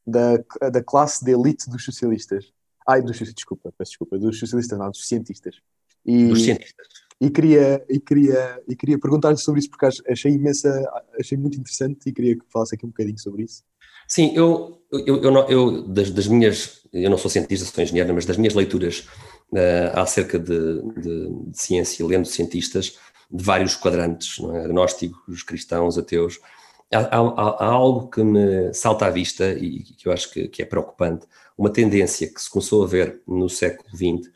da, 0.06 0.38
da 0.72 0.84
classe 0.84 1.24
de 1.24 1.32
elite 1.32 1.70
dos 1.70 1.84
socialistas 1.86 2.55
Ai, 2.88 3.02
dos 3.02 3.18
desculpa, 3.18 3.74
peço 3.78 3.92
desculpa, 3.92 4.18
dos 4.18 4.38
socialistas, 4.38 4.78
não, 4.78 4.90
dos 4.90 5.08
cientistas. 5.08 5.56
E, 6.06 6.28
dos 6.28 6.44
cientistas. 6.44 6.88
E 7.20 7.30
queria, 7.30 7.84
e 7.90 8.00
queria, 8.00 8.62
e 8.68 8.76
queria 8.76 9.00
perguntar-lhe 9.00 9.38
sobre 9.38 9.60
isso, 9.60 9.70
porque 9.70 9.88
achei 10.08 10.34
imensa, 10.34 10.70
achei 11.20 11.38
muito 11.38 11.58
interessante 11.58 12.08
e 12.08 12.12
queria 12.12 12.36
que 12.36 12.46
falasse 12.52 12.76
aqui 12.76 12.86
um 12.86 12.90
bocadinho 12.90 13.18
sobre 13.18 13.44
isso. 13.44 13.64
Sim, 14.08 14.34
eu, 14.36 14.82
eu, 14.92 15.24
eu, 15.24 15.32
não, 15.32 15.50
eu 15.50 15.82
das, 15.88 16.12
das, 16.12 16.28
minhas, 16.28 16.82
eu 16.94 17.10
não 17.10 17.18
sou 17.18 17.32
cientista, 17.32 17.66
sou 17.66 17.84
engenheiro, 17.84 18.14
mas 18.14 18.26
das 18.26 18.38
minhas 18.38 18.54
leituras 18.54 19.08
uh, 19.52 20.00
acerca 20.00 20.38
de, 20.38 20.82
de, 21.02 21.30
de, 21.48 21.58
ciência, 21.58 22.06
lendo 22.06 22.26
cientistas 22.26 22.98
de 23.32 23.44
vários 23.44 23.76
quadrantes, 23.76 24.38
não 24.40 24.56
é? 24.56 24.66
agnósticos, 24.66 25.42
cristãos, 25.42 25.98
ateus, 25.98 26.40
há, 26.94 27.00
há, 27.00 27.20
há, 27.20 27.66
algo 27.66 28.10
que 28.10 28.24
me 28.24 28.74
salta 28.74 29.08
à 29.08 29.10
vista 29.10 29.54
e 29.54 29.80
que 29.84 30.08
eu 30.08 30.12
acho 30.12 30.32
que, 30.32 30.48
que 30.48 30.62
é 30.62 30.66
preocupante, 30.66 31.26
uma 31.58 31.70
tendência 31.70 32.28
que 32.28 32.42
se 32.42 32.50
começou 32.50 32.84
a 32.84 32.88
ver 32.88 33.22
no 33.28 33.50
século 33.50 33.90
XX 33.90 34.30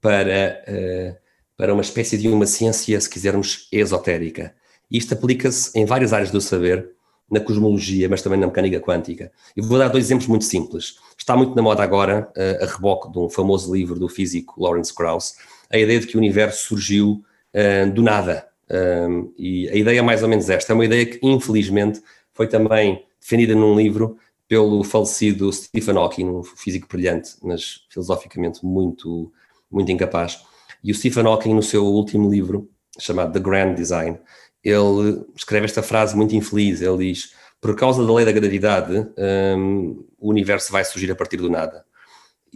para, 0.00 0.62
uh, 0.68 1.16
para 1.56 1.72
uma 1.72 1.82
espécie 1.82 2.16
de 2.18 2.28
uma 2.28 2.46
ciência, 2.46 3.00
se 3.00 3.08
quisermos, 3.08 3.68
esotérica. 3.70 4.54
Isto 4.90 5.14
aplica-se 5.14 5.78
em 5.78 5.84
várias 5.84 6.12
áreas 6.12 6.30
do 6.30 6.40
saber, 6.40 6.90
na 7.30 7.40
cosmologia, 7.40 8.08
mas 8.10 8.20
também 8.20 8.38
na 8.38 8.46
mecânica 8.46 8.78
quântica. 8.78 9.32
E 9.56 9.62
vou 9.62 9.78
dar 9.78 9.88
dois 9.88 10.04
exemplos 10.04 10.26
muito 10.26 10.44
simples. 10.44 10.96
está 11.16 11.34
muito 11.34 11.54
na 11.54 11.62
moda 11.62 11.82
agora, 11.82 12.30
uh, 12.36 12.64
a 12.64 12.66
reboque 12.66 13.10
de 13.10 13.18
um 13.18 13.30
famoso 13.30 13.74
livro 13.74 13.98
do 13.98 14.08
físico 14.08 14.62
Lawrence 14.62 14.94
Krauss, 14.94 15.36
a 15.70 15.78
ideia 15.78 15.98
de 15.98 16.06
que 16.06 16.16
o 16.16 16.18
universo 16.18 16.66
surgiu 16.66 17.24
uh, 17.54 17.90
do 17.90 18.02
nada. 18.02 18.46
Um, 18.70 19.32
e 19.38 19.68
a 19.68 19.74
ideia 19.74 19.98
é 19.98 20.02
mais 20.02 20.22
ou 20.22 20.28
menos 20.28 20.48
esta. 20.48 20.72
É 20.72 20.74
uma 20.74 20.84
ideia 20.84 21.04
que, 21.04 21.18
infelizmente, 21.22 22.02
foi 22.32 22.46
também 22.46 23.04
defendida 23.20 23.54
num 23.54 23.76
livro 23.76 24.18
pelo 24.52 24.84
falecido 24.84 25.50
Stephen 25.50 25.96
Hawking, 25.96 26.28
um 26.28 26.42
físico 26.42 26.86
brilhante, 26.86 27.36
mas 27.42 27.86
filosoficamente 27.88 28.62
muito, 28.62 29.32
muito 29.70 29.90
incapaz. 29.90 30.44
E 30.84 30.92
o 30.92 30.94
Stephen 30.94 31.24
Hawking, 31.24 31.54
no 31.54 31.62
seu 31.62 31.86
último 31.86 32.30
livro, 32.30 32.68
chamado 32.98 33.32
The 33.32 33.40
Grand 33.40 33.72
Design, 33.72 34.18
ele 34.62 35.24
escreve 35.34 35.64
esta 35.64 35.82
frase 35.82 36.14
muito 36.14 36.36
infeliz. 36.36 36.82
Ele 36.82 36.98
diz: 36.98 37.32
Por 37.62 37.74
causa 37.74 38.04
da 38.04 38.12
lei 38.12 38.26
da 38.26 38.32
gravidade, 38.32 39.08
um, 39.56 40.04
o 40.18 40.28
universo 40.28 40.70
vai 40.70 40.84
surgir 40.84 41.10
a 41.10 41.16
partir 41.16 41.38
do 41.38 41.48
nada. 41.48 41.82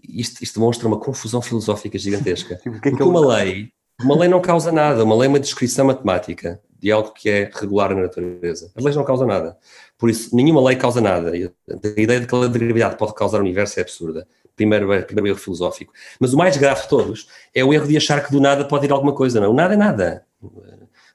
Isto, 0.07 0.44
isto 0.44 0.61
demonstra 0.61 0.86
uma 0.86 1.01
confusão 1.01 1.40
filosófica 1.40 1.97
gigantesca. 1.97 2.61
É 2.62 2.70
que 2.70 2.90
Porque 2.90 3.03
uma 3.03 3.26
lei, 3.26 3.70
uma 4.03 4.18
lei 4.18 4.28
não 4.28 4.42
causa 4.42 4.70
nada, 4.70 5.03
uma 5.03 5.16
lei 5.16 5.28
é 5.28 5.30
uma 5.30 5.40
descrição 5.40 5.86
matemática 5.86 6.61
de 6.78 6.92
algo 6.92 7.12
que 7.12 7.30
é 7.30 7.51
regular 7.55 7.94
na 7.94 8.03
natureza. 8.03 8.70
As 8.76 8.84
leis 8.84 8.97
não 8.97 9.05
causam 9.05 9.26
nada. 9.26 9.57
Por 9.99 10.11
isso, 10.11 10.34
nenhuma 10.34 10.62
lei 10.62 10.76
causa 10.76 11.01
nada. 11.01 11.32
A 11.32 12.01
ideia 12.01 12.20
de 12.20 12.26
que 12.26 12.34
a 12.34 12.38
lei 12.38 12.49
da 12.49 12.59
gravidade 12.59 12.97
pode 12.97 13.14
causar 13.14 13.38
o 13.38 13.40
universo 13.40 13.78
é 13.78 13.82
absurda. 13.82 14.26
Primeiro, 14.55 14.86
primeiro 15.05 15.28
erro 15.28 15.38
filosófico. 15.38 15.92
Mas 16.18 16.32
o 16.32 16.36
mais 16.36 16.57
grave 16.57 16.82
de 16.82 16.88
todos 16.88 17.28
é 17.55 17.64
o 17.64 17.72
erro 17.72 17.86
de 17.86 17.97
achar 17.97 18.24
que 18.24 18.30
do 18.30 18.40
nada 18.40 18.64
pode 18.64 18.86
ir 18.86 18.92
alguma 18.92 19.14
coisa. 19.14 19.40
Não, 19.40 19.51
o 19.51 19.55
nada 19.55 19.74
é 19.74 19.76
nada. 19.76 20.26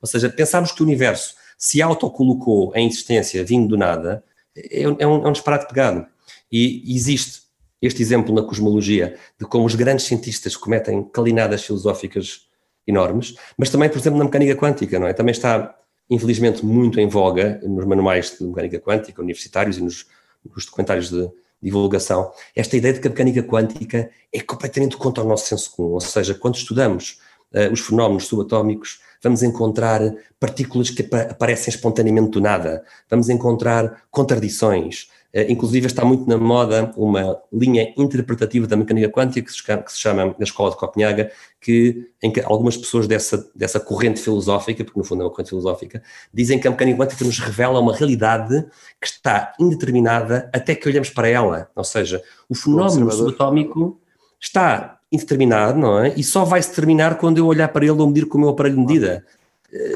Ou 0.02 0.08
seja, 0.08 0.30
pensarmos 0.30 0.72
que 0.72 0.82
o 0.82 0.86
universo 0.86 1.36
se 1.58 1.82
autocolocou 1.82 2.72
em 2.76 2.88
existência 2.88 3.44
vindo 3.44 3.70
do 3.70 3.78
nada 3.78 4.24
é, 4.56 4.84
é, 4.84 4.88
um, 4.88 4.98
é 5.00 5.28
um 5.28 5.32
disparate 5.32 5.68
pegado. 5.68 6.06
E 6.52 6.96
existe 6.96 7.42
este 7.82 8.02
exemplo 8.02 8.34
na 8.34 8.44
cosmologia 8.44 9.18
de 9.40 9.46
como 9.46 9.66
os 9.66 9.76
grandes 9.76 10.06
cientistas 10.06 10.56
cometem 10.56 11.04
calinadas 11.04 11.64
filosóficas 11.64 12.48
enormes, 12.86 13.36
mas 13.58 13.70
também, 13.70 13.90
por 13.90 13.98
exemplo, 13.98 14.20
na 14.20 14.26
mecânica 14.26 14.56
quântica, 14.56 15.00
não 15.00 15.08
é? 15.08 15.14
Também 15.14 15.32
está, 15.32 15.76
infelizmente, 16.12 16.66
muito 16.66 17.00
em 17.00 17.08
voga 17.08 17.62
nos 17.64 17.86
manuais 17.86 18.36
de 18.38 18.46
mecânica 18.46 18.80
quântica 18.82 19.22
universitários 19.22 19.78
e 19.78 19.82
nos, 19.82 20.06
nos 20.54 20.66
documentários 20.66 21.10
de 21.10 21.32
divulgação, 21.62 22.32
esta 22.54 22.76
ideia 22.76 22.94
de 22.94 23.00
que 23.00 23.08
a 23.08 23.12
mecânica 23.12 23.42
quântica 23.42 24.10
é 24.34 24.42
completamente 24.42 24.98
contra 24.98 25.24
o 25.24 25.28
nosso 25.28 25.48
senso 25.48 25.72
comum, 25.72 25.92
ou 25.92 26.02
seja, 26.02 26.34
quando 26.34 26.56
estudamos 26.56 27.20
uh, 27.54 27.72
os 27.72 27.80
fenómenos 27.80 28.26
subatómicos, 28.26 29.00
vamos 29.24 29.42
encontrar 29.42 30.02
partículas 30.40 30.90
que 30.90 31.08
aparecem 31.30 31.74
espontaneamente 31.74 32.32
do 32.32 32.42
nada, 32.42 32.84
vamos 33.10 33.30
encontrar 33.30 34.04
contradições, 34.10 35.10
inclusive 35.34 35.88
está 35.88 36.04
muito 36.04 36.28
na 36.28 36.38
moda 36.38 36.92
uma 36.98 37.40
linha 37.52 37.94
interpretativa 37.98 38.68
da 38.68 38.76
mecânica 38.76 39.10
quântica 39.10 39.46
que 39.46 39.52
se, 39.52 39.60
chama, 39.60 39.84
que 39.84 39.92
se 39.92 40.00
chama 40.00 40.26
na 40.38 40.44
Escola 40.44 40.72
de 40.72 40.78
Copenhaga, 40.78 41.32
que, 41.60 42.10
em 42.22 42.32
que 42.32 42.42
algumas 42.42 42.76
pessoas 42.76 43.08
dessa, 43.08 43.50
dessa 43.56 43.80
corrente 43.80 44.20
filosófica, 44.20 44.84
porque 44.84 45.00
no 45.00 45.06
fundo 45.06 45.22
é 45.22 45.26
uma 45.26 45.32
corrente 45.32 45.50
filosófica, 45.50 46.04
dizem 46.34 46.60
que 46.60 46.68
a 46.68 46.72
mecânica 46.72 46.98
quântica 46.98 47.24
nos 47.24 47.40
revela 47.40 47.80
uma 47.80 47.96
realidade 47.96 48.66
que 49.00 49.08
está 49.08 49.54
indeterminada 49.60 50.50
até 50.54 50.76
que 50.76 50.90
olhamos 50.90 51.10
para 51.10 51.30
ela. 51.30 51.70
Ou 51.76 51.84
seja, 51.84 52.22
o 52.50 52.56
fenómeno 52.56 53.08
o 53.08 53.12
subatómico 53.12 54.00
está 54.40 55.00
indeterminado, 55.12 55.80
não 55.80 56.00
é? 56.00 56.14
E 56.18 56.24
só 56.24 56.44
vai 56.44 56.62
se 56.62 56.74
terminar 56.74 57.18
quando 57.18 57.38
eu 57.38 57.46
olhar 57.46 57.68
para 57.70 57.86
ele 57.86 57.92
ou 57.92 58.08
medir 58.08 58.26
com 58.26 58.38
o 58.38 58.42
meu 58.42 58.50
aparelho 58.50 58.76
de 58.76 58.82
medida 58.82 59.26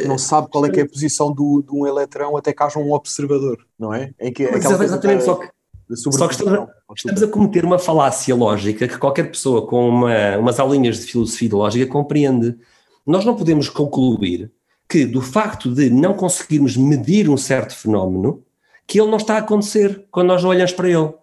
não 0.06 0.18
sabe 0.18 0.50
qual 0.50 0.66
é 0.66 0.70
que 0.70 0.80
é 0.80 0.84
a 0.84 0.88
posição 0.90 1.32
do, 1.32 1.62
de 1.62 1.76
um 1.76 1.86
eletrão 1.86 2.38
até 2.38 2.54
que 2.54 2.64
haja 2.64 2.80
um 2.80 2.94
observador, 2.94 3.58
não 3.78 3.94
é? 3.94 4.14
Em 4.20 4.32
que, 4.32 4.44
exatamente, 4.44 5.24
só 5.24 5.36
que, 5.36 5.50
só 5.96 6.28
que 6.28 6.34
estamos, 6.34 6.70
estamos, 6.96 7.24
a 7.24 7.28
cometer 7.28 7.66
uma 7.66 7.78
falácia 7.78 8.34
lógica 8.34 8.88
que 8.88 8.98
qualquer 8.98 9.30
pessoa 9.30 9.68
com 9.68 9.90
uma, 9.90 10.38
umas 10.38 10.60
aulinhas 10.60 11.00
de 11.00 11.06
filosofia 11.06 11.50
de 11.50 11.56
lógica 11.56 11.92
compreende. 11.92 12.58
Nós 13.06 13.26
não 13.26 13.36
podemos 13.36 13.70
concluir 13.70 14.52
que 14.88 15.06
do 15.06 15.22
facto 15.22 15.74
de 15.74 15.90
não 15.90 16.14
conseguirmos 16.14 16.78
medir 16.78 17.30
um 17.30 17.38
certo 17.38 17.76
fenómeno, 17.76 18.44
que 18.88 19.00
ele 19.00 19.10
não 19.10 19.18
está 19.18 19.36
a 19.36 19.40
acontecer 19.40 20.06
quando 20.10 20.28
nós 20.28 20.44
não 20.44 20.52
olhamos 20.52 20.72
para 20.72 20.90
ele. 20.90 21.14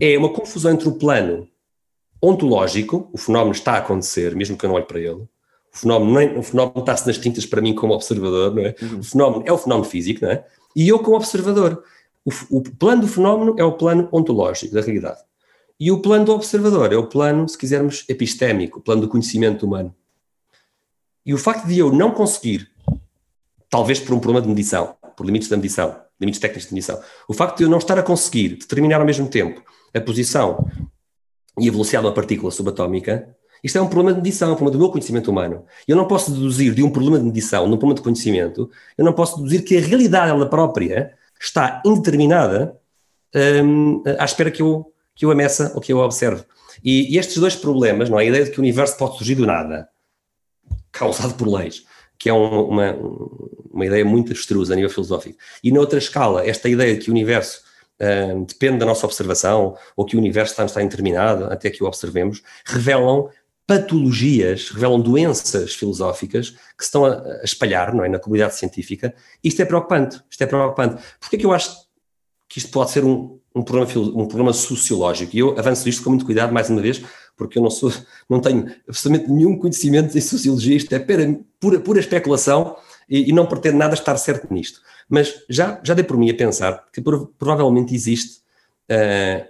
É 0.00 0.16
uma 0.16 0.32
confusão 0.32 0.72
entre 0.72 0.88
o 0.88 0.92
plano 0.92 1.48
ontológico, 2.22 3.10
o 3.12 3.18
fenómeno 3.18 3.52
está 3.52 3.72
a 3.72 3.78
acontecer, 3.78 4.34
mesmo 4.34 4.56
que 4.56 4.64
eu 4.64 4.68
não 4.68 4.76
olhe 4.76 4.86
para 4.86 5.00
ele, 5.00 5.26
o 5.74 5.78
fenómeno, 5.78 6.20
é, 6.20 6.38
o 6.38 6.42
fenómeno 6.42 6.80
está-se 6.80 7.06
nas 7.06 7.18
tintas 7.18 7.44
para 7.44 7.60
mim 7.60 7.74
como 7.74 7.94
observador, 7.94 8.54
não 8.54 8.62
é? 8.62 8.74
Uhum. 8.80 9.00
O 9.00 9.02
fenómeno 9.02 9.42
é 9.44 9.52
o 9.52 9.58
fenómeno 9.58 9.84
físico, 9.84 10.24
não 10.24 10.30
é? 10.30 10.44
E 10.76 10.88
eu 10.88 11.00
como 11.00 11.16
observador. 11.16 11.82
O, 12.24 12.58
o, 12.58 12.62
plano 12.62 13.02
do 13.02 13.08
fenómeno 13.08 13.54
é 13.58 13.64
o 13.64 13.72
plano 13.72 14.08
ontológico 14.12 14.72
da 14.72 14.80
realidade. 14.80 15.20
E 15.78 15.90
o 15.90 16.00
plano 16.00 16.24
do 16.24 16.32
observador 16.32 16.92
é 16.92 16.96
o 16.96 17.06
plano, 17.06 17.48
se 17.48 17.58
quisermos, 17.58 18.04
epistémico, 18.08 18.78
o 18.78 18.82
plano 18.82 19.02
do 19.02 19.08
conhecimento 19.08 19.66
humano. 19.66 19.94
E 21.26 21.34
o 21.34 21.38
facto 21.38 21.66
de 21.66 21.78
eu 21.78 21.92
não 21.92 22.12
conseguir, 22.12 22.70
talvez 23.68 23.98
por 23.98 24.14
um 24.14 24.20
problema 24.20 24.40
de 24.40 24.48
medição, 24.48 24.94
por 25.16 25.26
limites 25.26 25.48
da 25.48 25.56
medição, 25.56 25.96
limites 26.20 26.40
técnicos 26.40 26.68
de 26.68 26.74
medição, 26.74 27.00
o 27.28 27.34
facto 27.34 27.58
de 27.58 27.64
eu 27.64 27.68
não 27.68 27.78
estar 27.78 27.98
a 27.98 28.02
conseguir 28.02 28.56
determinar 28.56 29.00
ao 29.00 29.06
mesmo 29.06 29.28
tempo 29.28 29.62
a 29.92 30.00
posição 30.00 30.66
e 31.58 31.68
a 31.68 31.72
velocidade 31.72 32.02
de 32.02 32.08
uma 32.08 32.14
partícula 32.14 32.50
subatómica, 32.52 33.36
isto 33.64 33.78
é 33.78 33.80
um 33.80 33.88
problema 33.88 34.12
de 34.12 34.18
medição, 34.18 34.50
é 34.50 34.52
um 34.52 34.56
problema 34.56 34.78
do 34.78 34.82
meu 34.82 34.90
conhecimento 34.90 35.30
humano. 35.30 35.64
Eu 35.88 35.96
não 35.96 36.06
posso 36.06 36.30
deduzir 36.30 36.74
de 36.74 36.82
um 36.82 36.90
problema 36.90 37.18
de 37.18 37.24
medição, 37.24 37.66
de 37.66 37.74
um 37.74 37.78
problema 37.78 37.94
de 37.94 38.02
conhecimento, 38.02 38.70
eu 38.98 39.04
não 39.04 39.14
posso 39.14 39.38
deduzir 39.38 39.64
que 39.64 39.78
a 39.78 39.80
realidade 39.80 40.30
ela 40.30 40.46
própria 40.46 41.14
está 41.40 41.82
indeterminada 41.84 42.78
um, 43.64 44.02
à 44.18 44.24
espera 44.26 44.50
que 44.50 44.60
eu, 44.60 44.92
que 45.14 45.24
eu 45.24 45.30
a 45.30 45.34
meça 45.34 45.72
ou 45.74 45.80
que 45.80 45.90
eu 45.90 45.98
observe. 45.98 46.44
E, 46.84 47.14
e, 47.14 47.18
estes 47.18 47.38
dois 47.38 47.56
problemas, 47.56 48.10
não 48.10 48.20
é? 48.20 48.24
a 48.24 48.26
ideia 48.26 48.44
de 48.44 48.50
que 48.50 48.58
o 48.58 48.62
universo 48.62 48.98
pode 48.98 49.16
surgir 49.16 49.34
do 49.34 49.46
nada, 49.46 49.88
causado 50.92 51.34
por 51.34 51.48
leis, 51.48 51.84
que 52.18 52.28
é 52.28 52.34
um, 52.34 52.68
uma, 52.68 52.92
uma 53.72 53.86
ideia 53.86 54.04
muito 54.04 54.30
abstrusa 54.32 54.74
a 54.74 54.76
nível 54.76 54.90
filosófico. 54.90 55.38
E 55.62 55.72
na 55.72 55.80
outra 55.80 55.98
escala, 55.98 56.46
esta 56.46 56.68
ideia 56.68 56.94
de 56.94 57.04
que 57.04 57.10
o 57.10 57.14
universo 57.14 57.62
uh, 57.98 58.44
depende 58.44 58.78
da 58.78 58.86
nossa 58.86 59.06
observação, 59.06 59.74
ou 59.96 60.04
que 60.04 60.16
o 60.16 60.18
universo 60.18 60.52
está, 60.52 60.66
está 60.66 60.82
indeterminado 60.82 61.46
até 61.46 61.70
que 61.70 61.82
o 61.82 61.86
observemos, 61.86 62.42
revelam 62.66 63.30
patologias, 63.66 64.70
revelam 64.70 65.00
doenças 65.00 65.74
filosóficas 65.74 66.50
que 66.50 66.84
se 66.84 66.86
estão 66.86 67.04
a, 67.06 67.40
espalhar 67.42 67.94
não 67.94 68.04
é, 68.04 68.08
na 68.08 68.18
comunidade 68.18 68.56
científica. 68.56 69.14
Isto 69.42 69.62
é 69.62 69.64
preocupante. 69.64 70.20
Isto 70.30 70.44
é 70.44 70.46
preocupante. 70.46 71.02
Porquê 71.18 71.38
que 71.38 71.46
eu 71.46 71.52
acho 71.52 71.74
que 72.48 72.58
isto 72.58 72.70
pode 72.70 72.90
ser 72.90 73.04
um, 73.04 73.38
um, 73.54 73.62
problema, 73.62 73.90
um 74.14 74.26
problema 74.26 74.52
sociológico? 74.52 75.34
E 75.34 75.38
eu 75.38 75.58
avanço 75.58 75.88
isto 75.88 76.02
com 76.02 76.10
muito 76.10 76.26
cuidado, 76.26 76.52
mais 76.52 76.68
uma 76.68 76.82
vez, 76.82 77.02
porque 77.36 77.58
eu 77.58 77.62
não, 77.62 77.70
sou, 77.70 77.92
não 78.28 78.38
tenho 78.40 78.70
absolutamente 78.86 79.30
nenhum 79.32 79.58
conhecimento 79.58 80.16
em 80.16 80.20
sociologia, 80.20 80.76
isto 80.76 80.94
é 80.94 80.98
pura, 80.98 81.40
pura, 81.58 81.80
pura 81.80 82.00
especulação 82.00 82.76
e, 83.08 83.30
e, 83.30 83.32
não 83.32 83.46
pretendo 83.46 83.78
nada 83.78 83.94
estar 83.94 84.16
certo 84.18 84.52
nisto. 84.52 84.80
Mas 85.08 85.42
já, 85.48 85.80
já 85.82 85.94
dei 85.94 86.04
por 86.04 86.16
mim 86.16 86.30
a 86.30 86.34
pensar 86.34 86.84
que 86.92 87.02
provavelmente 87.38 87.94
existe, 87.94 88.40
uh, 88.90 89.46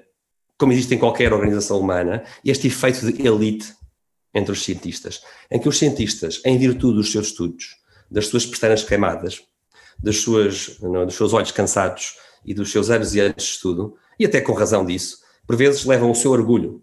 como 0.56 0.72
existe 0.72 0.94
em 0.94 0.98
qualquer 0.98 1.32
organização 1.32 1.78
humana, 1.78 2.22
este 2.44 2.68
efeito 2.68 3.12
de 3.12 3.26
elite 3.26 3.74
entre 4.34 4.52
os 4.52 4.64
cientistas, 4.64 5.22
em 5.50 5.58
que 5.58 5.68
os 5.68 5.78
cientistas, 5.78 6.40
em 6.44 6.58
virtude 6.58 6.96
dos 6.96 7.12
seus 7.12 7.28
estudos, 7.28 7.76
das 8.10 8.26
suas 8.26 8.44
pestanas 8.44 8.82
queimadas, 8.82 9.42
das 10.02 10.18
suas, 10.18 10.78
não, 10.80 11.06
dos 11.06 11.14
seus 11.14 11.32
olhos 11.32 11.52
cansados 11.52 12.16
e 12.44 12.52
dos 12.52 12.70
seus 12.70 12.90
anos 12.90 13.14
e 13.14 13.20
anos 13.20 13.36
de 13.36 13.42
estudo, 13.42 13.96
e 14.18 14.24
até 14.26 14.40
com 14.40 14.52
razão 14.52 14.84
disso, 14.84 15.18
por 15.46 15.56
vezes 15.56 15.84
levam 15.84 16.10
o 16.10 16.14
seu 16.14 16.30
orgulho 16.30 16.82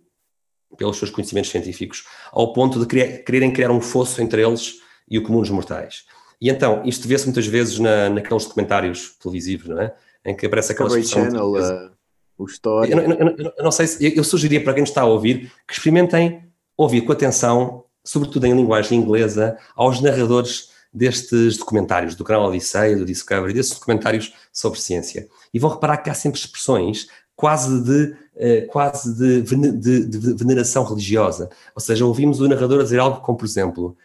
pelos 0.78 0.98
seus 0.98 1.12
conhecimentos 1.12 1.52
científicos 1.52 2.06
ao 2.32 2.54
ponto 2.54 2.80
de 2.80 2.86
querer, 2.86 3.24
quererem 3.24 3.52
criar 3.52 3.72
um 3.72 3.82
fosso 3.82 4.22
entre 4.22 4.42
eles 4.42 4.76
e 5.10 5.18
o 5.18 5.24
comum 5.24 5.42
dos 5.42 5.50
mortais. 5.50 6.06
E 6.40 6.50
então, 6.50 6.82
isto 6.86 7.08
vê-se 7.08 7.26
muitas 7.26 7.46
vezes 7.46 7.78
na, 7.78 8.10
naqueles 8.10 8.46
documentários 8.46 9.16
televisivos, 9.22 9.68
não 9.68 9.80
é? 9.80 9.94
Em 10.26 10.36
que 10.36 10.46
aparece 10.46 10.72
aquela 10.72 11.02
Channel, 11.04 11.52
uh, 11.52 11.92
o 12.38 12.46
Story. 12.46 12.92
Eu, 12.92 13.00
eu, 13.00 13.12
eu, 13.12 13.54
eu, 13.58 13.64
não 13.64 13.72
sei 13.72 13.88
se... 13.88 14.18
Eu, 14.18 14.24
sugeria 14.24 14.64
para 14.64 14.74
quem 14.74 14.84
está 14.84 15.02
a 15.02 15.06
ouvir 15.06 15.52
que 15.68 15.74
experimentem 15.74 16.51
ouvir 16.82 17.02
com 17.02 17.12
atenção, 17.12 17.84
sobretudo 18.04 18.46
em 18.46 18.56
linguagem 18.56 19.00
inglesa, 19.00 19.58
aos 19.76 20.02
narradores 20.02 20.70
destes 20.94 21.58
documentários, 21.58 22.16
do 22.16 22.24
canal 22.24 22.48
Odisseia, 22.48 22.98
do 22.98 23.06
Discovery, 23.06 23.54
desses 23.54 23.74
documentários 23.74 24.34
sobre 24.52 24.80
ciência. 24.80 25.28
E 25.54 25.60
vão 25.60 25.70
reparar 25.70 25.98
que 25.98 26.10
há 26.10 26.14
sempre 26.14 26.40
expressões 26.40 27.08
quase 27.36 27.82
de, 27.82 28.14
uh, 28.36 28.68
quase 28.68 29.16
de, 29.16 29.42
de, 29.42 30.06
de, 30.06 30.34
veneração 30.34 30.84
religiosa. 30.84 31.50
Ou 31.74 31.82
seja, 31.82 32.06
ouvimos 32.06 32.40
o 32.40 32.48
narrador 32.48 32.84
dizer 32.84 33.00
algo 33.00 33.22
como, 33.22 33.38
por 33.38 33.46
exemplo, 33.46 33.98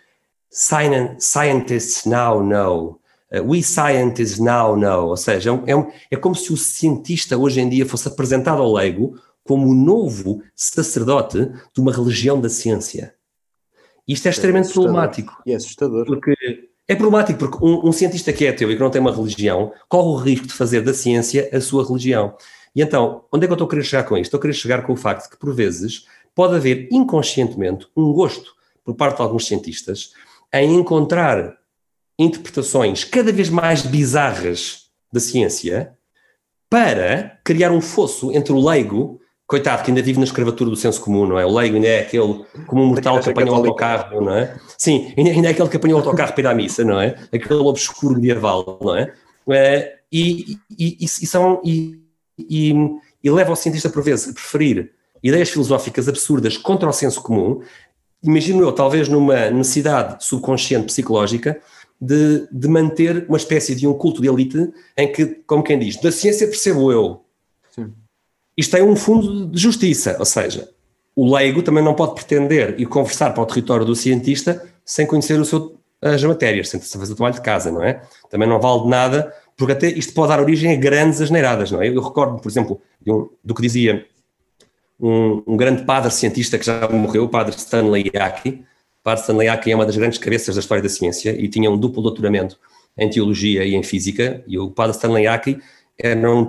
Scientists 0.51 2.07
now 2.07 2.41
know. 2.41 2.99
Uh, 3.31 3.43
we 3.43 3.63
scientists 3.63 4.39
now 4.39 4.77
know. 4.77 5.09
Ou 5.09 5.17
seja, 5.17 5.51
é, 5.67 5.77
um, 5.77 5.91
é 6.11 6.17
como 6.17 6.35
se 6.35 6.53
o 6.53 6.57
cientista 6.57 7.37
hoje 7.37 7.61
em 7.61 7.69
dia 7.69 7.85
fosse 7.85 8.09
apresentado 8.09 8.63
ao 8.63 8.73
leigo 8.73 9.21
como 9.47 9.69
o 9.69 9.75
novo 9.75 10.43
sacerdote 10.55 11.39
de 11.73 11.81
uma 11.81 11.93
religião 11.93 12.41
da 12.41 12.49
ciência. 12.49 13.15
Isto 14.07 14.27
é, 14.27 14.29
é 14.29 14.33
extremamente 14.33 14.71
é 14.71 14.73
problemático. 14.73 15.43
E 15.47 15.53
é 15.53 15.57
assustador. 15.57 16.07
Porque 16.07 16.35
é 16.89 16.95
problemático 16.95 17.39
porque 17.39 17.65
um, 17.65 17.89
um, 17.89 17.93
cientista 17.93 18.33
que 18.33 18.47
é 18.47 18.51
ateu 18.51 18.71
e 18.71 18.75
que 18.75 18.81
não 18.81 18.91
tem 18.91 19.01
uma 19.01 19.15
religião 19.15 19.73
corre 19.89 20.09
o 20.09 20.17
risco 20.17 20.47
de 20.47 20.53
fazer 20.53 20.83
da 20.83 20.95
ciência 20.95 21.49
a 21.53 21.61
sua 21.61 21.87
religião. 21.87 22.37
E 22.75 22.83
então, 22.83 23.25
onde 23.33 23.45
é 23.45 23.49
que 23.49 23.53
eu 23.53 23.55
estou 23.55 23.67
a 23.67 23.71
querer 23.71 23.85
chegar 23.85 24.05
com 24.05 24.17
isto? 24.17 24.27
Estou 24.27 24.39
a 24.39 24.41
querer 24.43 24.55
chegar 24.55 24.83
com 24.87 24.93
o 24.93 24.97
facto 24.97 25.25
de 25.25 25.31
que, 25.31 25.39
por 25.39 25.55
vezes, 25.55 26.07
pode 26.35 26.55
haver 26.55 26.89
inconscientemente 26.93 27.89
um 27.97 28.13
gosto 28.13 28.55
por 28.85 28.95
parte 28.95 29.17
de 29.17 29.23
alguns 29.23 29.47
cientistas 29.47 30.13
em 30.53 30.75
encontrar 30.75 31.57
interpretações 32.19 33.03
cada 33.03 33.33
vez 33.33 33.49
mais 33.49 33.83
bizarras 33.83 34.91
da 35.13 35.19
ciência 35.19 35.97
para 36.69 37.41
criar 37.45 37.73
um 37.73 37.81
fosso 37.81 38.33
entre 38.33 38.53
o 38.53 38.65
leigo, 38.65 39.21
coitado, 39.47 39.83
que 39.83 39.91
ainda 39.91 40.03
vive 40.03 40.19
na 40.19 40.25
escravatura 40.25 40.71
do 40.71 40.77
senso 40.77 41.01
comum, 41.01 41.27
não 41.27 41.39
é? 41.39 41.47
O 41.47 41.55
leigo 41.55 41.77
ainda 41.77 41.87
é 41.87 42.01
aquele, 42.01 42.45
como 42.67 42.83
um 42.83 42.87
mortal 42.87 43.21
que 43.21 43.31
apanha 43.31 43.53
o 43.53 43.55
autocarro, 43.55 44.21
não 44.21 44.35
é? 44.35 44.57
Sim, 44.77 45.13
ainda 45.17 45.49
é 45.49 45.51
aquele 45.51 45.69
que 45.69 45.77
apanha 45.77 45.95
o 45.95 45.99
autocarro 45.99 46.33
para 46.33 46.41
ir 46.41 46.47
à 46.47 46.55
missa, 46.55 46.85
não 46.85 47.01
é? 47.01 47.15
Aquele 47.33 47.61
obscuro 47.61 48.17
medieval, 48.17 48.79
não 48.83 48.97
é? 48.97 49.13
é 49.51 49.97
e, 50.11 50.59
e, 50.71 50.99
e, 51.01 51.05
e, 51.05 51.27
são, 51.27 51.61
e, 51.65 52.01
e, 52.39 52.75
e 53.23 53.31
leva 53.31 53.53
o 53.53 53.57
cientista, 53.57 53.89
por 53.89 54.03
vezes, 54.03 54.31
a 54.31 54.33
preferir 54.33 54.91
ideias 55.23 55.51
filosóficas 55.51 56.09
absurdas 56.09 56.57
contra 56.57 56.89
o 56.89 56.93
senso 56.93 57.23
comum, 57.23 57.61
imagino 58.23 58.63
eu, 58.63 58.73
talvez 58.73 59.09
numa 59.09 59.51
necessidade 59.51 60.25
subconsciente 60.25 60.87
psicológica, 60.87 61.61
de, 62.01 62.47
de, 62.53 62.69
manter 62.69 63.25
uma 63.27 63.39
espécie 63.39 63.75
de 63.75 63.87
um 63.87 63.95
culto 63.95 64.21
de 64.21 64.29
elite 64.29 64.71
em 64.99 65.11
que, 65.11 65.27
como 65.47 65.63
quem 65.63 65.79
diz, 65.79 65.97
da 65.97 66.13
ciência 66.13 66.47
percebo 66.47 66.93
eu. 66.93 67.26
Isto 68.57 68.77
tem 68.77 68.83
um 68.83 68.97
fundo 68.97 69.47
de 69.47 69.59
justiça, 69.61 70.17
ou 70.19 70.25
seja, 70.25 70.69
o 71.15 71.35
leigo 71.35 71.63
também 71.63 71.83
não 71.83 71.95
pode 71.95 72.15
pretender 72.15 72.75
e 72.79 72.87
conversar 72.87 73.33
para 73.33 73.43
o 73.43 73.47
território 73.47 73.85
do 73.85 73.95
cientista 73.95 74.67
sem 74.85 75.07
conhecer 75.07 75.43
seu, 75.45 75.79
as 76.01 76.23
matérias, 76.23 76.69
sem 76.69 76.81
fazer 76.81 77.13
o 77.13 77.17
trabalho 77.17 77.35
de 77.35 77.41
casa, 77.41 77.71
não 77.71 77.83
é? 77.83 78.03
Também 78.31 78.49
não 78.49 78.61
vale 78.61 78.83
de 78.83 78.89
nada, 78.89 79.33
porque 79.57 79.73
até 79.73 79.89
isto 79.89 80.13
pode 80.13 80.29
dar 80.29 80.41
origem 80.41 80.73
a 80.73 80.77
grandes 80.77 81.21
asneiradas, 81.21 81.71
não 81.71 81.83
é? 81.83 81.89
Eu 81.89 82.03
recordo, 82.03 82.39
por 82.39 82.49
exemplo, 82.49 82.81
um, 83.07 83.29
do 83.43 83.55
que 83.55 83.63
dizia 83.63 84.07
um, 85.01 85.43
um, 85.47 85.57
grande 85.57 85.85
padre 85.85 86.11
cientista 86.11 86.59
que 86.59 86.67
já 86.67 86.89
morreu, 86.89 87.25
o 87.25 87.29
padre 87.29 87.57
Stanley 87.57 88.11
Yaki. 88.15 88.65
O 89.01 89.03
padre 89.03 89.23
Stanley 89.23 89.47
Yaki 89.49 89.73
é 89.73 89.75
uma 89.75 89.87
das 89.87 89.97
grandes 89.97 90.19
cabeças 90.19 90.55
da 90.55 90.61
história 90.61 90.83
da 90.83 90.89
ciência 90.89 91.31
e 91.31 91.49
tinha 91.49 91.71
um 91.71 91.79
duplo 91.79 92.03
doutoramento 92.03 92.59
em 92.97 93.09
teologia 93.09 93.65
e 93.65 93.75
em 93.75 93.83
física. 93.83 94.45
E 94.47 94.59
o 94.59 94.71
padre 94.71 94.97
Stanley 94.97 95.25
Yaki 95.25 95.59
era 95.99 96.31
um 96.31 96.47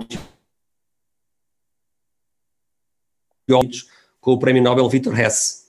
com 4.20 4.32
o 4.32 4.38
prémio 4.38 4.62
Nobel 4.62 4.88
Victor 4.88 5.18
Hess, 5.18 5.68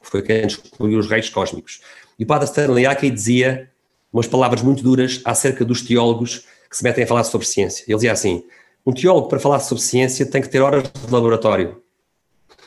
foi 0.00 0.22
quem 0.22 0.46
descobriu 0.46 0.98
os 0.98 1.08
reis 1.08 1.28
cósmicos. 1.28 1.80
E 2.18 2.24
o 2.24 2.26
padre 2.26 2.46
Stanley 2.46 2.84
Yaki 2.84 3.10
dizia 3.10 3.70
umas 4.12 4.26
palavras 4.26 4.62
muito 4.62 4.82
duras 4.82 5.20
acerca 5.24 5.64
dos 5.64 5.82
teólogos 5.82 6.46
que 6.68 6.76
se 6.76 6.82
metem 6.82 7.04
a 7.04 7.06
falar 7.06 7.24
sobre 7.24 7.46
ciência. 7.46 7.84
Ele 7.86 7.94
dizia 7.94 8.12
assim: 8.12 8.42
um 8.84 8.92
teólogo, 8.92 9.28
para 9.28 9.38
falar 9.38 9.60
sobre 9.60 9.82
ciência, 9.84 10.26
tem 10.26 10.40
que 10.40 10.48
ter 10.48 10.60
horas 10.60 10.84
de 10.84 11.12
laboratório. 11.12 11.82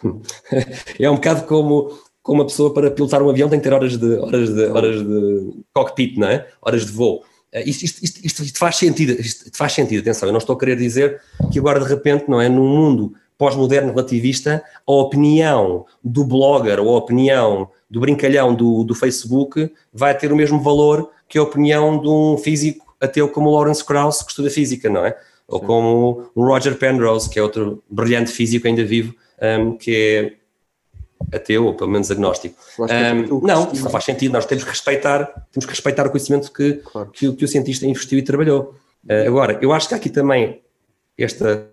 é 0.99 1.09
um 1.09 1.15
bocado 1.15 1.43
como, 1.45 1.99
como 2.21 2.41
uma 2.41 2.47
pessoa 2.47 2.73
para 2.73 2.89
pilotar 2.91 3.21
um 3.21 3.29
avião 3.29 3.49
tem 3.49 3.59
que 3.59 3.63
ter 3.63 3.73
horas 3.73 3.97
de, 3.97 4.17
horas 4.17 4.53
de, 4.53 4.65
horas 4.65 5.05
de 5.05 5.53
cockpit, 5.73 6.17
não 6.17 6.27
é? 6.27 6.47
Horas 6.61 6.85
de 6.85 6.91
voo. 6.91 7.23
Eh, 7.51 7.69
isto, 7.69 7.83
isto, 7.83 8.25
isto, 8.25 8.43
isto, 8.43 8.57
faz 8.57 8.77
sentido, 8.77 9.19
isto 9.19 9.51
faz 9.53 9.73
sentido, 9.73 10.01
atenção, 10.01 10.29
eu 10.29 10.31
não 10.31 10.39
estou 10.39 10.55
a 10.55 10.59
querer 10.59 10.77
dizer 10.77 11.21
que 11.51 11.59
agora 11.59 11.79
de 11.79 11.87
repente, 11.87 12.25
não 12.27 12.39
é, 12.41 12.47
num 12.47 12.67
mundo 12.67 13.13
pós-moderno 13.41 13.89
relativista, 13.89 14.63
a 14.85 14.91
opinião 14.91 15.87
do 16.03 16.23
blogger 16.23 16.79
ou 16.79 16.93
a 16.93 16.99
opinião 16.99 17.67
do 17.89 17.99
brincalhão 17.99 18.53
do, 18.53 18.83
do 18.83 18.93
Facebook 18.93 19.73
vai 19.91 20.15
ter 20.15 20.31
o 20.31 20.35
mesmo 20.35 20.61
valor 20.61 21.09
que 21.27 21.39
a 21.39 21.41
opinião 21.41 21.99
de 21.99 22.07
um 22.07 22.37
físico 22.37 22.95
ateu 23.01 23.27
como 23.27 23.49
o 23.49 23.55
Lawrence 23.55 23.83
Krauss, 23.83 24.21
que 24.21 24.29
estuda 24.29 24.51
física, 24.51 24.91
não 24.91 25.03
é? 25.03 25.17
Ou 25.47 25.59
Sim. 25.59 25.65
como 25.65 26.31
o 26.35 26.45
Roger 26.45 26.77
Penrose, 26.77 27.27
que 27.31 27.39
é 27.39 27.41
outro 27.41 27.83
brilhante 27.89 28.31
físico 28.31 28.67
ainda 28.67 28.85
vivo, 28.85 29.15
um, 29.41 29.75
que 29.75 29.95
é 29.95 31.35
ateu, 31.35 31.65
ou 31.65 31.73
pelo 31.73 31.89
menos 31.89 32.11
agnóstico. 32.11 32.55
Um, 32.77 33.39
não, 33.41 33.73
não 33.73 33.89
faz 33.89 34.03
sentido, 34.03 34.33
nós 34.33 34.45
temos 34.45 34.63
que 34.63 34.69
respeitar, 34.69 35.25
temos 35.51 35.65
que 35.65 35.71
respeitar 35.71 36.05
o 36.05 36.11
conhecimento 36.11 36.53
que, 36.53 36.73
claro. 36.73 37.09
que, 37.09 37.33
que, 37.33 37.43
o 37.43 37.47
cientista 37.47 37.87
investiu 37.87 38.19
e 38.19 38.21
trabalhou. 38.21 38.75
Uh, 39.03 39.27
agora, 39.27 39.57
eu 39.63 39.73
acho 39.73 39.87
que 39.87 39.95
há 39.95 39.97
aqui 39.97 40.11
também 40.11 40.61
esta 41.17 41.70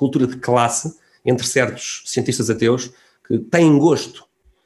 cultura 0.00 0.26
de 0.26 0.38
classe 0.38 0.94
entre 1.24 1.46
certos 1.46 2.02
cientistas 2.06 2.48
ateus 2.48 2.90
que 3.28 3.38
têm 3.38 3.78
gosto 3.78 4.24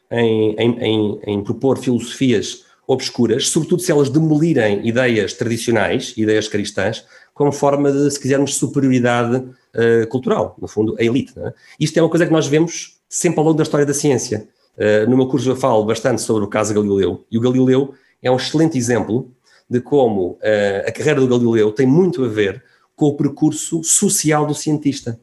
em, 0.09 0.55
em, 0.55 0.79
em, 0.79 1.21
em 1.27 1.43
propor 1.43 1.77
filosofias 1.77 2.65
obscuras, 2.87 3.49
sobretudo 3.49 3.83
se 3.83 3.91
elas 3.91 4.09
demolirem 4.09 4.87
ideias 4.87 5.33
tradicionais, 5.33 6.15
ideias 6.17 6.47
cristãs, 6.47 7.05
como 7.33 7.51
forma 7.51 7.91
de, 7.91 8.11
se 8.13 8.21
quisermos, 8.21 8.55
superioridade 8.55 9.37
uh, 9.37 10.07
cultural, 10.09 10.55
no 10.61 10.69
fundo, 10.69 10.95
a 11.01 11.03
elite. 11.03 11.33
É? 11.37 11.53
Isto 11.81 11.99
é 11.99 12.03
uma 12.03 12.11
coisa 12.11 12.27
que 12.27 12.33
nós 12.33 12.47
vemos 12.47 13.01
sempre 13.09 13.41
ao 13.41 13.47
longo 13.47 13.57
da 13.57 13.65
história 13.65 13.85
da 13.85 13.95
ciência. 13.95 14.49
Uh, 14.77 15.11
no 15.11 15.17
meu 15.17 15.27
curso 15.27 15.51
eu 15.51 15.57
falo 15.57 15.85
bastante 15.85 16.23
sobre 16.23 16.45
o 16.45 16.49
caso 16.49 16.73
Galileu, 16.73 17.25
e 17.29 17.37
o 17.37 17.41
Galileu 17.41 17.95
é 18.23 18.31
um 18.31 18.37
excelente 18.37 18.79
exemplo 18.79 19.33
de 19.69 19.81
como 19.81 20.33
uh, 20.33 20.87
a 20.87 20.93
carreira 20.93 21.21
do 21.21 21.27
Galileu 21.27 21.73
tem 21.73 21.87
muito 21.87 22.25
a 22.25 22.29
ver 22.29 22.63
com 22.95 23.07
o 23.07 23.17
percurso 23.17 23.83
social 23.83 24.47
do 24.47 24.55
cientista. 24.55 25.19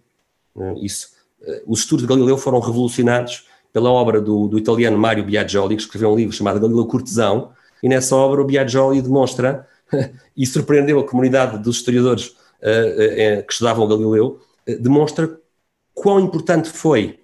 Isso, 0.82 1.10
os 1.66 1.80
estudos 1.80 2.04
de 2.06 2.10
Galileu 2.10 2.38
foram 2.38 2.60
revolucionados 2.60 3.48
pela 3.74 3.90
obra 3.90 4.20
do, 4.20 4.48
do 4.48 4.58
italiano 4.58 4.98
Mario 4.98 5.24
Biagioli, 5.24 5.76
que 5.76 5.82
escreveu 5.82 6.12
um 6.12 6.16
livro 6.16 6.36
chamado 6.36 6.60
Galileu 6.60 6.86
Cortesão, 6.86 7.52
e 7.82 7.90
nessa 7.90 8.16
obra 8.16 8.42
o 8.42 8.46
Biagioli 8.46 9.02
demonstra 9.02 9.68
e 10.36 10.46
surpreendeu 10.46 11.00
a 11.00 11.08
comunidade 11.08 11.58
dos 11.58 11.78
historiadores 11.78 12.28
uh, 12.28 13.40
uh, 13.40 13.46
que 13.46 13.54
estudavam 13.54 13.88
Galileu, 13.88 14.40
demonstra 14.80 15.40
quão 15.94 16.20
importante 16.20 16.70
foi 16.70 17.20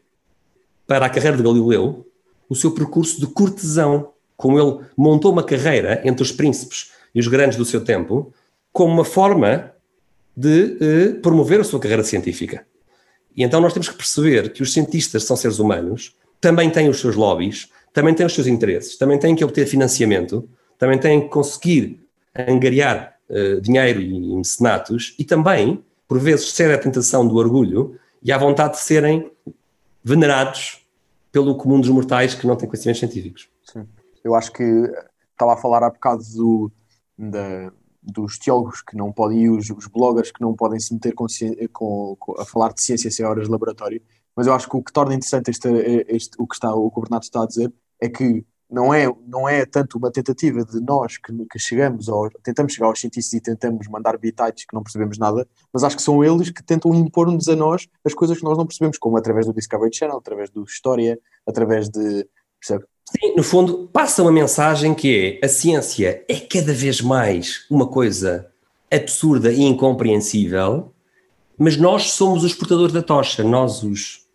para 0.86 1.06
a 1.06 1.10
carreira 1.10 1.38
de 1.38 1.44
Galileu 1.44 2.06
o 2.50 2.56
seu 2.56 2.72
percurso 2.72 3.20
de 3.20 3.28
cortesão, 3.28 4.14
como 4.36 4.60
ele 4.60 4.86
montou 4.96 5.32
uma 5.32 5.44
carreira 5.44 6.02
entre 6.06 6.24
os 6.24 6.32
príncipes 6.32 6.92
e 7.14 7.20
os 7.20 7.28
grandes 7.28 7.58
do 7.58 7.66
seu 7.66 7.84
tempo, 7.84 8.34
como 8.72 8.94
uma 8.94 9.04
forma 9.04 9.72
de 10.36 10.78
uh, 10.80 11.22
promover 11.22 11.60
a 11.60 11.64
sua 11.64 11.80
carreira 11.80 12.04
científica. 12.04 12.66
E 13.38 13.44
então 13.44 13.62
nós 13.62 13.72
temos 13.72 13.88
que 13.88 13.96
perceber 13.96 14.52
que 14.52 14.64
os 14.64 14.74
cientistas 14.74 15.24
são 15.24 15.38
seres 15.38 15.60
humanos, 15.60 16.16
também 16.42 16.72
têm 16.72 16.90
os 16.90 17.00
seus 17.00 17.16
lobbies, 17.16 17.72
também 17.94 18.14
têm 18.14 18.26
os 18.26 18.34
seus 18.34 18.48
interesses, 18.48 18.98
também 18.98 19.20
têm 19.20 19.36
que 19.36 19.44
obter 19.44 19.68
financiamento, 19.68 20.50
também 20.78 21.00
têm 21.00 21.22
que 21.22 21.30
conseguir 21.30 22.04
angariar 22.36 23.16
uh, 23.30 23.62
dinheiro 23.62 24.02
e 24.02 24.36
mecenatos 24.36 25.16
e 25.20 25.24
também, 25.24 25.84
por 26.08 26.20
vezes, 26.20 26.52
cede 26.52 26.74
à 26.74 26.78
tentação 26.80 27.28
do 27.28 27.36
orgulho 27.36 28.00
e 28.24 28.32
à 28.32 28.38
vontade 28.38 28.74
de 28.74 28.80
serem 28.80 29.32
venerados 30.04 30.84
pelo 31.32 31.56
comum 31.56 31.80
dos 31.80 31.90
mortais 31.90 32.34
que 32.34 32.48
não 32.48 32.56
têm 32.56 32.68
conhecimentos 32.68 33.00
científicos. 33.00 33.50
Sim. 33.64 33.88
Eu 34.24 34.34
acho 34.34 34.52
que 34.52 34.64
estava 35.32 35.54
a 35.54 35.58
falar 35.58 35.84
há 35.84 35.90
bocado 35.90 36.24
do, 36.36 36.72
da, 37.18 37.72
dos 38.08 38.38
teólogos 38.38 38.82
que 38.82 38.96
não 38.96 39.12
podem 39.12 39.44
e 39.44 39.50
os, 39.50 39.70
os, 39.70 39.88
bloggers 39.88 40.32
que 40.32 40.42
não 40.42 40.56
podem 40.56 40.80
se 40.80 40.94
meter 40.94 41.14
com, 41.14 41.26
com, 41.72 42.16
com, 42.18 42.42
a 42.42 42.46
falar 42.46 42.74
de 42.74 42.82
ciência 42.82 43.12
sem 43.12 43.26
horas 43.26 43.46
de 43.46 43.52
laboratório, 43.52 44.02
mas 44.36 44.48
eu 44.48 44.54
acho 44.54 44.70
que 44.70 44.78
o 44.78 44.84
que 44.84 44.94
torna 44.94 45.14
interessante 45.14 45.52
este, 45.52 45.68
este, 46.08 46.32
o, 46.40 46.48
que 46.48 46.56
está, 46.56 46.74
o 46.74 46.90
que 46.90 47.00
o 47.00 47.02
Bernardo 47.02 47.24
está 47.24 47.44
a 47.44 47.48
dizer 47.48 47.74
é 48.02 48.08
que 48.08 48.46
não 48.70 48.94
é, 48.94 49.08
não 49.26 49.48
é 49.48 49.66
tanto 49.66 49.98
uma 49.98 50.12
tentativa 50.12 50.64
de 50.64 50.82
nós 50.82 51.18
que, 51.18 51.34
que 51.46 51.58
chegamos 51.58 52.10
ou 52.10 52.30
tentamos 52.44 52.74
chegar 52.74 52.88
aos 52.88 53.00
cientistas 53.00 53.34
e 53.34 53.42
tentamos 53.42 53.88
mandar 53.88 54.18
bitites 54.18 54.66
que 54.66 54.76
não 54.76 54.84
percebemos 54.84 55.18
nada, 55.18 55.48
mas 55.72 55.84
acho 55.84 55.96
que 55.96 56.02
são 56.02 56.24
eles 56.24 56.50
que 56.50 56.62
tentam 56.64 56.94
impor-nos 56.94 57.48
a 57.48 57.56
nós 57.56 57.88
as 58.06 58.14
coisas 58.14 58.38
que 58.38 58.44
nós 58.44 58.58
não 58.58 58.66
percebemos, 58.66 58.98
como 58.98 59.18
através 59.18 59.46
do 59.46 59.54
Discovery 59.54 59.96
Channel, 59.96 60.18
através 60.18 60.50
do 60.50 60.64
História, 60.64 61.18
através 61.48 61.90
de. 61.90 62.28
Percebe? 62.60 62.86
Sim, 63.10 63.36
no 63.36 63.44
fundo, 63.44 63.90
passa 63.94 64.22
uma 64.22 64.32
mensagem 64.32 64.94
que 64.94 65.40
é 65.42 65.46
a 65.46 65.50
ciência 65.50 66.24
é 66.28 66.36
cada 66.36 66.74
vez 66.74 67.00
mais 67.00 67.66
uma 67.70 67.88
coisa 67.88 68.48
absurda 68.92 69.52
e 69.52 69.64
incompreensível, 69.64 70.92
mas 71.58 71.78
nós 71.78 72.12
somos 72.12 72.44
os 72.44 72.54
portadores 72.54 72.94
da 72.94 73.02
tocha, 73.02 73.44
nós 73.44 73.82
os 73.82 74.28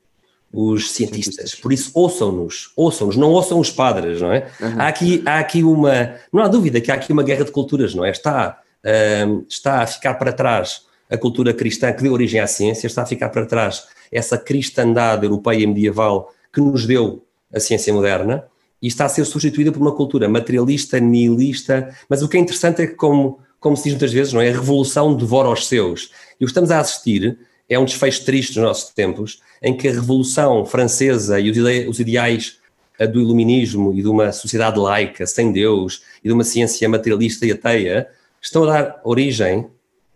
os 0.53 0.91
cientistas. 0.91 1.55
Por 1.55 1.73
isso, 1.73 1.91
ouçam-nos, 1.95 2.73
ouçam-nos, 2.77 3.17
não 3.17 3.31
ouçam 3.31 3.59
os 3.59 3.71
padres, 3.71 4.21
não 4.21 4.31
é? 4.31 4.51
Uhum. 4.61 4.81
Há, 4.81 4.89
aqui, 4.89 5.23
há 5.25 5.39
aqui 5.39 5.65
uma, 5.65 6.15
não 6.31 6.43
há 6.43 6.49
dúvida 6.49 6.79
que 6.79 6.91
há 6.91 6.95
aqui 6.95 7.11
uma 7.11 7.23
guerra 7.23 7.45
de 7.45 7.51
culturas, 7.51 7.95
não 7.95 8.05
é? 8.05 8.11
Está, 8.11 8.61
uh, 8.85 9.47
está 9.49 9.81
a 9.81 9.87
ficar 9.87 10.15
para 10.15 10.31
trás 10.31 10.83
a 11.11 11.17
cultura 11.17 11.55
cristã 11.55 11.91
que 11.91 12.03
deu 12.03 12.13
origem 12.13 12.39
à 12.39 12.47
ciência, 12.47 12.87
está 12.87 13.01
a 13.03 13.07
ficar 13.07 13.31
para 13.31 13.47
trás 13.47 13.85
essa 14.11 14.37
cristandade 14.37 15.25
europeia 15.25 15.67
medieval 15.67 16.31
que 16.53 16.61
nos 16.61 16.87
deu 16.87 17.25
a 17.55 17.59
ciência 17.59 17.93
moderna 17.93 18.45
e 18.83 18.89
está 18.89 19.05
a 19.05 19.09
ser 19.09 19.25
substituída 19.25 19.71
por 19.71 19.81
uma 19.81 19.95
cultura 19.95 20.29
materialista, 20.29 20.99
nihilista, 20.99 21.95
mas 22.09 22.21
o 22.21 22.29
que 22.29 22.37
é 22.37 22.41
interessante 22.41 22.83
é 22.83 22.87
que, 22.89 22.95
como, 22.95 23.39
como 23.61 23.77
se 23.77 23.85
diz 23.85 23.93
muitas 23.93 24.13
vezes, 24.13 24.33
não 24.33 24.41
é? 24.41 24.49
A 24.49 24.53
revolução 24.53 25.15
devora 25.15 25.49
os 25.49 25.69
seus. 25.69 26.11
E 26.41 26.45
o 26.45 26.47
que 26.47 26.51
estamos 26.51 26.73
a 26.73 26.81
assistir 26.81 27.39
é 27.69 27.79
um 27.79 27.85
desfecho 27.85 28.25
triste 28.25 28.55
dos 28.55 28.63
nossos 28.65 28.91
tempos, 28.91 29.41
em 29.63 29.77
que 29.77 29.87
a 29.87 29.93
Revolução 29.93 30.67
Francesa 30.67 31.39
e 31.39 31.51
os 31.89 32.01
ideais 32.01 32.59
eh, 32.99 33.07
do 33.07 33.21
iluminismo 33.21 33.95
e 33.95 34.03
de 34.03 34.09
uma 34.09 34.33
sociedade 34.33 34.79
laica, 34.79 35.25
sem 35.27 35.53
Deus, 35.53 36.03
e 36.23 36.29
de 36.29 36.35
uma 36.35 36.45
ciência 36.45 36.89
materialista 36.89 37.47
e 37.47 37.53
ateia, 37.53 38.09
estão 38.41 38.65
a 38.65 38.67
dar 38.67 39.01
origem, 39.05 39.69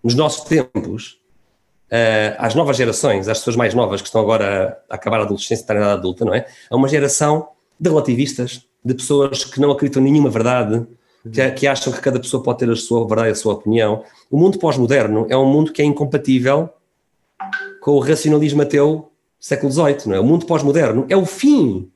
nos 0.03 0.15
nossos 0.15 0.45
tempos, 0.45 1.21
uh, 1.91 2.37
às 2.39 2.55
novas 2.55 2.77
gerações, 2.77 3.29
às 3.29 3.39
pessoas 3.39 3.57
mais 3.57 3.75
novas 3.75 4.01
que 4.01 4.09
estão 4.09 4.21
agora 4.21 4.85
a, 4.89 4.95
a 4.95 4.97
acabar 4.97 5.21
a 5.21 5.23
adolescência, 5.23 5.63
estar 5.63 5.75
na 5.75 5.81
idade 5.81 5.99
adulta, 5.99 6.25
não 6.25 6.35
é? 6.35 6.47
A 6.71 6.77
uma 6.77 6.89
geração 6.89 7.49
de 7.79 7.89
relativistas, 7.91 8.67
de 8.85 8.95
pessoas 8.95 9.45
que 9.45 9.61
não 9.61 9.71
acreditam 9.71 10.03
em 10.03 10.11
nenhuma 10.11 10.31
verdade, 10.31 10.87
que, 11.31 11.51
que, 11.53 11.67
acham 11.67 11.93
que 11.93 12.01
cada 12.01 12.21
pessoa 12.21 12.43
pode 12.43 12.61
ter 12.61 12.71
a 12.71 12.77
sua 12.77 13.07
verdade, 13.07 13.31
a 13.31 13.35
sua 13.35 13.55
opinião. 13.55 14.05
O 14.31 14.39
mundo 14.39 14.59
pós-moderno 14.59 15.27
é 15.29 15.37
um 15.37 15.47
mundo 15.47 15.73
que 15.73 15.83
é 15.83 15.85
incompatível 15.85 16.71
com 17.81 17.93
o 17.93 17.99
racionalismo 17.99 18.63
ateu 18.63 19.11
século 19.39 19.73
XVIII, 19.73 20.07
não 20.07 20.15
é? 20.15 20.21
O 20.21 20.25
mundo 20.25 20.47
pós-moderno 20.47 21.07
é 21.09 21.17
o 21.17 21.27
fim 21.27 21.91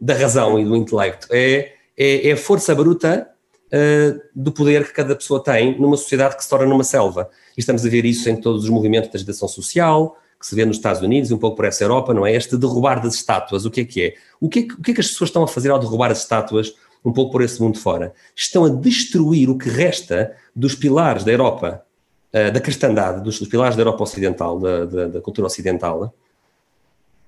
da 0.00 0.14
razão 0.14 0.58
e 0.58 0.64
do 0.64 0.74
intelecto, 0.76 1.28
é, 1.30 1.72
é, 1.96 2.28
é 2.28 2.32
a 2.32 2.36
força 2.36 2.74
bruta 2.74 3.28
uh, 3.66 4.20
do 4.34 4.50
poder 4.50 4.86
que 4.86 4.92
cada 4.94 5.14
pessoa 5.14 5.42
tem 5.42 5.78
numa 5.78 5.96
sociedade 5.96 6.36
que 6.36 6.42
se 6.42 6.48
torna 6.48 6.66
numa 6.66 6.84
selva. 6.84 7.28
E 7.56 7.60
estamos 7.60 7.84
a 7.84 7.88
ver 7.88 8.04
isso 8.04 8.28
em 8.28 8.36
todos 8.36 8.64
os 8.64 8.70
movimentos 8.70 9.10
da 9.10 9.16
agitação 9.16 9.48
social, 9.48 10.16
que 10.40 10.46
se 10.46 10.54
vê 10.54 10.64
nos 10.64 10.78
Estados 10.78 11.02
Unidos 11.02 11.30
e 11.30 11.34
um 11.34 11.38
pouco 11.38 11.54
por 11.54 11.66
essa 11.66 11.84
Europa, 11.84 12.14
não 12.14 12.26
é? 12.26 12.34
Este 12.34 12.56
derrubar 12.56 13.02
das 13.02 13.14
estátuas, 13.14 13.66
o 13.66 13.70
que 13.70 13.82
é 13.82 13.84
que 13.84 14.02
é? 14.02 14.14
O 14.40 14.48
que 14.48 14.60
é 14.60 14.62
que, 14.62 14.72
o 14.72 14.82
que, 14.82 14.90
é 14.92 14.94
que 14.94 15.00
as 15.00 15.08
pessoas 15.08 15.28
estão 15.28 15.42
a 15.42 15.46
fazer 15.46 15.70
ao 15.70 15.78
derrubar 15.78 16.10
as 16.10 16.20
estátuas 16.20 16.74
um 17.04 17.12
pouco 17.12 17.30
por 17.30 17.42
esse 17.42 17.60
mundo 17.60 17.78
fora? 17.78 18.14
Estão 18.34 18.64
a 18.64 18.70
destruir 18.70 19.50
o 19.50 19.58
que 19.58 19.68
resta 19.68 20.34
dos 20.56 20.74
pilares 20.74 21.24
da 21.24 21.30
Europa, 21.30 21.84
uh, 22.32 22.50
da 22.50 22.58
cristandade, 22.58 23.22
dos, 23.22 23.38
dos, 23.38 23.48
pilares 23.48 23.76
da 23.76 23.82
Europa 23.82 24.02
Ocidental, 24.02 24.58
da, 24.58 24.84
da, 24.86 25.06
da 25.08 25.20
cultura 25.20 25.46
ocidental, 25.46 26.14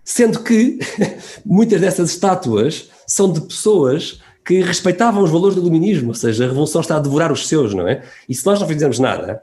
sendo 0.02 0.43
que 0.43 0.78
muitas 1.44 1.82
dessas 1.82 2.10
estátuas 2.10 2.90
são 3.06 3.30
de 3.30 3.43
pessoas 3.43 4.22
que 4.43 4.62
respeitavam 4.62 5.22
os 5.22 5.30
valores 5.30 5.55
do 5.55 5.60
iluminismo, 5.60 6.09
ou 6.09 6.14
seja, 6.14 6.44
a 6.44 6.48
revolução 6.48 6.80
está 6.80 6.97
a 6.97 7.01
devorar 7.01 7.30
os 7.30 7.47
seus, 7.47 7.74
não 7.74 7.86
é? 7.86 8.02
E 8.26 8.34
se 8.34 8.44
nós 8.47 8.59
não 8.59 8.66
fizermos 8.66 8.98
nada, 8.98 9.43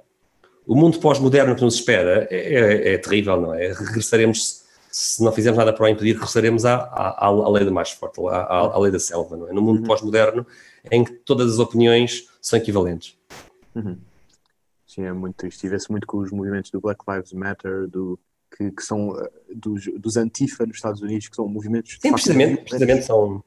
o 0.69 0.75
mundo 0.75 0.99
pós-moderno 0.99 1.55
que 1.55 1.63
nos 1.63 1.73
espera 1.73 2.27
é, 2.29 2.37
é, 2.37 2.93
é, 2.93 2.97
terrível, 2.99 3.41
não 3.41 3.55
é? 3.55 3.73
Regressaremos, 3.73 4.63
se 4.91 5.23
não 5.23 5.31
fizermos 5.31 5.57
nada 5.57 5.73
para 5.73 5.83
o 5.83 5.87
impedir, 5.87 6.13
regressaremos 6.13 6.63
à, 6.63 6.75
à, 6.75 7.25
à 7.25 7.49
lei 7.49 7.65
do 7.65 7.71
mais 7.71 7.89
forte, 7.89 8.21
à, 8.27 8.75
à, 8.75 8.77
lei 8.77 8.91
da 8.91 8.99
selva, 8.99 9.35
não 9.35 9.49
é? 9.49 9.51
No 9.51 9.63
mundo 9.63 9.79
uhum. 9.79 9.87
pós-moderno 9.87 10.45
em 10.91 11.03
que 11.03 11.11
todas 11.11 11.53
as 11.53 11.57
opiniões 11.57 12.27
são 12.39 12.59
equivalentes. 12.59 13.17
Uhum. 13.73 13.97
Sim, 14.85 15.05
é 15.05 15.11
muito 15.11 15.37
triste. 15.37 15.65
E 15.65 15.69
vê-se 15.69 15.89
muito 15.89 16.05
com 16.05 16.19
os 16.19 16.29
movimentos 16.29 16.69
do 16.69 16.79
Black 16.79 17.03
Lives 17.09 17.33
Matter, 17.33 17.87
do, 17.87 18.19
que, 18.55 18.69
que 18.69 18.83
são 18.83 19.09
uh, 19.09 19.27
dos, 19.51 19.85
dos 19.97 20.17
Antifa 20.17 20.67
nos 20.67 20.75
Estados 20.75 21.01
Unidos, 21.01 21.29
que 21.29 21.35
são 21.35 21.47
movimentos... 21.47 21.97
Sim, 21.99 22.11
precisamente, 22.11 22.61
precisamente 22.61 23.05
são 23.05 23.43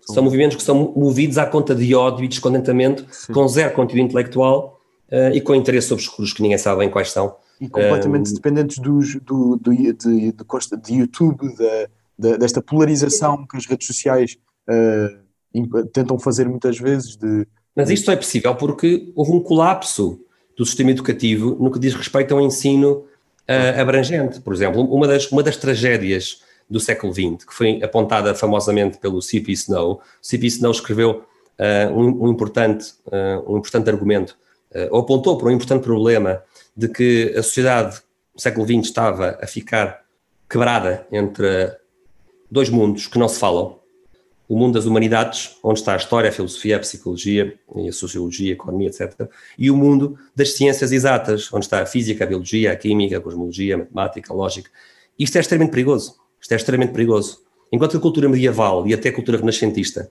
são 0.00 0.22
movimentos 0.22 0.56
que 0.56 0.62
são 0.62 0.92
movidos 0.96 1.36
à 1.36 1.44
conta 1.44 1.74
de 1.74 1.92
ódio 1.92 2.24
e 2.24 2.28
descontentamento, 2.28 3.04
Sim. 3.10 3.32
com 3.32 3.48
zero 3.48 3.74
conteúdo 3.74 4.02
intelectual 4.02 4.75
uh, 5.10 5.34
e 5.34 5.40
com 5.40 5.54
interesses 5.54 5.90
obscuros 5.90 6.32
que 6.32 6.42
ninguém 6.42 6.58
sabe 6.58 6.80
bem 6.80 6.90
quais 6.90 7.10
são. 7.10 7.36
E 7.60 7.68
completamente 7.68 8.28
um, 8.28 8.32
eh, 8.32 8.34
dependentes 8.34 8.78
dos, 8.78 9.14
do, 9.16 9.56
do, 9.56 9.74
de, 9.74 9.92
de, 9.92 10.32
de 10.82 10.94
YouTube, 10.94 11.54
de, 12.18 12.38
desta 12.38 12.60
polarização 12.60 13.46
que 13.46 13.56
as 13.56 13.66
redes 13.66 13.86
sociais 13.86 14.36
uh, 14.68 15.86
tentam 15.92 16.18
fazer 16.18 16.48
muitas 16.48 16.78
vezes. 16.78 17.16
De, 17.16 17.46
Mas 17.74 17.90
isto 17.90 18.10
é 18.10 18.16
possível 18.16 18.54
porque 18.54 19.10
houve 19.14 19.32
um 19.32 19.40
colapso 19.40 20.20
do 20.56 20.64
sistema 20.64 20.90
educativo 20.90 21.56
no 21.60 21.70
que 21.70 21.78
diz 21.78 21.94
respeito 21.94 22.34
ao 22.34 22.40
ensino 22.40 23.04
uh, 23.48 23.80
abrangente. 23.80 24.40
Por 24.40 24.52
exemplo, 24.52 24.82
uma 24.82 25.06
das, 25.06 25.30
uma 25.30 25.42
das 25.42 25.56
tragédias 25.56 26.42
do 26.68 26.80
século 26.80 27.12
XX, 27.12 27.44
que 27.46 27.54
foi 27.54 27.82
apontada 27.82 28.34
famosamente 28.34 28.98
pelo 28.98 29.22
C.P. 29.22 29.52
Snow. 29.52 30.00
C.P. 30.20 30.46
Snow 30.46 30.72
escreveu 30.72 31.22
uh, 31.58 31.92
um, 31.94 32.24
um, 32.24 32.30
importante, 32.30 32.94
um 33.46 33.58
importante 33.58 33.88
argumento, 33.88 34.36
ou 34.90 35.00
apontou 35.00 35.36
para 35.36 35.48
um 35.48 35.52
importante 35.52 35.82
problema 35.82 36.42
de 36.76 36.88
que 36.88 37.34
a 37.36 37.42
sociedade 37.42 38.00
do 38.34 38.40
século 38.40 38.66
XX 38.66 38.88
estava 38.88 39.38
a 39.40 39.46
ficar 39.46 40.04
quebrada 40.48 41.06
entre 41.10 41.74
dois 42.50 42.68
mundos 42.68 43.06
que 43.06 43.18
não 43.18 43.28
se 43.28 43.38
falam. 43.38 43.78
O 44.48 44.56
mundo 44.56 44.74
das 44.74 44.84
humanidades, 44.84 45.56
onde 45.62 45.80
está 45.80 45.94
a 45.94 45.96
história, 45.96 46.30
a 46.30 46.32
filosofia, 46.32 46.76
a 46.76 46.80
psicologia, 46.80 47.58
a 47.68 47.92
sociologia, 47.92 48.52
a 48.52 48.54
economia, 48.54 48.88
etc. 48.88 49.28
E 49.58 49.70
o 49.70 49.76
mundo 49.76 50.16
das 50.36 50.52
ciências 50.52 50.92
exatas, 50.92 51.52
onde 51.52 51.64
está 51.64 51.82
a 51.82 51.86
física, 51.86 52.22
a 52.22 52.26
biologia, 52.26 52.70
a 52.70 52.76
química, 52.76 53.18
a 53.18 53.20
cosmologia, 53.20 53.74
a 53.74 53.78
matemática, 53.78 54.32
a 54.32 54.36
lógica. 54.36 54.70
Isto 55.18 55.38
é 55.38 55.40
extremamente 55.40 55.72
perigoso 55.72 56.26
isto 56.46 56.52
é 56.52 56.56
extremamente 56.56 56.92
perigoso. 56.92 57.40
Enquanto 57.72 57.96
a 57.96 58.00
cultura 58.00 58.28
medieval 58.28 58.86
e 58.86 58.94
até 58.94 59.08
a 59.08 59.12
cultura 59.12 59.38
renascentista 59.38 60.10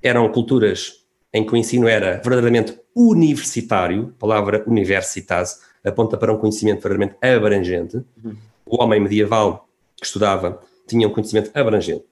eram 0.00 0.30
culturas 0.30 1.01
em 1.32 1.44
que 1.44 1.52
o 1.52 1.56
ensino 1.56 1.88
era 1.88 2.20
verdadeiramente 2.22 2.78
universitário, 2.94 4.12
a 4.16 4.20
palavra 4.20 4.62
universitas 4.66 5.60
aponta 5.84 6.16
para 6.16 6.32
um 6.32 6.38
conhecimento 6.38 6.82
verdadeiramente 6.82 7.16
abrangente. 7.20 8.00
O 8.66 8.82
homem 8.82 9.00
medieval 9.00 9.68
que 9.96 10.06
estudava 10.06 10.60
tinha 10.86 11.08
um 11.08 11.10
conhecimento 11.10 11.50
abrangente. 11.54 12.04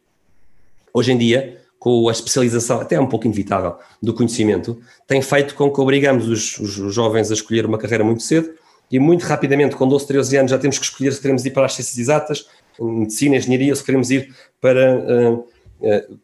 Hoje 0.93 1.13
em 1.13 1.19
dia, 1.19 1.61
com 1.79 2.09
a 2.09 2.13
especialização, 2.13 2.81
até 2.81 3.01
um 3.01 3.07
pouco 3.07 3.27
inevitável, 3.27 3.77
do 4.03 4.13
conhecimento, 4.13 4.79
tem 5.07 5.23
feito 5.23 5.55
com 5.55 5.71
que 5.71 5.81
obrigamos 5.81 6.29
os, 6.29 6.59
os, 6.59 6.95
jovens 6.95 7.31
a 7.31 7.35
escolher 7.35 7.65
uma 7.65 7.79
carreira 7.79 8.05
muito 8.05 8.23
cedo 8.23 8.51
e 8.91 8.99
muito 8.99 9.23
rapidamente, 9.23 9.77
com 9.77 9.89
12, 9.89 10.07
13 10.07 10.37
anos, 10.37 10.51
já 10.51 10.59
temos 10.59 10.79
que 10.79 10.85
escolher 10.85 11.13
se 11.13 11.21
queremos 11.21 11.45
ir 11.47 11.53
para 11.53 11.65
as 11.65 11.75
ciências 11.75 11.97
exatas, 11.97 12.47
medicina, 12.79 13.37
engenharia, 13.37 13.75
se 13.75 13.85
queremos 13.85 14.11
ir 14.11 14.35
para, 14.61 14.99
uh, 14.99 15.47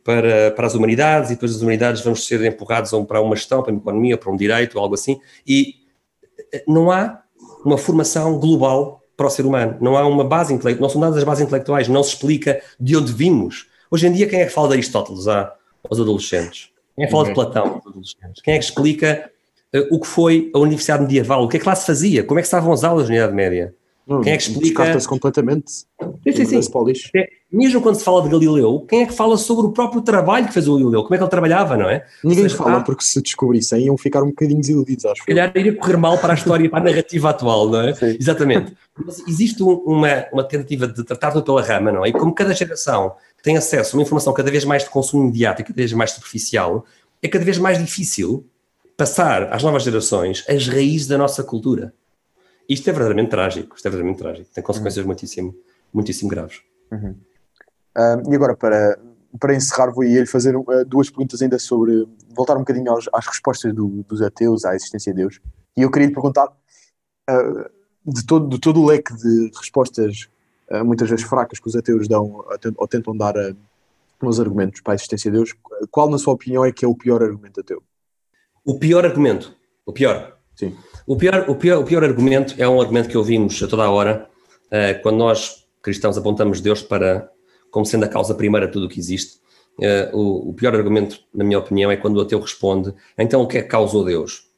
para, 0.05 0.51
para 0.51 0.67
as 0.67 0.75
humanidades, 0.75 1.31
e 1.31 1.35
depois 1.35 1.53
das 1.53 1.63
humanidades 1.63 2.03
vamos 2.03 2.27
ser 2.27 2.45
empurrados 2.45 2.91
para 3.07 3.21
uma 3.21 3.35
gestão, 3.35 3.63
para 3.63 3.73
uma 3.73 3.81
economia, 3.81 4.17
para 4.17 4.31
um 4.31 4.37
direito, 4.37 4.79
algo 4.79 4.95
assim, 4.95 5.21
e 5.47 5.77
eh, 6.53 6.65
não 6.67 6.91
há 6.91 7.23
uma 7.65 7.79
formação 7.79 8.39
global 8.39 9.03
para 9.17 9.27
o 9.27 9.31
ser 9.31 9.47
humano, 9.47 9.77
não 9.81 9.97
há 9.97 10.07
uma 10.07 10.25
base 10.25 10.53
intelectual, 10.53 10.83
não 10.83 10.93
são 10.93 11.01
dadas 11.01 11.17
as 11.17 11.25
bases 11.25 11.45
intelectuais, 11.45 11.89
não 11.89 12.03
se 12.03 12.11
explica 12.11 12.61
de 12.79 12.97
onde 12.97 13.13
vimos. 13.13 13.67
Hoje 13.91 14.07
em 14.07 14.13
dia, 14.13 14.29
quem 14.29 14.41
é 14.41 14.47
que 14.47 14.53
fala 14.53 14.69
de 14.69 14.75
Aristóteles 14.75 15.27
aos 15.27 16.01
adolescentes? 16.01 16.71
Quem 16.95 17.05
é 17.05 17.07
que 17.07 17.13
fala 17.13 17.25
de 17.25 17.31
uhum. 17.31 17.35
Platão 17.35 17.67
aos 17.75 17.87
adolescentes? 17.87 18.43
Quem 18.43 18.55
é 18.55 18.59
que 18.59 18.65
explica 18.65 19.31
uh, 19.75 19.95
o 19.95 20.01
que 20.01 20.07
foi 20.07 20.51
a 20.55 20.59
Universidade 20.59 21.03
Medieval? 21.03 21.45
O 21.45 21.49
que 21.49 21.57
é 21.57 21.61
que 21.61 21.67
lá 21.67 21.75
se 21.75 21.87
fazia? 21.87 22.25
Como 22.25 22.39
é 22.39 22.43
que 22.43 22.47
estavam 22.47 22.73
as 22.73 22.85
aulas 22.85 23.09
na 23.09 23.15
Unidade 23.15 23.35
Média? 23.35 23.75
Não, 24.07 24.21
quem 24.21 24.33
é 24.33 24.37
que 24.37 24.43
explica? 24.45 24.67
Descarta-se 24.67 25.09
completamente. 25.09 25.73
Sim, 25.73 26.33
sim, 26.33 26.63
sim. 26.63 26.71
É, 27.17 27.29
mesmo 27.51 27.81
quando 27.81 27.97
se 27.97 28.05
fala 28.05 28.23
de 28.23 28.29
Galileu, 28.29 28.87
quem 28.89 29.03
é 29.03 29.07
que 29.07 29.13
fala 29.13 29.37
sobre 29.37 29.67
o 29.67 29.73
próprio 29.73 30.01
trabalho 30.01 30.47
que 30.47 30.53
fez 30.53 30.69
o 30.69 30.77
Galileu? 30.77 31.03
Como 31.03 31.15
é 31.15 31.19
que 31.19 31.25
ele 31.25 31.31
trabalhava, 31.31 31.77
não 31.77 31.91
é? 31.91 32.07
Ninguém 32.23 32.45
seja, 32.45 32.57
fala, 32.57 32.81
porque 32.83 33.03
se 33.03 33.21
descobrissem 33.21 33.87
iam 33.87 33.99
ficar 33.99 34.23
um 34.23 34.29
bocadinho 34.29 34.61
desiludidos, 34.61 35.05
acho. 35.07 35.23
Se 35.23 35.27
calhar 35.27 35.51
iria 35.57 35.75
correr 35.75 35.97
mal 35.97 36.17
para 36.19 36.35
a 36.35 36.37
história 36.37 36.65
e 36.65 36.69
para 36.69 36.79
a 36.79 36.85
narrativa 36.85 37.31
atual, 37.31 37.69
não 37.69 37.81
é? 37.81 37.95
Sim. 37.95 38.17
Exatamente. 38.21 38.77
Mas 39.05 39.27
existe 39.27 39.61
uma, 39.63 40.27
uma 40.33 40.45
tentativa 40.45 40.87
de 40.87 41.03
tratar 41.03 41.33
tudo 41.33 41.45
pela 41.45 41.63
rama, 41.63 41.91
não 41.91 42.05
é? 42.05 42.11
E 42.11 42.13
como 42.13 42.33
cada 42.33 42.55
geração 42.55 43.13
tem 43.43 43.57
acesso 43.57 43.97
a 43.97 43.99
uma 43.99 44.03
informação 44.03 44.33
cada 44.33 44.51
vez 44.53 44.65
mais 44.65 44.85
de 44.85 44.91
consumo 44.91 45.25
imediato 45.25 45.63
e 45.63 45.65
cada 45.65 45.77
vez 45.77 45.93
mais 45.93 46.13
superficial, 46.13 46.85
é 47.21 47.27
cada 47.27 47.45
vez 47.45 47.59
mais 47.59 47.79
difícil 47.79 48.47
passar 48.97 49.53
às 49.53 49.65
novas 49.65 49.83
gerações 49.83 50.45
as 50.49 50.69
raízes 50.69 51.09
da 51.09 51.19
nossa 51.19 51.43
cultura. 51.43 51.93
Isto 52.69 52.91
é 52.91 52.93
verdadeiramente 52.93 53.31
trágico, 53.31 53.77
isto 53.77 53.87
é 53.87 53.91
verdadeiramente 53.91 54.23
trágico, 54.23 54.51
tem 54.55 54.65
consequências 54.65 55.05
uhum. 55.05 55.09
muitíssimo, 55.09 55.55
muitíssimo 55.93 56.29
graves. 56.29 56.63
Uhum. 56.91 57.17
Uh, 57.97 58.33
e 58.33 58.35
agora, 58.35 58.57
para, 58.57 58.99
para 59.39 59.55
encerrar, 59.55 59.91
vou-lhe 59.91 60.27
fazer 60.27 60.57
uh, 60.57 60.85
duas 60.85 61.09
perguntas 61.09 61.41
ainda 61.41 61.59
sobre, 61.59 62.07
voltar 62.35 62.57
um 62.57 62.61
bocadinho 62.61 62.91
aos, 62.91 63.09
às 63.13 63.27
respostas 63.27 63.73
do, 63.73 64.05
dos 64.09 64.21
ateus 64.21 64.65
à 64.65 64.75
existência 64.75 65.13
de 65.13 65.21
Deus. 65.23 65.41
E 65.77 65.83
eu 65.83 65.91
queria 65.91 66.09
lhe 66.09 66.15
perguntar, 66.15 66.49
uh, 66.49 67.71
de, 68.05 68.27
todo, 68.27 68.49
de 68.49 68.61
todo 68.61 68.81
o 68.81 68.87
leque 68.87 69.15
de 69.15 69.51
respostas, 69.57 70.29
muitas 70.85 71.09
vezes 71.09 71.25
fracas, 71.25 71.61
que 71.61 71.69
os 71.69 71.77
ateus 71.77 72.09
dão 72.09 72.45
ou 72.77 72.89
tentam 72.89 73.17
dar 73.17 73.35
nos 74.21 74.41
argumentos 74.41 74.81
para 74.81 74.95
a 74.95 74.97
existência 74.97 75.31
de 75.31 75.37
Deus, 75.37 75.55
qual, 75.93 76.11
na 76.11 76.19
sua 76.19 76.35
opinião, 76.35 76.65
é 76.65 76.73
que 76.73 76.85
é 76.85 76.89
o 76.89 76.95
pior 76.95 77.23
argumento 77.23 77.61
ateu? 77.61 77.83
O 78.65 78.77
pior 78.77 79.05
argumento, 79.05 79.55
o 79.85 79.93
pior. 79.93 80.37
Sim. 80.57 80.77
O 81.07 81.17
pior, 81.17 81.49
o, 81.49 81.55
pior, 81.55 81.79
o 81.79 81.85
pior 81.85 82.03
argumento 82.03 82.55
é 82.59 82.69
um 82.69 82.81
argumento 82.81 83.09
que 83.09 83.17
ouvimos 83.17 83.63
a 83.63 83.69
toda 83.69 83.85
a 83.85 83.91
hora, 83.91 84.29
uh, 84.67 85.01
quando 85.03 85.19
nós, 85.19 85.65
cristãos, 85.81 86.19
apontamos 86.19 86.61
Deus 86.61 86.83
para 86.83 87.31
como 87.71 87.87
sendo 87.87 88.05
a 88.05 88.09
causa 88.09 88.35
primeira 88.35 88.67
de 88.67 88.73
tudo 88.73 88.87
o 88.87 88.89
que 88.89 88.99
existe. 88.99 89.37
Uh, 89.79 90.17
o, 90.17 90.51
o, 90.51 90.55
pior 90.55 90.75
argumento, 90.75 91.21
na 91.33 91.45
minha 91.45 91.61
opinião, 91.61 91.93
é 91.93 91.97
quando 91.97 92.17
o 92.17 92.21
ateu 92.23 92.41
responde: 92.41 92.93
então 93.17 93.41
o 93.41 93.47
que 93.47 93.59
é 93.59 93.63
que 93.63 93.69
causou 93.69 94.05
Deus? 94.05 94.49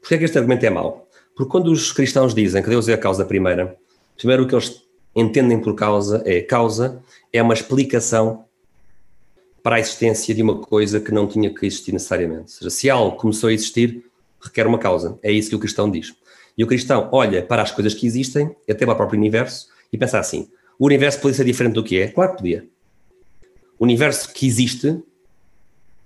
Porquê 0.00 0.14
é 0.14 0.18
que 0.18 0.24
este 0.24 0.38
argumento 0.38 0.64
é 0.64 0.70
mau? 0.70 1.08
Porque 1.34 1.50
quando 1.50 1.72
os 1.72 1.90
cristãos 1.90 2.32
dizem 2.32 2.62
que 2.62 2.68
Deus 2.68 2.88
é 2.88 2.92
a 2.92 2.98
causa 2.98 3.24
primeira, 3.24 3.76
primeiro 4.16 4.44
o 4.44 4.46
que 4.46 4.54
eles 4.54 4.82
entendem 5.16 5.60
por 5.60 5.74
causa 5.74 6.22
é 6.24 6.40
causa 6.40 7.02
é 7.32 7.42
uma 7.42 7.54
explicação 7.54 8.44
para 9.64 9.76
a 9.76 9.80
existência 9.80 10.32
de 10.32 10.42
uma 10.42 10.58
coisa 10.58 11.00
que 11.00 11.10
não 11.10 11.26
tinha 11.26 11.52
que 11.52 11.66
existir 11.66 11.92
necessariamente. 11.92 12.42
Ou 12.42 12.48
seja, 12.48 12.70
se 12.70 12.88
algo 12.88 13.16
começou 13.16 13.48
a 13.48 13.52
existir, 13.52 14.07
requer 14.40 14.66
uma 14.66 14.78
causa. 14.78 15.18
É 15.22 15.30
isso 15.30 15.50
que 15.50 15.56
o 15.56 15.58
cristão 15.58 15.90
diz. 15.90 16.14
E 16.56 16.64
o 16.64 16.66
cristão 16.66 17.08
olha 17.12 17.42
para 17.42 17.62
as 17.62 17.70
coisas 17.70 17.94
que 17.94 18.06
existem, 18.06 18.54
até 18.68 18.84
para 18.84 18.94
o 18.94 18.96
próprio 18.96 19.18
universo, 19.18 19.68
e 19.92 19.98
pensa 19.98 20.18
assim: 20.18 20.48
o 20.78 20.86
universo 20.86 21.20
podia 21.20 21.36
ser 21.36 21.44
diferente 21.44 21.74
do 21.74 21.84
que 21.84 22.00
é? 22.00 22.08
Claro 22.08 22.32
que 22.32 22.38
podia. 22.38 22.66
O 23.78 23.84
universo 23.84 24.32
que 24.32 24.46
existe, 24.46 25.00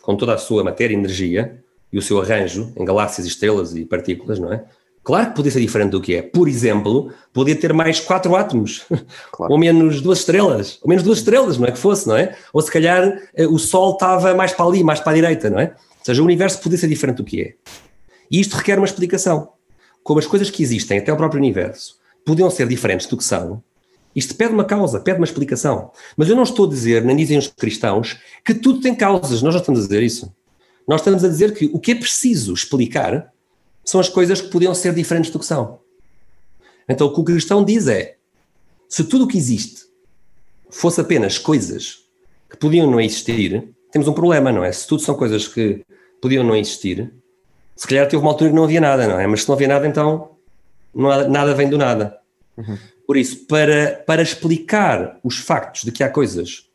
com 0.02 0.16
toda 0.16 0.34
a 0.34 0.38
sua 0.38 0.62
matéria 0.62 0.94
e 0.94 0.98
energia, 0.98 1.62
e 1.92 1.98
o 1.98 2.02
seu 2.02 2.20
arranjo 2.20 2.72
em 2.76 2.84
galáxias, 2.84 3.26
estrelas 3.26 3.74
e 3.74 3.84
partículas, 3.84 4.38
não 4.38 4.52
é? 4.52 4.64
Claro 5.04 5.30
que 5.30 5.36
podia 5.36 5.50
ser 5.50 5.60
diferente 5.60 5.90
do 5.90 6.00
que 6.00 6.14
é. 6.14 6.22
Por 6.22 6.48
exemplo, 6.48 7.12
podia 7.32 7.56
ter 7.56 7.72
mais 7.72 7.98
quatro 7.98 8.36
átomos, 8.36 8.86
claro. 9.32 9.52
ou 9.52 9.58
menos 9.58 10.00
duas 10.00 10.20
estrelas, 10.20 10.78
ou 10.80 10.88
menos 10.88 11.02
duas 11.02 11.18
estrelas, 11.18 11.58
não 11.58 11.66
é 11.66 11.72
que 11.72 11.78
fosse, 11.78 12.06
não 12.06 12.16
é? 12.16 12.36
Ou 12.52 12.62
se 12.62 12.70
calhar 12.70 13.20
eh, 13.34 13.46
o 13.46 13.58
Sol 13.58 13.94
estava 13.94 14.32
mais 14.32 14.52
para 14.52 14.64
ali, 14.64 14.84
mais 14.84 15.00
para 15.00 15.12
a 15.12 15.14
direita, 15.14 15.50
não 15.50 15.58
é? 15.58 15.74
Ou 15.74 16.04
seja, 16.04 16.22
o 16.22 16.24
universo 16.24 16.60
podia 16.60 16.78
ser 16.78 16.88
diferente 16.88 17.16
do 17.16 17.24
que 17.24 17.42
é. 17.42 17.54
E 18.30 18.40
isto 18.40 18.56
requer 18.56 18.78
uma 18.78 18.86
explicação. 18.86 19.52
Como 20.02 20.18
as 20.18 20.26
coisas 20.26 20.50
que 20.50 20.62
existem, 20.62 20.98
até 20.98 21.12
o 21.12 21.16
próprio 21.16 21.40
universo, 21.40 21.98
podiam 22.24 22.50
ser 22.50 22.66
diferentes 22.66 23.06
do 23.06 23.16
que 23.16 23.24
são, 23.24 23.62
isto 24.14 24.34
pede 24.34 24.52
uma 24.52 24.64
causa, 24.64 25.00
pede 25.00 25.18
uma 25.18 25.24
explicação. 25.24 25.90
Mas 26.16 26.28
eu 26.28 26.36
não 26.36 26.42
estou 26.42 26.66
a 26.66 26.68
dizer, 26.68 27.02
nem 27.04 27.16
dizem 27.16 27.38
os 27.38 27.48
cristãos, 27.48 28.18
que 28.44 28.54
tudo 28.54 28.80
tem 28.80 28.94
causas. 28.94 29.42
Nós 29.42 29.54
não 29.54 29.60
estamos 29.60 29.80
a 29.80 29.84
dizer 29.84 30.02
isso. 30.02 30.34
Nós 30.86 31.00
estamos 31.00 31.24
a 31.24 31.28
dizer 31.28 31.54
que 31.54 31.70
o 31.72 31.78
que 31.78 31.92
é 31.92 31.94
preciso 31.94 32.52
explicar 32.52 33.32
são 33.84 34.00
as 34.00 34.08
coisas 34.08 34.40
que 34.40 34.48
podiam 34.48 34.74
ser 34.74 34.94
diferentes 34.94 35.30
do 35.30 35.38
que 35.38 35.46
são. 35.46 35.80
Então 36.88 37.06
o 37.06 37.14
que 37.14 37.20
o 37.20 37.24
cristão 37.24 37.64
diz 37.64 37.86
é: 37.86 38.16
se 38.88 39.04
tudo 39.04 39.24
o 39.24 39.28
que 39.28 39.38
existe 39.38 39.86
fosse 40.70 41.00
apenas 41.00 41.38
coisas 41.38 42.00
que 42.50 42.56
podiam 42.56 42.90
não 42.90 43.00
existir, 43.00 43.72
temos 43.90 44.08
um 44.08 44.12
problema, 44.12 44.52
não 44.52 44.64
é? 44.64 44.72
Se 44.72 44.86
tudo 44.86 45.02
são 45.02 45.14
coisas 45.14 45.48
que 45.48 45.84
podiam 46.20 46.44
não 46.44 46.56
existir, 46.56 47.12
se 47.82 47.88
calhar 47.88 48.06
teve 48.06 48.22
uma 48.22 48.30
altura 48.30 48.50
que 48.50 48.54
não 48.54 48.62
havia 48.62 48.80
nada, 48.80 49.08
não 49.08 49.18
é? 49.18 49.26
Mas 49.26 49.42
se 49.42 49.48
não 49.48 49.56
havia 49.56 49.66
nada, 49.66 49.84
então 49.88 50.36
não 50.94 51.10
há, 51.10 51.26
nada 51.26 51.52
vem 51.52 51.68
do 51.68 51.76
nada. 51.76 52.16
Uhum. 52.56 52.78
Por 53.04 53.16
isso, 53.16 53.44
para, 53.46 54.04
para 54.06 54.22
explicar 54.22 55.18
os 55.24 55.38
factos 55.38 55.82
de 55.82 55.90
que 55.90 56.04
há 56.04 56.08
coisas 56.08 56.68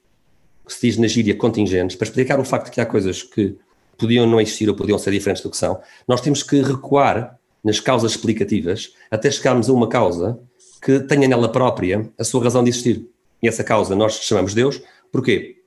que 0.66 0.74
se 0.74 0.82
diz 0.82 0.98
na 0.98 1.08
gíria 1.08 1.34
contingentes, 1.34 1.96
para 1.96 2.10
explicar 2.10 2.38
o 2.42 2.44
facto 2.44 2.66
de 2.66 2.72
que 2.72 2.82
há 2.82 2.86
coisas 2.86 3.24
que 3.24 3.56
podiam 3.98 4.28
não 4.28 4.42
existir 4.42 4.68
ou 4.68 4.76
podiam 4.76 5.00
ser 5.00 5.12
diferentes 5.12 5.42
do 5.42 5.50
que 5.50 5.56
são, 5.56 5.80
nós 6.06 6.20
temos 6.20 6.44
que 6.44 6.62
recuar 6.62 7.40
nas 7.64 7.80
causas 7.80 8.12
explicativas 8.12 8.94
até 9.10 9.32
chegarmos 9.32 9.70
a 9.70 9.72
uma 9.72 9.88
causa 9.88 10.38
que 10.82 11.00
tenha 11.00 11.26
nela 11.26 11.50
própria 11.50 12.06
a 12.20 12.24
sua 12.26 12.44
razão 12.44 12.66
de 12.66 12.70
existir. 12.70 13.08
E 13.42 13.48
essa 13.48 13.64
causa 13.64 13.96
nós 13.96 14.16
chamamos 14.16 14.54
Deus. 14.54 14.82
Porquê? 15.10 15.62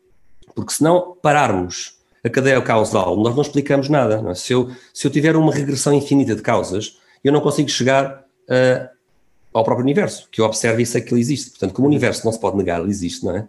Porque 0.55 0.75
se 0.75 0.83
não 0.83 1.17
pararmos 1.23 1.99
a 2.23 2.29
cadeia 2.29 2.61
causal, 2.61 3.17
nós 3.17 3.35
não 3.35 3.43
explicamos 3.43 3.89
nada. 3.89 4.21
Não 4.21 4.31
é? 4.31 4.35
se, 4.35 4.53
eu, 4.53 4.71
se 4.93 5.07
eu 5.07 5.11
tiver 5.11 5.37
uma 5.37 5.53
regressão 5.53 5.93
infinita 5.93 6.35
de 6.35 6.43
causas, 6.43 6.99
eu 7.25 7.33
não 7.33 7.41
consigo 7.41 7.69
chegar 7.69 8.25
uh, 8.49 8.89
ao 9.53 9.65
próprio 9.65 9.85
universo, 9.85 10.29
que 10.31 10.41
eu 10.41 10.45
observo 10.45 10.81
e 10.81 10.87
sei 10.87 11.01
que 11.01 11.13
ele 11.13 11.21
existe. 11.21 11.51
Portanto, 11.51 11.73
como 11.73 11.87
o 11.87 11.91
universo 11.91 12.25
não 12.25 12.33
se 12.33 12.41
pode 12.41 12.57
negar, 12.57 12.81
ele 12.81 12.91
existe, 12.91 13.25
não 13.25 13.37
é? 13.37 13.41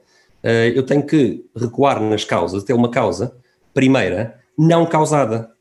Uh, 0.43 0.76
eu 0.76 0.84
tenho 0.84 1.03
que 1.03 1.45
recuar 1.56 2.02
nas 2.02 2.23
causas 2.23 2.64
até 2.64 2.73
uma 2.73 2.89
causa 2.89 3.35
primeira 3.73 4.39
não 4.57 4.85
causada. 4.85 5.52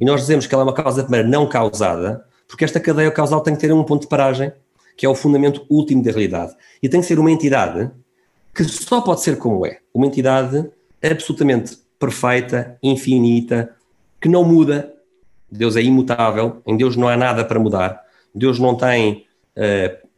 E 0.00 0.04
nós 0.04 0.22
dizemos 0.22 0.46
que 0.46 0.54
ela 0.54 0.62
é 0.62 0.66
uma 0.66 0.74
causa 0.74 1.02
primeira 1.02 1.28
não 1.28 1.48
causada, 1.48 2.24
porque 2.48 2.64
esta 2.64 2.80
cadeia 2.80 3.10
causal 3.10 3.40
tem 3.40 3.54
que 3.54 3.60
ter 3.60 3.72
um 3.72 3.84
ponto 3.84 4.02
de 4.02 4.08
paragem, 4.08 4.52
que 4.96 5.06
é 5.06 5.08
o 5.08 5.14
fundamento 5.14 5.64
último 5.68 6.02
da 6.02 6.10
realidade. 6.10 6.54
E 6.82 6.88
tem 6.88 7.00
que 7.00 7.06
ser 7.06 7.18
uma 7.18 7.30
entidade 7.30 7.90
que 8.54 8.64
só 8.64 9.00
pode 9.00 9.20
ser 9.20 9.36
como 9.36 9.64
é. 9.64 9.78
Uma 9.94 10.06
entidade 10.06 10.68
absolutamente 11.00 11.78
perfeita, 11.98 12.78
infinita, 12.82 13.74
que 14.20 14.28
não 14.28 14.44
muda. 14.44 14.94
Deus 15.50 15.76
é 15.76 15.82
imutável, 15.82 16.62
em 16.66 16.76
Deus 16.76 16.96
não 16.96 17.08
há 17.08 17.16
nada 17.16 17.44
para 17.44 17.58
mudar. 17.58 18.02
Deus 18.34 18.58
não 18.58 18.74
tem 18.74 19.26
uh, 19.56 20.08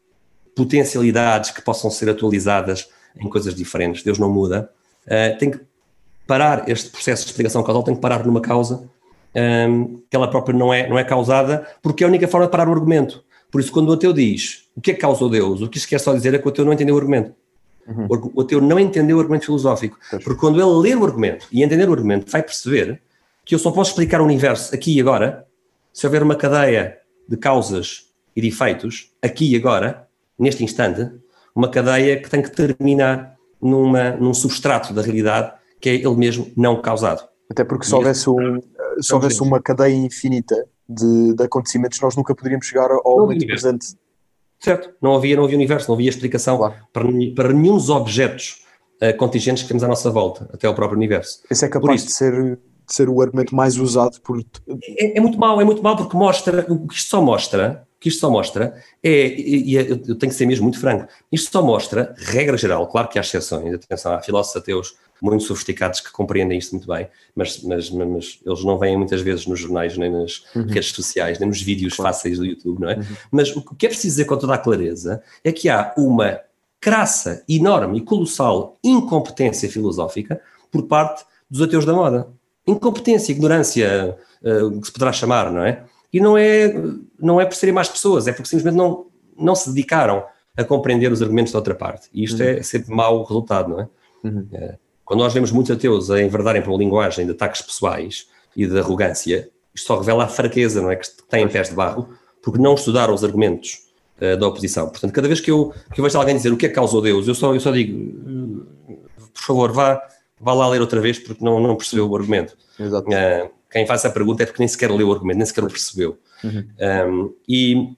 potencialidades 0.57 1.51
que 1.51 1.63
possam 1.63 1.91
ser 1.91 2.11
atualizadas 2.11 2.89
em 3.17 3.29
coisas 3.29 3.55
diferentes. 3.55 4.03
Deus 4.03 4.19
não 4.19 4.31
muda. 4.31 4.71
Uh, 5.07 5.39
tem 5.39 5.51
que 5.51 5.61
parar 6.27 6.69
este 6.69 6.91
processo 6.91 7.25
de 7.25 7.31
explicação 7.31 7.63
causal, 7.63 7.83
tem 7.83 7.95
que 7.95 8.01
parar 8.01 8.25
numa 8.25 8.41
causa 8.41 8.89
um, 9.35 9.41
ehm, 9.41 10.03
que 10.09 10.15
ela 10.17 10.31
própria 10.31 10.57
não 10.57 10.73
é, 10.73 10.89
não 10.89 10.97
é 10.97 11.03
causada, 11.03 11.67
porque 11.83 12.05
é 12.05 12.07
a 12.07 12.09
única 12.09 12.29
forma 12.29 12.47
de 12.47 12.53
parar 12.53 12.69
o 12.69 12.73
argumento. 12.73 13.25
Por 13.51 13.61
isso, 13.61 13.73
quando 13.73 13.89
o 13.89 13.93
ateu 13.95 14.13
diz 14.13 14.69
o 14.77 14.81
que 14.81 14.93
é 14.93 14.95
que 14.95 15.01
causou 15.01 15.29
Deus, 15.29 15.61
o 15.61 15.69
que 15.69 15.77
isso 15.77 15.89
quer 15.89 15.99
só 15.99 16.15
dizer 16.15 16.33
é 16.35 16.39
que 16.39 16.47
o 16.47 16.49
ateu 16.49 16.65
não 16.65 16.73
entendeu 16.73 16.95
o 16.95 16.99
argumento. 16.99 17.35
Uhum. 17.91 18.31
O 18.35 18.41
ateu 18.41 18.61
não 18.61 18.79
entendeu 18.79 19.17
o 19.17 19.21
argumento 19.21 19.47
filosófico. 19.47 19.99
Porque 20.11 20.35
quando 20.35 20.61
ele 20.61 20.89
ler 20.89 20.97
o 20.97 21.05
argumento 21.05 21.47
e 21.51 21.63
entender 21.63 21.89
o 21.89 21.93
argumento, 21.93 22.31
vai 22.31 22.43
perceber 22.43 23.03
que 23.45 23.55
eu 23.55 23.59
só 23.59 23.71
posso 23.71 23.91
explicar 23.91 24.21
o 24.21 24.25
universo 24.25 24.75
aqui 24.75 24.97
e 24.97 25.01
agora 25.01 25.47
se 25.93 26.07
houver 26.07 26.23
uma 26.23 26.37
cadeia 26.37 26.99
de 27.29 27.37
causas 27.37 28.07
e 28.35 28.41
de 28.41 28.49
efeitos, 28.49 29.13
aqui 29.21 29.53
e 29.53 29.57
agora, 29.57 30.09
neste 30.39 30.63
instante, 30.63 31.11
uma 31.55 31.69
cadeia 31.69 32.21
que 32.21 32.31
tem 32.31 32.43
que 32.43 32.51
terminar 32.51 33.37
numa, 33.61 34.11
num 34.13 34.33
substrato 34.33 34.95
da 34.95 35.03
realidade 35.03 35.53
que 35.81 35.89
é 35.89 35.95
ele 35.95 36.17
mesmo 36.17 36.51
não 36.57 36.81
causado. 36.81 37.27
Até 37.51 37.65
porque 37.65 37.87
se 37.87 37.95
houvesse, 37.95 38.29
um, 38.31 38.61
se 39.01 39.13
houvesse 39.13 39.43
uma 39.43 39.61
cadeia 39.61 39.95
infinita 39.95 40.55
de, 40.89 41.35
de, 41.35 41.43
acontecimentos, 41.43 41.99
nós 42.01 42.15
nunca 42.15 42.35
poderíamos 42.35 42.67
chegar 42.67 42.91
ao 42.91 43.21
momento 43.21 43.47
presente. 43.47 43.97
Certo, 44.61 44.91
não 45.01 45.15
havia, 45.15 45.37
não 45.37 45.45
havia 45.45 45.57
universo, 45.57 45.89
não 45.89 45.95
havia 45.95 46.11
explicação 46.11 46.59
claro. 46.59 46.75
para, 46.93 47.09
para 47.35 47.53
nenhum 47.53 47.77
dos 47.77 47.89
objetos 47.89 48.63
uh, 49.03 49.17
contingentes 49.17 49.63
que 49.63 49.69
temos 49.69 49.83
à 49.83 49.89
nossa 49.89 50.11
volta, 50.11 50.51
até 50.53 50.67
ao 50.67 50.75
próprio 50.75 50.99
universo. 50.99 51.41
Esse 51.51 51.65
é 51.65 51.69
capaz 51.69 52.05
de 52.05 52.13
ser, 52.13 52.33
de 52.57 52.95
ser 52.95 53.09
o 53.09 53.23
argumento 53.23 53.55
mais 53.55 53.79
usado 53.79 54.21
por. 54.21 54.39
É, 54.99 55.17
é 55.17 55.21
muito 55.21 55.39
mau, 55.39 55.61
é 55.61 55.65
muito 55.65 55.83
mau 55.83 55.97
porque 55.97 56.15
mostra, 56.15 56.67
o 56.69 56.87
que 56.87 56.95
isto 56.95 57.09
só 57.09 57.23
mostra 57.23 57.89
que 58.01 58.09
isto 58.09 58.21
só 58.21 58.31
mostra 58.31 58.75
é, 59.03 59.27
e, 59.29 59.75
eu 59.75 60.17
tenho 60.17 60.33
que 60.33 60.35
ser 60.35 60.47
mesmo 60.47 60.65
muito 60.65 60.81
franco, 60.81 61.07
isto 61.31 61.53
só 61.53 61.63
mostra, 61.63 62.15
regra 62.17 62.57
geral, 62.57 62.87
claro 62.87 63.09
que 63.09 63.19
há 63.19 63.21
exceções, 63.21 63.75
atenção, 63.75 64.15
há 64.15 64.23
filósofos 64.23 64.63
ateus 64.63 64.97
muito 65.23 65.45
sofisticados 65.45 66.01
que 66.01 66.11
compreendem 66.11 66.59
isto 66.59 66.75
muito 66.75 66.89
bem, 66.89 67.07
mas, 67.37 67.63
mas, 67.63 67.91
mas 67.91 68.41
eles 68.45 68.65
não 68.65 68.79
vêm 68.79 68.97
muitas 68.97 69.21
vezes 69.21 69.47
nos 69.47 69.61
jornais, 69.61 69.97
nem 69.99 70.11
nas 70.11 70.45
uhum. 70.55 70.67
redes 70.67 70.93
sociais, 70.93 71.39
nem 71.39 71.49
nos 71.49 71.61
vídeos 71.61 71.95
claro. 71.95 72.15
fáceis 72.15 72.39
do 72.39 72.47
YouTube, 72.47 72.81
não 72.81 72.89
é? 72.89 72.97
Uhum. 72.97 73.05
Mas 73.31 73.55
o 73.55 73.63
que 73.75 73.85
é 73.85 73.89
preciso 73.91 74.15
dizer 74.15 74.25
com 74.25 74.39
toda 74.39 74.55
a 74.55 74.59
clareza 74.59 75.23
é 75.45 75.53
que 75.53 75.69
há 75.69 75.93
uma 75.97 76.41
crassa, 76.81 77.45
enorme 77.47 77.99
e 77.99 78.01
colossal 78.01 78.79
incompetência 78.83 79.69
filosófica 79.69 80.41
por 80.71 80.85
parte 80.85 81.25
dos 81.51 81.61
ateus 81.61 81.85
da 81.85 81.93
moda. 81.93 82.29
Incompetência, 82.67 83.33
ignorância, 83.33 84.17
uh, 84.43 84.81
que 84.81 84.87
se 84.87 84.93
poderá 84.93 85.13
chamar, 85.13 85.53
não 85.53 85.63
é? 85.63 85.85
E 86.13 86.21
não 86.21 86.37
é, 86.37 86.75
não 87.19 87.41
é 87.41 87.47
por 87.47 87.55
serem 87.55 87.75
mais 87.75 87.89
pessoas, 87.89 88.27
é 88.27 88.33
porque 88.33 88.49
simplesmente 88.49 88.77
não, 88.77 89.07
não 89.39 89.55
se 89.55 89.71
dedicaram 89.71 90.25
a 90.57 90.65
compreender 90.65 91.11
os 91.13 91.23
argumentos 91.23 91.53
da 91.53 91.59
outra 91.59 91.75
parte. 91.75 92.09
E 92.13 92.25
isto 92.25 92.43
uhum. 92.43 92.49
é 92.49 92.63
sempre 92.63 92.93
mau 92.93 93.23
resultado, 93.23 93.69
não 93.69 93.81
é? 93.81 93.89
Uhum. 94.25 94.47
é? 94.53 94.77
Quando 95.05 95.21
nós 95.21 95.33
vemos 95.33 95.51
muitos 95.51 95.71
ateus 95.71 96.11
a 96.11 96.23
enverdarem 96.23 96.63
para 96.63 96.71
uma 96.71 96.79
linguagem 96.79 97.25
de 97.27 97.33
ataques 97.33 97.63
pessoais 97.63 98.29
e 98.57 98.67
de 98.67 98.79
arrogância, 98.79 99.49
isto 99.75 99.87
só 99.87 99.99
revela 99.99 100.25
a 100.25 100.29
fraqueza, 100.29 100.81
não 100.81 100.91
é? 100.91 100.97
Que 100.97 101.07
têm 101.29 101.49
pés 101.49 101.69
de 101.69 101.75
barro, 101.75 102.09
porque 102.43 102.61
não 102.61 102.75
estudaram 102.75 103.15
os 103.15 103.25
argumentos 103.25 103.89
uh, 104.21 104.37
da 104.37 104.47
oposição. 104.47 104.89
Portanto, 104.89 105.13
cada 105.13 105.29
vez 105.29 105.41
que 105.41 105.51
eu, 105.51 105.73
que 105.93 106.01
eu 106.01 106.05
vejo 106.05 106.19
alguém 106.19 106.37
dizer 106.37 106.53
o 106.53 106.57
que 106.57 106.67
é 106.67 106.69
que 106.69 106.75
causou 106.75 107.01
Deus, 107.01 107.27
eu 107.27 107.35
só, 107.35 107.55
eu 107.55 107.61
só 107.61 107.71
digo, 107.71 108.67
por 109.33 109.43
favor, 109.43 109.73
vá, 109.73 110.01
vá 110.41 110.53
lá 110.55 110.69
ler 110.69 110.81
outra 110.81 111.01
vez, 111.01 111.19
porque 111.19 111.45
não, 111.45 111.61
não 111.61 111.77
percebeu 111.77 112.09
o 112.09 112.17
argumento. 112.17 112.57
Exato. 112.79 113.09
Uh, 113.09 113.51
quem 113.71 113.87
faz 113.87 114.05
essa 114.05 114.13
pergunta 114.13 114.43
é 114.43 114.47
porque 114.47 114.61
nem 114.61 114.69
sequer 114.69 114.91
leu 114.91 115.09
o 115.09 115.13
argumento, 115.13 115.39
nem 115.39 115.47
sequer 115.47 115.65
o 115.65 115.69
percebeu. 115.69 116.19
Uhum. 116.43 116.69
Um, 116.81 117.35
e, 117.49 117.97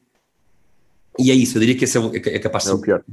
e 1.19 1.31
é 1.31 1.35
isso, 1.35 1.57
eu 1.57 1.61
diria 1.61 1.77
que 1.77 1.85
esse 1.85 1.99
é, 1.99 2.37
é 2.37 2.39
capaz 2.39 2.65
de 2.65 2.71
ser 2.71 2.75
é 2.75 2.79
o 2.79 2.81
pior. 2.81 3.05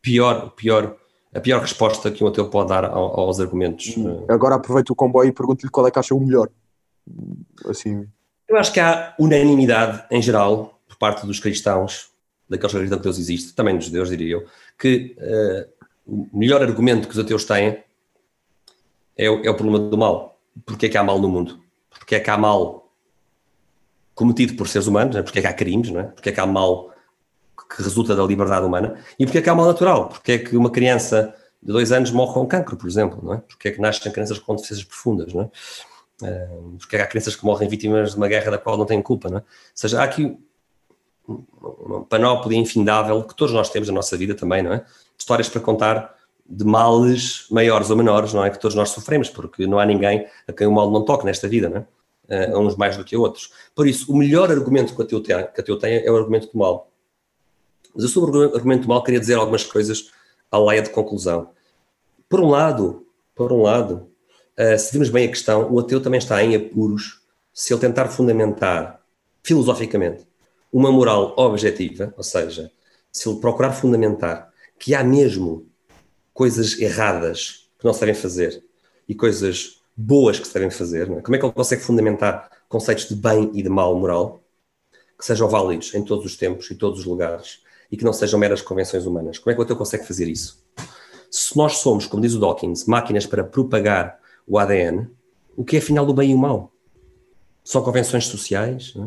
pior, 0.00 0.50
pior, 0.50 0.96
a 1.34 1.40
pior 1.40 1.60
resposta 1.60 2.10
que 2.10 2.24
um 2.24 2.28
ateu 2.28 2.48
pode 2.48 2.70
dar 2.70 2.84
aos 2.86 3.38
argumentos. 3.38 3.96
Uhum. 3.96 4.24
Agora 4.28 4.54
aproveito 4.54 4.90
o 4.90 4.94
comboio 4.94 5.28
e 5.28 5.32
pergunto-lhe 5.32 5.70
qual 5.70 5.86
é 5.86 5.90
que 5.90 5.98
acha 5.98 6.14
o 6.14 6.20
melhor. 6.20 6.48
Assim. 7.66 8.06
Eu 8.48 8.56
acho 8.56 8.72
que 8.72 8.80
há 8.80 9.14
unanimidade 9.18 10.04
em 10.10 10.22
geral 10.22 10.80
por 10.88 10.96
parte 10.96 11.26
dos 11.26 11.38
cristãos, 11.38 12.10
daqueles 12.48 12.72
que 12.72 12.76
acreditam 12.78 12.98
que 12.98 13.04
Deus 13.04 13.18
existe, 13.18 13.54
também 13.54 13.76
dos 13.76 13.86
judeus, 13.86 14.08
diria 14.08 14.34
eu, 14.34 14.46
que 14.78 15.16
uh, 15.18 15.80
o 16.32 16.38
melhor 16.38 16.62
argumento 16.62 17.06
que 17.06 17.14
os 17.14 17.18
ateus 17.18 17.44
têm 17.44 17.78
é 19.16 19.30
o, 19.30 19.44
é 19.44 19.50
o 19.50 19.54
problema 19.54 19.78
do 19.78 19.96
mal. 19.96 20.40
Porque 20.66 20.86
é 20.86 20.88
que 20.88 20.98
há 20.98 21.04
mal 21.04 21.20
no 21.20 21.28
mundo? 21.28 21.60
Porque 22.00 22.16
é 22.16 22.20
que 22.20 22.30
há 22.30 22.36
mal 22.36 22.90
cometido 24.14 24.54
por 24.54 24.66
seres 24.66 24.88
humanos, 24.88 25.14
né? 25.14 25.22
porque 25.22 25.38
é 25.38 25.42
que 25.42 25.48
há 25.48 25.52
crimes, 25.52 25.94
é? 25.94 26.02
porque 26.02 26.30
é 26.30 26.32
que 26.32 26.40
há 26.40 26.46
mal 26.46 26.90
que 27.68 27.82
resulta 27.82 28.16
da 28.16 28.24
liberdade 28.24 28.66
humana 28.66 28.98
e 29.16 29.24
porque 29.24 29.38
é 29.38 29.42
que 29.42 29.48
há 29.48 29.54
mal 29.54 29.66
natural, 29.66 30.08
porque 30.08 30.32
é 30.32 30.38
que 30.38 30.56
uma 30.56 30.70
criança 30.70 31.32
de 31.62 31.72
dois 31.72 31.92
anos 31.92 32.10
morre 32.10 32.34
com 32.34 32.46
cancro, 32.46 32.76
por 32.76 32.88
exemplo, 32.88 33.20
não 33.22 33.34
é? 33.34 33.36
porque 33.36 33.68
é 33.68 33.70
que 33.70 33.80
nascem 33.80 34.10
crianças 34.10 34.38
com 34.38 34.56
deficiências 34.56 34.88
profundas, 34.88 35.32
não 35.32 35.42
é? 35.42 35.50
Porque 36.78 36.96
é 36.96 36.98
que 36.98 37.04
há 37.04 37.06
crianças 37.06 37.36
que 37.36 37.44
morrem 37.44 37.68
vítimas 37.68 38.10
de 38.10 38.16
uma 38.16 38.28
guerra 38.28 38.50
da 38.50 38.58
qual 38.58 38.76
não 38.76 38.84
têm 38.84 39.00
culpa, 39.00 39.28
não 39.28 39.38
é? 39.38 39.40
Ou 39.40 39.46
seja, 39.74 40.00
há 40.00 40.04
aqui 40.04 40.36
uma 41.26 42.04
panóplia 42.04 42.58
infindável 42.58 43.22
que 43.24 43.34
todos 43.34 43.54
nós 43.54 43.70
temos 43.70 43.88
na 43.88 43.94
nossa 43.94 44.16
vida 44.16 44.34
também, 44.34 44.62
não 44.62 44.72
é? 44.72 44.84
Histórias 45.16 45.48
para 45.48 45.60
contar 45.60 46.14
de 46.50 46.64
males 46.64 47.46
maiores 47.50 47.88
ou 47.90 47.96
menores, 47.96 48.34
não 48.34 48.44
é? 48.44 48.50
Que 48.50 48.58
todos 48.58 48.74
nós 48.74 48.90
sofremos, 48.90 49.30
porque 49.30 49.66
não 49.66 49.78
há 49.78 49.86
ninguém 49.86 50.26
a 50.48 50.52
quem 50.52 50.66
o 50.66 50.72
mal 50.72 50.90
não 50.90 51.04
toque 51.04 51.24
nesta 51.24 51.46
vida, 51.46 51.68
não 51.68 51.76
é? 51.78 51.86
uh, 52.30 52.58
uns 52.58 52.76
mais 52.76 52.96
do 52.96 53.04
que 53.04 53.16
a 53.16 53.18
outros. 53.18 53.52
Por 53.74 53.86
isso, 53.86 54.10
o 54.10 54.16
melhor 54.16 54.50
argumento 54.50 54.94
que 54.94 55.02
a 55.02 55.04
tem, 55.04 55.52
que 55.52 55.60
a 55.60 55.64
teu 55.64 55.78
tem 55.78 56.04
é 56.04 56.10
o 56.10 56.16
argumento 56.16 56.50
do 56.50 56.58
mal. 56.58 56.90
Mas 57.94 58.04
eu 58.04 58.08
sobre 58.08 58.36
o 58.36 58.54
argumento 58.54 58.82
do 58.82 58.88
mal 58.88 59.02
queria 59.02 59.20
dizer 59.20 59.34
algumas 59.34 59.64
coisas 59.64 60.10
à 60.50 60.58
leia 60.58 60.82
de 60.82 60.90
conclusão. 60.90 61.50
Por 62.28 62.40
um 62.40 62.48
lado, 62.48 63.04
por 63.34 63.52
um 63.52 63.62
lado, 63.62 64.08
uh, 64.58 64.78
se 64.78 64.92
virmos 64.92 65.10
bem 65.10 65.26
a 65.26 65.28
questão, 65.28 65.70
o 65.72 65.80
ateu 65.80 66.00
também 66.00 66.18
está 66.18 66.42
em 66.42 66.54
apuros 66.54 67.20
se 67.52 67.72
ele 67.72 67.80
tentar 67.80 68.08
fundamentar 68.08 69.00
filosoficamente 69.42 70.26
uma 70.72 70.92
moral 70.92 71.34
objetiva, 71.36 72.14
ou 72.16 72.22
seja, 72.22 72.70
se 73.10 73.28
ele 73.28 73.40
procurar 73.40 73.72
fundamentar 73.72 74.50
que 74.78 74.94
há 74.94 75.02
mesmo 75.02 75.66
coisas 76.32 76.78
erradas 76.78 77.68
que 77.78 77.84
não 77.84 77.92
devem 77.92 78.14
fazer 78.14 78.62
e 79.08 79.14
coisas 79.14 79.80
boas 79.96 80.38
que 80.38 80.52
devem 80.52 80.70
fazer, 80.70 81.10
é? 81.10 81.20
como 81.20 81.36
é 81.36 81.38
que 81.38 81.44
ele 81.44 81.52
consegue 81.52 81.82
fundamentar 81.82 82.50
conceitos 82.68 83.08
de 83.08 83.14
bem 83.14 83.50
e 83.54 83.62
de 83.62 83.68
mal 83.68 83.94
moral 83.98 84.40
que 85.18 85.24
sejam 85.24 85.48
válidos 85.48 85.94
em 85.94 86.02
todos 86.02 86.24
os 86.24 86.36
tempos 86.36 86.70
e 86.70 86.74
todos 86.74 87.00
os 87.00 87.04
lugares 87.04 87.62
e 87.90 87.96
que 87.96 88.04
não 88.04 88.12
sejam 88.12 88.38
meras 88.38 88.62
convenções 88.62 89.04
humanas? 89.04 89.38
Como 89.38 89.50
é 89.50 89.54
que 89.54 89.60
o 89.60 89.64
ateu 89.64 89.76
consegue 89.76 90.06
fazer 90.06 90.28
isso? 90.28 90.64
Se 91.30 91.56
nós 91.56 91.78
somos, 91.78 92.06
como 92.06 92.22
diz 92.22 92.34
o 92.34 92.40
Dawkins, 92.40 92.86
máquinas 92.86 93.26
para 93.26 93.44
propagar 93.44 94.18
o 94.46 94.58
ADN, 94.58 95.08
o 95.56 95.64
que 95.64 95.76
é 95.76 95.78
afinal 95.78 96.06
do 96.06 96.14
bem 96.14 96.30
e 96.30 96.34
o 96.34 96.38
mal? 96.38 96.72
São 97.62 97.82
convenções 97.82 98.26
sociais? 98.26 98.94
É? 98.96 99.06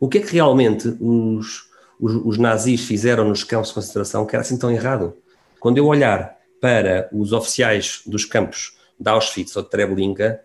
O 0.00 0.08
que 0.08 0.18
é 0.18 0.20
que 0.20 0.32
realmente 0.32 0.88
os, 1.00 1.70
os, 2.00 2.14
os, 2.24 2.38
nazis 2.38 2.84
fizeram 2.84 3.28
nos 3.28 3.44
campos 3.44 3.68
de 3.68 3.74
concentração 3.74 4.26
que 4.26 4.34
era 4.34 4.42
assim 4.42 4.58
tão 4.58 4.70
errado? 4.70 5.16
Quando 5.60 5.78
eu 5.78 5.86
olhar 5.86 6.35
para 6.66 7.08
os 7.12 7.32
oficiais 7.32 8.02
dos 8.04 8.24
campos 8.24 8.76
de 8.98 9.08
Auschwitz 9.08 9.54
ou 9.54 9.62
de 9.62 9.70
Treblinka, 9.70 10.40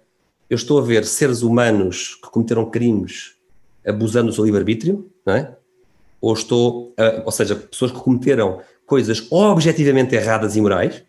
eu 0.48 0.56
estou 0.56 0.78
a 0.78 0.82
ver 0.84 1.04
seres 1.04 1.42
humanos 1.42 2.14
que 2.22 2.30
cometeram 2.30 2.70
crimes 2.70 3.34
abusando 3.84 4.28
do 4.28 4.34
seu 4.36 4.46
livre-arbítrio, 4.46 5.10
não 5.26 5.34
é? 5.34 5.56
Ou 6.22 6.32
estou, 6.36 6.94
a, 6.96 7.24
ou 7.26 7.32
seja, 7.32 7.56
pessoas 7.56 7.92
que 7.92 7.98
cometeram 7.98 8.62
coisas 8.86 9.26
objetivamente 9.32 10.14
erradas 10.14 10.56
e 10.56 10.62
morais, 10.62 11.04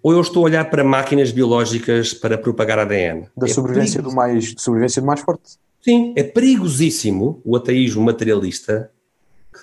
ou 0.00 0.12
eu 0.12 0.20
estou 0.20 0.44
a 0.44 0.44
olhar 0.44 0.70
para 0.70 0.84
máquinas 0.84 1.32
biológicas 1.32 2.14
para 2.14 2.38
propagar 2.38 2.78
ADN. 2.78 3.26
Da 3.36 3.46
é 3.46 3.50
sobrevivência, 3.50 4.00
do 4.00 4.14
mais, 4.14 4.54
sobrevivência 4.56 5.02
do 5.02 5.06
mais 5.08 5.20
forte. 5.20 5.58
Sim, 5.80 6.14
é 6.16 6.22
perigosíssimo 6.22 7.42
o 7.44 7.56
ateísmo 7.56 8.04
materialista, 8.04 8.88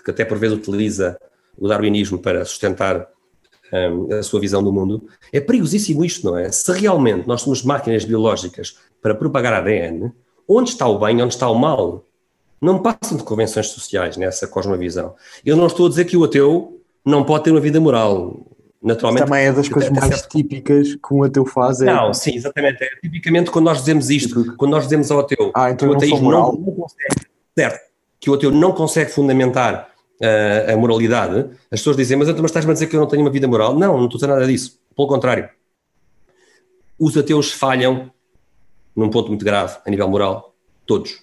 que 0.03 0.11
até 0.11 0.25
por 0.25 0.37
vezes 0.37 0.57
utiliza 0.57 1.17
o 1.57 1.69
darwinismo 1.69 2.19
para 2.19 2.43
sustentar 2.43 3.07
um, 3.73 4.13
a 4.13 4.23
sua 4.23 4.39
visão 4.39 4.63
do 4.63 4.71
mundo. 4.71 5.07
É 5.31 5.39
perigosíssimo 5.39 6.03
isto, 6.03 6.25
não 6.25 6.37
é? 6.37 6.51
Se 6.51 6.71
realmente 6.71 7.27
nós 7.27 7.41
somos 7.41 7.63
máquinas 7.63 8.05
biológicas 8.05 8.77
para 9.01 9.15
propagar 9.15 9.53
ADN, 9.53 10.11
onde 10.47 10.69
está 10.69 10.87
o 10.87 10.99
bem, 10.99 11.21
onde 11.21 11.33
está 11.33 11.49
o 11.49 11.55
mal? 11.55 12.05
Não 12.61 12.79
passam 12.79 13.17
de 13.17 13.23
convenções 13.23 13.67
sociais 13.67 14.17
nessa 14.17 14.47
cosmovisão. 14.47 15.15
Eu 15.43 15.55
não 15.55 15.67
estou 15.67 15.87
a 15.87 15.89
dizer 15.89 16.05
que 16.05 16.15
o 16.15 16.23
ateu 16.23 16.79
não 17.03 17.23
pode 17.23 17.45
ter 17.45 17.51
uma 17.51 17.59
vida 17.59 17.79
moral. 17.79 18.45
Naturalmente, 18.81 19.25
também 19.25 19.45
é 19.45 19.53
das 19.53 19.69
coisas 19.69 19.91
mais 19.91 20.21
típicas 20.23 20.95
que 20.95 21.13
um 21.13 21.23
ateu 21.23 21.45
faz. 21.45 21.81
É... 21.81 21.85
Não, 21.85 22.13
sim, 22.13 22.35
exatamente. 22.35 22.83
É, 22.83 22.89
tipicamente, 23.01 23.51
quando 23.51 23.65
nós 23.65 23.79
dizemos 23.79 24.09
isto, 24.09 24.43
tipo, 24.43 24.55
quando 24.55 24.71
nós 24.71 24.85
dizemos 24.85 25.11
ao 25.11 25.19
ateu 25.19 25.51
ah, 25.53 25.69
então 25.69 25.87
que 25.87 25.93
o 25.93 25.97
ateísmo 25.97 26.31
não, 26.31 26.53
não, 26.53 26.73
consegue, 26.73 27.27
certo, 27.55 27.79
que 28.19 28.29
o 28.29 28.33
ateu 28.33 28.51
não 28.51 28.71
consegue 28.71 29.11
fundamentar 29.11 29.90
uh, 30.21 30.71
a 30.71 30.77
moralidade, 30.77 31.49
as 31.69 31.79
pessoas 31.79 31.97
dizem, 31.97 32.17
mas 32.17 32.29
então 32.29 32.41
mas 32.41 32.51
estás-me 32.51 32.71
a 32.71 32.73
dizer 32.73 32.87
que 32.87 32.95
eu 32.95 32.99
não 32.99 33.07
tenho 33.07 33.21
uma 33.23 33.31
vida 33.31 33.47
moral? 33.47 33.77
Não, 33.77 33.97
não 33.97 34.05
estou 34.05 34.17
a 34.17 34.19
dizer 34.19 34.27
nada 34.27 34.47
disso. 34.47 34.79
Pelo 34.95 35.07
contrário. 35.07 35.49
Os 36.99 37.17
ateus 37.17 37.51
falham 37.51 38.11
num 38.95 39.09
ponto 39.09 39.29
muito 39.29 39.43
grave 39.43 39.77
a 39.85 39.89
nível 39.89 40.07
moral, 40.07 40.53
todos, 40.85 41.17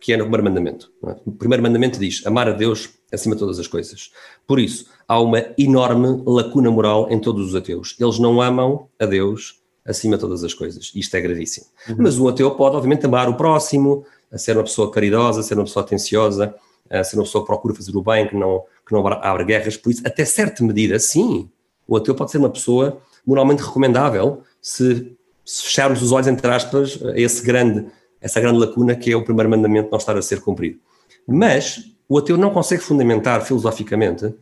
que 0.00 0.12
é 0.12 0.16
no 0.16 0.24
primeiro 0.24 0.44
mandamento. 0.44 0.90
É? 1.06 1.16
O 1.24 1.32
primeiro 1.32 1.62
mandamento 1.62 1.98
diz 1.98 2.26
amar 2.26 2.48
a 2.48 2.52
Deus 2.52 2.90
acima 3.10 3.34
de 3.34 3.38
todas 3.38 3.58
as 3.58 3.66
coisas. 3.66 4.10
Por 4.46 4.58
isso, 4.58 4.86
há 5.08 5.20
uma 5.20 5.42
enorme 5.56 6.22
lacuna 6.26 6.70
moral 6.70 7.08
em 7.10 7.18
todos 7.18 7.48
os 7.48 7.54
ateus. 7.54 7.96
Eles 7.98 8.18
não 8.18 8.42
amam 8.42 8.88
a 8.98 9.06
Deus 9.06 9.60
acima 9.86 10.16
de 10.16 10.20
todas 10.20 10.42
as 10.42 10.52
coisas. 10.52 10.92
Isto 10.94 11.14
é 11.16 11.20
gravíssimo. 11.20 11.66
Uhum. 11.88 11.96
Mas 11.98 12.18
um 12.18 12.28
ateu 12.28 12.50
pode, 12.52 12.76
obviamente, 12.76 13.06
amar 13.06 13.28
o 13.28 13.36
próximo, 13.36 14.04
a 14.32 14.38
ser 14.38 14.56
uma 14.56 14.64
pessoa 14.64 14.90
caridosa, 14.90 15.40
a 15.40 15.42
ser 15.42 15.54
uma 15.54 15.64
pessoa 15.64 15.84
atenciosa, 15.84 16.54
a 16.90 17.02
ser 17.02 17.16
uma 17.16 17.24
pessoa 17.24 17.44
procura 17.44 17.74
fazer 17.74 17.96
o 17.96 18.02
bem, 18.02 18.28
que 18.28 18.36
não, 18.36 18.62
que 18.86 18.92
não 18.92 19.06
abre 19.06 19.44
guerras. 19.44 19.76
Por 19.76 19.90
isso, 19.90 20.02
até 20.06 20.24
certa 20.24 20.62
medida, 20.62 20.98
sim, 20.98 21.48
o 21.86 21.96
ateu 21.96 22.14
pode 22.14 22.30
ser 22.30 22.38
uma 22.38 22.50
pessoa 22.50 23.00
moralmente 23.26 23.62
recomendável 23.62 24.42
se, 24.60 25.16
se 25.44 25.64
fecharmos 25.64 26.02
os 26.02 26.12
olhos, 26.12 26.26
entre 26.26 26.46
aspas, 26.50 27.00
a 27.02 27.18
esse 27.18 27.42
grande, 27.42 27.86
essa 28.20 28.40
grande 28.40 28.58
lacuna 28.58 28.94
que 28.94 29.12
é 29.12 29.16
o 29.16 29.24
primeiro 29.24 29.50
mandamento 29.50 29.90
não 29.90 29.98
estar 29.98 30.16
a 30.16 30.22
ser 30.22 30.40
cumprido. 30.40 30.78
Mas 31.26 31.94
o 32.08 32.18
ateu 32.18 32.36
não 32.36 32.50
consegue 32.50 32.82
fundamentar 32.82 33.44
filosoficamente 33.44 34.34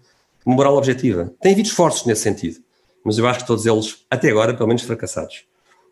uma 0.45 0.57
moral 0.57 0.77
objetiva. 0.77 1.33
Tem 1.41 1.53
havido 1.53 1.69
esforços 1.69 2.05
nesse 2.07 2.23
sentido, 2.23 2.61
mas 3.05 3.19
eu 3.19 3.27
acho 3.27 3.41
que 3.41 3.47
todos 3.47 3.67
eles, 3.67 4.05
até 4.11 4.31
agora, 4.31 4.55
pelo 4.55 4.69
menos 4.69 4.83
fracassados. 4.83 5.45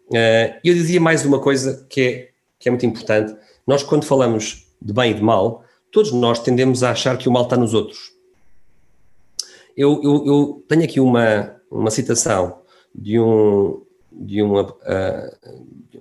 Uh, 0.08 0.58
eu 0.64 0.74
dizia 0.74 1.00
mais 1.00 1.24
uma 1.24 1.38
coisa 1.38 1.86
que 1.88 2.00
é, 2.00 2.28
que 2.58 2.68
é 2.68 2.72
muito 2.72 2.84
importante. 2.84 3.34
Nós, 3.64 3.82
quando 3.82 4.04
falamos 4.04 4.66
de 4.82 4.92
bem 4.92 5.12
e 5.12 5.14
de 5.14 5.22
mal, 5.22 5.64
todos 5.90 6.12
nós 6.12 6.38
tendemos 6.40 6.82
a 6.82 6.90
achar 6.90 7.16
que 7.18 7.28
o 7.28 7.32
mal 7.32 7.44
está 7.44 7.56
nos 7.56 7.74
outros. 7.74 8.12
Eu, 9.76 10.00
eu, 10.02 10.26
eu 10.26 10.64
tenho 10.68 10.84
aqui 10.84 11.00
uma, 11.00 11.56
uma 11.70 11.90
citação 11.90 12.60
de 12.94 13.18
um. 13.18 13.82
De 14.12 14.42
uma, 14.42 14.62
uh, 14.62 15.36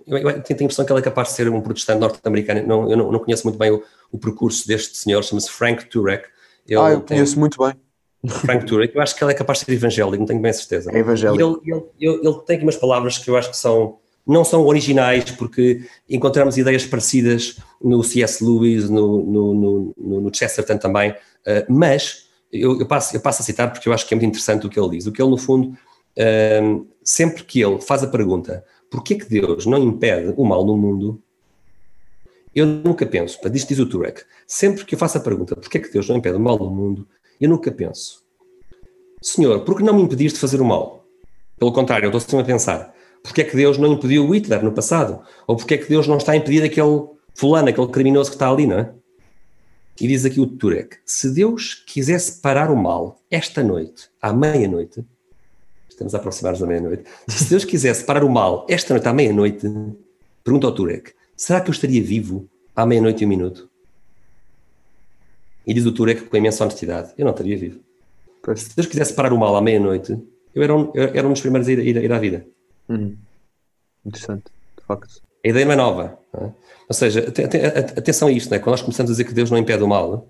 eu, 0.08 0.18
eu, 0.18 0.42
tenho 0.42 0.60
a 0.60 0.64
impressão 0.64 0.84
que 0.84 0.92
ele 0.92 1.00
é 1.00 1.04
capaz 1.04 1.30
de 1.30 1.36
ser 1.36 1.48
um 1.48 1.62
protestante 1.62 2.00
norte-americano. 2.00 2.66
Não, 2.66 2.90
eu 2.90 2.98
não, 2.98 3.12
não, 3.12 3.20
conheço 3.20 3.46
muito 3.46 3.58
bem 3.58 3.72
o, 3.72 3.84
o 4.12 4.18
percurso 4.18 4.68
deste 4.68 4.98
senhor, 4.98 5.24
chama-se 5.24 5.50
Frank 5.50 5.86
Turek. 5.86 6.28
Ele 6.68 6.80
ah, 6.80 6.92
eu 6.92 7.02
conheço 7.02 7.40
muito 7.40 7.64
bem. 7.64 7.76
Frank 8.28 8.66
Turek, 8.66 8.96
eu 8.96 9.02
acho 9.02 9.16
que 9.16 9.24
ele 9.24 9.32
é 9.32 9.36
capaz 9.36 9.60
de 9.60 9.66
ser 9.66 9.72
evangélico, 9.72 10.18
não 10.18 10.26
tenho 10.26 10.42
bem 10.42 10.52
certeza. 10.52 10.92
É 10.92 10.98
evangélico. 10.98 11.62
Ele, 11.64 11.74
ele, 11.74 11.84
ele, 12.00 12.28
ele, 12.28 12.42
tem 12.46 12.56
aqui 12.58 12.66
umas 12.66 12.76
palavras 12.76 13.18
que 13.18 13.30
eu 13.30 13.38
acho 13.38 13.50
que 13.50 13.58
são, 13.58 13.98
não 14.30 14.46
são 14.46 14.66
originais, 14.66 15.32
porque 15.32 15.82
encontramos 16.08 16.58
ideias 16.58 16.86
parecidas 16.86 17.58
no 17.82 18.04
C.S. 18.04 18.44
Lewis, 18.44 18.90
no, 18.90 19.26
no, 19.26 19.94
no, 19.98 20.22
no 20.22 20.32
Chesterton 20.34 20.78
também, 20.78 21.12
uh, 21.12 21.66
mas 21.68 22.30
eu, 22.54 22.80
eu, 22.80 22.86
passo, 22.86 23.16
eu 23.16 23.20
passo 23.20 23.42
a 23.42 23.46
citar 23.46 23.72
porque 23.72 23.90
eu 23.90 23.94
acho 23.94 24.08
que 24.08 24.14
é 24.14 24.16
muito 24.16 24.30
interessante 24.30 24.68
o 24.68 24.70
que 24.70 24.80
ele 24.80 24.92
diz. 24.92 25.08
O 25.08 25.12
que 25.12 25.20
ele, 25.20 25.32
no 25.32 25.38
fundo, 25.38 25.70
uh, 25.70 26.88
sempre 27.04 27.44
que 27.44 27.60
ele 27.60 27.82
faz 27.82 28.04
a 28.04 28.08
pergunta 28.08 28.64
porquê 28.92 29.16
que 29.16 29.26
Deus 29.26 29.66
não 29.66 29.80
impede 29.84 30.34
o 30.38 30.46
mal 30.46 30.66
no 30.66 30.78
mundo, 30.78 31.22
eu 32.56 32.66
nunca 32.66 33.06
penso, 33.06 33.40
diz, 33.50 33.66
diz 33.66 33.80
o 33.80 33.86
Turek, 33.86 34.24
sempre 34.48 34.84
que 34.84 34.96
eu 34.96 35.00
faço 35.00 35.18
a 35.18 35.22
pergunta 35.22 35.56
porquê 35.56 35.80
que 35.80 35.92
Deus 35.92 36.08
não 36.10 36.18
impede 36.18 36.36
o 36.36 36.40
mal 36.40 36.58
no 36.58 36.70
mundo, 36.70 37.08
eu 37.40 37.50
nunca 37.50 37.72
penso, 37.72 38.24
Senhor, 39.22 39.62
por 39.62 39.78
que 39.78 39.84
não 39.84 39.94
me 39.94 40.02
impediste 40.02 40.36
de 40.36 40.42
fazer 40.42 40.62
o 40.62 40.66
mal? 40.66 41.06
Pelo 41.58 41.72
contrário, 41.72 42.06
eu 42.06 42.10
estou 42.10 42.22
sempre 42.22 42.42
a 42.42 42.46
pensar, 42.46 42.94
porquê 43.24 43.42
é 43.42 43.44
que 43.44 43.56
Deus 43.56 43.78
não 43.78 43.94
impediu 43.94 44.28
o 44.28 44.36
Hitler 44.36 44.64
no 44.64 44.72
passado? 44.72 45.22
Ou 45.48 45.56
porquê 45.56 45.76
é 45.76 45.78
que 45.78 45.90
Deus 45.90 46.08
não 46.08 46.18
está 46.18 46.34
a 46.34 46.36
impedir 46.36 46.64
aquele 46.64 47.08
fulano, 47.34 47.70
aquele 47.70 47.88
criminoso 47.88 48.30
que 48.30 48.36
está 48.36 48.50
ali, 48.50 48.68
não 48.68 48.80
é? 48.80 48.94
E 50.00 50.08
diz 50.08 50.26
aqui 50.26 50.40
o 50.40 50.48
Turek, 50.48 50.98
se 51.06 51.30
Deus 51.30 51.74
quisesse 51.74 52.40
parar 52.40 52.72
o 52.72 52.76
mal 52.76 53.22
esta 53.30 53.62
noite, 53.62 54.10
à 54.22 54.32
meia-noite, 54.32 55.04
estamos 55.90 56.16
a 56.16 56.18
aproximar-nos 56.18 56.62
da 56.62 56.68
meia-noite, 56.68 57.04
se 57.28 57.50
Deus 57.50 57.66
quisesse 57.66 58.06
parar 58.06 58.24
o 58.24 58.30
mal 58.30 58.66
esta 58.70 58.94
noite 58.94 59.08
à 59.08 59.14
meia-noite, 59.14 59.68
pergunta 60.44 60.68
ao 60.68 60.74
Turek, 60.74 61.14
será 61.36 61.60
que 61.60 61.70
eu 61.70 61.74
estaria 61.74 62.02
vivo 62.02 62.50
à 62.74 62.86
meia-noite 62.86 63.24
e 63.24 63.26
um 63.26 63.30
minuto? 63.30 63.70
E 65.68 65.74
diz 65.74 65.86
o 65.86 65.92
Turek 65.92 66.24
com 66.24 66.38
imensa 66.38 66.64
honestidade: 66.64 67.14
Eu 67.18 67.26
não 67.26 67.32
estaria 67.32 67.58
vivo. 67.58 67.80
Se 68.56 68.76
Deus 68.76 68.88
quisesse 68.88 69.14
parar 69.14 69.34
o 69.34 69.38
mal 69.38 69.56
à 69.56 69.62
meia-noite, 69.62 70.18
eu 70.56 70.64
era 70.64 70.76
um, 70.76 70.92
eu 70.96 71.04
era 71.14 71.28
um 71.28 71.34
dos 71.34 71.42
primeiros 71.42 71.68
a 71.68 71.72
ir, 71.72 71.80
ir, 71.80 71.98
ir 71.98 72.12
à 72.12 72.18
vida. 72.18 72.48
Uhum. 72.90 73.16
Interessante, 74.06 74.46
de 74.78 74.86
facto. 74.86 75.22
A 75.46 75.48
ideia 75.48 75.66
não 75.66 75.74
é 75.74 75.76
nova. 75.76 76.20
Não 76.34 76.48
é? 76.48 76.54
Ou 76.90 76.94
seja, 76.96 77.28
atenção 77.96 78.28
a 78.28 78.32
isto, 78.32 78.54
é? 78.54 78.60
quando 78.60 78.72
nós 78.72 78.82
começamos 78.82 79.12
a 79.12 79.14
dizer 79.14 79.24
que 79.26 79.34
Deus 79.34 79.52
não 79.52 79.58
impede 79.58 79.84
o 79.84 79.88
mal, 79.88 80.28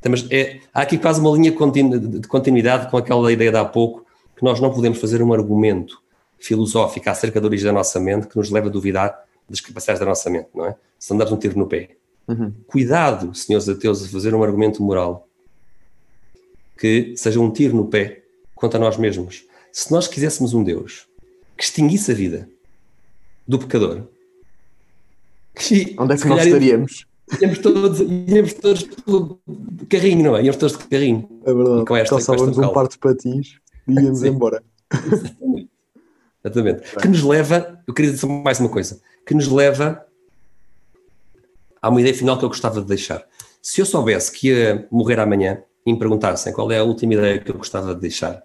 temos, 0.00 0.26
é, 0.32 0.60
há 0.74 0.82
aqui 0.82 0.98
quase 0.98 1.20
uma 1.20 1.30
linha 1.30 1.52
de 1.52 2.26
continuidade 2.26 2.90
com 2.90 2.96
aquela 2.96 3.32
ideia 3.32 3.52
de 3.52 3.56
há 3.56 3.64
pouco, 3.64 4.04
que 4.36 4.42
nós 4.42 4.60
não 4.60 4.72
podemos 4.72 4.98
fazer 4.98 5.22
um 5.22 5.32
argumento 5.32 6.02
filosófico 6.40 7.08
acerca 7.08 7.40
da 7.40 7.46
origem 7.46 7.66
da 7.66 7.72
nossa 7.72 8.00
mente 8.00 8.26
que 8.26 8.36
nos 8.36 8.50
leva 8.50 8.66
a 8.66 8.70
duvidar 8.70 9.24
das 9.48 9.60
capacidades 9.60 10.00
da 10.00 10.06
nossa 10.06 10.28
mente, 10.28 10.48
não 10.52 10.66
é? 10.66 10.74
Se 10.98 11.14
andares 11.14 11.32
um 11.32 11.36
tiro 11.36 11.56
no 11.56 11.68
pé. 11.68 11.90
Uhum. 12.26 12.52
Cuidado, 12.66 13.32
senhores 13.34 13.68
ateus, 13.68 14.04
a 14.04 14.08
fazer 14.08 14.34
um 14.34 14.42
argumento 14.42 14.82
moral 14.82 15.28
que 16.76 17.14
seja 17.16 17.38
um 17.38 17.50
tiro 17.50 17.76
no 17.76 17.86
pé 17.86 18.22
contra 18.56 18.80
nós 18.80 18.96
mesmos. 18.96 19.44
Se 19.70 19.92
nós 19.92 20.08
quiséssemos 20.08 20.52
um 20.52 20.64
Deus 20.64 21.06
que 21.62 21.66
extinguisse 21.66 22.10
a 22.10 22.14
vida 22.14 22.48
do 23.46 23.56
pecador, 23.56 24.08
que, 25.54 25.94
onde 25.96 26.14
é 26.14 26.16
que 26.16 26.26
nós 26.26 26.44
estaríamos? 26.44 27.06
Íamos 27.40 27.58
todos, 27.58 28.00
íamos 28.00 28.54
todos 28.54 28.82
pelo 28.82 29.40
carrinho, 29.88 30.24
não 30.24 30.36
é? 30.36 30.42
Íamos 30.42 30.56
todos 30.56 30.76
de 30.76 30.84
carrinho. 30.88 31.28
É 31.44 31.54
verdade. 31.54 31.82
E 31.82 31.84
com 31.84 31.96
esta, 31.96 32.16
Calçávamos 32.16 32.58
um 32.58 32.68
par 32.72 32.88
de 32.88 32.98
patins 32.98 33.60
e 33.86 33.92
íamos 33.92 34.24
embora. 34.24 34.60
Exatamente. 36.44 36.96
Que 37.00 37.06
nos 37.06 37.22
leva, 37.22 37.80
eu 37.86 37.94
queria 37.94 38.10
dizer 38.10 38.26
mais 38.26 38.58
uma 38.58 38.68
coisa, 38.68 39.00
que 39.24 39.32
nos 39.32 39.46
leva 39.46 40.04
há 41.80 41.88
uma 41.88 42.00
ideia 42.00 42.14
final 42.14 42.36
que 42.40 42.44
eu 42.44 42.48
gostava 42.48 42.80
de 42.80 42.88
deixar. 42.88 43.24
Se 43.62 43.80
eu 43.80 43.86
soubesse 43.86 44.32
que 44.32 44.48
ia 44.48 44.88
morrer 44.90 45.20
amanhã 45.20 45.62
e 45.86 45.92
me 45.92 45.98
perguntassem 45.98 46.52
qual 46.52 46.72
é 46.72 46.78
a 46.78 46.84
última 46.84 47.14
ideia 47.14 47.38
que 47.38 47.52
eu 47.52 47.56
gostava 47.56 47.94
de 47.94 48.00
deixar, 48.00 48.42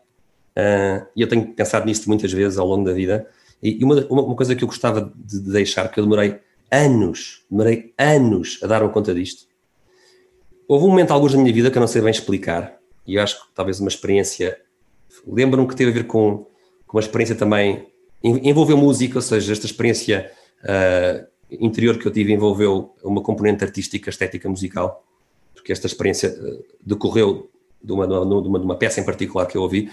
e 1.15 1.21
eu 1.21 1.27
tenho 1.27 1.53
pensado 1.53 1.85
nisto 1.85 2.07
muitas 2.07 2.31
vezes 2.31 2.57
ao 2.57 2.67
longo 2.67 2.85
da 2.85 2.93
vida, 2.93 3.27
e 3.61 3.83
uma, 3.83 4.05
uma, 4.07 4.35
coisa 4.35 4.55
que 4.55 4.63
eu 4.63 4.67
gostava 4.67 5.11
de 5.15 5.39
deixar, 5.39 5.89
que 5.89 5.99
eu 5.99 6.03
demorei 6.03 6.39
anos, 6.71 7.43
demorei 7.49 7.93
anos 7.97 8.59
a 8.63 8.67
dar-me 8.67 8.89
conta 8.89 9.13
disto, 9.13 9.47
houve 10.67 10.85
um 10.85 10.89
momento, 10.89 11.11
alguns 11.11 11.31
da 11.33 11.39
minha 11.39 11.53
vida, 11.53 11.71
que 11.71 11.77
eu 11.77 11.79
não 11.79 11.87
sei 11.87 12.01
bem 12.01 12.11
explicar, 12.11 12.77
e 13.05 13.15
eu 13.15 13.23
acho 13.23 13.41
que 13.41 13.53
talvez 13.55 13.79
uma 13.79 13.87
experiência. 13.87 14.59
Lembro-me 15.25 15.67
que 15.67 15.75
teve 15.75 15.91
a 15.91 15.93
ver 15.93 16.03
com, 16.03 16.45
com 16.85 16.97
uma 16.97 17.01
experiência 17.01 17.35
também. 17.35 17.87
envolveu 18.21 18.77
música, 18.77 19.17
ou 19.17 19.21
seja, 19.21 19.53
esta 19.53 19.65
experiência 19.65 20.31
uh, 20.63 21.25
interior 21.49 21.97
que 21.97 22.05
eu 22.05 22.11
tive 22.11 22.33
envolveu 22.33 22.93
uma 23.01 23.23
componente 23.23 23.63
artística, 23.63 24.09
estética, 24.09 24.49
musical, 24.49 25.05
porque 25.53 25.71
esta 25.71 25.87
experiência 25.87 26.29
uh, 26.29 26.63
decorreu 26.83 27.49
de 27.83 27.91
uma, 27.91 28.07
de, 28.07 28.13
uma, 28.13 28.59
de 28.59 28.65
uma, 28.65 28.75
peça 28.75 28.99
em 28.99 29.05
particular 29.05 29.45
que 29.45 29.57
eu 29.57 29.61
ouvi. 29.61 29.89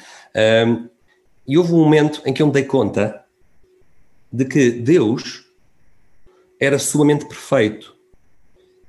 Um, 0.66 0.88
e 1.46 1.58
houve 1.58 1.72
um 1.72 1.78
momento 1.78 2.22
em 2.24 2.32
que 2.32 2.42
eu 2.42 2.46
me 2.46 2.52
dei 2.52 2.64
conta 2.64 3.24
de 4.32 4.44
que 4.44 4.70
Deus 4.70 5.44
era 6.58 6.78
sumamente 6.78 7.26
perfeito 7.26 7.94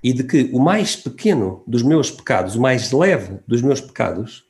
e 0.01 0.13
de 0.13 0.23
que 0.23 0.49
o 0.53 0.59
mais 0.59 0.95
pequeno 0.95 1.63
dos 1.67 1.83
meus 1.83 2.09
pecados, 2.09 2.55
o 2.55 2.61
mais 2.61 2.91
leve 2.91 3.39
dos 3.47 3.61
meus 3.61 3.81
pecados, 3.81 4.45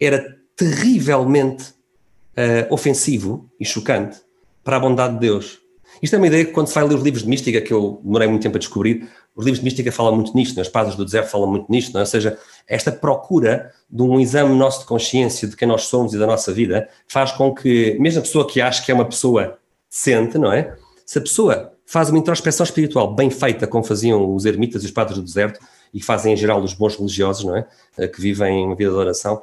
era 0.00 0.38
terrivelmente 0.54 1.70
uh, 1.70 2.72
ofensivo 2.72 3.50
e 3.58 3.64
chocante 3.64 4.20
para 4.62 4.76
a 4.76 4.80
bondade 4.80 5.14
de 5.14 5.20
Deus. 5.20 5.58
Isto 6.02 6.16
é 6.16 6.18
uma 6.18 6.26
ideia 6.26 6.44
que 6.44 6.52
quando 6.52 6.68
se 6.68 6.74
vai 6.74 6.84
ler 6.84 6.94
os 6.94 7.02
livros 7.02 7.22
de 7.22 7.28
mística, 7.28 7.60
que 7.60 7.72
eu 7.72 8.00
demorei 8.04 8.28
muito 8.28 8.42
tempo 8.42 8.56
a 8.56 8.58
descobrir, 8.58 9.08
os 9.34 9.44
livros 9.44 9.60
de 9.60 9.64
mística 9.64 9.92
falam 9.92 10.14
muito 10.14 10.36
nisto, 10.36 10.56
né? 10.56 10.62
as 10.62 10.68
Pasas 10.68 10.96
do 10.96 11.04
Deserto 11.04 11.28
falam 11.30 11.48
muito 11.48 11.70
nisto, 11.70 11.96
é? 11.96 12.00
ou 12.00 12.06
seja, 12.06 12.38
esta 12.66 12.90
procura 12.90 13.72
de 13.88 14.02
um 14.02 14.20
exame 14.20 14.54
nosso 14.54 14.80
de 14.80 14.86
consciência 14.86 15.48
de 15.48 15.56
quem 15.56 15.66
nós 15.66 15.84
somos 15.84 16.12
e 16.12 16.18
da 16.18 16.26
nossa 16.26 16.52
vida 16.52 16.88
faz 17.08 17.32
com 17.32 17.54
que, 17.54 17.96
mesmo 17.98 18.20
a 18.20 18.22
pessoa 18.22 18.46
que 18.46 18.60
acha 18.60 18.84
que 18.84 18.90
é 18.90 18.94
uma 18.94 19.04
pessoa 19.04 19.58
decente, 19.88 20.36
não 20.36 20.52
é? 20.52 20.76
Se 21.06 21.18
a 21.18 21.22
pessoa 21.22 21.72
faz 21.86 22.08
uma 22.08 22.18
introspeção 22.18 22.62
espiritual 22.64 23.14
bem 23.14 23.30
feita, 23.30 23.66
como 23.66 23.82
faziam 23.82 24.34
os 24.34 24.44
ermitas 24.44 24.82
e 24.82 24.86
os 24.86 24.92
padres 24.92 25.16
do 25.16 25.24
deserto, 25.24 25.60
e 25.92 26.00
fazem 26.00 26.32
em 26.32 26.36
geral 26.36 26.62
os 26.62 26.72
bons 26.72 26.96
religiosos, 26.96 27.44
não 27.44 27.56
é? 27.56 27.66
Eh, 27.98 28.06
que 28.06 28.20
vivem 28.20 28.64
uma 28.64 28.76
vida 28.76 28.90
de 28.90 28.96
oração, 28.96 29.42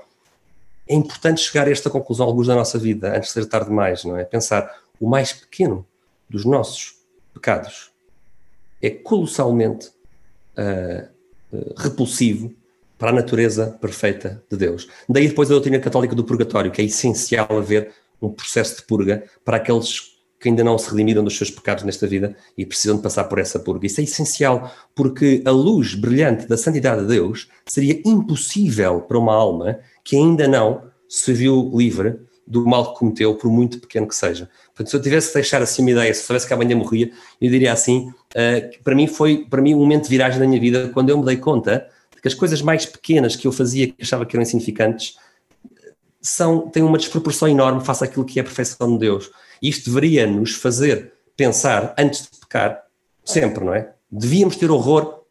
é 0.88 0.96
importante 0.96 1.42
chegar 1.42 1.68
a 1.68 1.72
esta 1.72 1.90
conclusão 1.90 2.26
alguns 2.26 2.48
da 2.48 2.56
nossa 2.56 2.78
vida, 2.78 3.10
antes 3.16 3.28
de 3.28 3.34
ser 3.34 3.46
tarde 3.48 3.68
demais, 3.68 4.06
não 4.06 4.18
é? 4.18 4.24
Pensar 4.24 4.74
o 5.00 5.10
mais 5.10 5.34
pequeno 5.34 5.86
dos 6.30 6.46
nossos 6.46 6.96
pecados 7.34 7.92
é 8.82 8.90
colossalmente 8.90 9.88
uh, 10.58 11.08
uh, 11.56 11.74
repulsivo 11.78 12.54
para 12.98 13.12
a 13.12 13.14
natureza 13.14 13.78
perfeita 13.80 14.44
de 14.50 14.58
Deus. 14.58 14.88
Daí 15.08 15.28
depois 15.28 15.50
a 15.50 15.54
doutrina 15.54 15.80
católica 15.80 16.16
do 16.16 16.24
purgatório, 16.24 16.72
que 16.72 16.82
é 16.82 16.86
essencial 16.86 17.48
haver 17.50 17.92
um 18.22 18.30
processo 18.30 18.78
de 18.78 18.84
purga 18.84 19.24
para 19.46 19.58
aqueles 19.58 20.18
que 20.40 20.50
ainda 20.50 20.64
não 20.64 20.78
se 20.78 20.90
redimiram 20.90 21.24
dos 21.24 21.36
seus 21.36 21.50
pecados 21.50 21.84
nesta 21.84 22.06
vida 22.06 22.36
e 22.58 22.66
precisam 22.66 22.98
de 22.98 23.04
passar 23.04 23.24
por 23.24 23.40
essa 23.40 23.60
purga. 23.60 23.88
Isso 23.88 24.02
é 24.02 24.04
essencial 24.04 24.72
porque 24.96 25.42
a 25.46 25.52
luz 25.52 25.96
brilhante 25.96 26.48
da 26.48 26.58
santidade 26.58 27.02
de 27.02 27.08
Deus 27.08 27.48
seria 27.66 28.00
impossível 28.06 29.02
para 29.02 29.18
uma 29.18 29.34
alma 29.34 29.80
que 30.04 30.16
ainda 30.16 30.48
não 30.48 30.84
se 31.10 31.34
viu 31.34 31.72
livre 31.74 32.20
do 32.46 32.66
mal 32.66 32.94
que 32.94 33.00
cometeu, 33.00 33.36
por 33.36 33.52
muito 33.52 33.80
pequeno 33.80 34.08
que 34.08 34.16
seja. 34.16 34.50
Portanto, 34.78 34.92
se 34.92 34.96
eu 34.96 35.02
tivesse 35.02 35.30
de 35.30 35.34
deixar 35.34 35.60
assim 35.60 35.82
uma 35.82 35.90
ideia, 35.90 36.14
se 36.14 36.22
soubesse 36.22 36.46
que 36.46 36.54
amanhã 36.54 36.76
morria, 36.76 37.12
eu 37.42 37.50
diria 37.50 37.74
assim, 37.74 38.10
uh, 38.10 38.84
para 38.84 38.94
mim 38.94 39.08
foi 39.08 39.44
para 39.50 39.60
mim 39.60 39.74
um 39.74 39.80
momento 39.80 40.04
de 40.04 40.10
viragem 40.10 40.40
na 40.40 40.46
minha 40.46 40.62
vida, 40.62 40.92
quando 40.94 41.10
eu 41.10 41.18
me 41.18 41.26
dei 41.26 41.38
conta 41.38 41.88
de 42.16 42.22
que 42.22 42.28
as 42.28 42.36
coisas 42.36 42.62
mais 42.62 42.86
pequenas 42.86 43.36
que 43.36 43.48
eu 43.48 43.52
fazia, 43.52 43.88
que 43.88 44.04
achava 44.04 44.24
que 44.24 44.36
eram 44.36 44.44
insignificantes, 44.44 45.18
são, 46.22 46.70
têm 46.70 46.84
uma 46.84 47.00
desproporção 47.00 47.48
enorme 47.48 47.84
face 47.84 48.04
àquilo 48.04 48.24
que 48.24 48.38
é 48.38 48.42
a 48.42 48.46
perfeição 48.46 48.94
de 48.94 49.00
Deus. 49.00 49.32
E 49.62 49.68
isto 49.68 49.90
deveria 49.90 50.28
nos 50.28 50.54
fazer 50.54 51.12
pensar, 51.36 51.96
antes 51.98 52.24
de 52.24 52.40
pecar, 52.40 52.84
sempre, 53.26 53.64
não 53.64 53.74
é? 53.74 53.94
Devíamos 54.12 54.58
ter 54.58 54.70
horror 54.70 55.24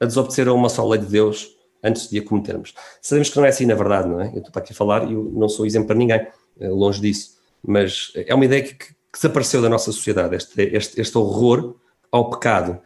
a 0.00 0.06
desobedecer 0.06 0.48
a 0.48 0.54
uma 0.54 0.70
só 0.70 0.88
lei 0.88 1.00
de 1.00 1.06
Deus 1.06 1.54
antes 1.82 2.08
de 2.08 2.18
a 2.18 2.24
cometermos. 2.24 2.74
Sabemos 3.02 3.28
que 3.28 3.36
não 3.36 3.44
é 3.44 3.50
assim 3.50 3.66
na 3.66 3.74
verdade, 3.74 4.08
não 4.08 4.20
é? 4.20 4.28
Eu 4.28 4.38
estou 4.38 4.50
para 4.50 4.62
aqui 4.62 4.72
a 4.72 4.76
falar 4.76 5.04
e 5.10 5.12
eu 5.12 5.30
não 5.34 5.50
sou 5.50 5.66
exemplo 5.66 5.88
para 5.88 5.96
ninguém, 5.96 6.26
eh, 6.60 6.68
longe 6.68 7.00
disso. 7.00 7.33
Mas 7.66 8.12
é 8.14 8.34
uma 8.34 8.44
ideia 8.44 8.62
que, 8.62 8.74
que, 8.74 8.94
desapareceu 9.12 9.62
da 9.62 9.68
nossa 9.68 9.92
sociedade, 9.92 10.34
este, 10.34 10.62
este, 10.62 11.00
este 11.00 11.16
horror 11.16 11.76
ao 12.10 12.30
pecado. 12.30 12.80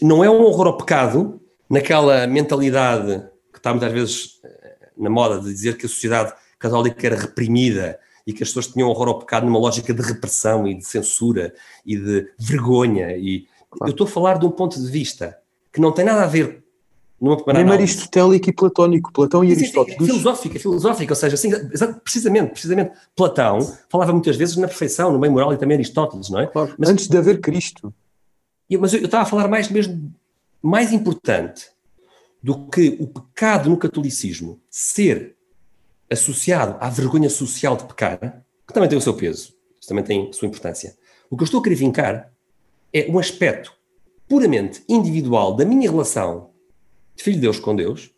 Não 0.00 0.24
é 0.24 0.30
um 0.30 0.42
horror 0.42 0.68
ao 0.68 0.76
pecado 0.76 1.40
naquela 1.68 2.26
mentalidade 2.26 3.22
que 3.52 3.58
está 3.58 3.70
muitas 3.70 3.92
vezes 3.92 4.40
eh, 4.44 4.76
na 4.96 5.10
moda 5.10 5.38
de 5.38 5.52
dizer 5.52 5.76
que 5.76 5.86
a 5.86 5.88
sociedade 5.88 6.32
católica 6.58 7.06
era 7.06 7.16
reprimida 7.16 7.98
e 8.26 8.32
que 8.32 8.42
as 8.42 8.48
pessoas 8.48 8.68
tinham 8.68 8.88
horror 8.88 9.08
ao 9.08 9.18
pecado 9.18 9.44
numa 9.44 9.58
lógica 9.58 9.92
de 9.92 10.02
repressão 10.02 10.66
e 10.66 10.74
de 10.74 10.84
censura 10.84 11.54
e 11.84 11.96
de 11.96 12.30
vergonha. 12.38 13.16
E 13.16 13.46
eu 13.82 13.88
estou 13.88 14.06
a 14.06 14.10
falar 14.10 14.38
de 14.38 14.46
um 14.46 14.50
ponto 14.50 14.80
de 14.80 14.90
vista 14.90 15.38
que 15.72 15.80
não 15.80 15.92
tem 15.92 16.04
nada 16.04 16.22
a 16.22 16.26
ver 16.26 16.63
primeira 17.18 17.64
Nem 17.64 17.72
aristotélico 17.72 18.50
e 18.50 18.52
platónico, 18.52 19.12
Platão 19.12 19.44
e 19.44 19.52
Aristóteles. 19.52 20.00
É 20.00 20.04
filosófica, 20.04 20.58
filosófica, 20.58 21.12
ou 21.12 21.16
seja, 21.16 21.34
assim, 21.34 21.50
precisamente, 22.02 22.50
precisamente, 22.50 22.92
Platão 23.14 23.58
falava 23.88 24.12
muitas 24.12 24.36
vezes 24.36 24.56
na 24.56 24.66
perfeição, 24.66 25.12
no 25.12 25.18
bem 25.18 25.30
moral 25.30 25.52
e 25.52 25.56
também 25.56 25.76
Aristóteles, 25.76 26.28
não 26.28 26.40
é? 26.40 26.46
Claro, 26.46 26.74
mas, 26.76 26.88
antes 26.88 27.08
de 27.08 27.16
haver 27.16 27.40
Cristo. 27.40 27.94
Mas 28.78 28.92
eu, 28.92 29.00
eu 29.00 29.06
estava 29.06 29.22
a 29.22 29.26
falar 29.26 29.48
mais 29.48 29.68
mesmo, 29.68 30.12
mais 30.60 30.92
importante 30.92 31.68
do 32.42 32.66
que 32.66 32.96
o 33.00 33.06
pecado 33.06 33.70
no 33.70 33.76
catolicismo 33.76 34.60
ser 34.68 35.36
associado 36.10 36.76
à 36.80 36.90
vergonha 36.90 37.30
social 37.30 37.76
de 37.76 37.84
pecar, 37.84 38.44
que 38.66 38.74
também 38.74 38.88
tem 38.88 38.98
o 38.98 39.00
seu 39.00 39.14
peso, 39.14 39.54
isso 39.80 39.88
também 39.88 40.04
tem 40.04 40.28
a 40.28 40.32
sua 40.32 40.48
importância. 40.48 40.96
O 41.30 41.36
que 41.36 41.42
eu 41.42 41.46
estou 41.46 41.60
a 41.60 41.62
querer 41.62 41.76
vincar 41.76 42.30
é 42.92 43.10
um 43.10 43.18
aspecto 43.18 43.72
puramente 44.28 44.82
individual 44.88 45.54
da 45.54 45.64
minha 45.64 45.90
relação 45.90 46.50
de 47.14 47.22
filho 47.22 47.36
de 47.36 47.42
Deus 47.42 47.58
com 47.58 47.74
Deus, 47.74 48.10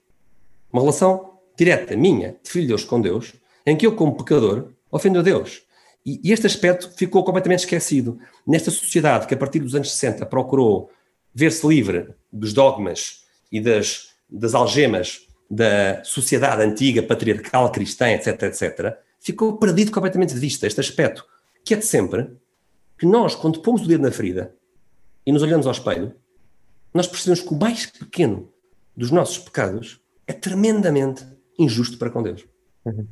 uma 0.73 0.83
relação 0.83 1.39
direta 1.57 1.97
minha 1.97 2.37
de 2.43 2.51
filho 2.51 2.65
de 2.65 2.69
Deus 2.69 2.85
com 2.85 3.01
Deus, 3.01 3.33
em 3.65 3.77
que 3.77 3.87
eu, 3.87 3.97
como 3.97 4.17
pecador, 4.17 4.73
ofendo 4.91 5.19
a 5.19 5.23
Deus. 5.23 5.63
E, 6.05 6.21
e 6.23 6.33
este 6.33 6.47
aspecto 6.47 6.93
ficou 6.97 7.25
completamente 7.25 7.61
esquecido. 7.61 8.19
Nesta 8.47 8.71
sociedade 8.71 9.27
que, 9.27 9.35
a 9.35 9.37
partir 9.37 9.61
dos 9.61 9.75
anos 9.75 9.91
60, 9.91 10.25
procurou 10.27 10.91
ver-se 11.35 11.67
livre 11.67 12.15
dos 12.33 12.53
dogmas 12.53 13.25
e 13.51 13.61
das, 13.61 14.11
das 14.31 14.55
algemas 14.55 15.27
da 15.51 16.03
sociedade 16.05 16.63
antiga, 16.63 17.03
patriarcal, 17.03 17.71
cristã, 17.71 18.11
etc., 18.11 18.43
etc., 18.45 18.97
ficou 19.21 19.57
perdido 19.59 19.91
completamente 19.91 20.35
de 20.35 20.41
vista 20.41 20.67
este 20.67 20.81
aspecto, 20.81 21.25
que 21.65 21.75
é 21.75 21.77
de 21.77 21.85
sempre 21.85 22.31
que 22.99 23.07
nós, 23.07 23.35
quando 23.35 23.61
pomos 23.61 23.83
o 23.83 23.89
dedo 23.89 24.03
na 24.03 24.11
ferida 24.11 24.55
e 25.25 25.33
nos 25.33 25.43
olhamos 25.43 25.67
ao 25.67 25.73
espelho, 25.73 26.15
nós 26.95 27.07
percebemos 27.07 27.41
que 27.41 27.53
o 27.53 27.59
mais 27.59 27.87
pequeno 27.87 28.49
dos 28.97 29.11
nossos 29.11 29.39
pecados 29.39 30.01
é 30.27 30.33
tremendamente 30.33 31.25
injusto 31.59 31.99
para 31.99 32.11
com 32.11 32.23
Deus. 32.23 32.47
Uhum. 32.85 33.07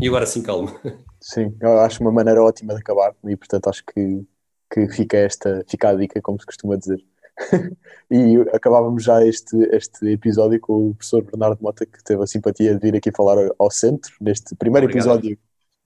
E 0.00 0.08
agora 0.08 0.26
sim, 0.26 0.42
calma. 0.42 0.74
Sim, 1.20 1.56
eu 1.60 1.80
acho 1.80 2.02
uma 2.02 2.12
maneira 2.12 2.42
ótima 2.42 2.74
de 2.74 2.80
acabar 2.80 3.14
e 3.24 3.36
portanto 3.36 3.68
acho 3.68 3.84
que, 3.84 4.22
que 4.70 4.88
fica 4.88 5.16
esta 5.16 5.64
fica 5.68 5.90
a 5.90 5.94
dica, 5.94 6.20
como 6.20 6.38
se 6.38 6.46
costuma 6.46 6.76
dizer. 6.76 7.02
e 8.10 8.36
acabávamos 8.52 9.04
já 9.04 9.24
este, 9.26 9.56
este 9.72 10.06
episódio 10.08 10.58
com 10.60 10.90
o 10.90 10.94
professor 10.94 11.22
Bernardo 11.22 11.62
Mota, 11.62 11.84
que 11.84 12.02
teve 12.02 12.22
a 12.22 12.26
simpatia 12.26 12.74
de 12.74 12.80
vir 12.80 12.96
aqui 12.96 13.10
falar 13.14 13.36
ao 13.58 13.70
centro, 13.70 14.12
neste 14.20 14.54
primeiro 14.54 14.86
Obrigado. 14.86 15.18
episódio 15.18 15.38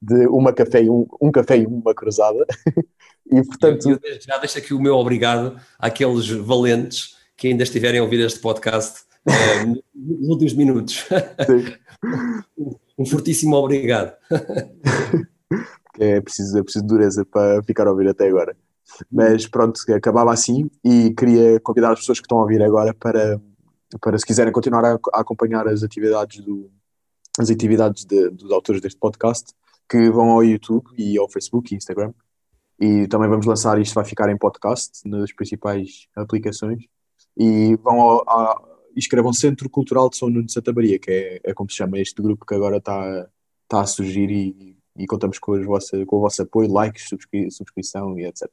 de 0.03 0.27
uma 0.27 0.53
café 0.53 0.83
e 0.83 0.89
um, 0.89 1.07
um 1.21 1.31
café 1.31 1.59
e 1.59 1.67
uma 1.67 1.95
cruzada. 1.95 2.47
e 3.31 3.43
portanto. 3.45 3.91
Eu, 3.91 3.99
eu 4.03 4.21
já 4.21 4.39
deixo 4.39 4.59
aqui 4.59 4.73
o 4.73 4.81
meu 4.81 4.95
obrigado 4.95 5.61
àqueles 5.79 6.29
valentes 6.29 7.17
que 7.37 7.49
ainda 7.49 7.63
estiverem 7.63 8.01
a 8.01 8.03
ouvir 8.03 8.21
este 8.21 8.39
podcast 8.39 9.10
é, 9.27 9.65
nos 9.65 10.29
últimos 10.29 10.55
minutos. 10.55 11.07
um 12.99 13.05
fortíssimo 13.05 13.57
obrigado. 13.57 14.15
é 15.99 16.21
preciso, 16.21 16.59
é 16.59 16.63
preciso 16.63 16.87
dureza 16.87 17.25
para 17.25 17.63
ficar 17.63 17.87
a 17.87 17.91
ouvir 17.91 18.09
até 18.09 18.29
agora. 18.29 18.57
Mas 19.11 19.47
pronto, 19.47 19.81
acabava 19.93 20.33
assim 20.33 20.71
e 20.85 21.15
queria 21.15 21.61
convidar 21.61 21.93
as 21.93 22.01
pessoas 22.01 22.19
que 22.19 22.25
estão 22.25 22.39
a 22.39 22.43
ouvir 22.43 22.63
agora 22.63 22.93
para, 22.95 23.41
para 24.01 24.19
se 24.19 24.27
quiserem 24.27 24.53
continuar 24.53 24.85
a, 24.85 24.99
a 25.15 25.21
acompanhar 25.21 25.67
as 25.69 25.83
atividades, 25.83 26.45
do, 26.45 26.71
as 27.39 27.51
atividades 27.51 28.05
de, 28.05 28.31
dos 28.31 28.51
autores 28.51 28.81
deste 28.81 28.99
podcast, 28.99 29.53
que 29.89 30.11
vão 30.11 30.31
ao 30.31 30.45
YouTube 30.45 30.87
e 30.97 31.19
ao 31.19 31.29
Facebook 31.29 31.73
e 31.73 31.77
Instagram. 31.77 32.13
E 32.81 33.07
também 33.09 33.29
vamos 33.29 33.47
lançar, 33.47 33.79
isto 33.79 33.95
vai 33.95 34.05
ficar 34.05 34.31
em 34.31 34.39
podcast 34.39 35.07
nas 35.07 35.33
principais 35.33 36.07
aplicações. 36.17 36.85
E 37.37 37.77
vão 37.77 38.01
ao, 38.01 38.70
escrevam 38.97 39.33
Centro 39.33 39.69
Cultural 39.69 40.09
de 40.09 40.17
São 40.17 40.29
Nuno 40.29 40.47
de 40.47 40.53
Santa 40.53 40.73
Maria, 40.73 40.99
que 40.99 41.11
é, 41.11 41.41
é 41.45 41.55
como 41.55 41.71
se 41.71 41.77
chama 41.77 41.99
este 41.99 42.21
grupo 42.21 42.45
que 42.45 42.55
agora 42.55 42.79
está, 42.79 43.29
está 43.65 43.81
a 43.81 43.87
surgir 43.87 44.31
e, 44.31 44.77
e 44.97 45.07
contamos 45.07 45.39
com, 45.39 45.63
vossa, 45.65 46.05
com 46.07 46.17
o 46.17 46.21
vosso 46.21 46.43
apoio, 46.43 46.73
likes, 46.73 47.09
subscri 47.09 47.51
subscrição 47.51 48.19
e 48.19 48.27
etc. 48.27 48.49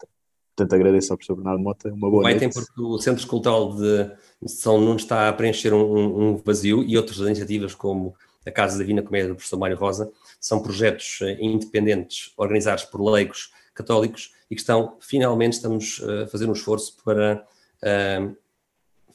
Portanto, 0.55 0.73
agradeço 0.73 1.13
ao 1.13 1.17
professor 1.17 1.35
Bernardo 1.35 1.61
Mota, 1.61 1.93
uma 1.93 2.09
boa 2.09 2.23
Bem, 2.23 2.39
tem 2.39 2.49
porque 2.49 2.81
o 2.81 2.97
Centro 2.97 3.25
Cultural 3.27 3.75
de 3.75 4.09
São 4.47 4.79
Nuno 4.79 4.95
está 4.95 5.29
a 5.29 5.33
preencher 5.33 5.71
um, 5.71 6.31
um, 6.31 6.37
vazio 6.37 6.83
e 6.83 6.97
outras 6.97 7.19
iniciativas 7.19 7.75
como 7.75 8.15
a 8.43 8.49
Casa 8.49 8.75
da 8.75 8.83
Divina 8.83 9.03
Comédia 9.03 9.29
do 9.29 9.35
professor 9.35 9.57
Mário 9.57 9.77
Rosa 9.77 10.11
são 10.39 10.59
projetos 10.59 11.19
eh, 11.21 11.37
independentes 11.39 12.31
organizados 12.37 12.85
por 12.85 13.03
leigos 13.03 13.51
católicos 13.75 14.33
e 14.49 14.55
que 14.55 14.61
estão, 14.61 14.95
finalmente, 14.99 15.53
estamos 15.53 16.01
eh, 16.01 16.23
a 16.23 16.27
fazer 16.27 16.49
um 16.49 16.53
esforço 16.53 16.97
para 17.03 17.45
uh, 17.83 18.35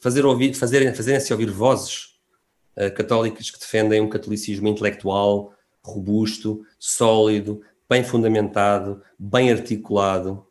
fazer 0.03 0.25
ouvir, 0.25 0.53
fazer, 0.53 0.93
fazerem-se 0.93 1.31
ouvir 1.31 1.49
vozes 1.49 2.19
uh, 2.75 2.93
católicas 2.93 3.49
que 3.49 3.57
defendem 3.57 4.01
um 4.01 4.09
catolicismo 4.09 4.67
intelectual, 4.67 5.53
robusto, 5.81 6.65
sólido, 6.77 7.61
bem 7.89 8.03
fundamentado, 8.03 9.01
bem 9.17 9.49
articulado 9.49 10.45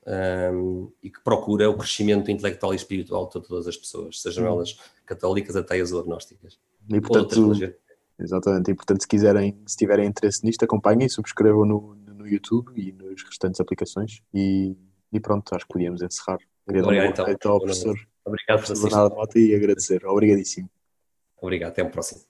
um, 0.55 0.91
e 1.03 1.11
que 1.11 1.23
procura 1.23 1.69
o 1.69 1.77
crescimento 1.77 2.31
intelectual 2.31 2.73
e 2.73 2.77
espiritual 2.77 3.27
de 3.27 3.47
todas 3.47 3.69
as 3.69 3.77
pessoas, 3.77 4.23
sejam 4.23 4.45
uhum. 4.45 4.55
elas 4.55 4.79
católicas, 5.05 5.55
ateias 5.55 5.93
ou 5.93 6.01
agnósticas. 6.01 6.59
E 6.89 6.99
portanto, 6.99 7.53
exatamente, 8.19 8.71
e 8.71 8.75
portanto 8.75 9.03
se 9.03 9.09
quiserem, 9.09 9.59
se 9.67 9.77
tiverem 9.77 10.07
interesse 10.07 10.47
nisto, 10.47 10.65
acompanhem, 10.65 11.11
subscrevam 11.11 11.67
no, 11.67 11.95
no 11.95 12.27
YouTube 12.27 12.73
e 12.75 12.91
nas 12.93 13.23
restantes 13.23 13.61
aplicações 13.61 14.23
e, 14.33 14.75
e 15.13 15.21
pronto, 15.21 15.55
acho 15.55 15.67
que 15.67 15.73
podíamos 15.75 16.01
encerrar. 16.01 16.39
Queria 16.67 16.83
Obrigado, 16.83 17.29
então. 17.29 17.53
ao 17.53 17.61
professor. 17.61 17.99
Obrigado 18.25 18.67
por 18.67 18.83
Bernardo 18.83 19.15
Mota 19.15 19.39
e 19.39 19.55
agradecer. 19.55 20.05
Obrigadíssimo. 20.07 20.71
Obrigado, 21.37 21.71
até 21.73 21.83
o 21.83 21.91
próximo. 21.91 22.23